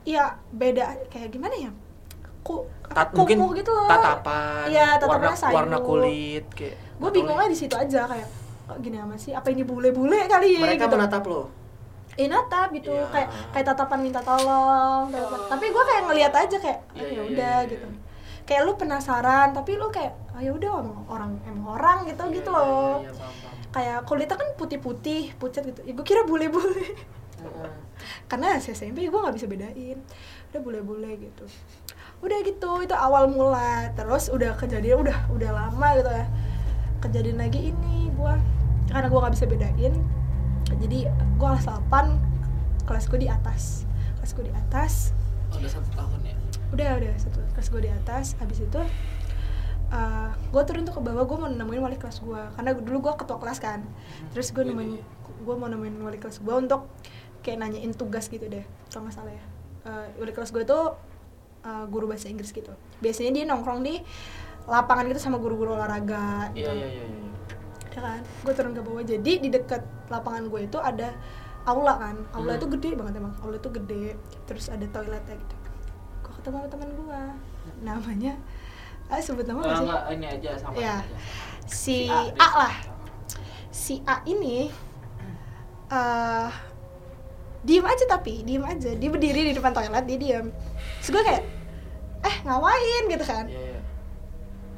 iya 0.05 0.25
beda 0.51 0.85
kayak 1.07 1.29
gimana 1.31 1.55
ya 1.55 1.71
ku 2.41 2.65
Tat, 2.89 3.13
kumuh 3.13 3.29
mungkin 3.39 3.61
gitu 3.61 3.71
loh 3.71 3.85
tatapan, 3.87 4.65
Iya, 4.67 4.87
warna, 4.89 4.99
tatapannya 4.99 5.37
sayu. 5.37 5.55
warna 5.55 5.79
kulit 5.79 6.47
kayak 6.51 6.77
gue 6.99 7.11
bingungnya 7.13 7.47
di 7.47 7.59
situ 7.59 7.75
aja 7.75 8.01
kayak 8.07 8.29
kok 8.65 8.79
gini 8.81 8.97
amat 8.99 9.19
sih 9.19 9.33
apa 9.33 9.49
ini 9.49 9.63
bule-bule 9.63 10.27
kali 10.27 10.57
ya 10.57 10.61
mereka 10.61 10.85
gitu. 10.85 10.95
menatap 10.95 11.23
lo 11.25 11.43
eh 12.15 12.27
natap 12.27 12.73
gitu 12.73 12.91
Iya. 12.91 13.07
kayak 13.07 13.29
kayak 13.53 13.67
tatapan 13.67 13.99
minta 14.03 14.19
tolong 14.19 15.07
apa. 15.09 15.37
tapi 15.47 15.65
gue 15.69 15.85
kayak 15.85 16.03
ngeliat 16.05 16.35
aja 16.35 16.57
kayak 16.59 16.79
oh, 16.83 16.97
Iya, 16.97 17.05
ya 17.05 17.13
iya, 17.13 17.23
udah 17.23 17.55
iya, 17.55 17.63
iya. 17.63 17.71
gitu 17.71 17.87
kayak 18.49 18.65
lu 18.65 18.73
penasaran 18.75 19.53
tapi 19.53 19.77
lu 19.77 19.93
kayak 19.93 20.17
oh 20.33 20.41
ya 20.41 20.51
udah 20.51 20.81
emang 20.81 21.05
orang 21.05 21.31
emang 21.45 21.67
orang 21.77 21.99
gitu 22.09 22.25
Iya, 22.25 22.35
gitu 22.41 22.51
loh. 22.51 23.05
iya, 23.05 23.05
iya, 23.05 23.13
paham, 23.13 23.35
paham. 23.37 23.57
kayak 23.69 23.99
kulitnya 24.03 24.37
kan 24.37 24.49
putih-putih 24.57 25.23
pucat 25.37 25.63
gitu. 25.63 25.81
Ya, 25.85 25.93
gue 25.93 26.03
kira 26.03 26.25
bule-bule. 26.25 26.97
Heeh. 27.39 27.71
karena 28.25 28.57
SMP 28.57 29.05
gue 29.05 29.21
nggak 29.21 29.37
bisa 29.37 29.45
bedain. 29.45 29.99
Udah 30.49 30.61
bule-bule 30.65 31.11
gitu. 31.21 31.45
Udah 32.19 32.39
gitu 32.41 32.71
itu 32.81 32.95
awal 32.97 33.29
mula. 33.29 33.93
Terus 33.93 34.33
udah 34.33 34.57
kejadian 34.57 35.05
udah 35.05 35.29
udah 35.29 35.51
lama 35.53 35.89
gitu 35.95 36.09
ya. 36.09 36.27
Kejadian 36.99 37.39
lagi 37.39 37.71
ini 37.71 38.09
gue 38.11 38.33
karena 38.89 39.07
gue 39.07 39.19
nggak 39.21 39.35
bisa 39.37 39.45
bedain 39.45 39.95
jadi 40.81 40.99
gue 41.13 41.49
kelas 41.49 41.69
8 41.69 41.85
kelas 42.89 43.05
gue 43.07 43.21
di 43.21 43.29
atas. 43.29 43.85
Kelas 44.19 44.31
gue 44.33 44.45
di 44.49 44.55
atas. 44.57 45.13
Oh, 45.53 45.61
udah 45.61 45.71
satu 45.71 45.89
tahun 45.93 46.21
ya. 46.25 46.28
Udah 46.69 46.89
udah 47.01 47.13
satu 47.17 47.41
kelas 47.57 47.69
gue 47.73 47.83
di 47.85 47.91
atas. 47.91 48.37
Habis 48.37 48.59
itu 48.65 48.81
uh, 49.93 50.31
gue 50.35 50.63
turun 50.69 50.83
tuh 50.85 50.95
ke 50.97 51.03
bawah 51.03 51.25
gue 51.25 51.37
mau 51.39 51.49
nemuin 51.49 51.81
wali 51.81 51.97
kelas 51.97 52.21
gue 52.21 52.43
karena 52.57 52.71
dulu 52.77 52.99
gue 53.09 53.15
ketua 53.17 53.39
kelas 53.41 53.59
kan. 53.61 53.81
Terus 54.37 54.53
gue 54.53 54.65
Wih, 54.65 54.73
nemuin 54.73 54.91
iya. 55.01 55.05
gue 55.45 55.55
mau 55.57 55.69
nemuin 55.71 55.95
wali 56.05 56.19
kelas 56.21 56.41
gue 56.41 56.55
untuk 56.55 56.89
kayak 57.41 57.63
nanyain 57.63 57.93
tugas 57.95 58.27
gitu 58.29 58.45
deh 58.51 58.65
kalau 58.93 59.09
nggak 59.09 59.17
salah 59.17 59.33
ya. 59.33 59.45
Eh, 59.89 60.07
wali 60.21 60.33
kelas 60.35 60.51
gue 60.53 60.65
tuh 60.67 60.93
eh, 61.65 61.85
guru 61.89 62.05
bahasa 62.11 62.29
Inggris 62.29 62.53
gitu. 62.53 62.73
Biasanya 63.01 63.31
dia 63.33 63.45
nongkrong 63.49 63.81
di 63.81 64.01
lapangan 64.69 65.09
gitu 65.09 65.21
sama 65.23 65.41
guru-guru 65.41 65.73
olahraga. 65.73 66.53
Gitu 66.53 66.69
Iya 66.69 66.73
iya 66.77 66.89
iya. 66.93 67.05
iya. 67.09 67.31
ya 67.97 68.01
kan? 68.05 68.21
Gue 68.45 68.53
turun 68.53 68.73
ke 68.77 68.83
bawah. 68.85 69.01
Jadi 69.01 69.33
di 69.41 69.49
dekat 69.49 69.81
lapangan 70.13 70.53
gue 70.53 70.61
itu 70.69 70.77
ada 70.77 71.17
aula 71.65 71.97
kan. 71.97 72.17
Aula 72.37 72.55
Hmm. 72.55 72.61
itu 72.61 72.67
gede 72.77 72.91
banget 73.01 73.15
emang. 73.17 73.33
Aula 73.41 73.57
itu 73.57 73.71
gede. 73.73 74.15
Terus 74.45 74.69
ada 74.69 74.85
toiletnya 74.93 75.35
gitu 75.35 75.57
ketemu 76.39 76.57
sama 76.57 76.69
teman 76.69 76.89
gue 76.91 77.23
namanya 77.81 78.35
ah 79.09 79.19
sebut 79.19 79.45
nama 79.45 79.59
nggak 79.59 79.69
Eh, 79.69 79.75
sih? 79.75 79.85
enggak 79.85 80.03
ini 80.11 80.27
aja 80.29 80.51
sama 80.55 80.75
Ya. 80.77 80.95
aja. 80.97 81.17
si 81.65 81.97
Si 82.07 82.09
A, 82.09 82.21
A, 82.39 82.49
lah. 82.59 82.75
Si 83.71 83.95
A 84.05 84.17
ini 84.25 84.69
eh 85.89 86.49
diem 87.59 87.83
aja 87.83 88.05
tapi 88.07 88.41
diem 88.43 88.61
aja. 88.63 88.93
Dia 88.93 89.09
berdiri 89.09 89.49
di 89.49 89.53
depan 89.53 89.73
toilet 89.73 90.05
dia 90.05 90.17
diem. 90.17 90.47
Terus 91.01 91.09
gue 91.11 91.23
kayak 91.23 91.45
eh 92.21 92.37
ngapain 92.43 93.03
gitu 93.07 93.25
kan. 93.25 93.45
Iya 93.45 93.61
iya. 93.73 93.81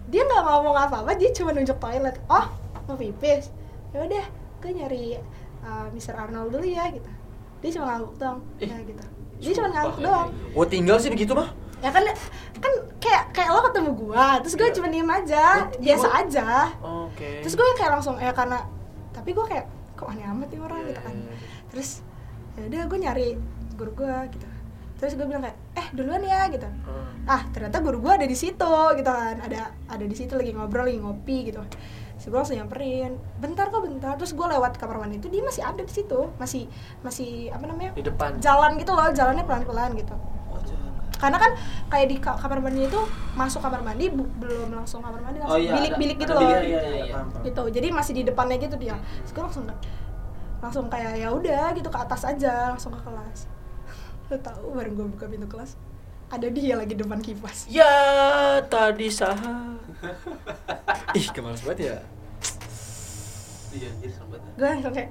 dia 0.06 0.22
nggak 0.24 0.42
ngomong 0.42 0.74
apa-apa 0.76 1.14
dia 1.14 1.30
cuma 1.30 1.50
nunjuk 1.50 1.76
toilet. 1.76 2.16
Oh 2.26 2.46
mau 2.86 2.94
pipis? 2.94 3.50
Ya 3.90 4.02
udah 4.02 4.24
gue 4.60 4.70
nyari 4.70 5.18
uh, 5.60 5.86
Mr. 5.90 6.14
Arnold 6.16 6.50
dulu 6.50 6.64
ya 6.64 6.86
gitu. 6.88 7.10
Dia 7.60 7.70
cuma 7.74 7.84
ngangguk 7.90 8.14
doang. 8.16 8.38
Ya 8.58 8.78
gitu 8.80 9.02
dia 9.40 9.52
cuma 9.52 9.68
ngangguk 9.68 9.98
doang 10.00 10.28
Oh 10.52 10.64
tinggal 10.64 10.96
sih 10.96 11.08
begitu 11.08 11.32
mah. 11.32 11.48
ya 11.78 11.88
kan 11.88 12.04
kan 12.54 12.72
kayak 12.98 13.32
kayak 13.32 13.48
lo 13.50 13.64
ketemu 13.64 13.90
gua 13.98 14.36
terus 14.38 14.52
gue 14.54 14.64
Iya. 14.64 14.76
cuma 14.76 14.86
diem 14.86 15.08
aja 15.10 15.44
Lo- 15.64 15.80
biasa 15.80 16.06
lo- 16.06 16.14
aja 16.14 16.46
Oke. 17.08 17.30
terus 17.40 17.54
gue 17.54 17.66
kayak 17.74 17.92
langsung 17.92 18.16
ya 18.16 18.30
karena 18.30 18.60
tapi 19.10 19.32
gue 19.32 19.42
kayak 19.42 19.64
kok 19.94 20.06
aneh 20.06 20.24
amat 20.26 20.46
nih 20.46 20.60
orang 20.60 20.78
Iya, 20.78 20.86
gitu 20.86 21.00
kan 21.00 21.14
iya, 21.14 21.24
iya. 21.26 21.36
terus 21.66 21.90
ya 22.52 22.62
udah 22.66 22.82
gue 22.84 22.98
nyari 23.00 23.26
guru 23.74 23.92
gue 23.96 24.14
gitu 24.30 24.46
terus 24.94 25.12
gue 25.14 25.24
bilang 25.24 25.40
kayak 25.40 25.56
eh 25.72 25.86
duluan 25.90 26.20
ya 26.20 26.40
gitu 26.48 26.68
Hmm. 26.84 27.08
ah 27.26 27.42
ternyata 27.48 27.80
guru 27.80 27.98
gue 27.98 28.12
ada 28.12 28.24
di 28.24 28.36
situ 28.36 28.72
gitu 28.92 29.08
kan 29.08 29.36
ada 29.38 29.60
ada 29.86 30.04
di 30.04 30.12
situ 30.12 30.32
lagi 30.34 30.52
ngobrol 30.52 30.84
lagi 30.84 30.98
ngopi 30.98 31.48
gitu 31.48 31.64
terus 32.20 32.28
gue 32.28 32.36
langsung 32.36 32.52
nyamperin. 32.54 33.12
Bentar 33.36 33.66
kok 33.66 33.80
bentar. 33.80 34.12
Terus 34.14 34.30
gue 34.30 34.44
lewat 34.46 34.76
kamar 34.76 35.00
mandi 35.00 35.16
itu 35.16 35.26
dia 35.26 35.40
masih 35.40 35.62
ada 35.62 35.80
di 35.80 35.88
situ. 35.88 36.28
Masih 36.36 36.68
masih 37.00 37.48
apa 37.48 37.64
namanya? 37.64 37.90
Di 37.90 38.04
depan. 38.04 38.36
jalan 38.38 38.76
gitu 38.76 38.92
loh 38.92 39.08
jalannya 39.08 39.40
pelan 39.42 39.64
pelan 39.64 39.90
gitu. 39.94 40.12
Oh, 40.46 40.60
karena 41.16 41.36
kan 41.36 41.52
kayak 41.88 42.06
di 42.06 42.16
ka- 42.16 42.34
kamar 42.34 42.60
mandi 42.60 42.84
itu 42.86 43.00
masuk 43.34 43.60
kamar 43.60 43.80
mandi 43.80 44.08
bu- 44.08 44.28
belum 44.36 44.68
langsung 44.70 45.00
kamar 45.00 45.16
mandi 45.18 45.36
langsung 45.38 45.56
Oh, 45.56 45.60
iya, 45.60 45.72
bilik 45.74 45.90
ada- 45.90 45.98
bilik 45.98 46.16
gitu 46.18 46.30
ada 46.30 46.38
loh. 46.38 46.48
bilik, 46.50 46.64
iya, 46.66 46.80
iya, 46.82 47.02
iya. 47.02 47.14
Paham. 47.14 47.42
gitu. 47.42 47.62
Jadi 47.70 47.86
masih 47.90 48.12
di 48.14 48.22
depannya 48.22 48.56
gitu 48.58 48.76
dia. 48.76 48.96
Terus 49.18 49.32
gue 49.32 49.42
langsung 49.42 49.64
langsung 50.60 50.84
kayak 50.86 51.12
ya 51.16 51.28
udah 51.30 51.72
gitu 51.72 51.88
ke 51.88 51.98
atas 51.98 52.22
aja 52.22 52.52
langsung 52.70 52.92
ke 52.92 53.00
kelas. 53.00 53.48
Lo 54.28 54.36
tahu 54.38 54.64
bareng 54.72 54.92
gue 54.94 55.06
buka 55.10 55.24
pintu 55.24 55.44
kelas 55.46 55.76
ada 56.30 56.46
dia 56.46 56.74
lagi 56.74 56.94
depan 56.94 57.18
kipas. 57.18 57.66
Ya 57.66 57.90
tadi 58.62 59.10
sah. 59.10 59.34
Ih 61.12 61.26
kemales 61.28 61.60
banget 61.60 61.80
ya. 61.82 61.96
Iya, 63.70 63.90
gue 64.58 64.66
langsung 64.66 64.94
kayak 64.94 65.10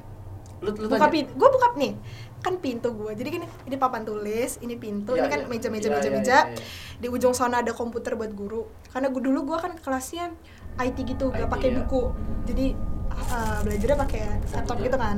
Lu 0.60 0.76
lu 0.76 0.92
buka 0.92 1.08
pintu 1.08 1.32
gue 1.40 1.50
buka 1.50 1.68
nih 1.80 1.96
kan 2.40 2.56
pintu 2.60 2.92
gue 2.96 3.12
jadi 3.16 3.30
gini 3.32 3.48
ini 3.68 3.76
papan 3.76 4.04
tulis 4.04 4.60
ini 4.64 4.76
pintu 4.76 5.16
Iya, 5.16 5.28
ini 5.28 5.32
kan 5.32 5.42
meja 5.48 5.68
meja 5.72 5.88
Iya, 5.88 5.96
meja 5.96 6.10
meja 6.12 6.38
iya, 6.48 6.56
iya. 6.56 7.00
di 7.00 7.08
ujung 7.08 7.36
sana 7.36 7.64
ada 7.64 7.72
komputer 7.76 8.16
buat 8.16 8.32
guru. 8.32 8.68
Karena 8.92 9.12
gue 9.12 9.22
dulu 9.24 9.40
gue 9.48 9.58
kan 9.60 9.76
kelasnya 9.80 10.36
IT 10.80 10.98
gitu 11.04 11.32
gak 11.32 11.48
pakai 11.52 11.76
ya. 11.76 11.84
buku. 11.84 12.12
Jadi 12.48 12.76
uh, 13.12 13.60
belajarnya 13.64 13.98
pakai 14.00 14.22
laptop 14.56 14.78
gitu 14.84 14.98
kan. 15.00 15.18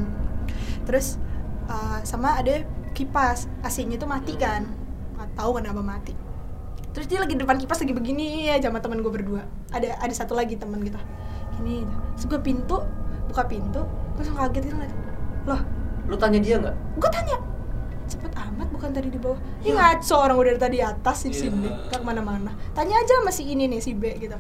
Terus 0.86 1.18
uh, 1.70 2.02
sama 2.06 2.38
ada 2.42 2.66
kipas. 2.98 3.46
AC-nya 3.66 3.98
tuh 4.02 4.10
mati 4.10 4.34
kan. 4.38 4.66
Nggak 5.18 5.30
tahu 5.38 5.62
kenapa 5.62 5.82
mati. 5.82 6.14
Terus 6.92 7.06
dia 7.06 7.22
lagi 7.22 7.38
depan 7.38 7.58
kipas 7.62 7.82
lagi 7.86 7.94
begini 7.94 8.50
ya 8.50 8.58
sama 8.62 8.82
teman 8.82 9.02
gue 9.02 9.14
berdua. 9.14 9.46
Ada 9.74 10.02
ada 10.02 10.14
satu 10.14 10.34
lagi 10.34 10.58
teman 10.58 10.82
gitu. 10.82 10.98
Gini 11.62 11.86
gue 12.18 12.40
pintu 12.42 12.82
buka 13.26 13.44
pintu 13.44 13.82
gue 13.82 14.20
langsung 14.20 14.38
kaget 14.38 14.62
gitu 14.64 14.76
ngeliat, 14.76 14.96
loh 15.46 15.62
Lu 16.04 16.16
tanya 16.16 16.38
dia 16.38 16.56
nggak? 16.58 16.76
gue 16.98 17.10
tanya 17.10 17.36
cepet 18.06 18.32
amat 18.36 18.68
bukan 18.70 18.90
tadi 18.92 19.08
di 19.08 19.18
bawah 19.18 19.40
ini 19.62 19.72
Ya. 19.72 19.96
ngaco 19.96 20.16
orang 20.18 20.36
udah 20.36 20.50
dari 20.50 20.60
tadi 20.60 20.78
atas 20.80 21.18
sih 21.20 21.30
Iya. 21.30 21.40
sini 21.42 21.70
gak 21.88 21.96
ke 21.96 22.04
mana-mana 22.04 22.52
tanya 22.72 22.96
aja 22.98 23.14
sama 23.18 23.30
si 23.30 23.44
ini 23.46 23.66
nih 23.66 23.80
si 23.80 23.92
B 23.92 24.12
gitu 24.16 24.36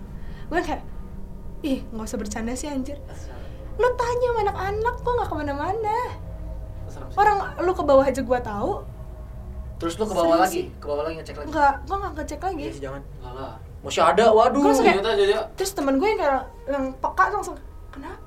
gue 0.47 0.59
kayak 0.59 0.83
ih 1.61 1.85
nggak 1.85 2.03
usah 2.03 2.17
bercanda 2.17 2.51
sih 2.51 2.67
anjir 2.67 2.99
lu 3.73 3.87
tanya 3.93 4.27
sama 4.27 4.39
anak-anak 4.43 4.95
kok 4.97 5.11
nggak 5.13 5.27
ke 5.27 5.35
mana-mana 5.37 5.97
orang 7.13 7.37
lu 7.57 7.71
ke 7.71 7.81
bawah 7.81 8.03
aja 8.03 8.19
gue 8.19 8.39
tahu 8.41 8.73
Terus 9.77 9.95
lu 9.95 10.05
ke 10.05 10.13
bawah 10.13 10.27
Serius 10.27 10.43
lagi, 10.43 10.53
sih? 10.53 10.65
ke 10.75 10.85
bawah 10.85 11.01
lagi 11.01 11.15
ngecek 11.17 11.35
lagi. 11.35 11.47
nggak 11.49 11.73
gue 11.81 11.95
nggak 11.95 12.11
ngecek 12.13 12.39
lagi 12.39 12.61
Iya 12.61 12.69
sih, 12.69 12.81
jangan. 12.81 13.01
Lah. 13.23 13.53
Masih 13.81 14.01
ada, 14.03 14.25
waduh. 14.29 14.61
Langsung 14.61 14.85
kayak- 14.85 15.01
Iya, 15.01 15.13
jadi 15.17 15.33
terus 15.57 15.71
temen 15.73 15.97
gue 15.97 16.05
yang 16.05 16.19
kayak 16.19 16.41
yang 16.69 16.85
peka 16.93 17.23
langsung 17.33 17.57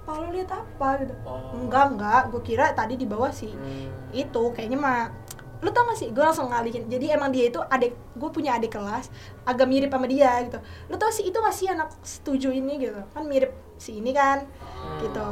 kenapa 0.05 0.21
lo 0.21 0.29
lihat 0.37 0.51
apa 0.53 0.89
gitu. 1.01 1.15
Oh. 1.25 1.41
enggak 1.57 1.85
enggak. 1.97 2.23
Gue 2.29 2.43
kira 2.45 2.77
tadi 2.77 2.95
di 3.01 3.09
bawah 3.09 3.33
sih. 3.33 3.49
Hmm. 3.49 3.89
itu 4.13 4.43
kayaknya 4.53 4.77
mah 4.79 5.09
lu 5.65 5.73
tau 5.73 5.89
gak 5.89 5.97
sih? 5.97 6.13
Gue 6.13 6.21
langsung 6.21 6.53
ngalihin. 6.53 6.93
Jadi 6.93 7.09
emang 7.09 7.33
dia 7.33 7.49
itu 7.49 7.57
adik 7.57 7.97
gue 8.13 8.29
punya 8.29 8.61
adik 8.61 8.77
kelas 8.77 9.09
agak 9.49 9.65
mirip 9.65 9.89
sama 9.89 10.05
dia 10.05 10.45
gitu. 10.45 10.61
Lu 10.93 11.01
tau 11.01 11.09
sih 11.09 11.25
itu 11.25 11.41
gak 11.41 11.57
sih 11.57 11.73
anak 11.73 11.89
setuju 12.05 12.53
ini 12.53 12.85
gitu? 12.85 13.01
Kan 13.17 13.25
mirip 13.25 13.57
si 13.81 13.97
ini 13.97 14.13
kan 14.13 14.45
gitu. 15.01 15.25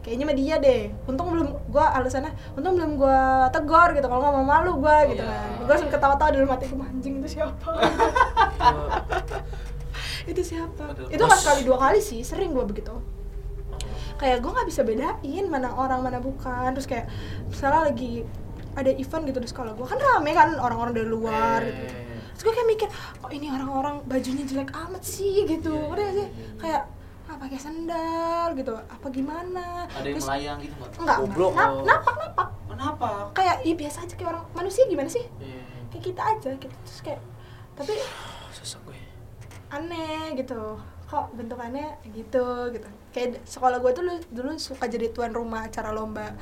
Kayaknya 0.00 0.24
sama 0.24 0.34
dia 0.40 0.54
deh. 0.56 0.82
Untung 1.04 1.28
belum 1.28 1.48
gue 1.68 1.84
alasannya 1.84 2.32
untung 2.56 2.80
belum 2.80 2.96
gue 2.96 3.20
tegor 3.52 3.92
gitu. 3.92 4.08
Kalau 4.08 4.24
mau 4.24 4.40
malu 4.40 4.80
gue 4.80 4.96
gitu 5.12 5.20
Iya. 5.20 5.36
kan. 5.36 5.48
Gue 5.60 5.72
langsung 5.76 5.92
ketawa-tawa 5.92 6.30
dalam 6.32 6.48
hati 6.48 6.64
gue 6.72 6.80
anjing 6.80 7.14
itu 7.20 7.28
siapa? 7.36 7.68
Itu 10.24 10.40
siapa? 10.40 10.96
Padahal 10.96 11.12
itu 11.12 11.20
nggak 11.20 11.36
sekali 11.36 11.60
dua 11.68 11.76
kali 11.76 12.00
sih. 12.00 12.24
Sering 12.24 12.56
gue 12.56 12.64
begitu 12.64 12.96
kayak 14.14 14.38
gue 14.38 14.50
nggak 14.50 14.68
bisa 14.68 14.82
bedain 14.82 15.44
mana 15.46 15.68
orang 15.70 16.00
mana 16.00 16.18
bukan. 16.18 16.70
Terus 16.72 16.86
kayak 16.86 17.06
misalnya 17.46 17.88
lagi 17.88 18.22
ada 18.74 18.90
event 18.90 19.22
gitu 19.24 19.38
di 19.38 19.46
sekolah 19.46 19.72
gue 19.72 19.86
kan 19.86 19.94
rame 19.96 20.30
kan 20.30 20.54
orang-orang 20.56 20.92
dari 20.92 21.06
luar 21.06 21.62
gitu. 21.62 21.84
Terus 22.34 22.42
gue 22.42 22.52
kayak 22.52 22.68
mikir 22.68 22.88
kok 22.90 23.30
ini 23.30 23.46
orang-orang 23.46 24.02
bajunya 24.04 24.42
jelek 24.42 24.74
amat 24.74 25.02
sih? 25.02 25.46
gitu. 25.46 25.70
Iya, 25.70 25.86
udah 25.86 26.02
iya, 26.04 26.16
sih? 26.16 26.26
iya, 26.26 26.34
iya. 26.34 26.58
kayak 26.58 26.82
ah 27.24 27.36
pakai 27.38 27.56
sandal 27.56 28.48
gitu. 28.52 28.74
Apa 28.74 29.06
gimana? 29.08 29.86
Ada 29.88 30.02
yang 30.04 30.18
Terus- 30.18 30.26
melayang 30.26 30.58
gitu 30.58 30.74
nggak? 30.74 30.90
enggak 30.98 31.18
Nap- 31.54 31.70
oh. 31.70 31.82
napak 31.82 32.14
napak. 32.18 32.48
Kenapa? 32.74 33.08
kayak 33.30 33.56
iya 33.62 33.74
biasa 33.78 34.02
aja 34.02 34.14
kayak 34.14 34.30
orang 34.34 34.44
manusia 34.52 34.82
gimana 34.84 35.06
sih? 35.06 35.22
Iya. 35.38 35.62
kayak 35.88 36.02
kita 36.04 36.22
aja 36.26 36.50
gitu. 36.58 36.74
Terus 36.82 37.00
kayak 37.00 37.20
tapi 37.74 37.92
Susah 38.58 38.78
gue. 38.82 38.98
aneh 39.70 40.34
gitu. 40.34 40.74
Kok 41.04 41.26
bentukannya 41.32 41.94
gitu 42.10 42.42
gitu 42.70 42.88
kayak 43.14 43.46
sekolah 43.46 43.78
gue 43.78 43.92
tuh 43.94 44.02
dulu, 44.02 44.18
dulu 44.34 44.50
suka 44.58 44.90
jadi 44.90 45.14
tuan 45.14 45.30
rumah 45.30 45.70
acara 45.70 45.94
lomba 45.94 46.34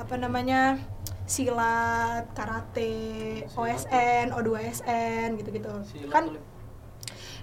apa 0.00 0.14
namanya 0.16 0.80
silat 1.28 2.32
karate 2.32 3.44
OSN 3.52 4.32
O2SN 4.32 5.36
gitu 5.36 5.48
gitu 5.52 5.72
Silat 5.84 6.08
kan 6.08 6.24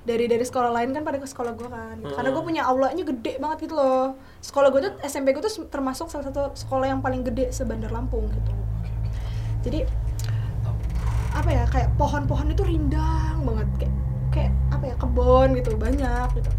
dari 0.04 0.28
dari 0.28 0.44
sekolah 0.44 0.74
lain 0.74 0.92
kan 0.92 1.08
pada 1.08 1.16
ke 1.16 1.28
sekolah 1.30 1.56
gue 1.56 1.70
kan. 1.70 1.96
Gitu. 2.02 2.12
karena 2.12 2.30
Hmm. 2.34 2.36
gue 2.36 2.44
punya 2.44 2.62
aulanya 2.68 3.04
gede 3.08 3.40
banget 3.40 3.70
gitu 3.70 3.80
loh. 3.80 4.20
Sekolah 4.44 4.68
gue 4.74 4.82
tuh 4.84 4.94
SMP 5.08 5.32
gue 5.32 5.40
tuh 5.40 5.70
termasuk 5.72 6.12
salah 6.12 6.28
satu 6.28 6.52
sekolah 6.52 6.92
yang 6.92 7.00
paling 7.00 7.24
gede 7.24 7.56
sebandar 7.56 7.94
Lampung 7.94 8.28
gitu. 8.28 8.52
Jadi 9.64 9.80
apa 11.32 11.50
ya 11.50 11.64
kayak 11.72 11.96
pohon-pohon 11.96 12.52
itu 12.52 12.64
rindang 12.68 13.48
banget. 13.48 13.68
Kayak 13.80 13.94
kayak 14.34 14.52
apa 14.76 14.84
ya 14.92 14.96
kebun 15.00 15.48
gitu 15.56 15.72
banyak 15.78 16.28
gitu 16.36 16.52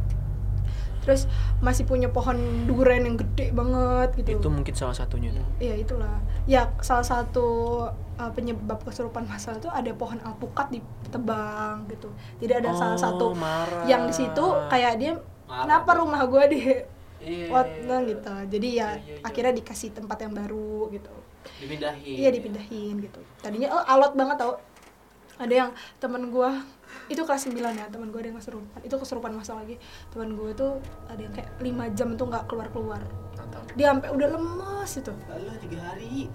terus 1.04 1.28
masih 1.60 1.84
punya 1.84 2.08
pohon 2.08 2.34
duren 2.64 3.04
yang 3.04 3.16
gede 3.16 3.52
banget 3.52 4.16
gitu 4.18 4.40
Itu 4.40 4.48
mungkin 4.48 4.72
salah 4.72 4.96
satunya 4.96 5.30
tuh. 5.30 5.44
Iya 5.60 5.74
itulah. 5.78 6.16
Ya 6.44 6.72
salah 6.80 7.04
satu 7.04 7.46
uh, 8.16 8.30
penyebab 8.32 8.80
kesurupan 8.80 9.24
masal 9.24 9.56
itu 9.56 9.68
ada 9.68 9.92
pohon 9.92 10.16
alpukat 10.20 10.72
ditebang 10.72 11.84
gitu. 11.88 12.08
Jadi 12.40 12.52
ada 12.56 12.72
salah 12.72 12.96
Oh, 12.96 13.00
satu 13.00 13.26
marah. 13.34 13.84
yang 13.84 14.08
di 14.08 14.14
situ 14.16 14.44
kayak 14.66 14.96
dia 14.96 15.12
Marah 15.44 15.68
kenapa 15.68 15.90
rumah 16.00 16.24
gua 16.24 16.48
di 16.48 16.60
Iya. 17.20 17.48
Whatnot 17.48 18.04
gitu. 18.04 18.32
Jadi 18.52 18.68
ya 18.74 18.92
Iya, 18.92 19.00
iya, 19.00 19.14
iya. 19.16 19.24
akhirnya 19.24 19.52
dikasih 19.54 19.92
tempat 19.92 20.20
yang 20.20 20.32
baru 20.32 20.92
gitu. 20.92 21.12
Dipindahin. 21.56 22.16
Iya 22.20 22.28
dipindahin 22.30 22.94
gitu. 23.00 23.20
Tadinya 23.40 23.68
oh, 23.72 23.84
alot 23.84 24.12
banget 24.12 24.36
tau. 24.36 24.60
Ada 25.34 25.54
yang 25.56 25.70
temen 25.96 26.28
gua 26.28 26.60
itu 27.06 27.20
kelas 27.20 27.42
9 27.44 27.54
ya 27.54 27.86
temen 27.86 28.08
gue 28.08 28.16
ada 28.16 28.28
yang 28.28 28.38
kesurupan 28.38 28.80
itu 28.80 28.94
kesurupan 28.94 29.32
masal 29.32 29.56
lagi 29.56 29.76
temen 30.08 30.32
gue 30.32 30.50
tuh 30.52 30.80
ada 31.06 31.18
yang 31.18 31.30
kayak 31.30 31.50
5 31.58 31.68
jam 31.92 32.08
tuh 32.14 32.26
nggak 32.26 32.44
keluar 32.46 32.68
keluar 32.68 33.00
dia 33.72 33.90
sampai 33.90 34.08
udah 34.08 34.28
lemes 34.30 34.90
itu 34.94 35.12
Lalu 35.24 35.50
tiga 35.60 35.78
hari. 35.82 36.26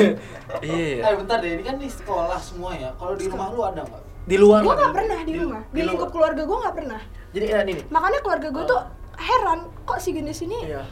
Iya. 0.64 1.04
Eh 1.04 1.14
bentar 1.16 1.38
deh, 1.38 1.50
ini 1.50 1.62
kan 1.62 1.76
di 1.76 1.86
sekolah 1.86 2.38
semua 2.38 2.72
ya. 2.72 2.92
Kalau 2.94 3.12
di 3.12 3.24
rumah 3.26 3.48
lu 3.50 3.60
ada 3.62 3.82
nggak? 3.82 4.02
Di 4.24 4.36
luar 4.36 4.60
gue 4.60 4.74
nggak 4.74 4.94
pernah 4.94 5.18
di 5.18 5.32
di- 5.32 5.38
rumah 5.38 5.62
di 5.64 5.72
di 5.72 5.80
lingkup 5.82 6.08
luar. 6.08 6.14
keluarga 6.14 6.42
gue 6.44 6.58
nggak 6.58 6.76
pernah 6.76 7.00
Jadi 7.28 7.44
eh, 7.46 7.60
ini 7.62 7.72
makanya 7.88 8.18
keluarga 8.20 8.48
gue 8.50 8.64
tuh 8.66 8.80
heran 9.18 9.58
kok 9.82 9.98
si 9.98 10.10
jenis 10.12 10.38
ini 10.42 10.58
Iya. 10.66 10.84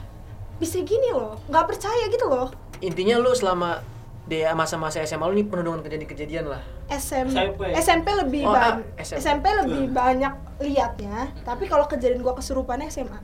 bisa 0.57 0.81
gini 0.81 1.13
loh 1.13 1.37
nggak 1.47 1.65
percaya 1.67 2.05
gitu 2.09 2.27
loh 2.27 2.49
Intinya 2.79 3.17
lu 3.17 3.29
selama 3.31 3.81
di 4.27 4.43
masa-masa 4.53 4.99
SMA 5.01 5.23
lu 5.25 5.35
nih 5.35 5.47
penuh 5.47 5.63
dengan 5.65 5.81
kejadian-kejadian 5.81 6.45
lah. 6.47 6.63
SM, 6.89 7.27
SMP. 7.29 7.63
SMP 7.77 8.07
lebih 8.13 8.43
Oh, 8.43 8.51
ah, 8.51 8.79
banyak 8.79 8.99
SMP. 8.99 9.19
SMP. 9.21 9.45
lebih 9.57 9.83
banyak 9.91 10.35
liatnya 10.59 11.17
tapi 11.43 11.65
kalau 11.65 11.85
kejadian 11.85 12.21
gua 12.21 12.33
kesurupannya 12.33 12.89
SMA 12.89 13.19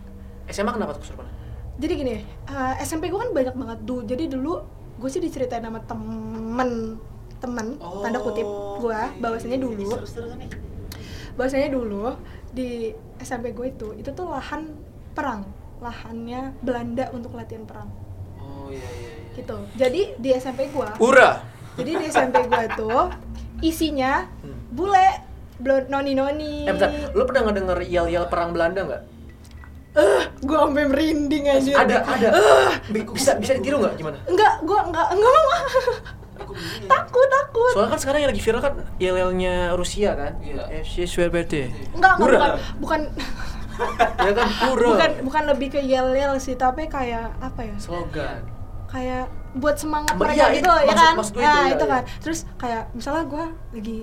SMA 0.46 0.70
kenapa 0.70 0.94
tuh 0.94 1.02
kesurupan? 1.02 1.26
jadi 1.74 1.92
gini 1.96 2.14
eh, 2.22 2.74
SMP 2.80 3.08
gua 3.08 3.24
kan 3.24 3.30
banyak 3.32 3.50
banget 3.52 3.78
dulu 3.82 4.00
jadi 4.04 4.24
dulu 4.28 4.52
gue 4.94 5.08
sih 5.08 5.18
diceritain 5.18 5.58
sama 5.60 5.80
temen 5.82 7.00
temen 7.38 7.66
tanda 7.80 8.18
kutip 8.18 8.46
gua 8.78 9.10
bahwasanya 9.16 9.58
dulu 9.58 9.90
Terus 9.96 10.12
terus 10.12 10.32
nih. 10.36 10.46
bahwasanya 11.32 11.68
dulu 11.68 12.14
di 12.48 12.92
SMP 13.18 13.50
gue 13.50 13.66
itu 13.68 13.88
itu 13.96 14.10
tuh 14.12 14.28
lahan 14.28 14.70
perang 15.10 15.42
lahannya 15.78 16.54
Belanda 16.60 17.10
untuk 17.10 17.32
latihan 17.32 17.64
perang 17.64 17.88
Oh 18.38 18.68
iya 18.68 18.78
iya 18.78 19.10
iya. 19.16 19.21
Gitu 19.34 19.56
jadi 19.74 20.00
di 20.14 20.30
SMP 20.32 20.68
gua 20.68 20.92
Ura. 20.98 21.40
jadi 21.74 21.90
di 21.94 22.04
SMP 22.06 22.44
gua 22.44 22.64
tuh 22.72 23.02
isinya 23.60 24.26
bule 24.68 25.08
blo- 25.54 25.86
noni 25.86 26.12
noni. 26.12 26.64
Eh 26.64 26.72
bentar, 26.72 26.90
lu 27.10 27.22
pernah 27.22 27.42
ngedenger 27.46 27.78
yel-yel 27.84 28.26
perang 28.26 28.50
Belanda 28.50 28.82
nggak? 28.82 29.02
gue 30.40 30.56
sampai 30.58 30.88
merinding 30.88 31.44
aja 31.46 31.72
Ada, 31.78 31.96
ada. 32.02 32.28
Bi- 32.88 33.04
Bisa 33.06 33.36
bisa 33.36 33.52
ditiru 33.52 33.76
nggak 33.78 33.94
gimana? 33.94 34.16
enggak 34.24 34.58
gue 34.58 34.78
enggak 34.82 35.06
enggak 35.10 35.30
mau 35.30 35.46
takut 36.90 37.26
takut 37.28 37.70
Soalnya 37.70 37.90
kan 37.90 38.00
sekarang 38.00 38.18
yang 38.18 38.30
lagi 38.30 38.42
viral 38.42 38.60
kan 38.60 38.72
yel-yelnya 38.96 39.54
Rusia 39.72 40.10
kan? 40.12 40.32
Iya. 40.40 40.64
FC 40.80 41.04
Swerbete. 41.04 41.68
enggak 41.92 42.12
enggak 42.16 42.26
Ura. 42.26 42.38
bukan 42.40 42.52
bukan 42.80 43.00
Ya 44.18 44.32
kan 44.32 44.48
Ura. 44.68 44.86
bukan 44.88 45.10
bukan 45.22 45.42
lebih 45.46 45.68
ke 45.70 45.80
yel 45.80 46.08
yel 46.10 46.34
sih 46.36 46.56
tapi 46.56 46.86
kayak 46.86 47.36
apa 47.38 47.60
ya 47.62 47.76
Slogan. 47.76 48.40
Kayak 48.92 49.24
buat 49.52 49.76
semangat 49.76 50.14
mereka 50.14 50.36
iya, 50.44 50.46
gitu 50.52 50.68
itu 50.68 50.84
ya 50.84 50.94
kan 50.94 51.14
maksud 51.16 51.32
gue 51.32 51.40
nah 51.40 51.48
itu, 51.48 51.56
iya, 51.58 51.72
itu 51.72 51.84
iya. 51.84 51.90
kan 51.90 52.02
terus 52.20 52.38
kayak 52.54 52.82
misalnya 52.92 53.24
gue 53.24 53.44
lagi 53.72 53.98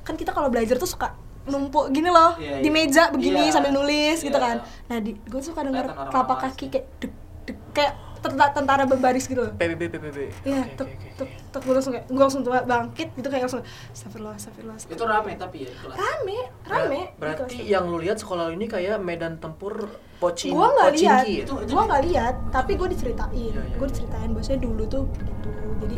kan 0.00 0.14
kita 0.14 0.30
kalau 0.30 0.48
belajar 0.48 0.76
tuh 0.76 0.86
suka 0.86 1.16
numpuk 1.44 1.88
gini 1.88 2.08
loh 2.08 2.36
Iya, 2.36 2.60
di 2.60 2.68
iya. 2.68 2.76
meja 2.76 3.02
begini 3.08 3.48
Iya. 3.48 3.52
sambil 3.52 3.72
nulis 3.72 4.20
gitu 4.20 4.36
Iya. 4.36 4.44
kan 4.44 4.56
nah 4.84 4.98
di 4.98 5.16
gue 5.16 5.40
suka 5.40 5.60
denger 5.64 5.84
telapak 6.12 6.38
kaki 6.42 6.66
kayak 6.68 6.86
dek 6.98 7.12
dek 7.44 7.58
kayak 7.72 7.92
tentara, 8.18 8.50
tentara 8.50 8.82
berbaris 8.84 9.24
gitu 9.24 9.40
loh 9.40 9.54
PBB 9.54 9.82
PBB. 9.88 10.18
Iya, 10.42 10.66
tuk, 10.74 10.90
tuk, 11.14 11.22
oke. 11.22 11.38
tuk, 11.54 11.62
gue 11.62 11.70
langsung 11.70 11.92
kayak, 11.94 12.06
gue 12.10 12.18
langsung 12.18 12.42
tuh 12.42 12.50
bangkit 12.50 13.08
gitu 13.14 13.28
kayak 13.30 13.46
langsung, 13.46 13.62
astagfirullah, 13.94 14.34
astagfirullah, 14.34 14.74
Itu 14.82 15.04
rame 15.06 15.32
tapi 15.38 15.56
ya 15.62 15.70
kelas. 15.70 15.94
Rame, 15.94 16.38
rame. 16.66 17.00
Ber- 17.14 17.38
Berarti 17.38 17.62
yang 17.62 17.86
lu 17.86 18.02
lihat 18.02 18.18
sekolah 18.18 18.50
ini 18.50 18.66
kayak 18.66 18.98
medan 18.98 19.38
tempur 19.38 19.86
pocin 20.18 20.50
gue 20.50 20.66
nggak 20.68 20.90
lihat, 20.92 21.24
ya? 21.24 21.42
Itu- 21.42 21.62
di- 21.62 21.74
nggak 21.74 22.02
lihat, 22.04 22.34
tapi 22.50 22.72
gue 22.74 22.88
diceritain, 22.90 23.30
Iya, 23.32 23.54
iya, 23.56 23.62
gue 23.72 23.80
iya. 23.80 23.90
diceritain 23.90 24.30
bahwasanya 24.30 24.60
dulu 24.60 24.82
tuh 24.84 25.02
gitu, 25.16 25.50
jadi 25.80 25.96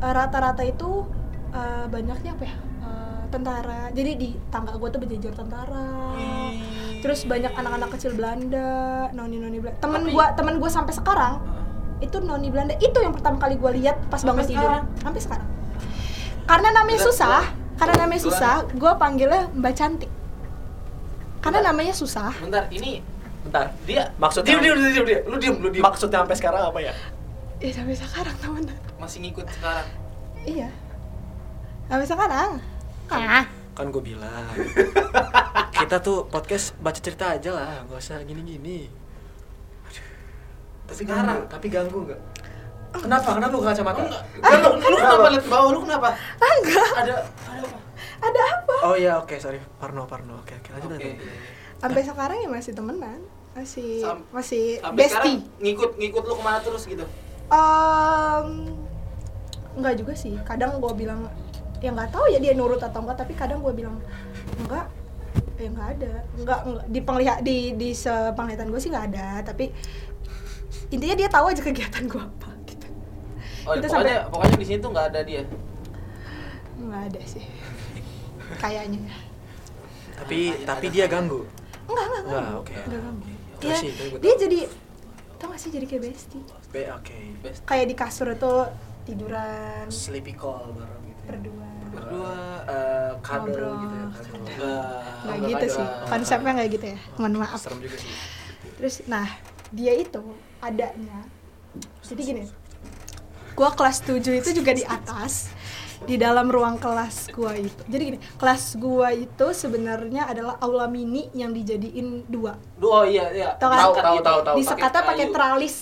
eh, 0.00 0.12
rata-rata 0.12 0.62
itu 0.62 0.90
eh, 1.50 1.86
banyaknya 1.86 2.32
apa 2.32 2.44
ya, 2.44 2.56
Eh, 2.80 3.22
tentara, 3.28 3.90
jadi 3.90 4.10
di 4.14 4.28
tangga 4.48 4.72
gue 4.72 4.88
tuh 4.88 4.98
berjejer 4.98 5.30
tentara, 5.30 6.16
terus 6.98 7.22
banyak 7.24 7.52
anak-anak 7.52 7.90
kecil 7.92 8.14
Belanda, 8.14 9.06
noni-noni 9.10 9.58
Belanda, 9.58 9.78
temen 9.78 10.00
Tapi- 10.02 10.12
gue, 10.12 10.26
temen 10.34 10.54
gue 10.56 10.70
sampai 10.70 10.90
sekarang 10.90 11.34
itu 12.00 12.16
noni 12.18 12.48
Belanda. 12.48 12.74
Itu 12.76 12.96
yang 12.96 13.12
pertama 13.12 13.36
kali 13.36 13.54
gue 13.54 13.70
lihat 13.76 14.08
pas 14.08 14.18
bangun 14.20 14.42
tidur. 14.42 14.56
sekarang? 14.58 14.84
sampai 14.98 15.20
sekarang. 15.20 15.48
Karena 16.42 16.68
namanya 16.72 17.00
susah 17.02 17.42
karena 17.76 17.94
namanya 17.98 18.20
susah 18.20 18.54
gue 18.66 18.92
panggilnya 18.94 19.48
mbak 19.52 19.72
cantik 19.72 20.09
karena 21.40 21.58
Berat. 21.58 21.68
namanya 21.72 21.92
susah 21.92 22.30
Bentar, 22.36 22.64
ini 22.68 23.00
Bentar. 23.42 23.72
dia 23.82 24.12
Maksudnya- 24.16 24.60
diam 24.60 24.60
diam 24.62 24.76
diam 24.78 25.04
diam. 25.04 25.22
Lu 25.24 25.36
diam, 25.36 25.54
lu 25.56 25.68
diam. 25.68 25.82
Maksudnya 25.82 26.20
sampai 26.20 26.36
sekarang 26.36 26.62
apa 26.64 26.80
ya? 26.80 26.92
eh 27.60 27.68
sampai 27.68 27.92
sekarang 27.92 28.32
temen 28.38 28.64
Masih 28.96 29.18
ngikut 29.20 29.44
sekarang. 29.50 29.88
iya 30.42 30.68
sampai 31.86 32.06
sekarang 32.06 32.50
ah 33.10 33.44
Kan 33.70 33.88
gue 33.88 34.02
bilang. 34.02 34.44
kita 35.80 35.96
tuh 35.98 36.26
podcast 36.26 36.76
baca 36.76 36.96
cerita 36.96 37.32
aja 37.32 37.50
lah, 37.50 37.80
nggak 37.82 37.96
usah 37.96 38.20
gini-gini. 38.22 38.90
Tapi 40.84 41.00
Sekarang. 41.00 41.38
ganggu, 41.38 41.48
tapi 41.48 41.66
ganggu 41.70 41.98
nggak? 42.04 42.20
Kenapa? 42.92 43.38
Kenapa 43.38 43.52
lu 43.52 43.62
kacamata? 43.62 44.00
Enggak. 44.02 44.22
Lu, 44.34 44.70
lu 44.74 44.96
kenapa 44.98 45.28
lihat 45.30 45.46
bawah? 45.46 45.70
Lu 45.70 45.80
kenapa? 45.80 46.08
enggak 46.36 46.88
Ada 46.92 47.14
ada 47.46 47.62
apa? 47.62 47.78
Ada 48.20 48.40
apa 48.54 48.74
Oh 48.82 48.94
iya, 48.94 49.16
oke, 49.16 49.36
sorry. 49.36 49.60
Parno, 49.76 50.04
Parno. 50.04 50.40
Oke, 50.40 50.54
oke. 50.54 50.68
Lanjut, 50.70 50.90
Oke. 50.90 51.04
lanjut. 51.10 51.28
sampai 51.76 52.02
sekarang 52.02 52.36
ya 52.38 52.48
masih 52.50 52.72
temenan 52.72 53.20
masih 53.50 53.90
Sam- 53.98 54.28
masih 54.30 54.64
Sampai 54.78 55.00
bestie 55.00 55.40
ngikut 55.58 55.96
ngikut 55.96 56.22
lu 56.22 56.34
ke 56.34 56.42
mana 56.42 56.60
terus 56.60 56.84
gitu? 56.84 57.02
Em, 57.50 58.48
enggak 59.74 59.94
juga 59.96 60.12
sih 60.14 60.36
kadang 60.42 60.76
gue 60.76 60.92
bilang 60.94 61.24
ya 61.78 61.88
nggak 61.88 62.10
tahu 62.10 62.28
ya 62.28 62.38
dia 62.38 62.52
nurut 62.52 62.78
atau 62.78 63.00
enggak 63.00 63.16
tapi 63.18 63.32
kadang 63.32 63.58
gue 63.58 63.72
bilang 63.72 63.96
enggak 64.56 64.86
ya 65.56 65.68
nggak 65.68 65.88
ada 65.94 66.12
enggak, 66.36 66.60
enggak. 66.62 66.84
di 66.86 67.00
penglihat 67.00 67.38
di 67.40 67.58
di 67.74 67.90
sepenglihatan 67.90 68.68
gue 68.68 68.78
sih 68.78 68.88
nggak 68.88 69.06
ada 69.10 69.28
tapi 69.42 69.72
intinya 70.88 71.16
dia 71.16 71.28
tahu 71.28 71.48
aja 71.48 71.60
kegiatan 71.60 72.04
gue 72.06 72.20
apa 72.20 72.48
gitu 72.66 72.86
Oh, 73.62 73.72
Itu 73.72 73.88
pokoknya 73.88 74.28
pokoknya 74.28 74.54
di 74.54 74.66
sini 74.66 74.78
tuh 74.78 74.90
nggak 74.90 75.06
ada 75.08 75.20
dia. 75.22 75.42
nggak 76.78 77.02
ada 77.08 77.20
sih 77.24 77.44
kayaknya 78.56 79.12
Tapi 80.16 80.38
tapi 80.62 80.86
dia 80.88 81.06
ganggu. 81.06 81.46
enggak 81.84 82.04
enggak 82.04 82.20
enggak 82.20 82.40
Enggak, 82.40 82.56
oke. 82.56 82.74
enggak 82.76 83.00
ganggu 83.00 83.28
Terus 83.60 83.78
dia, 83.78 83.90
gua 84.08 84.18
dia 84.18 84.34
jadi 84.38 84.58
tau 85.36 85.46
gak 85.48 85.58
sih 85.58 85.70
jadi 85.70 85.86
kayak 85.86 86.02
bestie 86.06 86.42
Be, 86.68 86.82
oke. 86.88 87.16
Best. 87.40 87.60
kayak 87.64 87.86
di 87.86 87.94
kasur 87.94 88.28
itu 88.28 88.52
tiduran 89.04 89.84
Sleepy 89.88 90.32
call 90.32 90.70
bareng 90.72 91.02
gitu. 91.04 91.22
berdua 91.26 91.66
Berdua. 91.90 92.34
Eh, 92.64 93.12
kado 93.20 93.50
Ngobrol. 93.50 93.74
gitu 93.76 93.94
ya, 93.94 94.06
kado. 94.06 94.30
Enggak. 94.30 94.84
nggak 95.20 95.34
Enggak 95.34 95.50
gitu 95.50 95.66
sih 95.72 95.86
konsepnya 96.06 96.50
nggak 96.52 96.68
gitu 96.70 96.86
ya 96.86 96.98
mohon 97.16 97.34
maaf 97.36 97.58
Serem 97.58 97.78
juga 97.80 97.96
sih. 97.96 98.12
terus 98.76 98.94
nah 99.06 99.26
dia 99.70 99.92
itu 99.94 100.22
adanya 100.60 101.18
jadi 102.00 102.22
gini 102.24 102.42
gua 103.52 103.70
kelas 103.70 104.02
7 104.02 104.20
itu 104.36 104.50
juga 104.52 104.72
di 104.72 104.82
atas 104.82 105.50
di 106.08 106.16
dalam 106.16 106.48
ruang 106.48 106.80
kelas 106.80 107.28
gua 107.32 107.52
itu 107.56 107.82
jadi 107.86 108.02
gini 108.14 108.18
kelas 108.40 108.80
gua 108.80 109.12
itu 109.12 109.46
sebenarnya 109.52 110.28
adalah 110.32 110.56
aula 110.64 110.88
mini 110.88 111.28
yang 111.36 111.52
dijadiin 111.52 112.24
dua 112.24 112.56
oh 112.80 113.04
iya 113.04 113.28
iya. 113.32 113.48
Tahu 113.60 113.68
kan? 113.68 113.78
Tahu, 113.78 113.92
tahu, 113.94 114.18
tahu, 114.24 114.38
tahu. 114.44 114.56
disekatnya 114.56 115.02
pakai 115.04 115.26
kayu. 115.28 115.34
tralis 115.36 115.76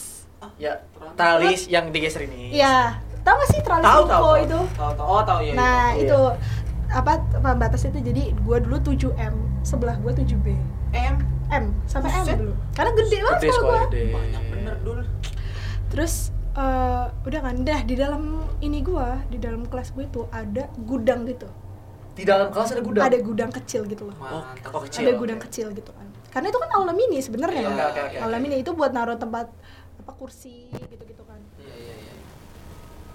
Ya, 0.58 0.86
talis 1.18 1.66
yang 1.66 1.90
digeser 1.90 2.30
ini. 2.30 2.54
Iya, 2.54 3.02
tau 3.26 3.34
gak 3.42 3.48
sih 3.50 3.58
tralis 3.58 3.86
Tahu, 3.86 4.02
tahu, 4.06 4.22
tahu. 4.22 4.44
itu 4.46 4.60
Tahu 4.78 4.92
tahu. 4.94 5.06
Oh, 5.10 5.22
tahu 5.26 5.40
ya. 5.42 5.52
nah 5.58 5.90
iya. 5.94 6.02
itu 6.06 6.18
apa 6.88 7.12
pembatas 7.42 7.82
itu 7.84 7.98
jadi 8.00 8.22
gua 8.46 8.62
dulu 8.62 8.78
7M 8.80 9.34
sebelah 9.66 9.98
gua 10.00 10.14
7B 10.14 10.46
M 10.94 11.14
M 11.50 11.64
sampai 11.84 12.10
M 12.22 12.24
dulu 12.48 12.54
karena 12.72 12.90
gede 12.96 13.16
banget 13.20 13.40
sekolah 13.50 13.60
gua 13.60 13.80
gede. 13.90 14.02
banyak 14.14 14.42
bener 14.48 14.74
dul. 14.86 15.00
terus 15.92 16.30
eh, 16.59 17.04
udah 17.22 17.40
kan 17.40 17.56
dah 17.62 17.80
di 17.82 17.94
dalam 17.94 18.22
ini 18.59 18.82
gua 18.82 19.22
di 19.26 19.38
dalam 19.38 19.62
kelas 19.64 19.92
gue 19.92 20.04
itu 20.04 20.26
ada 20.30 20.66
gudang 20.80 21.22
gitu 21.24 21.46
Di 22.12 22.26
dalam 22.26 22.50
kelas 22.50 22.74
ada 22.74 22.82
gudang. 22.82 23.04
ada 23.04 23.18
gudang 23.20 23.50
kecil 23.52 23.86
gitu 23.86 24.02
loh 24.04 24.16
Oh, 24.18 24.42
Mantap. 24.42 24.74
oh, 24.74 24.82
kecil. 24.82 25.06
ada 25.06 25.12
gudang 25.14 25.38
kecil 25.40 25.70
gitu 25.70 25.90
kan 25.92 26.06
karena 26.28 26.46
itu 26.48 26.59
kan 26.59 26.70
aula 26.72 26.92
mini 26.92 27.18
sebenarnya 27.18 27.62
kan 27.64 27.74
oke, 27.80 28.00
oke, 28.04 28.16
aula 28.18 28.36
oke. 28.36 28.42
mini 28.42 28.56
itu 28.59 28.70
buat 28.72 28.90
naruh 28.90 29.16
tempat 29.16 29.46
apa 29.98 30.12
kursi 30.12 30.66
gitu 30.68 31.04
gitu 31.04 31.22
kan 31.22 31.38
Iya 31.56 31.74
iya 31.74 31.94
iya. 31.96 32.14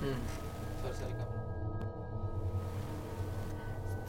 Hmm. 0.01 0.19
Sorry 0.79 0.95
sorry 0.95 1.13
kamu. 1.13 1.31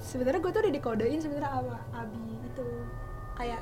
sebenarnya 0.00 0.40
gue 0.40 0.52
tuh 0.52 0.60
udah 0.60 0.72
dikodein 0.72 1.18
sebenarnya 1.18 1.50
sama 1.52 1.76
Abi 1.92 2.22
itu 2.44 2.66
kayak 3.34 3.60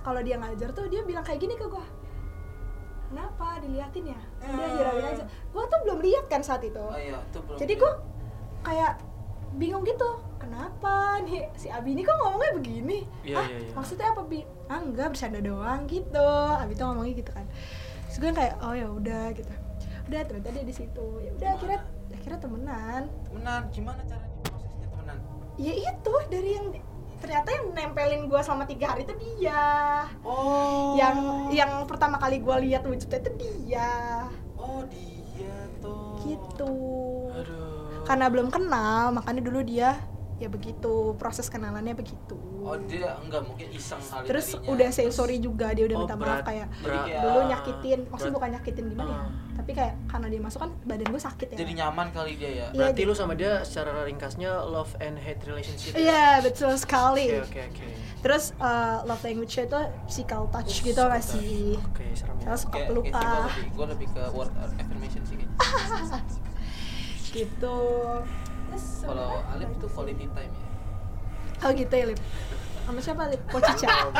kalau 0.00 0.20
dia 0.20 0.36
ngajar 0.36 0.68
tuh 0.70 0.88
dia 0.88 1.02
bilang 1.02 1.22
kayak 1.22 1.38
gini 1.38 1.54
ke 1.54 1.64
gue 1.64 1.84
kenapa? 3.12 3.60
Diliatin 3.60 4.04
ya? 4.08 4.20
Udah 4.40 4.56
Hmm. 4.64 4.76
hirauin 4.76 5.04
aja. 5.06 5.24
Gue 5.28 5.64
tuh 5.64 5.78
belum 5.84 5.98
lihat 6.00 6.24
kan 6.26 6.40
saat 6.40 6.62
itu. 6.62 6.80
Oh 6.80 6.96
iya, 6.96 7.20
itu 7.20 7.38
belum. 7.38 7.58
jadi 7.60 7.72
gue 7.76 7.92
kayak 8.62 8.92
bingung 9.54 9.84
gitu. 9.84 10.10
Kenapa 10.36 11.22
nih? 11.22 11.46
Si 11.54 11.68
Abi 11.68 11.92
ini 11.92 12.02
kok 12.02 12.16
ngomongnya 12.16 12.52
begini? 12.56 12.98
Ah 13.30 13.46
maksudnya 13.72 14.10
apa 14.10 14.24
bi? 14.24 14.42
Ah 14.66 14.80
enggak 14.80 15.12
bercanda 15.12 15.38
doang 15.38 15.84
gitu. 15.86 16.28
Abi 16.56 16.72
tuh 16.72 16.88
ngomongnya 16.88 17.14
gitu 17.14 17.30
kan. 17.30 17.46
Terus 18.08 18.16
gue 18.18 18.30
kayak 18.32 18.54
oh 18.58 18.74
ya 18.74 18.88
udah 18.88 19.24
gitu. 19.32 19.52
Udah 20.08 20.20
ternyata 20.26 20.48
dia 20.50 20.64
di 20.64 20.74
situ. 20.74 21.06
Ya 21.20 21.30
udah 21.32 21.48
akhirnya 21.54 21.80
akhirnya 22.10 22.38
temenan. 22.40 23.02
Temenan? 23.22 23.62
Gimana 23.70 24.00
caranya 24.02 24.36
prosesnya 24.42 24.88
temenan? 24.88 25.18
ya 25.60 25.72
itu 25.76 26.14
dari 26.26 26.50
yang 26.56 26.66
ternyata 27.22 27.48
yang 27.48 27.66
nempelin 27.70 28.26
gue 28.26 28.40
selama 28.42 28.66
tiga 28.66 28.92
hari 28.92 29.06
itu 29.06 29.14
dia 29.14 30.02
Oh. 30.20 30.98
yang 30.98 31.16
yang 31.54 31.86
pertama 31.86 32.18
kali 32.18 32.42
gue 32.42 32.56
lihat 32.66 32.82
wujudnya 32.82 33.22
itu 33.22 33.30
dia 33.38 34.26
Oh 34.58 34.82
dia 34.90 35.54
tuh. 35.78 36.18
gitu 36.22 36.74
Aduh. 37.30 38.02
karena 38.02 38.26
belum 38.26 38.50
kenal 38.50 39.14
makanya 39.14 39.40
dulu 39.40 39.62
dia 39.62 39.94
ya 40.42 40.48
begitu 40.48 40.92
proses 41.14 41.46
kenalannya 41.46 41.94
begitu 41.94 42.34
Oh 42.58 42.74
dia 42.80 43.14
enggak 43.16 43.42
mungkin 43.42 43.70
iseng 43.70 43.98
kali 44.00 44.22
terus 44.24 44.50
tadinya. 44.50 44.70
udah 44.70 44.88
say 44.88 45.06
sorry 45.08 45.38
juga 45.38 45.70
dia 45.70 45.82
udah 45.84 45.96
Oh, 45.96 46.02
minta 46.02 46.14
maaf 46.16 46.42
kayak 46.42 46.66
berat. 46.78 47.06
dulu 47.16 47.40
nyakitin 47.44 48.00
maksudnya 48.06 48.34
bukan 48.34 48.50
nyakitin 48.52 48.84
gimana 48.88 49.06
ya 49.08 49.18
Ah. 49.18 49.28
tapi 49.52 49.70
kayak 49.72 49.94
karena 50.06 50.26
dia 50.26 50.40
masuk 50.40 50.58
kan 50.60 50.70
badan 50.82 51.06
gue 51.08 51.22
sakit 51.22 51.46
ya 51.48 51.56
Jadi 51.56 51.72
nyaman 51.74 52.06
kali 52.08 52.32
dia 52.34 52.48
ya. 52.48 52.66
Iya, 52.66 52.66
Berarti 52.72 52.94
jadi- 52.96 53.08
lu 53.08 53.14
sama 53.14 53.32
dia 53.32 53.52
secara 53.62 53.90
ringkasnya 54.02 54.50
love 54.64 54.92
and 54.98 55.16
hate 55.16 55.42
relationship. 55.44 55.92
ya? 55.92 55.98
iya 56.00 56.26
betul 56.40 56.72
sekali 56.74 57.26
Oke 57.36 57.60
oke 57.60 57.60
oke. 57.68 57.86
terus 58.20 58.44
uh, 58.58 59.02
love 59.04 59.22
language 59.22 59.54
itu 59.56 59.78
physical 60.04 60.46
touch 60.48 60.72
gitu 60.80 60.98
gak 61.00 61.20
sih 61.20 61.78
Oke 61.84 62.04
serem 62.12 62.34
ya. 62.36 62.44
saya 62.48 62.58
suka 62.58 62.76
peluk 62.84 63.04
kayak 63.04 63.14
gue 63.14 63.30
ah 63.30 63.46
lebih, 63.48 63.66
gue 63.70 63.86
lebih 63.92 64.08
ke 64.08 64.22
word 64.32 64.50
affirmation 64.74 65.22
sih 65.22 65.34
kayaknya. 65.36 65.56
gitu 67.32 67.78
Terus, 68.22 68.41
Kalau 69.02 69.42
tuh 69.80 69.88
sih? 69.88 69.94
quality 69.94 70.26
time 70.32 70.52
ya. 70.52 70.66
oh 71.62 71.70
gitu 71.74 71.94
ya 71.94 72.04
Lip 72.10 72.20
sama 72.82 72.98
siapa 72.98 73.30
Lip? 73.30 73.42
Pocica. 73.46 74.10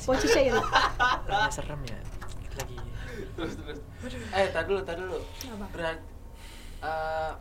Pocica 0.00 0.40
ya 0.40 0.56
serem 1.52 1.80
ya. 1.84 1.98
Lagi. 2.56 2.76
Terus 3.36 3.52
terus. 3.60 3.78
Eh, 4.32 4.48
tar 4.50 4.64
dulu, 4.64 4.80
tar 4.80 4.96
dulu. 4.96 5.20
Apa? 5.20 5.66
Berat. 5.68 5.98
eh, 6.80 7.32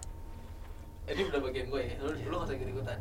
ini 1.16 1.22
udah 1.32 1.40
bagian 1.40 1.72
gue 1.72 1.82
ya. 1.82 1.96
Lu 2.04 2.12
lu 2.12 2.36
gak 2.44 2.48
usah 2.52 2.56
ikut 2.60 2.70
ikutan. 2.76 3.00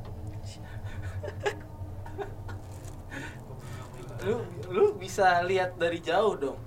lu 4.26 4.42
lu 4.70 4.84
bisa 4.98 5.42
lihat 5.46 5.74
dari 5.78 5.98
jauh 6.02 6.34
dong. 6.38 6.58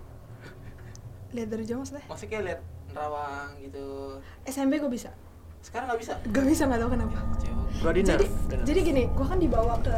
lihat 1.32 1.48
dari 1.48 1.64
jauh 1.64 1.80
maksudnya 1.80 2.04
Maksudnya 2.12 2.32
kayak 2.36 2.44
lihat 2.44 2.60
nerawang 2.92 3.56
gitu. 3.64 4.20
SMP 4.44 4.84
gue 4.84 4.92
bisa 4.92 5.16
Sekarang 5.62 5.86
nggak 5.88 6.02
bisa. 6.02 6.14
gak 6.26 6.46
bisa 6.46 6.64
nggak 6.66 6.82
tahu 6.82 6.90
kenapa. 6.92 7.18
Kecewa. 7.38 7.62
Gua 7.82 7.92
di 7.94 8.02
jadi 8.02 8.26
nerf. 8.26 8.66
Jadi 8.66 8.80
gini 8.82 9.04
gue 9.08 9.26
kan 9.26 9.38
dibawa 9.38 9.74
ke 9.80 9.96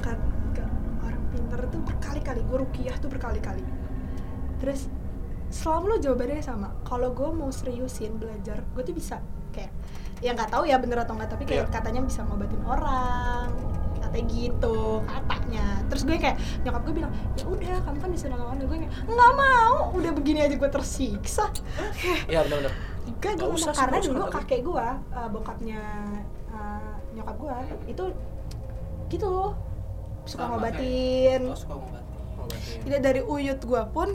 ke, 0.00 0.10
ke 0.54 0.62
orang 1.02 1.22
pinter 1.30 1.60
tuh 1.68 1.80
berkali-kali. 1.82 2.40
Gue 2.46 2.58
rukiah 2.62 2.96
tuh 2.98 3.10
berkali-kali. 3.10 3.62
Terus 4.62 4.86
selalu 5.50 5.98
jawabannya 5.98 6.42
sama. 6.42 6.68
Kalau 6.82 7.10
gue 7.10 7.28
mau 7.30 7.50
seriusin 7.50 8.18
belajar 8.18 8.62
gue 8.62 8.82
tuh 8.82 8.94
bisa. 8.94 9.18
Kayak 9.50 9.70
ya 10.22 10.30
nggak 10.32 10.50
tahu 10.50 10.64
ya 10.66 10.78
bener 10.78 11.02
atau 11.02 11.14
nggak 11.18 11.30
tapi 11.30 11.44
kayak 11.44 11.68
Iya. 11.68 11.74
katanya 11.74 12.00
bisa 12.06 12.22
ngobatin 12.24 12.62
orang 12.64 13.50
katanya 14.00 14.26
gitu 14.30 14.78
katanya. 15.06 15.66
Terus 15.90 16.02
gue 16.06 16.16
kayak 16.18 16.36
nyokap 16.62 16.82
gue 16.86 16.94
bilang 17.02 17.12
ya 17.34 17.44
udah 17.50 17.74
kamu 17.82 17.98
kan 17.98 18.10
bisa 18.14 18.24
nolongin 18.30 18.66
gue 18.66 18.78
kayak 18.86 18.92
nggak 19.06 19.32
mau. 19.34 19.74
Udah 19.94 20.10
begini 20.14 20.38
aja 20.42 20.54
gue 20.54 20.70
tersiksa. 20.70 21.50
Iya 22.30 22.46
benar 22.46 22.93
Nggak 23.26 23.36
gue 23.40 23.56
usah 23.56 23.72
karena 23.72 23.96
usah, 23.96 24.06
dulu 24.06 24.20
usah. 24.20 24.32
kakek 24.36 24.60
gue, 24.60 24.86
uh, 25.10 25.28
bokapnya 25.30 25.82
uh, 26.48 26.92
nyokap 27.12 27.36
gue 27.38 27.56
itu 27.88 28.04
gitu 29.08 29.32
suka 30.24 30.42
Sama 30.42 30.52
ngobatin. 30.54 31.40
kayak- 31.40 31.48
Oh, 31.48 31.56
suka 31.56 31.74
ngobatin. 31.74 32.04
Ngobatin. 32.34 32.78
Tidak 32.82 33.00
dari 33.00 33.20
uyut 33.20 33.60
gue 33.60 33.82
pun 33.90 34.08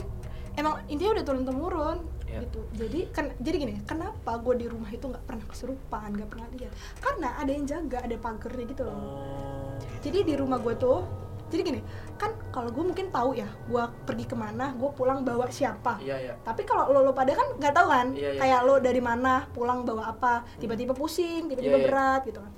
emang 0.52 0.74
intinya 0.86 1.10
udah 1.14 1.24
turun 1.24 1.42
temurun 1.42 1.98
Iya. 2.24 2.46
gitu. 2.46 2.60
Jadi 2.76 3.00
kan 3.10 3.26
jadi 3.36 3.56
gini, 3.58 3.74
kenapa 3.82 4.38
gue 4.38 4.54
di 4.56 4.66
rumah 4.66 4.86
itu 4.88 5.02
nggak 5.02 5.24
pernah 5.24 5.42
kesurupan, 5.44 6.14
nggak 6.14 6.30
pernah 6.30 6.46
lihat? 6.52 6.70
Karena 6.96 7.34
ada 7.34 7.50
yang 7.50 7.64
jaga, 7.64 7.98
ada 8.00 8.16
pagernya 8.16 8.64
gitu 8.66 8.82
loh. 8.82 8.94
Oh. 8.94 9.74
Jadi 10.00 10.18
di 10.22 10.34
rumah 10.34 10.56
gue 10.56 10.74
tuh, 10.76 11.02
jadi 11.50 11.62
gini, 11.62 11.80
kan 12.14 12.30
kalau 12.48 12.70
gue 12.70 12.84
mungkin 12.84 13.10
tahu 13.10 13.34
ya, 13.34 13.50
gue 13.66 13.82
pergi 14.06 14.24
ke 14.24 14.34
mana, 14.34 14.70
gue 14.72 14.90
pulang 14.90 15.20
bawa 15.20 15.50
siapa. 15.50 15.98
Iya 15.98 16.16
iya. 16.16 16.34
Tapi 16.40 16.62
kalau 16.62 16.88
lo, 16.88 17.02
lo 17.02 17.12
pada 17.12 17.34
kan 17.34 17.58
nggak 17.58 17.74
tahu 17.74 17.86
kan, 17.86 18.06
Iya, 18.14 18.30
iya. 18.32 18.40
kayak 18.40 18.60
lo 18.62 18.78
dari 18.78 19.02
mana, 19.02 19.50
pulang 19.50 19.82
bawa 19.82 20.10
apa, 20.10 20.46
tiba-tiba 20.56 20.94
pusing, 20.94 21.46
tiba-tiba 21.46 21.74
Iya, 21.74 21.82
iya. 21.82 21.86
berat 21.86 22.20
gitu 22.24 22.38
kan. 22.38 22.52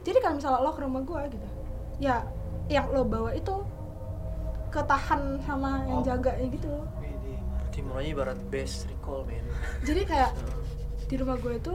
Jadi 0.00 0.18
kalau 0.22 0.34
misalnya 0.38 0.60
lo 0.62 0.70
ke 0.70 0.80
rumah 0.80 1.02
gue 1.02 1.20
gitu, 1.34 1.46
ya 1.98 2.16
yang 2.66 2.86
lo 2.88 3.02
bawa 3.02 3.30
itu 3.30 3.54
ketahan 4.68 5.40
sama 5.42 5.82
yang 5.86 6.00
Oh. 6.00 6.04
jaganya 6.04 6.46
gitu. 6.48 6.72
Mulanya 7.86 8.08
ibarat 8.08 8.40
best 8.48 8.88
recall 8.88 9.22
men. 9.22 9.44
Jadi 9.84 10.02
kayak 10.04 10.32
di 11.08 11.14
rumah 11.16 11.36
gue 11.36 11.54
itu 11.54 11.74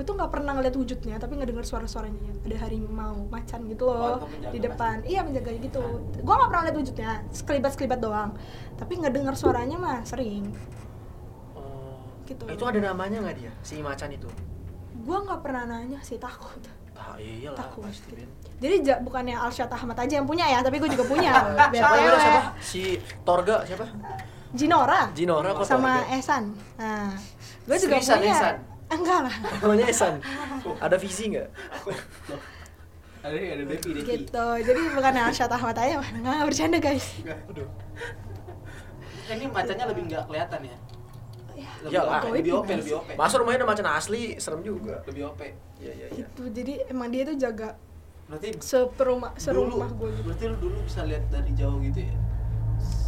gue 0.00 0.08
tuh 0.08 0.16
nggak 0.16 0.32
pernah 0.32 0.56
ngeliat 0.56 0.72
wujudnya 0.72 1.20
tapi 1.20 1.36
ngedenger 1.36 1.60
suara-suaranya 1.62 2.32
ada 2.40 2.56
harimau 2.58 3.28
macan 3.28 3.68
gitu 3.68 3.84
Oh, 3.84 3.92
loh 4.16 4.16
menjaga 4.24 4.48
di 4.48 4.58
depan 4.58 4.96
iya 5.04 5.20
menjaganya 5.20 5.60
gitu 5.60 5.84
gue 6.16 6.32
nggak 6.32 6.48
pernah 6.48 6.62
lihat 6.64 6.76
wujudnya 6.78 7.10
sekelibat 7.28 7.70
sekelibat 7.70 8.00
doang 8.00 8.32
tapi 8.74 8.96
ngedenger 8.96 9.36
suaranya 9.36 9.76
mah 9.76 10.00
sering 10.02 10.48
Oh. 11.52 12.00
Gitu. 12.24 12.48
Itu 12.48 12.64
ada 12.64 12.80
namanya 12.80 13.20
nggak 13.20 13.36
dia 13.36 13.52
si 13.60 13.76
macan 13.78 14.08
itu? 14.08 14.24
gue 14.96 15.16
nggak 15.18 15.40
pernah 15.40 15.62
nanya 15.66 16.00
sih 16.00 16.16
takut 16.16 16.64
Ah 16.94 17.16
iyalah 17.16 17.56
Takut. 17.58 17.84
pasti 17.84 18.24
jadi 18.56 18.76
ja- 18.82 19.00
bukannya 19.00 19.32
Alsyat 19.34 19.68
Ahmad 19.68 19.96
aja 19.98 20.16
yang 20.16 20.24
punya 20.24 20.44
ya 20.46 20.60
tapi 20.60 20.76
gue 20.76 20.88
juga 20.88 21.04
punya 21.04 21.32
Siapa 21.72 21.92
cewek. 21.94 22.16
siapa? 22.18 22.42
Si 22.58 22.82
Torga 23.20 23.64
siapa? 23.64 23.84
Jinora 24.50 25.12
Jinora 25.12 25.52
sama 25.60 26.00
Torga? 26.00 26.12
Esan 26.14 26.44
nah 26.74 27.12
gue 27.62 27.76
juga 27.78 27.96
Seriusan, 27.98 28.16
punya 28.16 28.32
Ehsan? 28.32 28.56
Enggak 28.90 29.20
lah 29.22 29.34
Namanya 29.58 29.86
Esan. 29.86 30.18
Ada 30.78 30.96
visi 30.96 31.30
nggak? 31.30 31.48
Ada 33.20 33.36
ada 33.36 33.64
Devi 33.64 33.90
Devi. 33.92 34.24
gitu 34.24 34.46
jadi 34.58 34.80
bukan 34.90 35.12
Alsyat 35.20 35.52
Ahmad 35.52 35.76
aja 35.76 36.00
nggak 36.00 36.24
nggak 36.24 36.46
bercanda 36.46 36.78
guys 36.78 37.06
Aduh. 37.52 37.68
Eh, 39.28 39.36
Ini 39.36 39.46
macannya 39.46 39.84
lebih 39.86 40.02
nggak 40.06 40.24
kelihatan 40.24 40.60
ya. 40.64 40.76
ya 41.54 41.68
Lebih 41.80 41.94
Iyalah. 41.94 42.18
OP, 42.18 42.26
lebih 42.32 42.52
OP, 42.56 42.68
lebih 42.72 42.94
OP. 42.96 43.08
Masa 43.14 43.34
rumahnya 43.36 43.58
ada 43.60 43.68
macan 43.68 43.86
asli, 43.92 44.22
serem 44.36 44.60
juga. 44.60 45.04
Lebih 45.04 45.22
OP. 45.28 45.40
Iya 45.78 45.92
iya 45.92 46.06
iya. 46.08 46.16
gitu 46.18 46.42
jadi 46.48 46.72
emang 46.88 47.08
dia 47.08 47.22
tuh 47.22 47.36
jaga 47.36 47.76
Berarti 48.26 48.48
seperumah 48.56 49.32
serumah 49.34 49.90
gue 49.90 50.08
gitu 50.08 50.22
berarti 50.22 50.44
lu 50.46 50.56
dulu 50.58 50.78
bisa 50.80 51.02
lihat 51.02 51.24
dari 51.28 51.50
jauh 51.52 51.76
gitu 51.80 52.00
ya? 52.00 52.14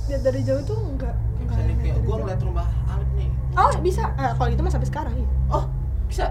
Lihat 0.09 0.23
dari 0.23 0.41
jauh 0.43 0.63
tuh 0.63 0.79
enggak. 0.79 1.15
Enggak 1.39 1.57
misalnya 1.59 1.77
kayak 1.79 1.97
gue 2.01 2.17
ngeliat 2.17 2.41
rumah 2.43 2.67
Alif 2.89 3.11
nih. 3.15 3.29
oh 3.55 3.73
bisa. 3.79 4.05
Eh, 4.15 4.33
kalau 4.35 4.49
gitu 4.49 4.63
mah 4.63 4.73
sampai 4.73 4.89
sekarang 4.89 5.15
ya 5.15 5.27
Oh, 5.49 5.65
bisa? 6.07 6.27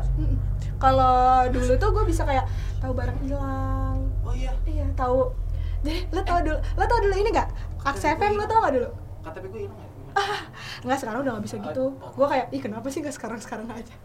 Kalau 0.78 1.15
dulu 1.49 1.74
tuh 1.78 1.89
gue 1.91 2.03
bisa 2.05 2.24
kayak 2.26 2.45
tahu 2.78 2.91
barang 2.91 3.17
hilang. 3.22 3.97
Oh 4.22 4.34
iya. 4.34 4.51
iya 4.65 4.86
tahu. 4.93 5.30
Jadi 5.82 6.09
lo 6.09 6.22
tau 6.22 6.39
dulu 6.41 6.57
lo 6.57 6.84
tau 6.86 6.99
dulu 6.99 7.15
ini 7.15 7.30
nggak? 7.30 7.49
Aks 7.82 8.03
FM 8.07 8.34
lo 8.36 8.45
tau 8.45 8.59
nggak 8.61 8.74
dulu? 8.76 8.89
KTP 9.22 9.45
gue 9.47 9.61
hilang 9.65 9.78
ya? 9.78 9.89
nggak 10.86 10.97
sekarang 10.99 11.19
udah 11.22 11.32
nggak 11.38 11.45
bisa 11.45 11.55
gitu. 11.61 11.86
Gue 11.95 12.28
kayak 12.28 12.45
ih 12.51 12.61
kenapa 12.61 12.88
sih 12.89 12.99
nggak 13.01 13.15
sekarang 13.15 13.39
sekarang 13.39 13.67
aja? 13.69 13.95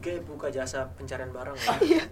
Kayak 0.00 0.24
buka 0.24 0.48
jasa 0.48 0.88
pencarian 0.96 1.28
barang 1.28 1.56
ya. 1.56 1.72
iya. 1.92 2.02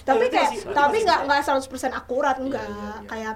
Tapi 0.00 0.24
kayak 0.32 0.50
tapi 0.72 0.96
nggak 1.04 1.20
nggak 1.28 1.40
100% 1.44 1.68
akurat 1.92 2.36
Iya, 2.36 2.44
enggak 2.48 2.64
iya, 2.64 2.76
iya. 2.80 2.92
kayak 3.04 3.34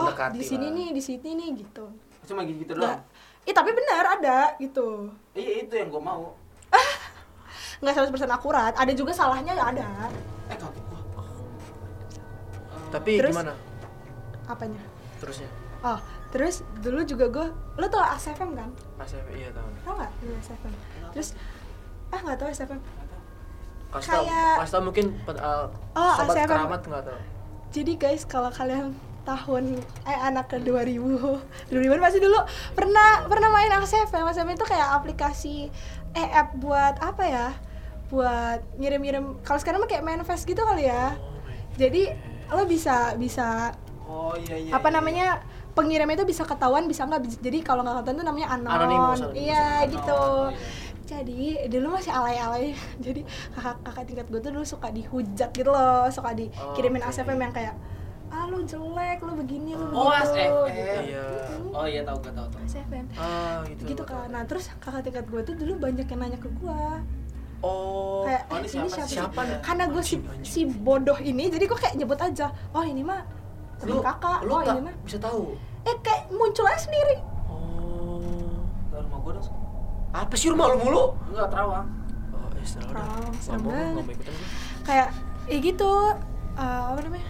oh 0.00 0.10
di 0.30 0.40
sini 0.40 0.66
lah. 0.66 0.74
nih 0.74 0.88
di 0.90 1.02
sini 1.02 1.28
nih 1.34 1.48
gitu 1.58 1.84
Cuma 2.24 2.42
gitu 2.42 2.70
nggak 2.70 2.94
doang. 2.94 3.00
Ih 3.42 3.52
tapi 3.52 3.70
benar 3.70 4.04
ada 4.12 4.38
gitu 4.56 5.08
Iya 5.32 5.62
itu 5.62 5.74
yang 5.74 5.88
gue 5.88 5.98
mau. 5.98 6.36
nggak 7.78 7.94
100% 7.94 8.10
akurat 8.28 8.72
ada 8.72 8.92
juga 8.92 9.10
salahnya 9.10 9.52
ya 9.52 9.64
ada 9.66 9.86
Eh 10.46 10.54
kaget 10.54 10.84
gue. 10.84 11.00
Tapi 12.88 13.12
Terus? 13.16 13.32
gimana? 13.32 13.54
apanya 14.44 14.80
Terusnya? 15.18 15.48
oh 15.80 16.00
terus 16.28 16.60
dulu 16.78 17.00
juga 17.02 17.28
gue 17.28 17.46
lo 17.74 17.86
tau 17.86 18.02
ASFM 18.02 18.50
kan 18.52 18.68
ACV 18.98 19.28
iya 19.34 19.48
tahu. 19.48 19.68
tau 19.78 19.94
nggak 19.94 20.10
dulu 20.18 20.32
ASFM 20.36 20.72
terus 21.10 21.28
ah 22.08 22.18
nggak 22.18 22.36
tau 22.36 22.48
ASFM 22.48 22.80
Kasih 23.88 24.04
tau, 24.06 24.20
Kayak- 24.22 24.56
kasih 24.58 24.72
tau 24.72 24.82
mungkin 24.82 25.06
uh, 25.26 25.64
Oh, 25.94 26.12
sobat 26.14 26.34
ACV. 26.34 26.48
keramat 26.50 26.80
nggak 26.82 27.02
tahu. 27.04 27.18
jadi 27.70 27.92
guys 27.94 28.22
kalau 28.24 28.50
kalian 28.50 28.92
tahun 29.28 29.76
eh 30.08 30.18
anak 30.24 30.48
ke 30.48 30.56
2000 30.64 31.68
2000 31.68 32.04
pasti 32.04 32.18
dulu. 32.24 32.40
Pernah 32.72 33.28
pernah 33.28 33.52
main 33.52 33.68
ASFM 33.76 34.24
ASFM 34.24 34.56
itu 34.56 34.64
kayak 34.64 34.88
aplikasi 34.96 35.68
eh 36.16 36.28
app 36.32 36.56
buat 36.56 36.96
apa 37.04 37.24
ya? 37.28 37.46
Buat 38.08 38.64
ngirim-ngirim. 38.80 39.44
Kalau 39.44 39.60
sekarang 39.60 39.84
mah 39.84 39.90
kayak 39.92 40.04
manifest 40.04 40.48
gitu 40.48 40.64
kali 40.64 40.88
ya. 40.88 41.12
Oh 41.12 41.38
jadi 41.78 42.02
lo 42.50 42.66
bisa 42.66 43.14
bisa 43.14 43.72
Oh 44.08 44.32
iya 44.34 44.56
iya. 44.56 44.72
apa 44.72 44.88
iya, 44.88 44.96
namanya 44.98 45.26
pengirimnya 45.76 46.16
itu 46.18 46.26
bisa 46.26 46.42
ketahuan 46.42 46.88
bisa 46.88 47.04
nggak. 47.04 47.44
Jadi 47.44 47.58
kalau 47.62 47.84
nggak 47.84 48.02
ketahuan 48.02 48.18
itu 48.18 48.26
namanya 48.26 48.48
anon. 48.56 48.72
Iya 49.36 49.36
iya. 49.36 49.64
gitu. 49.86 50.16
Oh, 50.16 50.48
iya. 50.48 50.58
jadi 51.04 51.68
dulu 51.68 51.92
masih 51.92 52.12
alay-alay. 52.12 52.72
Jadi 53.04 53.20
kakak 53.52 53.84
kakak 53.84 54.04
tingkat 54.08 54.26
gue 54.32 54.40
tuh 54.40 54.52
dulu 54.52 54.64
suka 54.64 54.88
dihujat 54.88 55.52
gitu 55.52 55.68
loh. 55.68 56.08
Suka 56.08 56.32
dikirimin 56.32 57.04
Oke. 57.04 57.20
ASFM 57.20 57.36
yang 57.36 57.52
kayak 57.52 57.76
ah 58.28 58.44
lu 58.44 58.60
jelek 58.62 59.18
lu 59.18 59.32
begini 59.34 59.72
lu 59.72 59.84
Oh, 59.88 60.08
begitu 60.08 60.28
ASFM. 60.28 60.52
gitu. 60.68 61.00
Iya. 61.08 61.26
Oh 61.70 61.84
iya 61.84 62.00
tahu 62.02 62.16
gue 62.18 62.32
tahu 62.32 62.46
tahu. 62.48 62.60
ASFM 62.62 63.04
Ah 63.14 63.58
gitu. 63.64 63.82
gitu 63.86 64.02
kan 64.02 64.26
nah 64.28 64.42
terus 64.42 64.68
kakak 64.76 65.00
tingkat 65.02 65.24
gue 65.24 65.40
tuh 65.42 65.54
dulu 65.54 65.72
banyak 65.78 66.04
yang 66.04 66.20
nanya 66.20 66.36
ke 66.36 66.48
gue 66.50 66.82
Oh. 67.58 68.22
kayak 68.22 68.46
oh, 68.46 68.56
ini 68.56 68.62
ini 68.62 68.70
siapa 68.70 68.86
siapa, 68.86 68.94
sih? 68.94 69.08
sih?" 69.08 69.16
Siapa 69.16 69.40
nih? 69.42 69.58
karena 69.60 69.84
gue 69.88 70.02
si, 70.02 70.14
si 70.42 70.60
bodoh 70.64 71.18
ini 71.18 71.48
jadi 71.48 71.64
gue 71.64 71.74
kayak 71.76 71.94
nyebut 71.96 72.14
aja 72.16 72.46
oh 72.70 72.82
ini 72.82 73.02
mah 73.02 73.26
temen 73.76 73.94
Lu, 73.94 74.00
kakak 74.00 74.38
lu 74.42 74.52
oh 74.52 74.62
ini 74.62 74.80
mah 74.80 74.94
bisa 75.02 75.18
tahu. 75.18 75.58
eh 75.82 75.96
kayak 75.98 76.30
muncul 76.30 76.62
aja 76.64 76.78
sendiri 76.80 77.18
Oh. 77.44 78.22
Enggak 78.84 79.00
rumah 79.02 79.18
gue 79.20 79.32
dong. 79.34 79.46
Apa 80.10 80.34
sih 80.34 80.48
rumah 80.48 80.66
lu 80.68 80.78
mulu? 80.80 81.04
Enggak 81.26 81.46
terawang. 81.48 81.86
Oh, 82.30 82.46
ya. 82.48 82.80
Terawang, 82.80 83.30
Nggak 83.30 83.58
banget. 83.60 83.92
nggak 83.96 84.16
kayak 84.84 85.08
ya 85.44 85.58
gitu 85.58 85.90
eh, 86.54 86.82
apa 86.86 87.00
namanya 87.00 87.28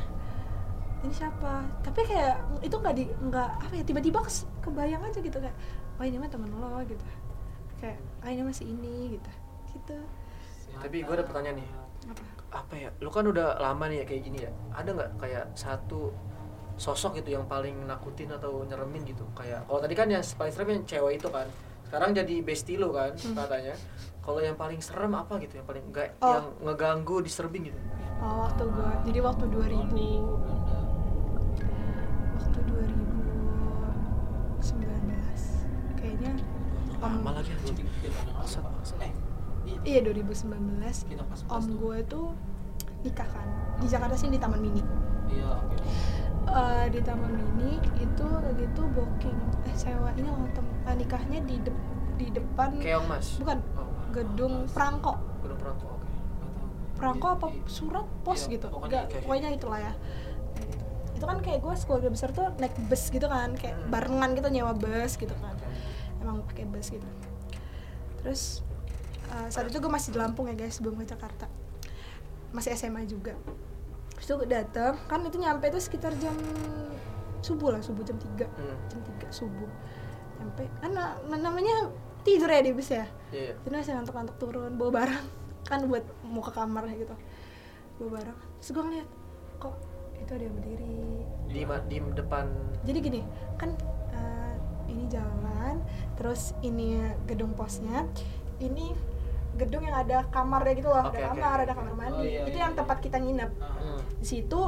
ini 0.98 1.12
siapa 1.12 1.52
tapi 1.80 2.02
kayak 2.02 2.34
itu 2.58 2.74
nggak 2.74 2.94
di 2.94 3.04
nggak 3.06 3.48
apa 3.60 3.72
ya 3.72 3.82
tiba-tiba 3.82 4.18
kebayang 4.60 4.98
aja 5.00 5.18
gitu 5.18 5.38
kayak 5.38 5.54
oh 5.94 6.04
ini 6.04 6.16
mah 6.16 6.26
temen 6.26 6.50
lo 6.52 6.78
gitu 6.82 7.04
kayak 7.76 7.96
ah 8.20 8.28
ini 8.28 8.42
masih 8.42 8.66
ini 8.66 9.14
gitu 9.14 9.30
gitu 9.70 9.98
Tapi 10.74 11.02
gue 11.02 11.10
ada 11.10 11.22
pertanyaan 11.22 11.58
nih. 11.58 11.70
apa 12.06 12.22
Apa 12.54 12.74
ya? 12.76 12.90
Lu 12.98 13.10
kan 13.10 13.26
udah 13.26 13.58
lama 13.58 13.90
nih 13.90 14.00
ya 14.00 14.06
kayak 14.06 14.22
gini 14.22 14.38
ya. 14.40 14.50
Ada 14.70 14.94
nggak 14.94 15.10
kayak 15.18 15.44
satu 15.52 16.14
sosok 16.76 17.18
gitu 17.18 17.34
yang 17.34 17.44
paling 17.44 17.74
nakutin 17.82 18.30
atau 18.30 18.62
nyeremin 18.62 19.02
gitu? 19.04 19.26
Kayak 19.34 19.66
kalau 19.66 19.80
tadi 19.80 19.92
kan 19.92 20.06
yang 20.06 20.22
paling 20.22 20.54
serem 20.54 20.68
yang 20.70 20.84
cewek 20.84 21.18
itu 21.18 21.28
kan. 21.28 21.50
Sekarang 21.82 22.10
jadi 22.12 22.34
bestie 22.40 22.78
lu 22.78 22.88
kan 22.90 23.10
Hmm. 23.10 23.34
katanya. 23.34 23.74
Kalau 24.20 24.38
yang 24.38 24.54
paling 24.54 24.78
serem 24.78 25.12
apa 25.12 25.34
gitu? 25.40 25.58
Yang 25.58 25.66
paling 25.66 25.84
enggak 25.88 26.08
Oh. 26.20 26.30
yang 26.30 26.46
ngeganggu, 26.62 27.16
disturbing 27.20 27.64
gitu. 27.66 27.78
oh 28.18 28.44
waktu 28.44 28.62
gua 28.66 28.90
jadi 29.02 29.18
waktu 29.20 29.44
2000 29.46 30.26
waktu 32.58 32.74
2019 34.58 35.94
kayaknya 35.94 36.32
om 36.98 37.12
Lama 37.16 37.30
lagi 37.32 37.50
anjing. 37.56 37.86
Eh, 38.98 39.12
iya 39.64 39.78
iya. 39.94 40.00
2019 40.02 40.82
Kita 41.06 41.22
pas 41.24 41.40
om 41.48 41.64
gue 41.68 41.98
tuh 42.04 42.34
nikah 43.00 43.28
kan 43.28 43.46
di 43.78 43.86
Jakarta 43.86 44.14
sih 44.14 44.26
di 44.26 44.36
Taman 44.36 44.58
Mini 44.58 44.82
Iya, 45.28 45.46
oke. 45.54 45.76
Eh, 46.48 46.86
di 46.90 47.00
Taman 47.00 47.30
Mini 47.30 47.70
itu 47.94 48.24
lagi 48.26 48.66
tuh 48.72 48.86
booking 48.88 49.38
eh 49.62 49.74
sewa 49.74 50.10
ini 50.12 50.26
loh 50.26 50.48
tem 50.50 50.66
eh, 50.82 50.96
nikahnya 50.96 51.38
di 51.40 51.56
dep- 51.60 51.86
di 52.16 52.26
depan 52.28 52.74
Keong 52.76 53.06
Mas. 53.06 53.38
bukan 53.38 53.58
Oh, 53.76 53.86
gedung 54.10 54.66
Prangko 54.66 55.14
Gunung 55.38 55.54
Perangko. 55.56 55.86
Oke. 55.92 56.06
Perangko 56.98 57.26
Iya, 57.28 57.36
apa 57.36 57.46
iya. 57.48 57.62
surat 57.68 58.06
pos 58.20 58.40
Iya, 58.42 58.50
gitu 58.52 58.66
pokoknya 58.68 58.90
Nggak, 58.90 59.04
kayak 59.06 59.22
pokoknya 59.22 59.48
itulah 59.52 59.78
ya. 59.78 59.92
Itu 61.18 61.26
kan 61.26 61.38
kayak 61.38 61.58
gue 61.58 61.74
sekeluarga 61.74 62.08
besar 62.08 62.30
tuh 62.30 62.46
naik 62.56 62.78
bus 62.86 63.10
gitu 63.10 63.26
kan 63.26 63.52
kayak 63.52 63.74
Hmm. 63.76 63.90
barengan 63.90 64.30
gitu 64.32 64.48
nyewa 64.48 64.72
bus 64.72 65.14
gitu 65.14 65.34
kan. 65.34 65.54
Emang 66.18 66.42
pakai 66.44 66.64
bus 66.64 66.88
gitu. 66.88 67.08
Terus 68.18 68.62
uh, 69.28 69.46
saat 69.48 69.66
itu 69.66 69.76
gue 69.76 69.88
masih 69.88 70.10
di 70.10 70.18
Lampung 70.18 70.46
ya 70.46 70.54
guys 70.54 70.74
sebelum 70.74 70.94
ke 70.96 71.06
Jakarta. 71.06 71.50
Masih 72.50 72.72
SMA 72.72 73.02
juga. 73.04 73.34
Terus 74.14 74.26
tuh 74.26 74.42
dateng 74.44 74.94
kan 75.04 75.20
itu 75.20 75.36
nyampe 75.36 75.68
tuh 75.68 75.78
sekitar 75.78 76.14
jam 76.16 76.34
subuh 77.38 77.70
lah 77.70 77.78
subuh 77.78 78.02
jam 78.02 78.14
3 78.16 78.46
Hmm. 78.46 78.78
jam 78.88 79.00
3 79.02 79.28
subuh. 79.28 79.70
Nyampe 80.38 80.64
kan 80.78 80.90
na- 80.90 81.18
na- 81.24 81.38
namanya 81.40 81.90
tidur 82.20 82.46
ya 82.46 82.60
di 82.60 82.70
bus 82.70 82.88
ya? 82.88 83.06
Iya. 83.28 83.52
jadi 83.58 83.74
masih 83.74 83.92
ngantuk-ngantuk 83.94 84.36
turun 84.38 84.74
bawa 84.74 84.90
barang. 84.96 85.26
Kan 85.64 85.84
buat 85.84 86.00
mau 86.22 86.40
ke 86.40 86.50
kamar 86.50 86.86
gitu. 86.90 87.12
Bawa 87.96 88.10
barang. 88.16 88.38
Terus 88.56 88.70
gue 88.70 88.82
ngeliat 88.82 89.08
kok 89.58 89.74
itu 90.18 90.30
ada 90.30 90.44
yang 90.44 90.56
berdiri 90.56 90.96
Di 91.48 91.62
di 91.64 91.96
depan 92.12 92.44
jadi 92.82 92.98
gini 93.00 93.20
kan 93.56 93.70
eh, 94.12 94.54
ini 94.86 95.04
jalan 95.08 95.80
terus 96.14 96.52
ini 96.60 96.98
gedung 97.24 97.52
posnya 97.52 98.04
ini 98.58 98.92
gedung 99.54 99.82
yang 99.82 99.96
ada 99.98 100.22
kamarnya 100.28 100.74
gitu 100.76 100.88
loh 100.88 101.02
Oke, 101.04 101.18
ada 101.18 101.34
kamar 101.34 101.56
oke. 101.56 101.64
ada 101.64 101.74
kamar 101.74 101.94
mandi 101.94 102.14
Oh, 102.14 102.22
iya, 102.22 102.42
itu 102.46 102.54
iya, 102.54 102.62
yang 102.62 102.74
iya. 102.74 102.78
tempat 102.78 102.96
kita 102.98 103.16
nginep 103.18 103.50
Hmm. 103.58 104.00
di 104.18 104.26
situ 104.26 104.60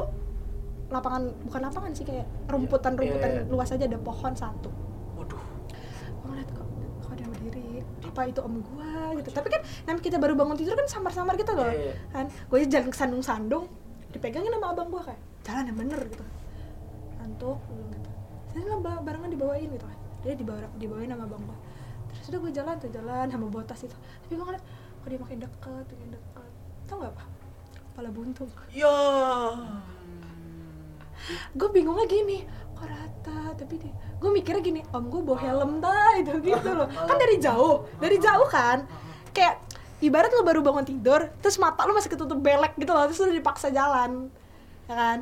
lapangan 0.87 1.23
bukan 1.45 1.61
lapangan 1.63 1.91
sih 1.93 2.03
kayak 2.03 2.27
rumputan-rumputan 2.45 3.29
Iya, 3.29 3.37
iya, 3.37 3.43
iya. 3.47 3.51
luas 3.51 3.69
aja 3.69 3.85
ada 3.85 3.95
pohon 3.97 4.33
satu 4.33 4.67
Waduh. 5.15 5.39
gue 6.11 6.27
ngeliat 6.27 6.49
kok 6.49 6.67
kok 6.99 7.09
ada 7.09 7.21
yang 7.21 7.31
berdiri 7.31 7.69
apa 8.01 8.21
itu 8.27 8.39
om 8.41 8.55
gua 8.59 8.91
gitu 9.15 9.29
tapi 9.31 9.47
kan 9.47 9.61
namanya 9.85 10.03
kita 10.03 10.17
baru 10.19 10.33
bangun 10.35 10.57
tidur 10.57 10.75
kan 10.75 10.83
samar-samar 10.85 11.35
gitu 11.35 11.53
loh 11.53 11.63
Iya, 11.65 11.79
iya. 11.81 11.93
kan 12.11 12.25
gue 12.27 12.57
jalan 12.65 12.89
ke 12.89 12.97
sandung-sandung 12.97 13.65
dipegangin 14.11 14.51
sama 14.51 14.75
abang 14.75 14.87
gua 14.91 15.03
kayak 15.07 15.21
jalan 15.41 15.63
yang 15.71 15.77
bener 15.79 15.99
gitu. 16.07 16.23
Ngantuk 17.19 17.59
gitu. 17.65 18.09
Terus 18.51 18.63
lah 18.67 18.79
ba- 18.83 19.01
barengan 19.01 19.31
dibawain 19.31 19.69
gitu 19.71 19.85
kan. 19.87 19.97
Dia 20.21 20.35
dibawa 20.35 20.59
dibawain 20.77 21.09
sama 21.09 21.23
abang 21.25 21.43
gua. 21.47 21.57
Terus 22.11 22.25
udah 22.35 22.39
gue 22.43 22.51
jalan 22.51 22.75
tuh 22.77 22.89
jalan 22.91 23.25
sama 23.31 23.45
bawa 23.47 23.63
tas 23.63 23.81
itu. 23.81 23.95
Tapi 23.95 24.31
gue 24.35 24.45
ngeliat 24.45 24.63
kok 25.01 25.07
dia 25.07 25.19
makin 25.19 25.37
deket 25.41 25.85
makin 25.89 26.09
deket. 26.11 26.51
Tau 26.85 26.95
gak 26.99 27.11
apa 27.15 27.23
kepala 27.91 28.09
buntung. 28.11 28.49
Ya. 28.69 28.91
gue 31.57 31.69
bingungnya 31.71 32.05
gini 32.05 32.43
kok 32.75 32.85
rata? 32.85 33.55
Tapi 33.55 33.73
dia 33.79 33.93
gue 34.21 34.29
mikirnya 34.29 34.61
gini 34.61 34.81
om 34.93 35.09
gue 35.09 35.21
bawa 35.23 35.39
helm 35.39 35.71
dah 35.79 36.13
itu 36.19 36.33
gitu 36.43 36.69
loh. 36.69 36.85
Kan 36.85 37.17
dari 37.17 37.39
jauh 37.39 37.87
dari 37.97 38.17
jauh 38.19 38.47
kan. 38.51 38.83
Kayak 39.31 39.63
ibarat 40.01 40.29
lo 40.29 40.41
baru 40.41 40.59
bangun 40.59 40.83
tidur 40.83 41.29
terus 41.39 41.55
mata 41.55 41.85
lo 41.85 41.93
masih 41.93 42.09
ketutup 42.09 42.37
belek 42.37 42.73
gitu 42.75 42.89
loh 42.89 43.05
terus 43.05 43.17
lo 43.17 43.29
dipaksa 43.29 43.69
jalan 43.69 44.27
ya 44.85 44.95
kan? 44.95 45.19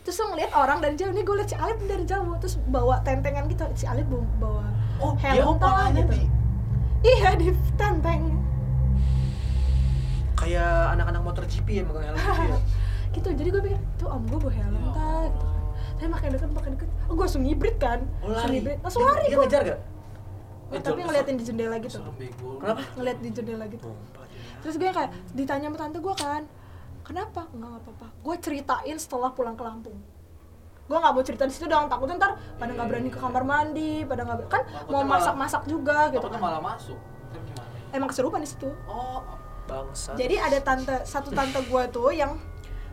Terus 0.00 0.16
lo 0.18 0.32
ngeliat 0.32 0.52
orang 0.52 0.80
dari 0.80 0.96
jauh 0.96 1.12
nih 1.12 1.20
gue 1.20 1.34
liat 1.36 1.46
si 1.46 1.54
Alif 1.54 1.76
dari 1.84 2.04
jauh 2.04 2.32
terus 2.36 2.56
bawa 2.64 2.98
tentengan 3.00 3.44
gitu 3.46 3.62
si 3.74 3.84
Alif 3.84 4.08
bawa, 4.08 4.64
Oh, 4.98 5.12
dia 5.14 5.40
helm 5.40 5.56
orangnya 5.56 6.02
gitu. 6.02 6.12
Di 6.16 6.26
iya 7.06 7.30
di 7.32 7.48
tenteng. 7.74 8.36
Kayak 10.34 10.96
anak-anak 10.96 11.20
motor 11.22 11.44
GP 11.44 11.68
ya 11.70 11.82
megang 11.84 12.04
helm 12.06 12.16
gitu 12.16 12.42
ya. 12.48 12.58
gitu 13.16 13.28
jadi 13.34 13.48
gue 13.50 13.62
pikir 13.62 13.80
tuh 13.96 14.08
om 14.08 14.24
gue 14.24 14.38
bawa 14.38 14.52
helm 14.52 14.72
Ya 14.72 14.90
tah 14.90 15.22
gitu 15.28 15.44
kan. 15.44 15.60
Tapi 16.00 16.08
makin 16.08 16.28
deket 16.32 16.50
makin 16.50 16.70
deket. 16.74 16.88
Oh, 17.04 17.12
gue 17.12 17.24
langsung 17.24 17.42
ngibrit 17.44 17.76
kan? 17.76 17.98
Oh, 18.20 18.28
langsung 18.28 18.48
lari. 18.48 18.56
ngibrit. 18.56 18.78
Langsung 18.80 19.00
Dia- 19.00 19.10
lari 19.12 19.20
Dia 19.22 19.30
gue 19.30 19.44
ngejar 19.44 19.62
gak? 19.62 19.80
Eh, 20.70 20.78
tapi 20.78 21.02
ngeliatin 21.02 21.34
di 21.34 21.44
jendela 21.44 21.76
gitu. 21.78 21.98
Kenapa? 22.62 22.82
ngeliat 22.94 23.18
di 23.18 23.30
jendela 23.30 23.64
gitu. 23.66 23.90
Terus 24.62 24.74
gue 24.76 24.86
kayak 24.86 25.10
ditanya 25.34 25.66
sama 25.72 25.78
tante 25.78 25.98
gue 25.98 26.14
kan 26.14 26.42
kenapa? 27.02 27.42
Enggak 27.50 27.68
nggak 27.74 27.82
apa-apa. 27.82 28.06
Gue 28.22 28.34
ceritain 28.38 28.96
setelah 28.96 29.34
pulang 29.34 29.58
ke 29.58 29.62
Lampung. 29.66 29.98
Gue 30.86 30.98
nggak 30.98 31.12
mau 31.14 31.22
cerita 31.22 31.42
di 31.46 31.54
situ 31.54 31.66
dong 31.66 31.86
takutnya 31.86 32.18
ntar 32.18 32.32
pada 32.58 32.70
nggak 32.70 32.86
berani 32.86 33.10
ke 33.10 33.18
kamar 33.18 33.42
mandi 33.42 34.02
pada 34.06 34.22
nggak 34.26 34.46
kan 34.46 34.62
Takutnya 34.66 34.94
mau 34.94 35.02
masak-masak 35.06 35.62
juga 35.66 36.10
gitu 36.10 36.26
kan. 36.26 36.38
malah 36.38 36.62
masuk. 36.62 36.98
Emang 37.90 38.06
keserupan 38.10 38.38
di 38.42 38.48
situ. 38.50 38.70
Oh, 38.86 39.22
Bangsa. 39.66 40.14
jadi 40.14 40.38
ada 40.38 40.58
tante 40.62 41.02
satu 41.02 41.30
tante 41.34 41.58
gue 41.62 41.82
tuh 41.90 42.10
yang 42.14 42.38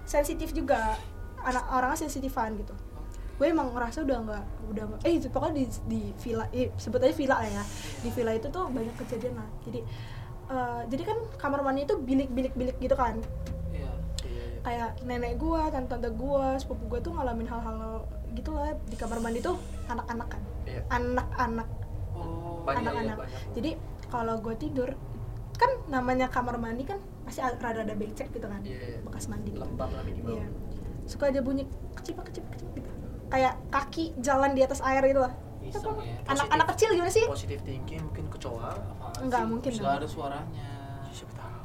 sensitif 0.02 0.50
juga. 0.54 0.98
Anak 1.38 1.64
orangnya 1.70 1.96
sensitifan 2.10 2.58
gitu 2.60 2.74
gue 3.38 3.46
emang 3.46 3.70
ngerasa 3.70 4.02
udah 4.02 4.18
nggak 4.20 4.44
udah 4.68 4.84
nggak 4.88 5.00
eh 5.04 5.14
itu 5.16 5.28
pokoknya 5.28 5.54
di 5.56 5.64
di 5.86 6.02
villa 6.18 6.46
eh, 6.52 6.74
sebut 6.76 6.98
aja 7.00 7.14
villa 7.14 7.36
lah 7.36 7.50
ya 7.52 7.64
di 8.00 8.10
villa 8.10 8.32
itu 8.32 8.48
tuh 8.48 8.66
banyak 8.68 8.96
kejadian 8.98 9.34
lah 9.36 9.48
jadi 9.62 9.80
eh, 10.48 10.82
jadi 10.88 11.04
kan 11.06 11.18
kamar 11.38 11.60
mandi 11.62 11.82
itu 11.84 11.96
bilik-bilik-bilik 11.96 12.78
gitu 12.78 12.94
kan 12.94 13.22
iya. 13.70 13.94
Iya, 14.20 14.44
iya. 14.44 14.60
kayak 14.60 14.90
nenek 15.04 15.38
gue 15.38 15.62
tante-tante 15.70 16.10
gue 16.12 16.46
sepupu 16.58 16.84
gue 16.88 17.00
tuh 17.00 17.14
ngalamin 17.14 17.46
hal-hal 17.46 18.04
gitu 18.32 18.52
lah 18.52 18.74
di 18.84 18.96
kamar 18.96 19.20
mandi 19.20 19.40
tuh 19.40 19.56
anak-anak 19.88 20.28
kan 20.30 20.42
Iya. 20.66 20.82
anak-anak 20.90 21.70
Oh, 22.12 22.66
Banyak, 22.66 22.82
anak-anak 22.84 23.06
iya, 23.08 23.22
banyak. 23.22 23.42
jadi 23.54 23.70
kalau 24.08 24.36
gue 24.38 24.56
tidur 24.58 24.90
kan 25.54 25.72
namanya 25.88 26.28
kamar 26.28 26.58
mandi 26.58 26.84
kan 26.84 26.98
pasti 27.24 27.40
ag- 27.40 27.56
rada-rada 27.58 27.94
becek 27.94 28.28
gitu 28.30 28.44
kan 28.44 28.60
bekas 29.04 29.26
mandi 29.28 29.54
gitu. 29.54 29.62
Lembab 29.62 29.90
lah 29.90 30.02
minimal. 30.02 30.34
iya 30.34 30.46
suka 31.06 31.30
ada 31.30 31.40
bunyi 31.40 31.64
kecipak 31.94 32.28
kecipak 32.28 32.50
kecipak 32.52 32.74
gitu 32.76 32.90
kayak 33.28 33.54
kaki 33.68 34.16
jalan 34.18 34.52
di 34.52 34.62
atas 34.62 34.80
air 34.82 35.04
gitu 35.04 35.20
lah 35.20 35.34
Itu 35.60 35.78
apa? 35.78 36.00
ya. 36.00 36.16
anak-anak 36.28 36.68
kecil 36.72 36.90
gimana 36.92 37.10
sih 37.10 37.26
Positive 37.26 37.60
thinking 37.62 38.00
mungkin 38.02 38.26
kecoa. 38.30 38.72
Apaan 38.72 39.20
Enggak, 39.20 39.42
sih? 39.42 39.50
mungkin 39.50 39.72
nggak 39.74 39.94
ada 39.96 40.08
suaranya. 40.08 40.70
Siapa 41.10 41.34
tahu. 41.34 41.60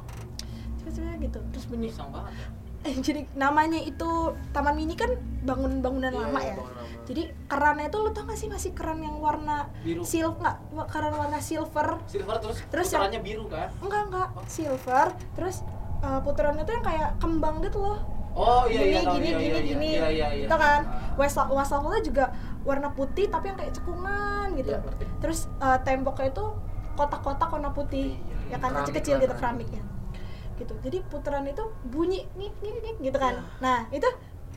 Coba-coba 0.77 1.11
gitu 1.17 1.39
terus 1.49 1.65
bunyi 1.65 1.87
banget. 1.89 2.33
ya. 2.33 2.47
eh, 2.89 2.95
jadi 2.99 3.21
namanya 3.33 3.79
itu 3.79 4.09
taman 4.51 4.75
mini 4.75 4.93
kan 4.93 5.07
bangun 5.41 5.79
bangunan 5.79 6.11
Iya, 6.11 6.19
lama 6.21 6.39
ya 6.41 6.51
bangunan 6.53 6.75
lama. 6.77 6.99
jadi 7.03 7.23
kerannya 7.45 7.85
itu 7.87 7.97
lo 7.97 8.09
tau 8.09 8.23
gak 8.25 8.35
sih 8.35 8.47
masih 8.47 8.71
keran 8.71 8.99
yang 8.99 9.15
warna 9.17 9.71
Biru. 9.79 10.03
silver 10.03 10.35
nggak 10.69 10.87
keran 10.89 11.13
warna 11.13 11.39
silver 11.39 11.87
Silver 12.05 12.35
terus 12.39 12.57
Terus 12.67 12.87
yang- 12.91 13.23
biru 13.23 13.47
kan? 13.47 13.71
enggak 13.79 14.01
enggak 14.05 14.29
silver 14.45 15.07
terus 15.33 15.63
uh, 15.99 16.19
putarannya 16.19 16.63
tuh 16.63 16.73
yang 16.73 16.83
kayak 16.83 17.09
kembang 17.17 17.59
gitu 17.61 17.79
loh 17.79 17.99
Oh 18.33 18.65
iya 18.65 18.81
gini 18.81 18.89
iya 18.89 19.01
gini 19.03 19.13
iya, 19.23 19.37
gini 19.37 19.45
iya, 19.45 19.61
gini. 19.61 19.87
Iya 19.91 20.07
iya 20.09 20.27
iya. 20.35 20.47
Tau 20.47 20.57
kan 20.57 20.81
wastafel 21.15 21.53
wastafelnya 21.53 22.01
juga 22.01 22.25
warna 22.61 22.89
putih 22.89 23.27
tapi 23.27 23.45
yang 23.47 23.57
kayak 23.57 23.73
cekungan 23.73 24.47
gitu. 24.55 24.73
Iya, 24.73 24.79
terus 25.19 25.45
uh, 25.59 25.77
temboknya 25.79 26.29
itu 26.29 26.45
kotak-kotak 26.93 27.49
warna 27.49 27.69
putih 27.69 28.17
Iya, 28.47 28.53
ya 28.53 28.57
kan? 28.57 28.69
kecil-kecil 28.75 29.15
gitu 29.19 29.33
keramik. 29.33 29.69
keramiknya 29.69 29.83
gitu. 30.53 30.73
Jadi 30.79 30.97
putaran 31.03 31.45
itu 31.45 31.61
bunyi 31.83 32.25
nih 32.33 32.49
nih 32.55 32.73
nih 32.79 32.93
gitu 33.03 33.17
kan. 33.17 33.33
Iya. 33.35 33.43
nah 33.59 33.79
itu 33.89 34.09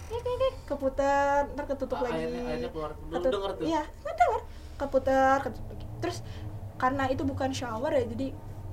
nih 0.06 0.20
nih 0.22 0.34
nih 0.38 0.52
keputar 0.64 1.48
ntar 1.52 1.64
ketutup 1.66 1.96
Ah, 1.98 2.04
lagi. 2.04 2.16
airnya- 2.18 2.44
airnya 2.46 2.70
keluar. 2.70 2.90
Belum 3.02 3.12
Ketut- 3.18 3.32
denger 3.34 3.50
tuh. 3.52 3.64
iya 3.64 3.82
denger. 4.06 4.40
Keputar 4.76 5.36
ketutup 5.42 5.66
lagi. 5.68 5.84
Terus 5.98 6.18
karena 6.76 7.04
itu 7.08 7.22
bukan 7.24 7.50
shower 7.50 7.88
ya 7.90 8.04
jadi 8.06 8.26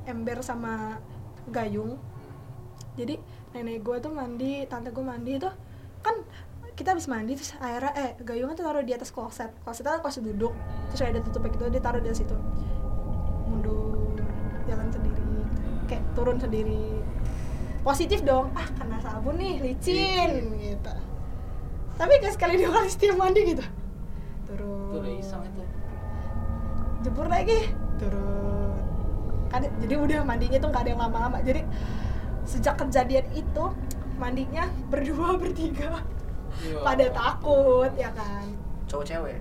ember 0.05 0.39
sama 0.39 0.99
gayung. 1.47 1.99
Jadi 2.93 3.15
nenek 3.53 3.85
gue 3.85 3.97
tuh 4.01 4.11
mandi 4.11 4.65
tante 4.65 4.89
gue 4.89 5.05
mandi 5.05 5.37
tuh 5.37 5.53
kan 6.01 6.17
kita 6.73 6.97
habis 6.97 7.05
mandi 7.05 7.37
terus 7.37 7.53
airnya 7.61 7.93
eh 7.93 8.11
gayungnya 8.25 8.57
tuh 8.57 8.65
taruh 8.65 8.81
di 8.81 8.97
atas 8.97 9.13
kloset. 9.13 9.53
Klosetnya 9.61 10.01
kan 10.01 10.09
kloset 10.09 10.25
duduk 10.25 10.53
terus 10.89 11.05
ada 11.05 11.21
tutupnya 11.21 11.53
gitu 11.53 11.63
dia 11.69 11.81
taruh 11.81 12.01
di 12.01 12.09
situ. 12.11 12.33
Mundur 13.45 14.17
jalan 14.65 14.89
sendiri 14.89 15.37
kayak 15.85 16.03
turun 16.17 16.41
sendiri. 16.41 16.97
Positif 17.85 18.25
dong 18.25 18.49
ah 18.57 18.67
kena 18.73 18.97
sabun 19.05 19.37
nih 19.37 19.61
licin 19.61 20.57
gitu. 20.57 20.93
Tapi 21.93 22.11
gak 22.25 22.33
sekali 22.33 22.57
dua 22.57 22.81
kali 22.81 22.89
setiap 22.89 23.15
mandi 23.21 23.41
gitu. 23.53 23.63
Turun. 24.49 25.05
Iseng 25.19 25.45
itu. 25.45 25.63
jebur 27.05 27.27
lagi. 27.29 27.69
Turun. 28.01 28.81
Kan 29.51 29.69
jadi 29.77 29.93
udah 29.99 30.19
mandinya 30.25 30.57
tuh 30.57 30.69
nggak 30.73 30.83
ada 30.87 30.89
yang 30.89 31.01
lama-lama. 31.05 31.37
Jadi 31.45 31.61
sejak 32.53 32.75
kejadian 32.77 33.25
itu 33.33 33.65
mandinya 34.21 34.69
berdua 34.93 35.35
bertiga. 35.41 36.05
Iya. 36.61 36.77
pada 36.85 37.05
takut 37.09 37.91
ya 37.97 38.13
kan? 38.13 38.45
Cowok 38.85 39.05
cewek? 39.09 39.37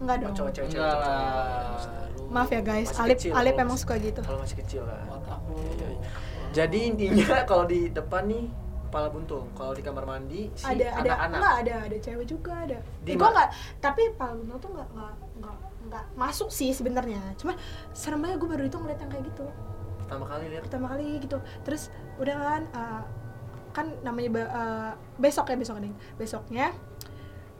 Nggak 0.00 0.16
oh, 0.16 0.22
dong. 0.24 0.32
cowok 0.32 0.52
cewek 0.56 0.68
Enggak 0.72 0.92
cewek. 0.96 1.04
lah. 1.04 1.96
maaf 2.28 2.50
ya 2.52 2.60
guys. 2.64 2.88
Masih 2.88 3.02
Alip 3.04 3.18
kecil, 3.20 3.32
Alip 3.36 3.54
emang 3.56 3.78
suka 3.80 3.94
gitu. 4.00 4.20
Kalau 4.24 4.38
masih 4.40 4.56
kecil 4.60 4.82
kan? 4.84 5.04
Buat 5.08 5.24
aku. 5.28 5.52
Iya, 5.60 5.86
iya. 5.92 6.08
jadi 6.56 6.78
intinya 6.88 7.26
kalau 7.50 7.64
di 7.64 7.92
depan 7.92 8.22
nih 8.28 8.44
kepala 8.88 9.08
buntung. 9.12 9.46
Kalau 9.52 9.72
di 9.76 9.82
kamar 9.84 10.04
mandi 10.08 10.48
si 10.56 10.64
ada 10.64 10.86
ada 10.88 11.00
anak-anak 11.04 11.36
nggak 11.36 11.56
ada 11.60 11.74
ada 11.84 11.96
cewek 12.00 12.26
juga 12.26 12.52
ada. 12.64 12.78
Di 13.04 13.12
di 13.12 13.20
ma- 13.20 13.32
nggak 13.32 13.48
tapi 13.84 14.02
Palguno 14.16 14.56
tuh 14.56 14.70
nggak 14.72 14.88
nggak 14.96 15.14
nggak 15.44 15.56
nggak 15.88 16.04
masuk 16.16 16.48
sih 16.48 16.72
sebenarnya. 16.72 17.20
Cuma 17.36 17.52
serem 17.92 18.24
banget 18.24 18.40
gue 18.40 18.48
baru 18.48 18.64
itu 18.64 18.76
ngeliat 18.80 19.00
yang 19.04 19.10
kayak 19.12 19.24
gitu 19.28 19.44
pertama 20.08 20.24
kali 20.24 20.44
lihat 20.48 20.62
pertama 20.64 20.86
kali 20.96 21.20
gitu. 21.20 21.36
Terus 21.68 21.92
udah 22.16 22.36
kan 22.40 22.62
uh, 22.72 23.02
kan 23.76 23.86
namanya 24.00 24.48
uh, 24.48 24.92
besok 25.20 25.52
ya 25.52 25.56
besok 25.60 25.84
nih. 25.84 25.92
Besoknya 26.16 26.72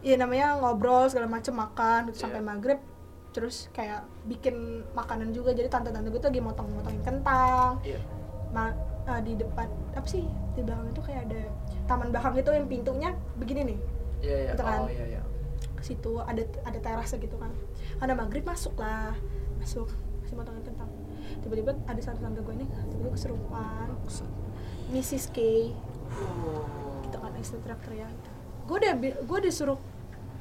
ya 0.01 0.16
namanya 0.16 0.57
ngobrol 0.57 1.05
segala 1.12 1.29
macem 1.29 1.53
makan 1.53 2.09
terus 2.09 2.25
sampai 2.25 2.41
Iya. 2.41 2.49
maghrib 2.49 2.81
terus 3.37 3.69
kayak 3.77 4.09
bikin 4.25 4.81
makanan 4.97 5.37
juga. 5.37 5.53
Jadi 5.53 5.69
tante-tante 5.69 6.09
gue 6.09 6.16
tuh 6.16 6.33
lagi 6.33 6.41
motong-motongin 6.41 7.05
kentang. 7.05 7.85
Iya. 7.85 8.01
Ma 8.57 8.73
uh, 9.05 9.20
di 9.20 9.37
depan 9.37 9.69
apa 9.93 10.09
sih 10.09 10.25
di 10.57 10.65
belakang 10.65 10.89
itu 10.89 11.03
kayak 11.05 11.29
ada 11.29 11.43
taman 11.85 12.09
belakang 12.09 12.33
itu 12.41 12.51
yang 12.51 12.66
pintunya 12.66 13.11
begini 13.37 13.77
nih. 13.77 13.79
Iya 14.25 14.37
iya. 14.41 14.51
Gitu 14.57 14.62
kan. 14.65 14.81
oh 14.81 14.89
iya 14.89 15.05
iya. 15.05 15.23
Ke 15.77 15.83
situ 15.85 16.12
ada 16.25 16.43
ada 16.65 16.79
terasnya 16.81 17.20
gitu 17.20 17.37
kan. 17.37 17.53
Ada 18.01 18.16
maghrib 18.16 18.49
masuk 18.49 18.73
lah 18.81 19.12
masuk 19.61 19.93
masih 20.25 20.35
motongin 20.39 20.65
tiba-tiba 21.44 21.73
ada 21.86 22.01
satu 22.02 22.19
tante 22.23 22.40
gue 22.43 22.55
nih 22.65 22.69
tiba-tiba 22.90 23.10
kesurupan 23.15 23.89
Mrs. 24.93 25.31
K 25.32 25.39
gitu 27.05 27.16
kan 27.20 27.32
istri 27.36 27.59
teriak-teriak 27.60 28.39
gue 28.69 28.77
udah 28.77 28.94
gue 29.24 29.39
disuruh 29.40 29.81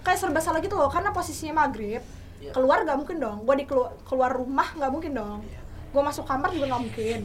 kayak 0.04 0.20
serba 0.20 0.40
salah 0.44 0.60
gitu 0.60 0.76
loh 0.76 0.92
karena 0.92 1.16
posisinya 1.16 1.66
maghrib. 1.66 2.04
Iya. 2.38 2.54
keluar 2.54 2.86
gak 2.86 3.02
mungkin 3.02 3.18
dong. 3.18 3.50
Gue 3.50 3.56
di 3.58 3.66
keluar 4.06 4.30
rumah 4.30 4.70
nggak 4.78 4.92
mungkin 4.94 5.18
dong. 5.18 5.42
Iya. 5.42 5.60
gue 5.88 6.02
masuk 6.04 6.28
kamar 6.28 6.54
juga 6.54 6.70
nggak 6.70 6.84
mungkin. 6.84 7.22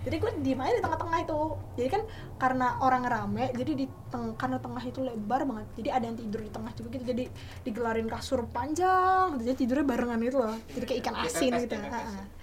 Jadi 0.00 0.16
gue 0.16 0.30
diem 0.40 0.58
aja 0.58 0.74
di 0.74 0.82
tengah-tengah 0.82 1.18
itu. 1.22 1.40
Jadi 1.76 1.88
kan 1.92 2.02
karena 2.40 2.66
orang 2.82 3.04
rame 3.04 3.52
jadi 3.54 3.72
di 3.76 3.86
teng 4.10 4.34
karena 4.34 4.58
tengah 4.58 4.82
itu 4.82 5.04
lebar 5.04 5.46
banget. 5.46 5.66
Jadi 5.78 5.88
ada 5.92 6.04
yang 6.08 6.16
tidur 6.18 6.40
di 6.42 6.50
tengah 6.50 6.72
juga 6.74 6.88
gitu. 6.96 7.04
Jadi 7.06 7.24
digelarin 7.62 8.08
kasur 8.10 8.42
panjang. 8.50 9.38
Jadi 9.38 9.54
tidurnya 9.54 9.86
barengan 9.86 10.18
gitu 10.24 10.38
loh. 10.40 10.56
Jadi 10.72 10.84
kayak 10.88 10.98
ikan 11.04 11.14
Kayak 11.14 11.30
asin 11.30 11.52
pepes, 11.52 11.62
gitu. 11.62 11.76
gitu 11.78 12.39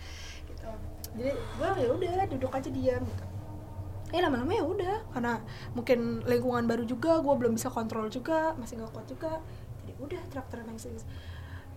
jadi 1.17 1.31
gue 1.33 1.69
ya 1.81 1.89
udah 1.89 2.11
duduk 2.29 2.51
aja 2.53 2.69
diam 2.69 3.01
gitu. 3.01 3.23
Eh 4.07 4.21
lama-lama 4.23 4.53
ya 4.53 4.63
udah 4.63 4.95
karena 5.11 5.33
mungkin 5.73 6.23
lingkungan 6.23 6.63
baru 6.63 6.85
juga 6.85 7.19
gue 7.19 7.33
belum 7.35 7.57
bisa 7.57 7.67
kontrol 7.67 8.07
juga 8.07 8.55
masih 8.55 8.79
nggak 8.79 8.91
kuat 8.93 9.07
juga. 9.09 9.31
Jadi 9.83 9.93
udah 9.99 10.21
teriak-teriak 10.29 10.65
nangis 10.65 11.03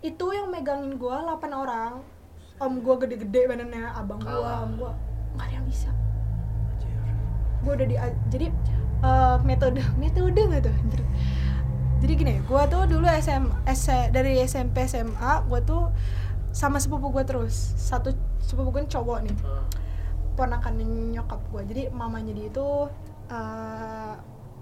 itu 0.00 0.26
yang 0.32 0.48
megangin 0.48 0.96
gue 0.96 1.16
8 1.16 1.26
orang. 1.50 2.00
Om 2.60 2.84
gue 2.84 2.94
gede-gede 3.00 3.48
badannya 3.48 3.88
abang 3.90 4.20
gue 4.20 4.28
Kalah. 4.28 4.62
om 4.62 4.76
gue 4.76 4.92
nggak 5.34 5.46
ada 5.48 5.54
yang 5.56 5.66
bisa. 5.66 5.90
Gue 7.60 7.72
udah 7.76 7.86
di 7.88 7.96
jadi 8.30 8.46
eh, 9.00 9.36
metode 9.44 9.80
metode 10.02 10.40
nggak 10.40 10.62
tuh? 10.64 10.76
Jadi 12.00 12.12
gini 12.16 12.34
gue 12.40 12.62
tuh 12.68 12.82
dulu 12.88 13.04
SM, 13.04 13.44
S- 13.68 14.08
dari 14.08 14.40
SMP 14.40 14.88
SMA 14.88 15.44
gue 15.44 15.60
tuh 15.64 15.92
sama 16.50 16.78
sepupu 16.78 17.10
gue 17.10 17.22
terus. 17.22 17.54
Satu 17.76 18.10
sepupu 18.40 18.70
gue 18.72 18.86
cowok 18.86 19.18
nih. 19.24 19.36
Hmm. 19.40 19.66
ponakan 20.30 20.72
nyokap 21.12 21.36
gue 21.52 21.62
jadi 21.68 21.82
mamanya 21.92 22.32
dia 22.32 22.48
itu 22.48 22.66
eh 23.28 24.14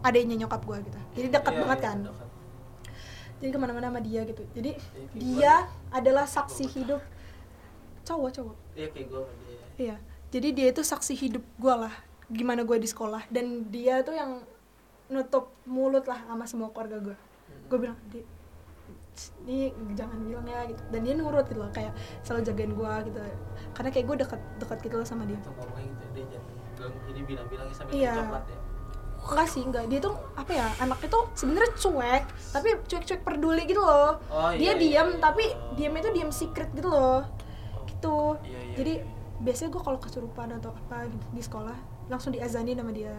adiknya 0.03 0.35
nyokap 0.43 0.63
gue 0.65 0.79
gitu. 0.83 0.99
Jadi 1.15 1.27
dekat 1.31 1.53
Iya, 1.55 1.61
banget 1.63 1.79
iya, 1.79 1.87
kan. 1.87 1.99
dekat. 2.03 2.29
jadi 3.39 3.49
ke 3.55 3.59
mana-mana 3.63 3.87
sama 3.95 4.01
dia 4.03 4.21
gitu. 4.27 4.43
Jadi 4.59 4.71
kayak 4.75 5.15
dia 5.15 5.55
adalah 5.95 6.27
saksi 6.27 6.65
hidup 6.67 6.99
cowok 8.03 8.31
cowok. 8.35 8.57
Iya 8.75 8.87
kayak 8.91 9.07
gue 9.07 9.21
sama 9.23 9.33
dia. 9.47 9.59
iya. 9.79 9.97
Jadi 10.29 10.49
dia 10.51 10.67
itu 10.69 10.83
saksi 10.83 11.15
hidup 11.15 11.45
gue 11.47 11.75
lah. 11.79 11.95
Gimana 12.27 12.67
gue 12.67 12.77
di 12.77 12.89
sekolah. 12.91 13.23
Dan 13.31 13.71
dia 13.71 14.03
tuh 14.03 14.19
yang 14.19 14.43
nutup 15.09 15.55
mulut 15.63 16.05
lah 16.05 16.21
sama 16.27 16.45
semua 16.45 16.69
keluarga 16.69 17.01
gue 17.01 17.17
gue 17.69 17.79
bilang 17.79 17.97
di 18.09 18.21
ini 19.45 19.71
jangan 19.93 20.19
bilang 20.23 20.47
ya 20.47 20.61
gitu. 20.67 20.83
Dan 20.89 21.01
dia 21.03 21.15
nurut 21.15 21.45
gitu 21.47 21.61
loh 21.61 21.71
kayak 21.71 21.93
selalu 22.23 22.41
jagain 22.47 22.73
gue 22.73 22.93
gitu. 23.11 23.19
Karena 23.75 23.89
kayak 23.91 24.05
gue 24.07 24.17
dekat 24.23 24.41
dekat 24.59 24.79
gitu 24.85 24.95
loh 25.01 25.07
sama 25.07 25.23
dia. 25.25 25.39
Ngomongnya 25.43 25.85
gitu 25.87 26.05
dia 26.15 26.25
jangan 26.33 26.47
bilang- 26.79 27.05
jadi 27.09 27.21
bilang-bilangnya 27.27 27.75
sambil 27.75 27.93
Iya. 27.95 28.15
coklat 28.15 28.45
ya. 28.47 28.59
enggak 29.19 29.49
sih 29.51 29.63
enggak. 29.67 29.85
Dia 29.93 30.01
tuh 30.01 30.15
apa 30.33 30.51
ya 30.55 30.67
anak 30.81 30.99
itu 31.05 31.19
sebenarnya 31.37 31.71
cuek 31.77 32.25
tapi 32.55 32.69
cuek-cuek 32.87 33.21
peduli 33.21 33.63
gitu 33.67 33.83
loh. 33.83 34.17
Oh, 34.31 34.49
dia 34.57 34.73
iya, 34.73 34.73
iya, 34.73 35.05
diam 35.05 35.09
iya. 35.13 35.21
tapi 35.21 35.45
diamnya 35.77 36.01
itu 36.07 36.11
diam 36.17 36.31
secret 36.33 36.71
gitu 36.73 36.89
loh. 36.89 37.21
Gitu. 37.85 38.19
Iya, 38.47 38.57
iya, 38.57 38.75
jadi 38.79 38.93
iya. 39.03 39.07
biasanya 39.43 39.69
gue 39.75 39.83
kalau 39.85 39.99
kesurupan 40.01 40.49
atau 40.57 40.71
apa 40.73 41.05
gitu 41.13 41.27
di 41.35 41.43
sekolah 41.45 41.77
langsung 42.09 42.33
diazanin 42.33 42.79
sama 42.79 42.95
dia. 42.95 43.13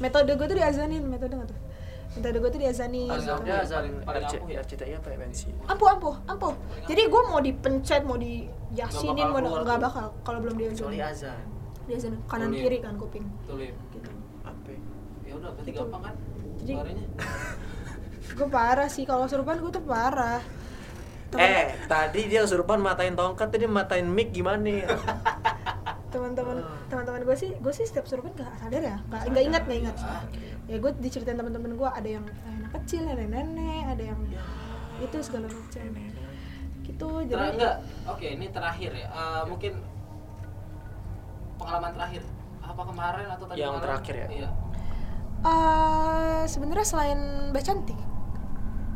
Metode 0.00 0.32
gue 0.34 0.46
tuh 0.48 0.56
diazanin 0.58 1.04
metode 1.06 1.38
nggak 1.38 1.50
tuh 1.52 1.60
metode 2.12 2.36
gue 2.36 2.50
tuh 2.50 2.60
diazanin 2.60 3.06
azannya 3.08 3.46
gitu. 3.46 3.62
azan 3.62 3.84
Paling 4.02 4.24
RC, 4.24 4.34
ampuh 4.34 4.48
ya? 4.48 4.60
RCTI 4.60 4.92
apa 4.94 5.08
MNC 5.12 5.40
ampuh 5.64 5.88
ampuh 5.88 6.14
ampuh 6.26 6.52
jadi 6.84 7.02
gue 7.06 7.22
mau 7.24 7.38
dipencet 7.38 8.02
mau 8.02 8.18
bakal 9.38 9.52
mau 9.52 9.62
nggak 9.62 9.76
tuh. 9.76 9.84
bakal 9.84 10.04
kalau 10.20 10.38
belum 10.40 10.56
kecuali 10.68 10.96
diazanin 10.96 11.06
azan 11.06 11.46
diazanin 11.86 12.20
kanan 12.26 12.50
kiri 12.52 12.78
kan 12.78 12.94
kuping 12.94 13.24
Tulim. 13.44 13.74
gitu 13.90 14.10
apa 14.42 14.70
Ya 15.22 15.32
udah 15.32 15.50
berarti 15.52 15.70
Gitu. 15.70 15.78
gampang 15.78 16.02
kan? 16.02 16.14
Jadi- 16.58 17.06
gue 18.36 18.48
parah 18.48 18.86
sih 18.86 19.02
kalau 19.02 19.24
kesurupan 19.24 19.58
gue 19.58 19.70
tuh 19.70 19.84
parah 19.84 20.42
eh 21.32 21.78
tadi 21.86 22.26
dia 22.26 22.42
kesurupan 22.42 22.78
matain 22.78 23.14
tongkat 23.14 23.48
tadi 23.48 23.62
matain 23.64 24.02
mic 24.04 24.30
gimana 24.30 24.66
ya 24.66 24.86
teman-teman 26.10 26.56
Ah. 26.60 26.76
teman-teman 26.90 27.22
gue 27.22 27.36
sih 27.38 27.50
gue 27.54 27.72
sih 27.72 27.86
setiap 27.86 28.04
kesurupan 28.04 28.34
gak 28.34 28.50
sadar 28.58 28.82
ya 28.82 28.96
nggak 29.06 29.22
nggak 29.30 29.44
ingat 29.46 29.62
nggak 29.64 29.78
ingat 29.86 29.96
ya 30.66 30.76
gue 30.76 30.90
diceritain 30.98 31.38
teman-teman 31.38 31.72
gue 31.72 31.88
ada 31.88 32.08
yang 32.10 32.24
anak 32.44 32.70
kecil 32.82 33.06
ada 33.06 33.18
yang 33.18 33.32
nenek 33.32 33.84
ada 33.88 34.04
yang 34.14 34.20
itu 34.98 35.16
segala 35.22 35.46
macam 35.48 35.86
gitu 36.82 37.08
Ter 37.22 37.32
jadi 37.32 37.46
enggak. 37.54 37.76
Oke, 38.04 38.26
ini 38.34 38.50
terakhir 38.50 38.90
ya. 38.92 39.08
Eh, 39.08 39.42
mungkin 39.46 39.78
pengalaman 41.56 41.92
terakhir. 41.94 42.22
Apa 42.60 42.82
kemarin 42.84 43.26
atau 43.30 43.44
tadi 43.46 43.56
Yang 43.56 43.76
terakhir 43.80 44.14
ya? 44.16 44.28
Iya. 44.28 44.48
eh 45.40 46.42
sebenarnya 46.44 46.84
selain 46.84 47.20
Mbak 47.48 47.62
Cantik 47.64 47.96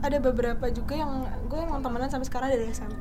ada 0.04 0.20
beberapa 0.20 0.68
juga 0.68 0.92
yang 0.92 1.24
gue 1.48 1.56
emang 1.56 1.80
temenan 1.80 2.12
sampai 2.12 2.28
sekarang 2.28 2.52
dari 2.52 2.68
SMP 2.68 3.00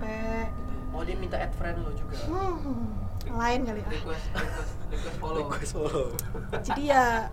oh 0.96 1.04
dia 1.04 1.20
minta 1.20 1.36
add 1.36 1.52
friend 1.52 1.84
lo 1.84 1.92
juga 1.92 2.16
hmm, 2.24 3.03
lain 3.34 3.60
kali 3.66 3.80
ya 3.82 3.90
Request 3.90 4.26
request 4.34 4.72
request 4.94 5.18
follow. 5.20 5.38
request 5.42 5.72
follow. 5.74 6.06
Jadi 6.68 6.84
ya 6.94 7.28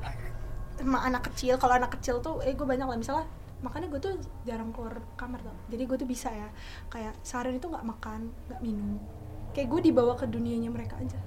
sama 0.80 1.04
anak 1.04 1.28
kecil 1.32 1.60
kalau 1.60 1.76
anak 1.76 1.92
kecil 2.00 2.24
tuh 2.24 2.40
eh 2.40 2.56
gue 2.56 2.64
banyak 2.64 2.88
lah. 2.88 2.96
Misalnya 2.96 3.26
makanya 3.60 3.92
gue 3.92 4.00
tuh 4.00 4.14
jarang 4.48 4.72
keluar 4.72 4.96
kamar 5.20 5.40
tau. 5.44 5.56
Jadi 5.68 5.82
gue 5.84 5.96
tuh 6.00 6.08
bisa 6.08 6.32
ya 6.32 6.48
kayak 6.88 7.12
seharian 7.20 7.60
itu 7.60 7.68
nggak 7.68 7.84
makan 7.84 8.32
nggak 8.48 8.60
minum. 8.64 8.96
Kayak 9.52 9.68
gue 9.76 9.80
dibawa 9.92 10.16
ke 10.16 10.24
dunianya 10.24 10.72
mereka 10.72 10.96
aja. 10.96 11.20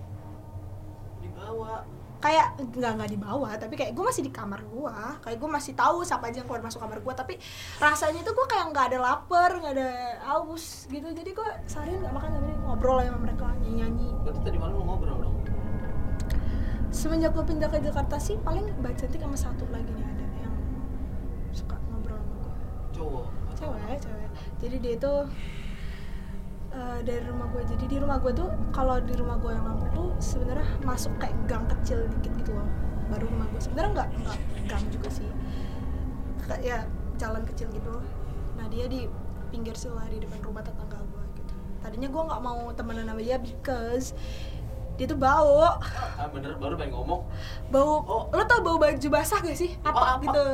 Dibawa. 1.22 1.86
Kayak 2.24 2.56
nggak 2.56 2.92
nggak 2.96 3.10
dibawa 3.12 3.52
tapi 3.60 3.76
kayak 3.76 3.92
gue 3.92 4.04
masih 4.08 4.24
di 4.24 4.32
kamar 4.32 4.64
gue 4.64 4.96
kayak 5.20 5.36
gue 5.44 5.50
masih 5.52 5.76
tahu 5.76 6.08
siapa 6.08 6.32
aja 6.32 6.40
yang 6.40 6.48
keluar 6.48 6.64
masuk 6.64 6.80
kamar 6.80 7.04
gue 7.04 7.14
tapi 7.14 7.36
rasanya 7.84 8.24
tuh 8.24 8.32
gue 8.32 8.48
kayak 8.48 8.72
nggak 8.72 8.86
ada 8.96 9.00
lapar 9.04 9.52
nggak 9.60 9.74
ada 9.76 9.90
aus 10.32 10.88
gitu. 10.88 11.04
Jadi 11.12 11.36
gue 11.36 11.50
seharian 11.68 12.00
nggak 12.00 12.16
makan 12.16 12.30
nggak 12.40 12.64
ngobrol 12.64 13.04
aja 13.04 13.12
sama 13.12 13.28
mereka 13.28 13.52
nyanyi 13.60 13.84
nyanyi 13.84 14.08
Berarti 14.24 14.40
tadi 14.40 14.56
malam 14.56 14.74
lu 14.80 14.84
ngobrol 14.88 15.18
dong. 15.20 15.36
semenjak 16.94 17.34
gue 17.36 17.44
pindah 17.44 17.68
ke 17.68 17.82
Jakarta 17.84 18.16
sih 18.22 18.38
paling 18.40 18.70
mbak 18.80 18.96
cantik 18.96 19.20
sama 19.20 19.36
satu 19.36 19.66
lagi 19.74 19.92
nih 19.92 20.06
ada 20.08 20.26
yang 20.46 20.56
suka 21.52 21.76
ngobrol 21.92 22.16
sama 22.16 22.34
gue 22.40 22.54
Cowok. 22.96 23.26
cewek 23.60 23.98
cewek. 24.00 24.30
Jadi 24.64 24.76
dia 24.80 24.94
itu 24.96 25.14
eh, 26.74 27.00
dari 27.06 27.24
rumah 27.24 27.48
gue 27.50 27.64
jadi 27.66 27.86
di 27.86 27.98
rumah 28.02 28.18
gue 28.18 28.34
tuh 28.34 28.50
kalau 28.74 28.98
di 29.00 29.14
rumah 29.14 29.38
gue 29.38 29.52
yang 29.54 29.66
lama 29.66 29.86
tuh 29.94 30.10
sebenarnya 30.18 30.66
masuk 30.82 31.14
kayak 31.18 31.36
gang 31.46 31.66
kecil 31.70 32.06
dikit 32.20 32.34
gitu 32.38 32.52
loh. 32.54 32.68
Baru 33.08 33.30
rumah 33.30 33.46
gue 33.50 33.62
sebenarnya 33.62 33.92
nggak 33.94 34.10
nggak 34.26 34.38
gang 34.66 34.86
juga 34.90 35.10
sih. 35.10 35.30
Kayak 36.44 36.62
ya 36.62 36.78
jalan 37.18 37.44
kecil 37.46 37.70
gitu. 37.72 37.94
Nah 38.58 38.66
dia 38.68 38.86
di 38.90 39.06
pinggir 39.54 39.78
sila 39.78 40.02
di 40.10 40.18
depan 40.18 40.42
rumah 40.42 40.66
tetangga 40.66 40.98
gue 40.98 41.24
gitu. 41.38 41.54
Tadinya 41.86 42.10
gue 42.10 42.24
nggak 42.26 42.42
mau 42.42 42.62
temenan 42.74 43.06
sama 43.06 43.22
dia 43.22 43.38
because 43.38 44.18
dia 44.94 45.06
tuh 45.06 45.18
bau. 45.18 45.62
Ah 45.62 46.30
bener. 46.30 46.58
Baru 46.58 46.74
pengen 46.78 46.94
ngomong. 46.98 47.22
bau. 47.70 47.94
Oh. 48.06 48.24
lo 48.30 48.44
tau 48.46 48.62
bau 48.62 48.78
baju 48.78 49.08
basah 49.10 49.42
gak 49.42 49.58
sih? 49.58 49.74
Apa 49.82 50.18
Oh, 50.18 50.22
gitu. 50.22 50.46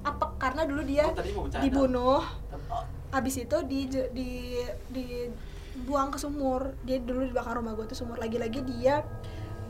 Apa 0.00 0.24
karena 0.38 0.62
dulu 0.66 0.82
dia 0.86 1.10
Oh, 1.10 1.46
dibunuh. 1.58 2.22
Oh, 2.70 2.84
abis 3.10 3.42
itu 3.42 3.56
di 3.66 3.90
di 3.90 4.30
di 4.90 5.06
buang 5.80 6.08
ke 6.08 6.16
sumur 6.16 6.74
dia 6.80 6.98
dulu 6.98 7.22
di 7.22 7.32
belakang 7.32 7.56
rumah 7.56 7.72
gue 7.72 7.86
tuh 7.86 7.96
sumur 7.96 8.16
lagi-lagi 8.16 8.60
dia 8.62 9.02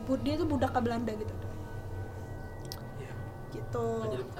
bu- 0.03 0.17
dia 0.17 0.35
tuh 0.35 0.45
budak 0.45 0.69
ke 0.69 0.79
Belanda 0.79 1.11
gitu 1.11 1.33
Iya. 2.97 3.11
gitu 3.51 3.87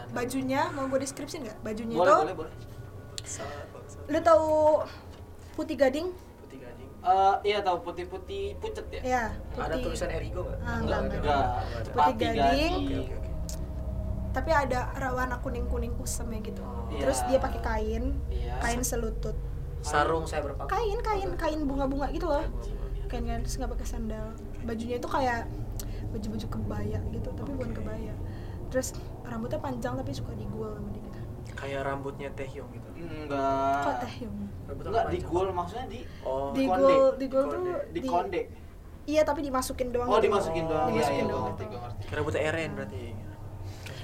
bajunya 0.09 0.69
mau 0.69 0.85
gue 0.85 0.99
deskripsi 0.99 1.35
nggak 1.41 1.57
bajunya 1.61 1.95
boleh 1.95 2.09
itu 2.09 2.21
boleh 2.21 2.37
boleh 2.37 2.53
Salah 3.21 3.53
lu 4.03 4.19
tahu 4.19 4.81
putih 5.53 5.77
gading 5.77 6.07
Putih 6.41 6.57
gading. 6.59 6.89
Eh, 6.99 7.35
iya 7.45 7.59
tahu 7.59 7.77
putih-putih 7.81 8.57
pucet 8.57 8.85
ya 8.91 9.01
ya 9.01 9.23
Ada 9.53 9.71
putih 9.71 9.83
tulisan 9.85 10.09
Erigo 10.09 10.41
nggak? 10.43 10.59
Ah, 10.59 10.77
Nggak 10.79 10.99
enggak, 10.99 11.19
enggak 11.19 11.43
Nggak 11.45 11.79
ada. 11.79 11.91
Putih 11.93 12.15
gading. 12.17 12.73
Oke 12.73 12.95
oke 12.97 13.15
oke. 13.15 13.29
tapi 14.31 14.47
ada 14.49 14.79
warna 15.11 15.35
kuning 15.37 15.67
kuning 15.67 15.91
kusemnya 15.93 16.39
gitu 16.39 16.63
Oh. 16.63 16.87
terus 16.93 17.19
Iya. 17.21 17.27
dia 17.27 17.39
pakai 17.41 17.61
kain 17.61 18.03
Iya. 18.27 18.53
kain 18.59 18.81
selutut 18.81 19.35
Sarung 19.81 20.23
saya 20.23 20.41
berpakaian. 20.41 20.69
kain 20.69 20.99
kain 21.01 21.29
kain 21.35 21.61
bunga-bunga 21.63 22.07
gitu 22.09 22.25
loh 22.25 22.45
kain 23.05 23.23
kain 23.23 23.41
terus 23.41 23.57
nggak 23.57 23.71
pakai 23.71 23.87
sandal 23.87 24.27
bajunya 24.61 24.95
itu 24.95 25.07
kayak 25.07 25.49
baju-baju 26.07 26.47
kebaya 26.47 26.99
gitu 27.09 27.29
tapi 27.31 27.49
bukan 27.51 27.69
Oke. 27.69 27.77
kebaya 27.77 28.13
terus 28.67 28.87
rambutnya 29.23 29.59
panjang 29.59 29.93
tapi 29.95 30.11
suka 30.11 30.31
digul 30.33 30.71
sama 30.71 30.89
dia 30.89 31.01
gitu 31.01 31.19
Kayak 31.51 31.81
rambutnya 31.83 32.29
Taehyung 32.31 32.69
gitu. 32.71 32.87
enggak 32.95 33.83
kok 33.83 33.95
Rambutnya 34.65 34.89
enggak 34.89 35.03
panjang. 35.03 35.11
di 35.11 35.19
gol 35.23 35.47
maksudnya 35.51 35.85
di 35.87 35.99
Oh. 36.21 36.49
di 36.51 36.63
konde. 36.63 36.79
gul 36.87 37.05
di 37.11 37.25
gul 37.27 37.43
Di 37.43 37.49
tuh 37.49 37.59
konde. 37.59 37.73
di 37.91 38.01
konde 38.01 38.41
iya 39.03 39.21
tapi 39.21 39.39
dimasukin 39.41 39.87
doang 39.89 40.07
oh 40.07 40.15
gitu. 40.15 40.25
dimasukin 40.27 40.63
doang 40.65 40.87
iya 40.87 40.93
dimasukin 40.95 41.15
iya 41.17 41.23
gue 41.23 41.31
doang 41.31 41.45
ngerti 41.47 41.63
gitu. 41.65 41.77
ngerti 41.77 42.13
rambutnya 42.13 42.41
Eren 42.43 42.71
berarti. 42.73 43.03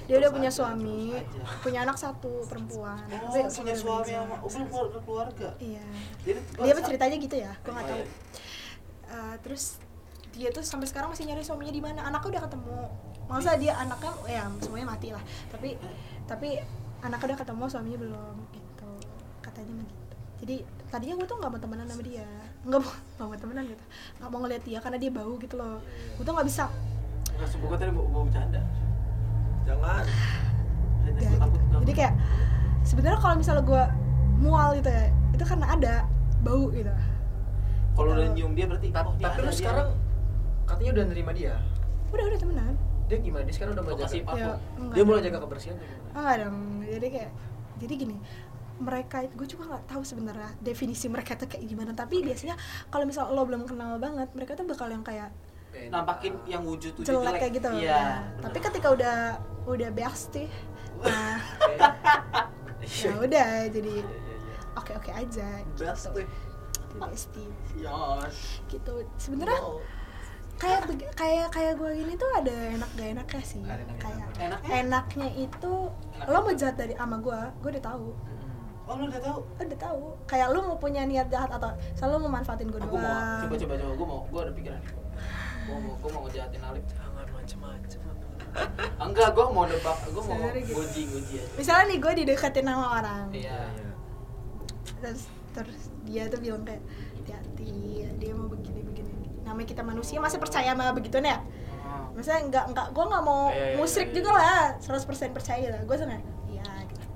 Dia 0.08 0.16
udah 0.24 0.32
punya 0.32 0.48
suami 0.48 1.12
punya 1.60 1.84
anak 1.84 2.00
satu 2.00 2.40
perempuan. 2.48 2.96
Oh 3.12 3.28
Tapi 3.28 3.44
punya 3.44 3.76
suami 3.76 4.08
sama 4.16 4.36
oh 4.40 4.88
keluarga. 5.04 5.52
Iya. 5.60 5.84
Jadi 6.24 6.40
dia 6.64 6.72
ceritanya 6.80 7.16
gitu 7.20 7.36
ya? 7.36 7.52
Gue 7.60 7.72
nggak 7.76 7.86
tahu. 7.92 8.02
Eh, 9.12 9.34
terus 9.44 9.76
dia 10.32 10.48
tuh 10.48 10.64
sampai 10.64 10.88
sekarang 10.88 11.12
masih 11.12 11.28
nyari 11.28 11.44
suaminya 11.44 11.74
di 11.76 11.82
mana? 11.84 12.00
Anaknya 12.08 12.40
udah 12.40 12.42
ketemu. 12.48 12.80
Masa 13.28 13.60
dia 13.60 13.76
anaknya 13.76 14.12
ya 14.24 14.48
semuanya 14.64 14.88
mati 14.88 15.12
lah. 15.12 15.20
Tapi 15.52 15.76
tapi 16.24 16.56
anaknya 17.04 17.36
udah 17.36 17.38
ketemu 17.44 17.64
suaminya 17.68 17.98
belum 18.00 18.34
gitu. 18.56 18.92
Katanya 19.44 19.76
begitu 19.76 20.08
jadi 20.38 20.62
tadinya 20.88 21.14
gue 21.18 21.26
tuh 21.26 21.36
nggak 21.36 21.50
mau 21.50 21.60
temenan 21.60 21.86
sama 21.90 22.02
dia. 22.06 22.24
Nggak 22.64 22.80
mau 22.80 22.92
nggak 22.96 23.26
mau 23.28 23.36
temenan 23.36 23.64
gitu. 23.68 23.84
Nggak 24.22 24.30
mau 24.32 24.40
ngeliat 24.40 24.62
dia 24.64 24.78
karena 24.80 24.96
dia 24.96 25.10
bau 25.12 25.34
gitu 25.36 25.54
loh. 25.58 25.82
Gue 26.16 26.24
tuh 26.24 26.32
nggak 26.32 26.48
bisa. 26.48 26.64
Nggak 27.36 27.48
gue 27.60 27.76
tadi 27.76 27.92
mau 27.92 28.06
mau 28.08 28.22
bercanda 28.24 28.87
Jangan. 29.68 30.04
Gitu. 31.08 31.34
takut. 31.34 31.60
jadi 31.80 31.92
kayak 31.94 32.14
sebenarnya 32.82 33.18
kalau 33.18 33.34
misalnya 33.36 33.64
gue 33.64 33.82
mual 34.38 34.68
gitu 34.74 34.86
ya 34.86 35.04
itu 35.30 35.44
karena 35.44 35.66
ada 35.68 35.94
bau 36.38 36.68
gitu 36.70 36.92
kalau 37.92 38.08
udah 38.12 38.22
Gitu. 38.24 38.34
nyium 38.36 38.52
dia 38.52 38.66
berarti 38.66 38.88
Ta- 38.88 39.02
oh, 39.02 39.14
dia 39.14 39.26
Tapi 39.26 39.40
lu 39.40 39.50
sekarang 39.50 39.88
katanya 40.64 40.90
udah 40.92 41.04
nerima 41.06 41.30
dia. 41.32 41.54
udah 42.08 42.24
udah 42.24 42.38
temenan 42.38 42.74
Dia 43.04 43.18
gimana? 43.18 43.42
Dia 43.42 43.54
sekarang 43.54 43.72
udah 43.72 43.82
mulai 43.82 43.96
Oh, 43.96 44.00
jaga. 44.04 44.32
ya. 44.36 44.48
Dia 44.92 45.02
mulai 45.02 45.20
jaga 45.22 45.38
kebersihan 45.40 45.74
tuh 45.74 45.86
gimana? 45.86 46.12
Enggak 46.14 46.34
dong, 46.38 46.56
jadi 46.84 47.06
kayak 47.08 47.30
jadi 47.78 47.94
gini 47.96 48.16
mereka 48.78 49.16
gue 49.26 49.46
juga 49.48 49.62
nggak 49.66 49.84
tahu 49.88 50.02
sebenarnya 50.02 50.50
definisi 50.60 51.08
mereka 51.08 51.34
tuh 51.34 51.48
kayak 51.48 51.66
gimana 51.66 51.90
tapi 51.92 52.22
biasanya 52.22 52.54
kalau 52.86 53.02
misal 53.02 53.26
lo 53.28 53.42
belum 53.42 53.64
kenal 53.64 53.96
banget 53.96 54.28
mereka 54.32 54.54
tuh 54.54 54.62
bakal 54.64 54.86
yang 54.86 55.02
kayak. 55.02 55.32
Nampakin 55.86 56.32
yang 56.44 56.62
wujud 56.62 56.92
wujud 56.94 57.06
jelek 57.06 57.38
kayak 57.38 57.52
gitu. 57.54 57.68
Iya 57.78 57.94
Nah, 57.94 58.16
tapi 58.42 58.58
ketika 58.58 58.88
udah 58.90 59.16
udah 59.64 59.90
bestie 59.92 60.50
nah 60.98 61.38
ya 63.06 63.12
udah 63.14 63.48
jadi 63.70 63.94
Iya, 63.94 64.02
iya, 64.02 64.34
iya. 64.34 64.58
oke 64.74 64.92
oke 64.98 65.10
aja 65.12 65.48
best 65.78 66.10
gitu. 66.10 66.18
tuh. 66.18 66.26
Bestie 66.98 67.50
Yos. 67.78 68.36
gitu. 68.66 68.92
Sebenarnya 69.16 69.60
Oh. 69.60 69.78
kayak 70.58 70.90
kayak 71.14 71.46
kayak 71.54 71.72
gue 71.78 71.90
gini 71.94 72.18
tuh 72.18 72.26
ada 72.34 72.50
enak 72.50 72.90
gak 72.96 73.08
enaknya 73.14 73.42
sih. 73.44 73.62
Ada 73.62 73.82
enak 73.84 73.96
kayak 74.00 74.16
enaknya. 74.18 75.28
itu 75.38 75.72
Enaknya 75.78 76.26
lo 76.26 76.38
mau 76.42 76.54
jahat 76.56 76.74
dari 76.74 76.94
ama 76.98 77.16
gue 77.18 77.40
gue 77.62 77.70
udah 77.78 77.84
tahu. 77.84 78.08
Oh 78.88 78.94
lu 78.96 79.04
udah 79.06 79.20
tahu? 79.20 79.38
Udah 79.60 79.78
tahu. 79.78 80.02
Kayak 80.24 80.48
lu 80.50 80.58
mau 80.64 80.78
punya 80.80 81.04
niat 81.04 81.28
jahat 81.28 81.52
atau 81.52 81.70
selalu 81.94 82.26
mau 82.26 82.40
manfaatin 82.40 82.72
gue 82.72 82.80
aku 82.80 82.96
doang. 82.96 83.04
Mau 83.04 83.44
coba 83.44 83.54
coba 83.54 83.74
coba. 83.76 83.92
Gue 83.94 84.06
mau 84.08 84.20
gue 84.26 84.40
ada 84.42 84.52
pikiran. 84.56 84.80
nih 84.80 84.92
gue 85.68 85.76
mau 85.78 85.94
gue 85.94 86.10
mau 86.10 86.22
ngejahatin 86.24 86.62
Alif 86.64 86.84
Jangan 86.88 87.26
macem-macem. 87.28 88.00
enggak 88.98 89.28
gue 89.36 89.46
mau 89.52 89.64
nebak 89.68 89.98
gue 90.08 90.22
mau 90.24 90.36
gitu. 90.56 90.72
goji 90.72 91.02
goji 91.12 91.34
aja 91.38 91.52
misalnya 91.54 91.84
nih 91.92 91.98
gue 92.00 92.12
dideketin 92.24 92.64
sama 92.64 92.86
orang 92.98 93.26
iya 93.30 93.60
terus 94.98 95.22
terus 95.52 95.80
dia 96.08 96.26
tuh 96.26 96.40
bilang 96.40 96.64
kayak 96.64 96.80
hati-hati 97.20 98.08
dia 98.16 98.32
mau 98.32 98.48
begini 98.48 98.80
begini 98.82 99.12
namanya 99.44 99.68
kita 99.68 99.82
manusia 99.84 100.16
masih 100.18 100.40
percaya 100.40 100.72
sama 100.72 100.90
begituan 100.96 101.28
ya 101.28 101.38
Oh. 101.88 102.12
maksudnya 102.12 102.44
enggak 102.44 102.64
enggak 102.68 102.86
gue 102.92 103.00
nggak 103.00 103.24
mau 103.24 103.48
Iya, 103.48 103.64
iya, 103.72 103.76
musrik 103.80 104.12
iya, 104.12 104.16
juga 104.20 104.30
iya. 104.36 104.40
lah 104.44 104.64
100% 104.76 105.32
percaya 105.32 105.66
lah 105.72 105.80
gue 105.88 105.96
kayak 105.96 106.24
iya 106.52 106.68
gitu 106.84 107.06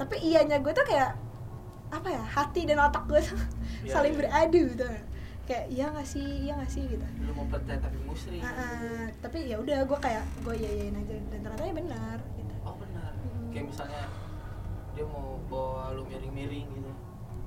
tapi 0.00 0.14
iyanya 0.24 0.56
gue 0.64 0.72
tuh 0.72 0.86
kayak 0.88 1.12
apa 1.92 2.08
ya 2.08 2.22
hati 2.24 2.64
dan 2.64 2.80
otak 2.80 3.04
gue 3.04 3.20
tuh 3.20 3.36
Iya, 3.84 3.92
saling 3.92 4.16
iya. 4.16 4.20
beradu 4.24 4.60
gitu 4.72 4.84
kayak 5.48 5.64
iya 5.66 5.88
nggak 5.88 6.04
sih 6.04 6.20
iya 6.44 6.52
nggak 6.54 6.68
sih 6.68 6.84
gitu 6.86 7.00
lu 7.18 7.32
mau 7.32 7.48
percaya 7.48 7.80
tapi 7.80 7.96
musrik 8.00 8.38
Ah, 8.38 8.52
ah, 8.52 9.04
tapi 9.18 9.48
ya 9.48 9.56
udah 9.56 9.80
gue 9.82 9.98
kayak 9.98 10.24
gue 10.38 10.54
yayain 10.54 10.92
aja 10.94 11.16
dan 11.26 11.40
ternyata 11.40 11.62
ya 11.62 11.74
benar 11.74 12.18
gitu 12.34 12.54
oh 12.62 12.74
benar 12.76 13.10
Mm. 13.18 13.48
kayak 13.50 13.66
misalnya 13.66 14.02
dia 14.92 15.04
mau 15.04 15.40
bawa 15.46 15.96
lu 15.96 16.04
miring-miring 16.04 16.68
gitu 16.68 16.90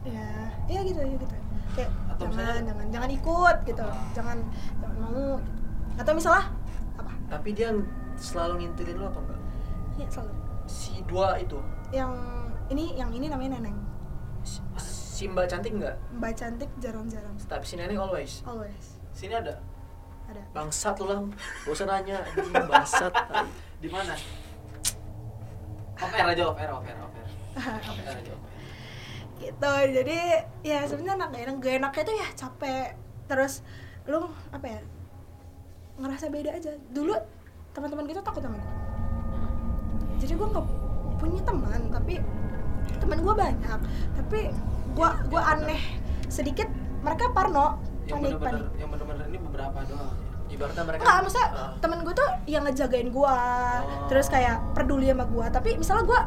ya 0.04 0.50
iya 0.66 0.80
gitu 0.82 0.98
ya 0.98 1.10
gitu 1.12 1.26
kayak 1.72 1.92
Atau 2.10 2.26
jangan 2.26 2.34
misalnya- 2.34 2.66
jangan 2.66 2.86
jangan 2.90 3.10
ikut 3.12 3.58
gitu 3.64 3.86
Ah. 3.86 4.02
jangan 4.12 4.38
jangan 4.76 4.98
mau 4.98 5.14
gitu. 5.38 5.52
atau 5.96 6.12
misalnya 6.12 6.44
apa 6.96 7.12
Tapi 7.30 7.50
dia 7.52 7.70
selalu 8.18 8.54
ngintilin 8.60 8.98
lo 8.98 9.08
apa 9.08 9.20
enggak? 9.22 9.40
ya 9.96 10.08
selalu 10.10 10.34
Si 10.66 10.94
dua 11.04 11.38
itu. 11.38 11.58
yang 11.92 12.12
ini 12.68 12.96
yang 12.96 13.12
ini 13.12 13.28
namanya 13.28 13.60
neneng 13.60 13.78
Si 15.22 15.30
Mbak 15.30 15.46
cantik 15.54 15.78
enggak? 15.78 15.94
mbak 16.18 16.34
cantik 16.34 16.66
jarang-jarang. 16.82 17.38
Tapi 17.46 17.62
si 17.62 17.78
Neneng 17.78 18.02
always. 18.02 18.42
always. 18.42 18.98
Sini 19.14 19.38
ada? 19.38 19.54
Ada. 20.26 20.42
Bangsat 20.50 20.98
lu 20.98 21.14
lah. 21.14 21.22
Gak 21.62 21.78
usah 21.78 21.86
nanya. 21.86 22.26
Bangsat. 22.50 23.14
di 23.78 23.86
mana? 23.86 24.18
Off 26.02 26.10
air 26.10 26.26
aja 26.26 26.42
off 26.50 26.58
air 26.58 26.74
off 26.74 26.82
air 26.82 26.98
off 26.98 27.14
air. 27.14 27.30
Off 27.86 28.02
air. 28.02 28.18
Aja 28.18 28.32
off 28.34 28.46
air. 28.50 28.66
Gitu. 29.46 29.74
Jadi 30.02 30.18
ya 30.66 30.90
sebenarnya 30.90 31.14
enak 31.22 31.30
gak 31.30 31.44
enak 31.46 31.56
gak 31.62 31.74
enaknya 31.78 32.02
tuh 32.02 32.16
ya 32.18 32.28
capek. 32.34 32.88
Terus 33.30 33.54
lu 34.10 34.26
apa 34.50 34.66
ya? 34.66 34.82
Ngerasa 36.02 36.34
beda 36.34 36.50
aja. 36.58 36.74
Dulu 36.90 37.14
teman-teman 37.78 38.10
gitu 38.10 38.26
takut 38.26 38.42
sama 38.42 38.58
gue 38.58 38.74
jadi 40.22 40.38
gue 40.38 40.48
nggak 40.54 40.68
punya 41.18 41.42
teman 41.42 41.82
tapi 41.90 42.22
teman 43.02 43.18
gue 43.22 43.34
banyak. 43.34 43.80
Tapi 44.18 44.42
gue 44.92 45.10
gue 45.26 45.42
aneh 45.42 45.82
sedikit 46.28 46.68
mereka 47.00 47.30
parno 47.30 47.80
yang 48.04 48.20
panik 48.20 48.38
panik 48.38 48.66
yang 48.76 48.90
bener-bener 48.90 49.26
ini 49.26 49.38
beberapa 49.40 49.80
doang 49.84 50.12
ya. 50.12 50.30
Ibaratnya 50.52 50.84
mereka 50.84 51.02
Enggak, 51.02 51.18
maksudnya 51.24 51.48
Ah. 51.50 51.72
temen 51.80 52.00
gue 52.02 52.14
tuh 52.14 52.30
yang 52.46 52.64
ngejagain 52.64 53.08
gue 53.08 53.24
Oh. 53.32 54.08
terus 54.08 54.28
kayak 54.28 54.58
peduli 54.72 55.08
sama 55.08 55.24
gue 55.26 55.46
tapi 55.50 55.70
misalnya 55.76 56.04
gue 56.06 56.22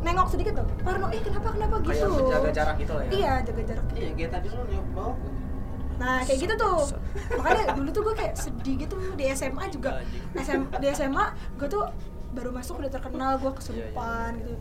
nengok 0.00 0.28
sedikit 0.28 0.52
tuh 0.56 0.66
parno 0.80 1.06
eh 1.08 1.18
kenapa 1.18 1.48
kenapa 1.50 1.74
gitu 1.80 1.90
kayak 1.92 2.10
menjaga 2.12 2.50
jarak 2.52 2.76
gitu 2.76 2.92
lah 2.92 3.02
ya. 3.02 3.10
iya 3.12 3.32
jaga 3.40 3.62
jarak 3.64 3.84
iya 3.92 4.10
kayak 4.12 4.30
tadi 4.32 4.46
lu 4.48 4.62
nyok 4.64 4.86
bawah 4.92 5.16
Nah 5.98 6.22
kayak 6.22 6.38
gitu 6.40 6.54
tuh. 6.54 6.78
Makanya 7.34 7.74
dulu 7.74 7.90
tuh 7.90 8.02
gue 8.04 8.14
kayak 8.14 8.38
sedih 8.38 8.78
gitu 8.78 8.94
Di 9.12 9.34
SMA 9.34 9.66
juga 9.66 9.98
Anjing. 9.98 10.30
SM, 10.38 10.60
Di 10.72 10.86
SMA 10.94 11.24
gue 11.58 11.66
tuh 11.66 11.82
baru 12.30 12.54
masuk 12.54 12.78
udah 12.78 12.86
terkenal 12.88 13.34
Gue 13.34 13.50
Iya, 13.50 13.58
kesurupan 13.58 14.30
gitu 14.38 14.54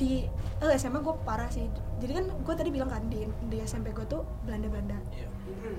Di 0.00 0.24
eh, 0.58 0.74
SMA 0.74 0.98
gue 0.98 1.12
parah 1.20 1.46
sih. 1.46 1.68
Jadi 2.00 2.12
kan 2.14 2.24
gue 2.26 2.54
tadi 2.56 2.72
bilang 2.72 2.88
kan 2.88 3.04
Di, 3.06 3.28
di 3.46 3.60
SMP 3.60 3.92
gue 3.92 4.08
tuh 4.08 4.24
Belanda-Belanda. 4.42 4.96
Iya. 5.12 5.28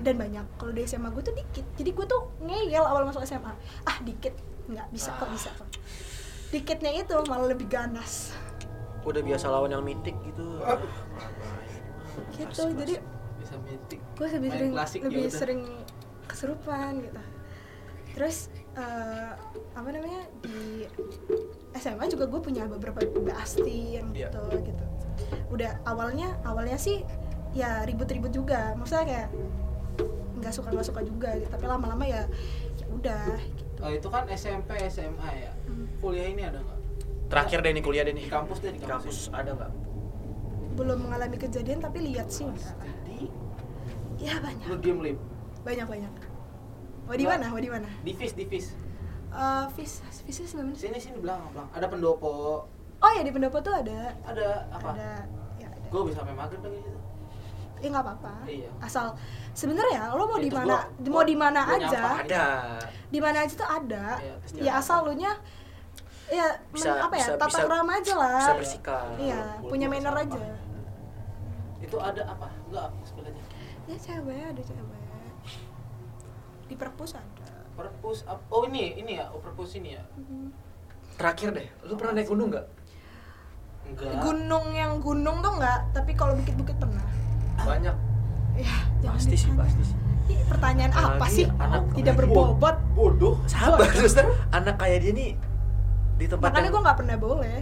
Dan 0.00 0.14
banyak. 0.16 0.46
Kalau 0.56 0.70
di 0.70 0.86
SMA 0.86 1.10
gue 1.10 1.22
tuh 1.22 1.34
dikit. 1.34 1.66
Jadi 1.74 1.90
gue 1.90 2.06
tuh 2.06 2.30
ngeyel 2.40 2.80
awal 2.80 3.02
masuk 3.02 3.26
SMA 3.26 3.50
Ah 3.82 3.98
dikit. 4.00 4.38
Nggak 4.64 4.86
bisa 4.94 5.10
kok 5.12 5.26
Ah. 5.26 5.30
bisa 5.30 5.50
kok. 5.52 5.66
Dikitnya 6.48 6.94
itu 6.94 7.16
malah 7.26 7.48
lebih 7.48 7.66
ganas. 7.66 8.30
Udah 9.02 9.18
biasa 9.18 9.50
lawan 9.50 9.70
yang 9.70 9.82
mitik 9.82 10.14
gitu. 10.22 10.62
Gitu. 12.30 12.62
Jadi 12.78 12.94
bisa 13.34 13.58
meeting 13.58 14.00
gue 14.14 14.26
lebih 14.30 14.48
Main 14.48 14.54
sering 14.54 14.72
klasik, 14.72 15.00
lebih 15.02 15.22
yaudah. 15.26 15.34
sering 15.34 15.60
kesurupan 16.24 17.02
gitu. 17.02 17.20
Terus 18.12 18.36
eh, 18.76 19.30
apa 19.72 19.88
namanya 19.88 20.22
di 20.38 20.86
SMA 21.72 22.04
juga 22.08 22.24
gue 22.28 22.40
punya 22.40 22.68
beberapa 22.68 23.00
bestie 23.24 23.96
yang 23.98 24.12
Iya. 24.12 24.28
gitu 24.28 24.42
gitu. 24.72 24.84
Udah 25.52 25.80
awalnya 25.84 26.36
awalnya 26.44 26.76
sih 26.76 27.00
ya 27.52 27.84
ribut-ribut 27.84 28.32
juga. 28.32 28.76
Maksudnya 28.76 29.04
kayak 29.08 29.28
nggak 30.42 30.52
suka 30.52 30.68
nggak 30.72 30.86
suka 30.86 31.00
juga 31.04 31.30
gitu. 31.38 31.48
Tapi 31.48 31.64
lama-lama 31.64 32.04
ya 32.04 32.28
ya 32.76 32.86
udah 32.92 33.24
gitu. 33.40 33.80
oh 33.82 33.90
itu 33.92 34.08
kan 34.12 34.24
SMP 34.32 34.76
SMA 34.90 35.28
ya? 35.48 35.52
Hmm. 35.68 35.86
kuliah 36.00 36.28
ini 36.28 36.42
ada 36.44 36.60
nggak? 36.60 36.78
Terakhir 37.32 37.58
deh 37.64 37.72
nih 37.72 37.82
kuliah 37.84 38.04
deh 38.04 38.12
nih. 38.12 38.26
di 38.28 38.32
kampus 38.32 38.58
deh 38.60 38.72
di 38.74 38.80
kampus, 38.84 39.28
kampus. 39.28 39.32
ada 39.32 39.50
nggak? 39.56 39.72
belum 40.72 41.04
mengalami 41.04 41.36
kejadian 41.36 41.84
tapi 41.84 42.00
lihat 42.00 42.32
sih. 42.32 42.48
Jadi 42.48 43.28
ya 44.20 44.40
banyak. 44.40 44.66
Lu 44.72 44.76
diem 44.80 44.98
lip. 45.04 45.18
banyak 45.62 45.86
banyak. 45.86 46.12
Mau 47.06 47.14
di 47.14 47.26
mana? 47.28 47.46
Mau 47.52 47.60
di 47.60 47.70
mana? 47.70 47.88
Di 48.02 48.12
fish, 48.16 48.34
di 49.32 49.64
fish. 49.72 49.94
Vis 50.02 50.18
visnya 50.22 50.46
sebelah 50.46 50.64
mana 50.64 50.74
sih 50.74 50.82
Sini 50.84 50.98
sini 50.98 51.18
belakang, 51.18 51.48
belakang. 51.50 51.70
Ada 51.72 51.86
pendopo. 51.88 52.32
oh 52.98 53.10
ya 53.10 53.20
di 53.20 53.30
pendopo 53.30 53.58
tuh 53.58 53.72
ada 53.72 54.12
Ada 54.22 54.48
apa? 54.70 54.90
ada 54.92 55.10
ya 55.56 55.66
ada 55.66 55.88
Gue 55.88 56.00
bisa 56.06 56.20
sampai 56.20 56.32
maghrib 56.32 56.60
lagi 56.60 56.78
situ. 56.80 56.98
ya 57.76 57.88
nggak 57.88 58.04
apa-apa 58.04 58.34
Iya. 58.46 58.70
asal 58.78 59.10
sebenarnya 59.52 60.14
lo 60.14 60.24
mau 60.24 60.38
Ya, 60.38 60.38
di 60.38 60.48
terus 60.48 60.62
mana 60.62 60.76
mau 61.02 61.24
di 61.24 61.34
mana 61.34 61.60
aja 61.66 62.00
ada 62.16 62.46
di 63.08 63.18
mana 63.18 63.42
aja 63.42 63.54
tuh 63.56 63.66
ada 63.66 64.04
Iya, 64.16 64.34
ya 64.62 64.72
asal 64.78 65.02
lu 65.02 65.12
nya 65.12 65.34
ya 66.28 66.46
Bisa- 66.70 66.94
men- 66.94 67.02
apa 67.02 67.14
ya 67.16 67.26
bisa- 67.26 67.34
tata 67.36 67.46
bisa- 67.50 67.66
krama 67.66 67.92
aja 67.92 68.14
lah 68.14 68.38
bisa 68.38 68.52
bersikap 68.54 69.04
iya 69.18 69.40
punya 69.60 69.86
manner 69.86 70.14
aja 70.14 70.42
Itu 71.82 71.96
ada 71.98 72.22
apa? 72.24 72.46
Enggak, 72.64 72.86
sebelahnya. 73.02 73.42
ya 73.84 73.96
cewek 73.98 74.42
ada 74.46 74.62
cewek 74.62 75.00
di 76.64 76.74
perpus 76.78 77.12
ada 77.12 77.31
Perpus 77.72 78.18
Oh 78.48 78.62
ini, 78.64 78.96
ini 78.96 79.16
ya, 79.16 79.32
oh 79.32 79.40
perpus 79.40 79.76
ini 79.76 79.96
ya. 79.96 80.04
terakhir 81.12 81.52
deh 81.52 81.68
lu 81.84 81.94
pernah 81.94 82.16
naik 82.16 82.26
gunung 82.26 82.48
nggak? 82.48 82.66
Enggak. 83.82 84.12
gunung 84.22 84.66
yang 84.72 84.92
gunung 84.98 85.44
tuh 85.44 85.52
enggak 85.60 85.80
tapi 85.92 86.16
kalau 86.16 86.32
bukit-bukit 86.38 86.76
pernah. 86.78 87.04
Banyak. 87.60 87.96
Ya 88.56 88.74
pasti 89.12 89.36
sih 89.36 89.52
pasti 89.52 89.82
sih. 89.84 89.96
Ih, 90.30 90.40
pertanyaan 90.46 90.92
apa 90.92 91.26
sih? 91.28 91.46
anak- 91.58 91.92
tidak 91.92 92.14
berbobot. 92.16 92.76
Bodoh. 92.94 93.34
sabar 93.44 93.90
suster 93.92 94.24
anak 94.50 94.78
kayak 94.78 95.02
dia 95.02 95.12
nih 95.12 95.30
di 96.16 96.26
tempat 96.28 96.48
makanya 96.48 96.64
yang 96.64 96.72
gue 96.72 96.82
nggak 96.82 96.98
pernah 96.98 97.16
boleh. 97.18 97.60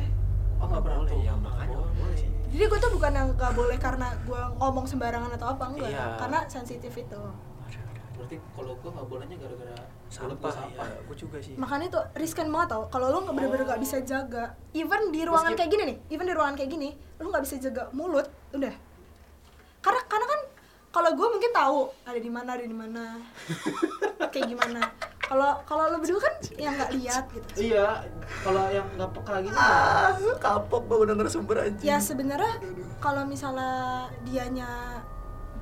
Oh 0.60 0.66
enggak 0.68 0.82
pernah 0.84 0.98
boleh. 1.02 1.12
Ya 1.20 1.34
makanya. 1.34 1.76
nggak 1.76 1.94
boleh. 1.96 2.16
Sih 2.16 2.28
jadi 2.50 2.64
gue 2.66 2.78
tuh 2.78 2.92
bukan 2.94 3.12
yang 3.14 3.28
nggak 3.34 3.52
boleh 3.54 3.76
karena 3.78 4.08
gue 4.20 4.42
ngomong 4.58 4.84
sembarangan 4.86 5.30
atau 5.34 5.48
apa 5.52 5.64
enggak. 5.70 5.90
Iya. 5.90 6.06
karena 6.18 6.38
sensitif 6.46 6.92
itu 6.94 7.22
Berarti 8.20 8.36
kalau 8.52 8.76
gue 8.76 8.90
nggak 8.92 9.08
bolehnya 9.08 9.36
gara-gara 9.36 9.78
sampah 10.06 10.52
ya 10.68 10.84
gue 11.00 11.16
juga 11.16 11.38
sih. 11.40 11.56
Makanya 11.56 11.88
tuh 11.88 12.04
riskan 12.14 12.46
banget 12.46 12.68
tau. 12.70 12.84
Kalau 12.86 13.08
lo 13.08 13.18
nggak 13.22 13.32
bener-bener 13.32 13.64
nggak 13.64 13.80
bisa 13.80 13.96
jaga. 14.02 14.52
Even 14.72 15.08
di 15.08 15.24
ruangan 15.24 15.50
Meski- 15.50 15.58
kayak 15.58 15.70
gini 15.72 15.84
nih 15.86 15.96
even 16.10 16.28
di 16.28 16.34
ruangan 16.34 16.54
kayak 16.54 16.70
gini 16.70 16.88
lo 17.16 17.26
nggak 17.26 17.42
bisa 17.42 17.56
jaga 17.58 17.88
mulut 17.90 18.28
udah. 18.52 18.74
Karena 19.80 20.00
karena 20.04 20.26
kan 20.28 20.40
kalau 20.90 21.10
gue 21.14 21.28
mungkin 21.30 21.50
tahu 21.50 21.78
ada 22.04 22.18
di 22.18 22.28
mana 22.28 22.50
ada 22.50 22.66
di 22.66 22.76
mana 22.76 23.04
kayak 24.32 24.46
gimana. 24.46 24.82
Kalau 25.22 25.62
kalau 25.62 25.88
lo 25.88 25.96
berdua 25.96 26.20
kan 26.20 26.34
yang 26.58 26.74
nggak 26.74 26.92
lihat 26.92 27.24
gitu. 27.30 27.70
Iya, 27.70 28.02
kalau 28.42 28.66
yang 28.68 28.84
nggak 28.92 29.10
peka 29.14 29.34
gitu. 29.40 29.54
ah 29.54 30.12
kapok 30.36 30.82
banget 30.84 31.06
denger 31.08 31.28
sumber 31.30 31.56
aja 31.62 31.80
ya 31.80 31.96
sebenarnya 31.96 32.58
kalau 32.98 33.22
misalnya 33.24 34.04
dianya 34.26 34.98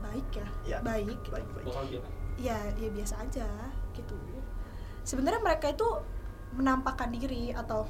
baik 0.00 0.24
ya, 0.32 0.46
Ya, 0.66 0.78
baik. 0.80 1.20
baik 1.28 1.46
baik. 1.54 1.68
Gitu. 1.86 2.00
Ya 2.38 2.56
ya 2.72 2.88
biasa 2.88 3.14
aja 3.20 3.46
gitu. 3.92 4.14
Sebenarnya 5.02 5.40
mereka 5.40 5.68
itu 5.68 5.86
menampakkan 6.50 7.10
diri 7.10 7.50
atau 7.50 7.84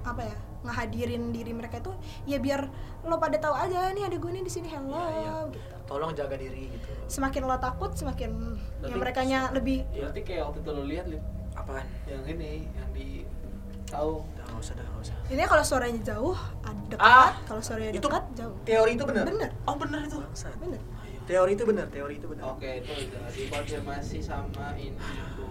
apa 0.00 0.22
ya 0.22 0.36
ngehadirin 0.60 1.28
diri 1.30 1.52
mereka 1.52 1.76
itu 1.78 1.92
ya 2.24 2.36
biar 2.36 2.68
lo 3.02 3.16
pada 3.16 3.36
tahu 3.36 3.52
aja 3.54 3.88
nih 3.90 4.04
ada 4.04 4.16
gue 4.16 4.30
nih 4.30 4.40
di 4.40 4.48
sini 4.50 4.68
hello 4.68 4.92
Iya, 4.92 5.08
iya. 5.14 5.34
gitu. 5.50 5.74
Tolong 5.86 6.12
jaga 6.12 6.36
diri 6.36 6.68
gitu. 6.70 6.88
Semakin 7.06 7.42
lo 7.42 7.56
takut 7.56 7.92
semakin 7.92 8.30
Berarti- 8.78 8.84
yang 8.86 8.98
mereka 8.98 9.20
nya 9.22 9.40
lebih 9.50 9.84
Ya, 9.90 10.06
berarti 10.06 10.20
kayak 10.22 10.42
waktu 10.46 10.58
itu 10.60 10.70
lo 10.70 10.82
lihat 10.84 11.06
Lip, 11.06 11.24
apaan? 11.54 11.86
yang 12.06 12.22
ini 12.26 12.68
yang 12.70 12.88
di 12.90 13.24
tahu. 13.86 14.20
Udah 14.22 14.44
nggak 14.46 14.60
usah 14.60 14.72
udah 14.74 14.84
nggak 14.86 15.02
usah. 15.02 15.16
Ini 15.28 15.42
kalau 15.46 15.64
suaranya 15.64 16.00
jauh 16.06 16.36
ada 16.62 16.82
dekat 16.86 17.00
Ah, 17.02 17.30
kalau 17.42 17.60
suaranya 17.60 17.90
itu 17.90 18.00
dekat 18.02 18.24
jauh. 18.34 18.56
teori 18.62 18.92
itu 18.94 19.04
benar? 19.04 19.24
Bener 19.26 19.50
Oh 19.64 19.74
benar 19.74 20.00
itu. 20.02 20.18
Bener 20.58 20.80
teori 21.30 21.52
itu 21.54 21.64
benar 21.64 21.86
teori 21.86 22.14
itu 22.16 22.26
benar 22.26 22.44
Oke, 22.50 22.70
itu 22.76 22.90
udah 22.90 23.30
dikonfirmasi 23.30 24.18
sama 24.20 24.74
Indigo. 24.74 25.46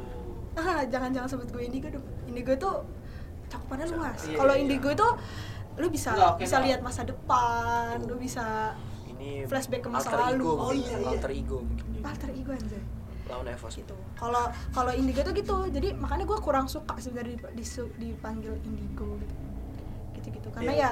ah 0.53 0.83
jangan 0.83 1.09
jangan 1.09 1.29
sebut 1.29 1.47
gue 1.49 1.63
indigo 1.63 1.87
dong 1.89 2.03
indigo 2.25 2.51
tuh 2.53 2.83
cakupannya 3.47 3.87
luas 3.87 4.19
Iya, 4.21 4.35
kalau 4.35 4.53
iya. 4.53 4.61
indigo 4.61 4.89
tuh 4.93 5.11
lu 5.75 5.87
bisa 5.87 6.11
Enggak, 6.11 6.29
oke, 6.29 6.39
bisa 6.41 6.51
enggak. 6.53 6.67
lihat 6.67 6.79
masa 6.83 7.01
depan 7.03 7.95
lu 8.03 8.15
bisa 8.15 8.75
ini 9.07 9.47
Flashback 9.47 9.81
ke 9.81 9.89
masa 9.89 10.09
alter 10.09 10.19
lalu. 10.27 10.43
ego 10.43 10.51
Oh, 10.53 10.73
iya, 10.73 10.95
iya. 10.97 11.09
alter 11.09 11.31
ego 11.31 11.57
mungkin 11.61 11.85
dia. 11.89 12.03
alter 12.03 12.29
ego 12.29 12.51
anjay 12.51 12.83
lawan 13.25 13.45
Evos 13.47 13.73
gitu 13.73 13.95
kalau 14.13 14.43
kalau 14.69 14.91
indigo 14.91 15.21
tuh 15.21 15.31
gitu 15.31 15.57
jadi 15.69 15.93
makanya 15.93 16.25
gue 16.25 16.39
kurang 16.39 16.65
suka 16.65 16.97
sebenarnya 16.97 17.37
dipanggil 17.95 18.57
indigo 18.59 19.15
gitu 19.15 19.35
gitu 20.17 20.27
gitu 20.35 20.47
karena 20.51 20.71
Iya. 20.71 20.89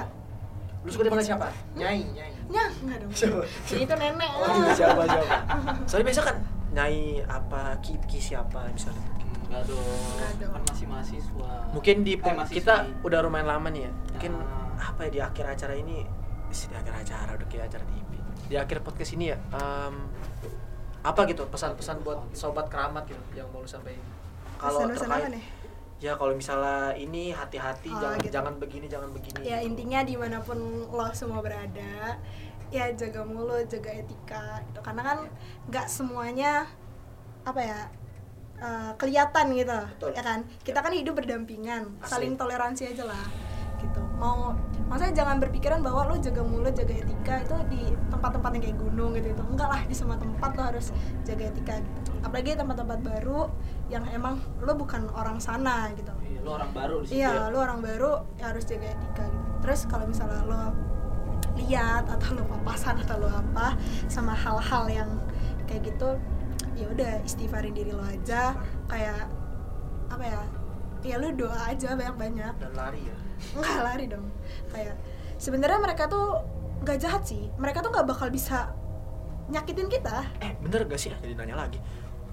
lu 0.78 0.88
suka 0.88 1.02
dipanggil 1.04 1.26
siapa 1.26 1.46
nyai 1.74 2.00
nyai 2.08 2.32
nyah 2.48 2.70
nggak 2.80 2.98
dong 3.00 3.10
Siapa? 3.12 3.42
Si 3.64 3.74
itu 3.78 3.94
nenek 3.94 4.30
oh 4.32 4.46
iya, 4.56 4.70
siapa 4.72 5.02
siapa 5.04 5.34
soalnya 5.84 6.06
biasa 6.06 6.20
kan 6.22 6.36
nyai 6.70 7.00
apa 7.24 7.60
ki, 7.80 7.92
ki 8.04 8.18
siapa 8.22 8.60
misalnya 8.68 9.04
Enggak 9.48 9.64
dong. 9.64 9.80
Enggak 9.80 10.32
dong. 10.38 10.52
Kan 10.52 10.62
masih 10.68 10.86
mahasiswa. 10.86 11.50
mungkin 11.72 11.96
di 12.04 12.12
Eh, 12.14 12.34
kita 12.50 12.74
udah 13.00 13.18
lumayan 13.20 13.48
lama 13.48 13.68
nih 13.68 13.88
ya 13.88 13.92
mungkin 14.10 14.32
Ah. 14.36 14.92
apa 14.92 15.00
ya 15.04 15.10
di 15.10 15.20
akhir 15.20 15.44
acara 15.48 15.74
ini 15.74 16.04
di 16.46 16.54
akhir 16.70 16.94
acara 16.94 17.30
udah 17.34 17.48
kayak 17.48 17.64
acara 17.66 17.82
TV 17.82 18.10
di 18.44 18.54
akhir 18.54 18.78
podcast 18.80 19.12
ini 19.12 19.32
ya 19.32 19.36
em, 19.50 19.94
apa 21.00 21.20
gitu 21.24 21.48
pesan-pesan 21.48 22.00
buat 22.00 22.20
sobat 22.32 22.68
keramat 22.68 23.04
gitu 23.04 23.18
yang 23.34 23.48
mau 23.48 23.58
lu 23.58 23.66
sampaikan 23.66 24.04
kalau 24.56 24.84
terkait 24.86 25.32
nih? 25.32 25.44
Ya 25.98 26.14
kalau 26.14 26.30
misalnya 26.34 26.94
ini 26.94 27.34
hati-hati 27.34 27.90
Oh, 27.90 27.98
jangan 27.98 28.18
gitu. 28.22 28.34
jangan 28.38 28.54
begini 28.62 28.86
jangan 28.86 29.10
begini 29.10 29.38
ya 29.42 29.58
intinya 29.58 30.00
di 30.06 30.14
mana 30.14 30.38
pun 30.38 30.58
lo 30.86 31.06
semua 31.10 31.42
berada 31.42 32.14
ya 32.70 32.84
jaga 32.94 33.24
mulut 33.26 33.66
jaga 33.66 33.90
etika 33.90 34.62
gitu 34.70 34.78
karena 34.84 35.02
kan 35.02 35.18
nggak 35.66 35.86
semuanya 35.90 36.68
apa 37.42 37.60
ya 37.64 37.80
eh, 38.62 38.90
kelihatan 38.94 39.46
gitu 39.58 39.80
Betul. 39.98 40.10
ya 40.14 40.22
kan 40.22 40.38
kita 40.62 40.78
kan 40.84 40.92
hidup 40.94 41.18
berdampingan 41.18 41.88
Asli. 41.98 42.10
saling 42.12 42.32
toleransi 42.38 42.94
aja 42.94 43.04
lah 43.08 43.24
gitu 43.80 44.02
mau 44.18 44.52
maksudnya 44.90 45.14
jangan 45.24 45.36
berpikiran 45.38 45.80
bahwa 45.80 46.10
lo 46.10 46.14
jaga 46.18 46.42
mulut 46.42 46.74
jaga 46.74 46.94
etika 46.98 47.34
itu 47.44 47.56
di 47.70 47.82
tempat-tempat 48.10 48.50
yang 48.58 48.62
kayak 48.66 48.78
gunung 48.78 49.10
gitu 49.14 49.26
gitu 49.30 49.42
enggak 49.46 49.68
lah 49.70 49.80
di 49.86 49.94
semua 49.94 50.16
tempat 50.18 50.50
lo 50.58 50.62
harus 50.68 50.86
jaga 51.22 51.44
etika 51.48 51.74
gitu 51.78 52.10
apalagi 52.22 52.58
tempat-tempat 52.58 52.98
baru 53.00 53.40
yang 53.88 54.04
emang 54.10 54.42
lo 54.58 54.72
bukan 54.74 55.06
orang 55.14 55.38
sana 55.38 55.88
gitu 55.94 56.10
Iya, 56.28 56.40
lo 56.44 56.50
orang 56.54 56.70
baru 56.70 56.94
di 57.02 57.06
situ 57.08 57.16
Iya, 57.18 57.30
ya. 57.30 57.50
lu 57.50 57.58
orang 57.58 57.80
baru 57.80 58.12
ya 58.36 58.44
harus 58.54 58.64
jaga 58.66 58.86
etika 58.90 59.24
gitu. 59.26 59.46
Terus 59.58 59.80
kalau 59.90 60.04
misalnya 60.06 60.42
lo 60.46 60.62
lihat 61.58 62.04
atau 62.06 62.38
lo 62.38 62.42
papasan 62.46 62.94
atau 63.02 63.18
lo 63.18 63.26
apa 63.26 63.74
sama 64.06 64.32
hal-hal 64.32 64.84
yang 64.86 65.10
kayak 65.66 65.90
gitu, 65.90 66.14
ya 66.78 66.86
udah 66.88 67.12
istighfarin 67.26 67.74
diri 67.74 67.90
lo 67.90 68.02
aja 68.06 68.54
kayak 68.86 69.26
apa 70.08 70.24
ya? 70.24 70.40
Ya 71.00 71.16
lu 71.16 71.30
doa 71.32 71.58
aja 71.64 71.92
banyak-banyak. 71.92 72.54
dan 72.56 72.72
lari 72.72 73.00
ya 73.02 73.16
Enggak 73.54 73.80
lari 73.80 74.04
dong. 74.06 74.26
Kayak 74.68 74.94
sebenarnya 75.36 75.78
mereka 75.78 76.06
tuh 76.06 76.42
nggak 76.80 76.98
jahat 76.98 77.22
sih. 77.22 77.46
Mereka 77.54 77.78
tuh 77.80 77.90
nggak 77.90 78.06
bakal 78.06 78.28
bisa 78.28 78.74
nyakitin 79.46 79.88
kita. 79.88 80.28
eh 80.38 80.52
bener 80.58 80.84
gak 80.84 80.98
sih 80.98 81.08
jadi 81.14 81.32
nanya 81.34 81.56
lagi 81.58 81.80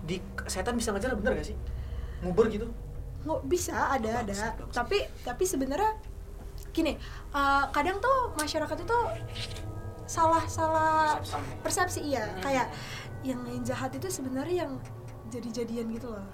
di 0.04 0.20
setan 0.46 0.76
bisa 0.76 0.92
ngejar 0.92 1.16
bener 1.16 1.32
gak 1.34 1.48
sih 1.48 1.56
ngubur 2.20 2.46
gitu 2.46 2.68
nggak 3.24 3.40
bisa 3.48 3.72
ada 3.90 4.20
ada 4.20 4.28
Bangsat, 4.28 4.54
bangsat. 4.60 4.76
tapi 4.76 4.98
tapi 5.24 5.44
sebenarnya 5.44 5.96
gini 6.70 7.00
uh, 7.32 7.72
kadang 7.72 7.98
tuh 7.98 8.36
masyarakat 8.36 8.78
itu 8.78 8.98
salah 10.06 10.44
salah 10.46 11.18
Persepsi. 11.18 11.56
persepsi 11.64 12.00
iya 12.06 12.28
Hmm. 12.28 12.42
kayak 12.44 12.68
yang 13.24 13.40
yang 13.48 13.64
jahat 13.64 13.90
itu 13.92 14.12
sebenarnya 14.12 14.68
yang 14.68 14.72
jadi-jadian 15.28 15.88
gitu 15.90 16.12
loh 16.12 16.26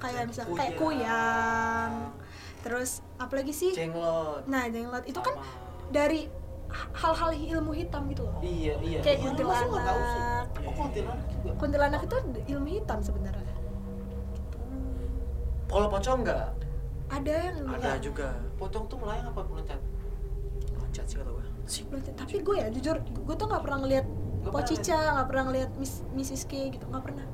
kayak 0.00 0.24
misal 0.26 0.44
kayak 0.50 0.74
kuyang 0.74 1.92
terus 2.60 3.00
apalagi 3.16 3.52
sih? 3.52 3.72
Cenglot 3.72 4.44
nah 4.44 4.64
jenglot. 4.66 5.04
Itu 5.04 5.20
kan 5.20 5.36
Sama- 5.36 5.88
dari 5.88 6.28
hal-hal 6.70 7.30
ilmu 7.34 7.72
hitam 7.72 8.06
gitu 8.06 8.22
loh. 8.22 8.38
Iya, 8.38 8.78
iya. 8.78 8.98
Kayak 9.02 9.18
Iya, 9.18 9.26
kuntilanak. 9.26 10.46
Oh, 10.62 10.74
kuntilanak 10.76 11.26
juga. 11.26 11.50
kuntilanak 11.58 12.00
itu 12.04 12.16
ilmu 12.48 12.68
hitam 12.70 12.98
sebenarnya. 13.02 13.56
Kalau 15.66 15.86
pocong 15.86 16.18
nggak? 16.22 16.46
Ada 17.10 17.34
yang 17.50 17.56
ada 17.66 17.90
hitam. 17.90 18.02
juga. 18.02 18.28
Pocong 18.54 18.84
tuh 18.86 18.96
melayang 18.98 19.26
apa 19.28 19.40
loncat? 19.44 19.80
loncat 20.70 21.04
sih 21.06 21.16
kata 21.16 21.30
gue 21.30 21.44
sih 21.64 21.82
tapi 22.18 22.42
gue 22.42 22.56
ya 22.58 22.66
jujur 22.66 22.98
gue 22.98 23.34
tuh 23.36 23.46
nggak 23.46 23.62
pernah 23.62 23.78
ngeliat 23.78 24.06
Nggak 24.42 24.50
Pocica 24.50 24.98
nggak 25.14 25.26
pernah 25.30 25.44
ngeliat 25.46 25.70
Miss 25.76 26.02
Mrs 26.10 26.42
K 26.46 26.52
gitu. 26.72 26.82
Nggak 26.88 27.04
pernah 27.04 27.26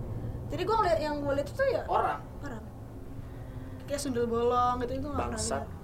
jadi 0.46 0.62
gue 0.62 0.76
ngeliat 0.76 1.00
yang 1.00 1.14
gue 1.18 1.32
liat 1.32 1.48
itu 1.48 1.64
ya 1.66 1.82
Orang. 1.86 2.20
orang 2.40 2.62
kayak 3.84 4.00
sundel 4.00 4.26
bolong 4.26 4.76
gitu 4.80 4.92
itu 4.94 5.06
nggak 5.06 5.18
pernah 5.24 5.34
Bangsat. 5.34 5.62
liat 5.62 5.74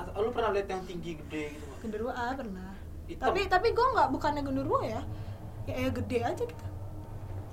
Atau 0.00 0.20
lu 0.20 0.30
pernah 0.30 0.50
lihat 0.50 0.68
yang 0.68 0.82
tinggi 0.84 1.10
gede 1.16 1.44
gitu? 1.52 1.66
genderuwo 1.80 2.10
ah 2.10 2.32
pernah 2.32 2.70
Hitam. 3.04 3.26
tapi 3.26 3.40
tapi 3.46 3.68
gue 3.70 3.86
nggak 3.90 4.08
bukannya 4.08 4.42
genderuwo 4.42 4.80
ya 4.80 5.02
ya, 5.64 5.74
ya 5.78 5.90
gede 5.90 6.18
aja 6.22 6.42
gitu 6.42 6.66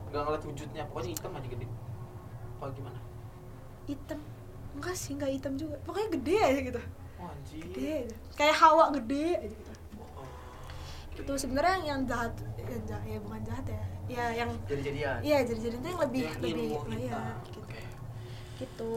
Nggak 0.07 0.21
ngeliat 0.23 0.43
wujudnya, 0.45 0.83
pokoknya 0.87 1.09
hitam 1.11 1.31
aja 1.33 1.47
gede. 1.49 1.65
Apa 2.55 2.65
gimana? 2.71 2.99
hitam 3.83 4.19
enggak 4.71 4.95
sih 4.95 5.11
nggak 5.13 5.31
hitam 5.31 5.53
juga 5.55 5.75
pokoknya 5.81 6.09
gede 6.13 6.35
aja 6.39 6.61
gitu 6.63 6.81
Oh, 7.17 7.27
anjir. 7.27 7.61
gede 7.65 7.89
aja 8.03 8.15
kayak 8.33 8.55
hawa 8.55 8.85
gede 8.93 9.25
aja 9.35 9.47
gitu 9.49 9.71
Oh. 10.13 10.27
itu 11.17 11.33
sebenarnya 11.35 11.73
yang, 11.73 11.83
yang 11.83 12.01
jahat 12.05 12.33
yang 12.61 12.83
jahat 12.85 13.05
ya 13.05 13.17
bukan 13.19 13.41
jahat 13.43 13.65
ya 13.65 13.83
ya 14.07 14.25
yang 14.33 14.49
Jadi-jadian. 14.63 15.19
iya 15.21 15.37
jadi 15.41 15.59
jadi 15.61 15.75
itu 15.75 15.87
yang 15.87 16.01
lebih 16.01 16.21
Yang 16.23 16.35
lebih 16.37 16.49
ilmu 16.49 16.79
kita. 16.81 16.95
gitu. 17.43 17.59
Oke. 17.59 17.81
gitu 18.57 18.91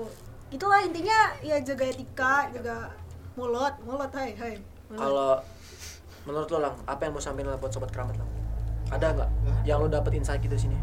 itulah 0.51 0.81
intinya 0.81 1.19
ya 1.41 1.57
jaga 1.61 1.85
etika 1.85 2.35
jaga 2.51 2.77
mulut 3.33 3.75
mulut 3.81 4.11
hai 4.13 4.35
hai 4.35 4.55
mulut. 4.89 4.99
Kalau 4.99 5.31
menurut 6.21 6.49
lo 6.49 6.59
lang, 6.61 6.75
apa 6.85 7.01
yang 7.01 7.13
mau 7.13 7.21
sampaikan 7.21 7.57
buat 7.57 7.71
sobat 7.71 7.91
keramat 7.91 8.17
lang? 8.17 8.29
Ada 8.89 9.07
nggak 9.13 9.31
yang 9.63 9.79
lo 9.79 9.87
dapet 9.87 10.15
insight 10.15 10.39
gitu 10.41 10.55
sini? 10.55 10.75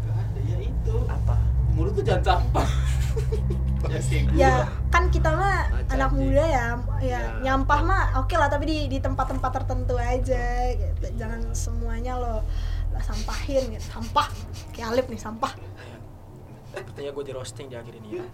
Gak 0.00 0.14
ada 0.14 0.40
ya 0.42 0.58
itu. 0.60 0.94
Apa? 1.04 1.36
Mulut 1.72 1.92
tuh 1.92 2.04
jangan 2.04 2.22
sampah. 2.36 2.68
ya 3.84 4.00
gua. 4.00 4.34
ya 4.34 4.54
kan 4.88 5.06
kita 5.06 5.28
mah 5.30 5.68
Ah, 5.68 5.92
anak 5.92 6.10
muda 6.12 6.40
ya 6.42 6.66
ya 6.98 7.04
Ya. 7.04 7.18
nyampah 7.42 7.80
mah 7.80 8.04
oke 8.16 8.32
lah 8.32 8.48
tapi 8.48 8.64
di 8.64 8.78
di 8.88 8.98
tempat-tempat 8.98 9.50
tertentu 9.52 9.94
aja 9.94 10.40
gitu 10.72 11.06
jangan 11.14 11.40
semuanya 11.52 12.16
lo 12.16 12.42
sampahin 13.00 13.64
gitu 13.68 13.86
sampah 13.90 14.28
kayak 14.70 14.92
Alip 14.92 15.06
nih 15.08 15.18
sampah 15.18 15.52
Sepertinya 16.70 17.10
gue 17.12 17.24
di 17.24 17.32
roasting 17.32 17.66
di 17.68 17.78
akhir 17.78 17.94
ini 17.94 18.18
ya. 18.18 18.26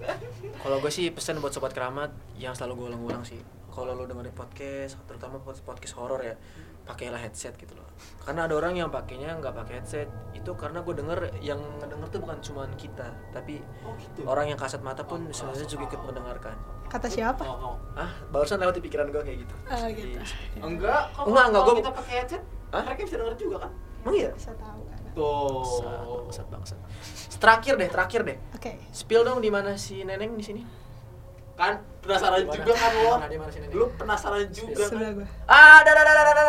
Kalau 0.57 0.81
gue 0.81 0.89
sih 0.89 1.13
pesan 1.13 1.39
buat 1.39 1.53
sobat 1.53 1.71
keramat 1.71 2.09
yang 2.35 2.57
selalu 2.57 2.73
gue 2.75 2.87
ulang-ulang 2.89 3.21
sih. 3.21 3.37
Kalau 3.69 3.93
lo 3.93 4.03
dengerin 4.03 4.33
podcast, 4.33 4.97
terutama 5.05 5.37
pod- 5.39 5.61
podcast 5.61 5.93
horor 5.95 6.25
ya, 6.25 6.41
pakailah 6.83 7.21
headset 7.21 7.53
gitu 7.55 7.77
loh. 7.77 7.85
Karena 8.19 8.49
ada 8.49 8.57
orang 8.57 8.75
yang 8.75 8.89
pakainya 8.89 9.37
nggak 9.37 9.53
pakai 9.55 9.75
headset. 9.77 10.09
Itu 10.33 10.57
karena 10.57 10.81
gue 10.81 10.95
denger 10.95 11.37
yang 11.39 11.61
ngedenger 11.79 12.09
tuh 12.09 12.19
bukan 12.19 12.39
cuma 12.41 12.65
kita, 12.75 13.13
tapi 13.31 13.61
Oh 13.85 13.93
gitu. 13.95 14.25
orang 14.25 14.49
yang 14.49 14.57
kasat 14.57 14.81
mata 14.81 15.05
pun 15.05 15.21
sebenarnya 15.29 15.69
juga 15.69 15.85
ikut 15.87 16.01
mendengarkan. 16.03 16.57
kata 16.89 17.07
siapa 17.07 17.45
Oh, 17.45 17.55
oh. 17.71 17.75
Ah, 17.95 18.11
barusan 18.27 18.59
lewat 18.59 18.75
di 18.75 18.83
pikiran 18.83 19.07
gue 19.07 19.21
kayak 19.21 19.39
gitu. 19.39 19.55
Ah, 19.65 19.85
gitu. 19.87 20.11
Jadi, 20.11 20.27
seperti 20.27 20.57
itu. 20.57 20.65
Enggak, 20.65 21.03
kalau 21.13 21.27
Enggak, 21.29 21.45
enggak, 21.47 21.63
gua- 21.63 21.79
kita 21.79 21.93
pakai 21.93 22.13
headset, 22.17 22.43
Hah? 22.73 22.83
mereka 22.83 23.01
bisa 23.05 23.17
denger 23.21 23.37
juga 23.39 23.57
kan? 23.63 23.73
Emang 24.01 24.15
iya? 24.17 24.31
bisa 24.33 24.53
tahu 24.57 24.81
kan 24.89 24.99
Tuh. 25.13 25.65
bangsat, 26.25 26.47
bangsat. 26.49 26.79
Terakhir 27.41 27.75
deh, 27.81 27.89
terakhir 27.89 28.21
deh. 28.25 28.39
oke 28.53 28.73
Spill 28.93 29.25
dong 29.25 29.41
di 29.41 29.51
mana 29.53 29.77
si 29.77 30.05
Neneng 30.05 30.37
di 30.37 30.45
sini? 30.45 30.63
Kan 31.57 31.81
penasaran 32.01 32.49
juga 32.49 32.73
kan 32.73 32.93
lo. 33.05 33.13
Si 33.53 33.59
Neneng? 33.61 33.77
Lu 33.77 33.87
penasaran 33.97 34.49
juga 34.49 34.85
kan? 34.87 34.93
sudah 34.93 35.11
gue 35.21 35.27
Ah, 35.49 35.81
dah, 35.85 35.93
dah, 35.93 36.05
dah, 36.05 36.15
dah, 36.15 36.25
dah, 36.25 36.35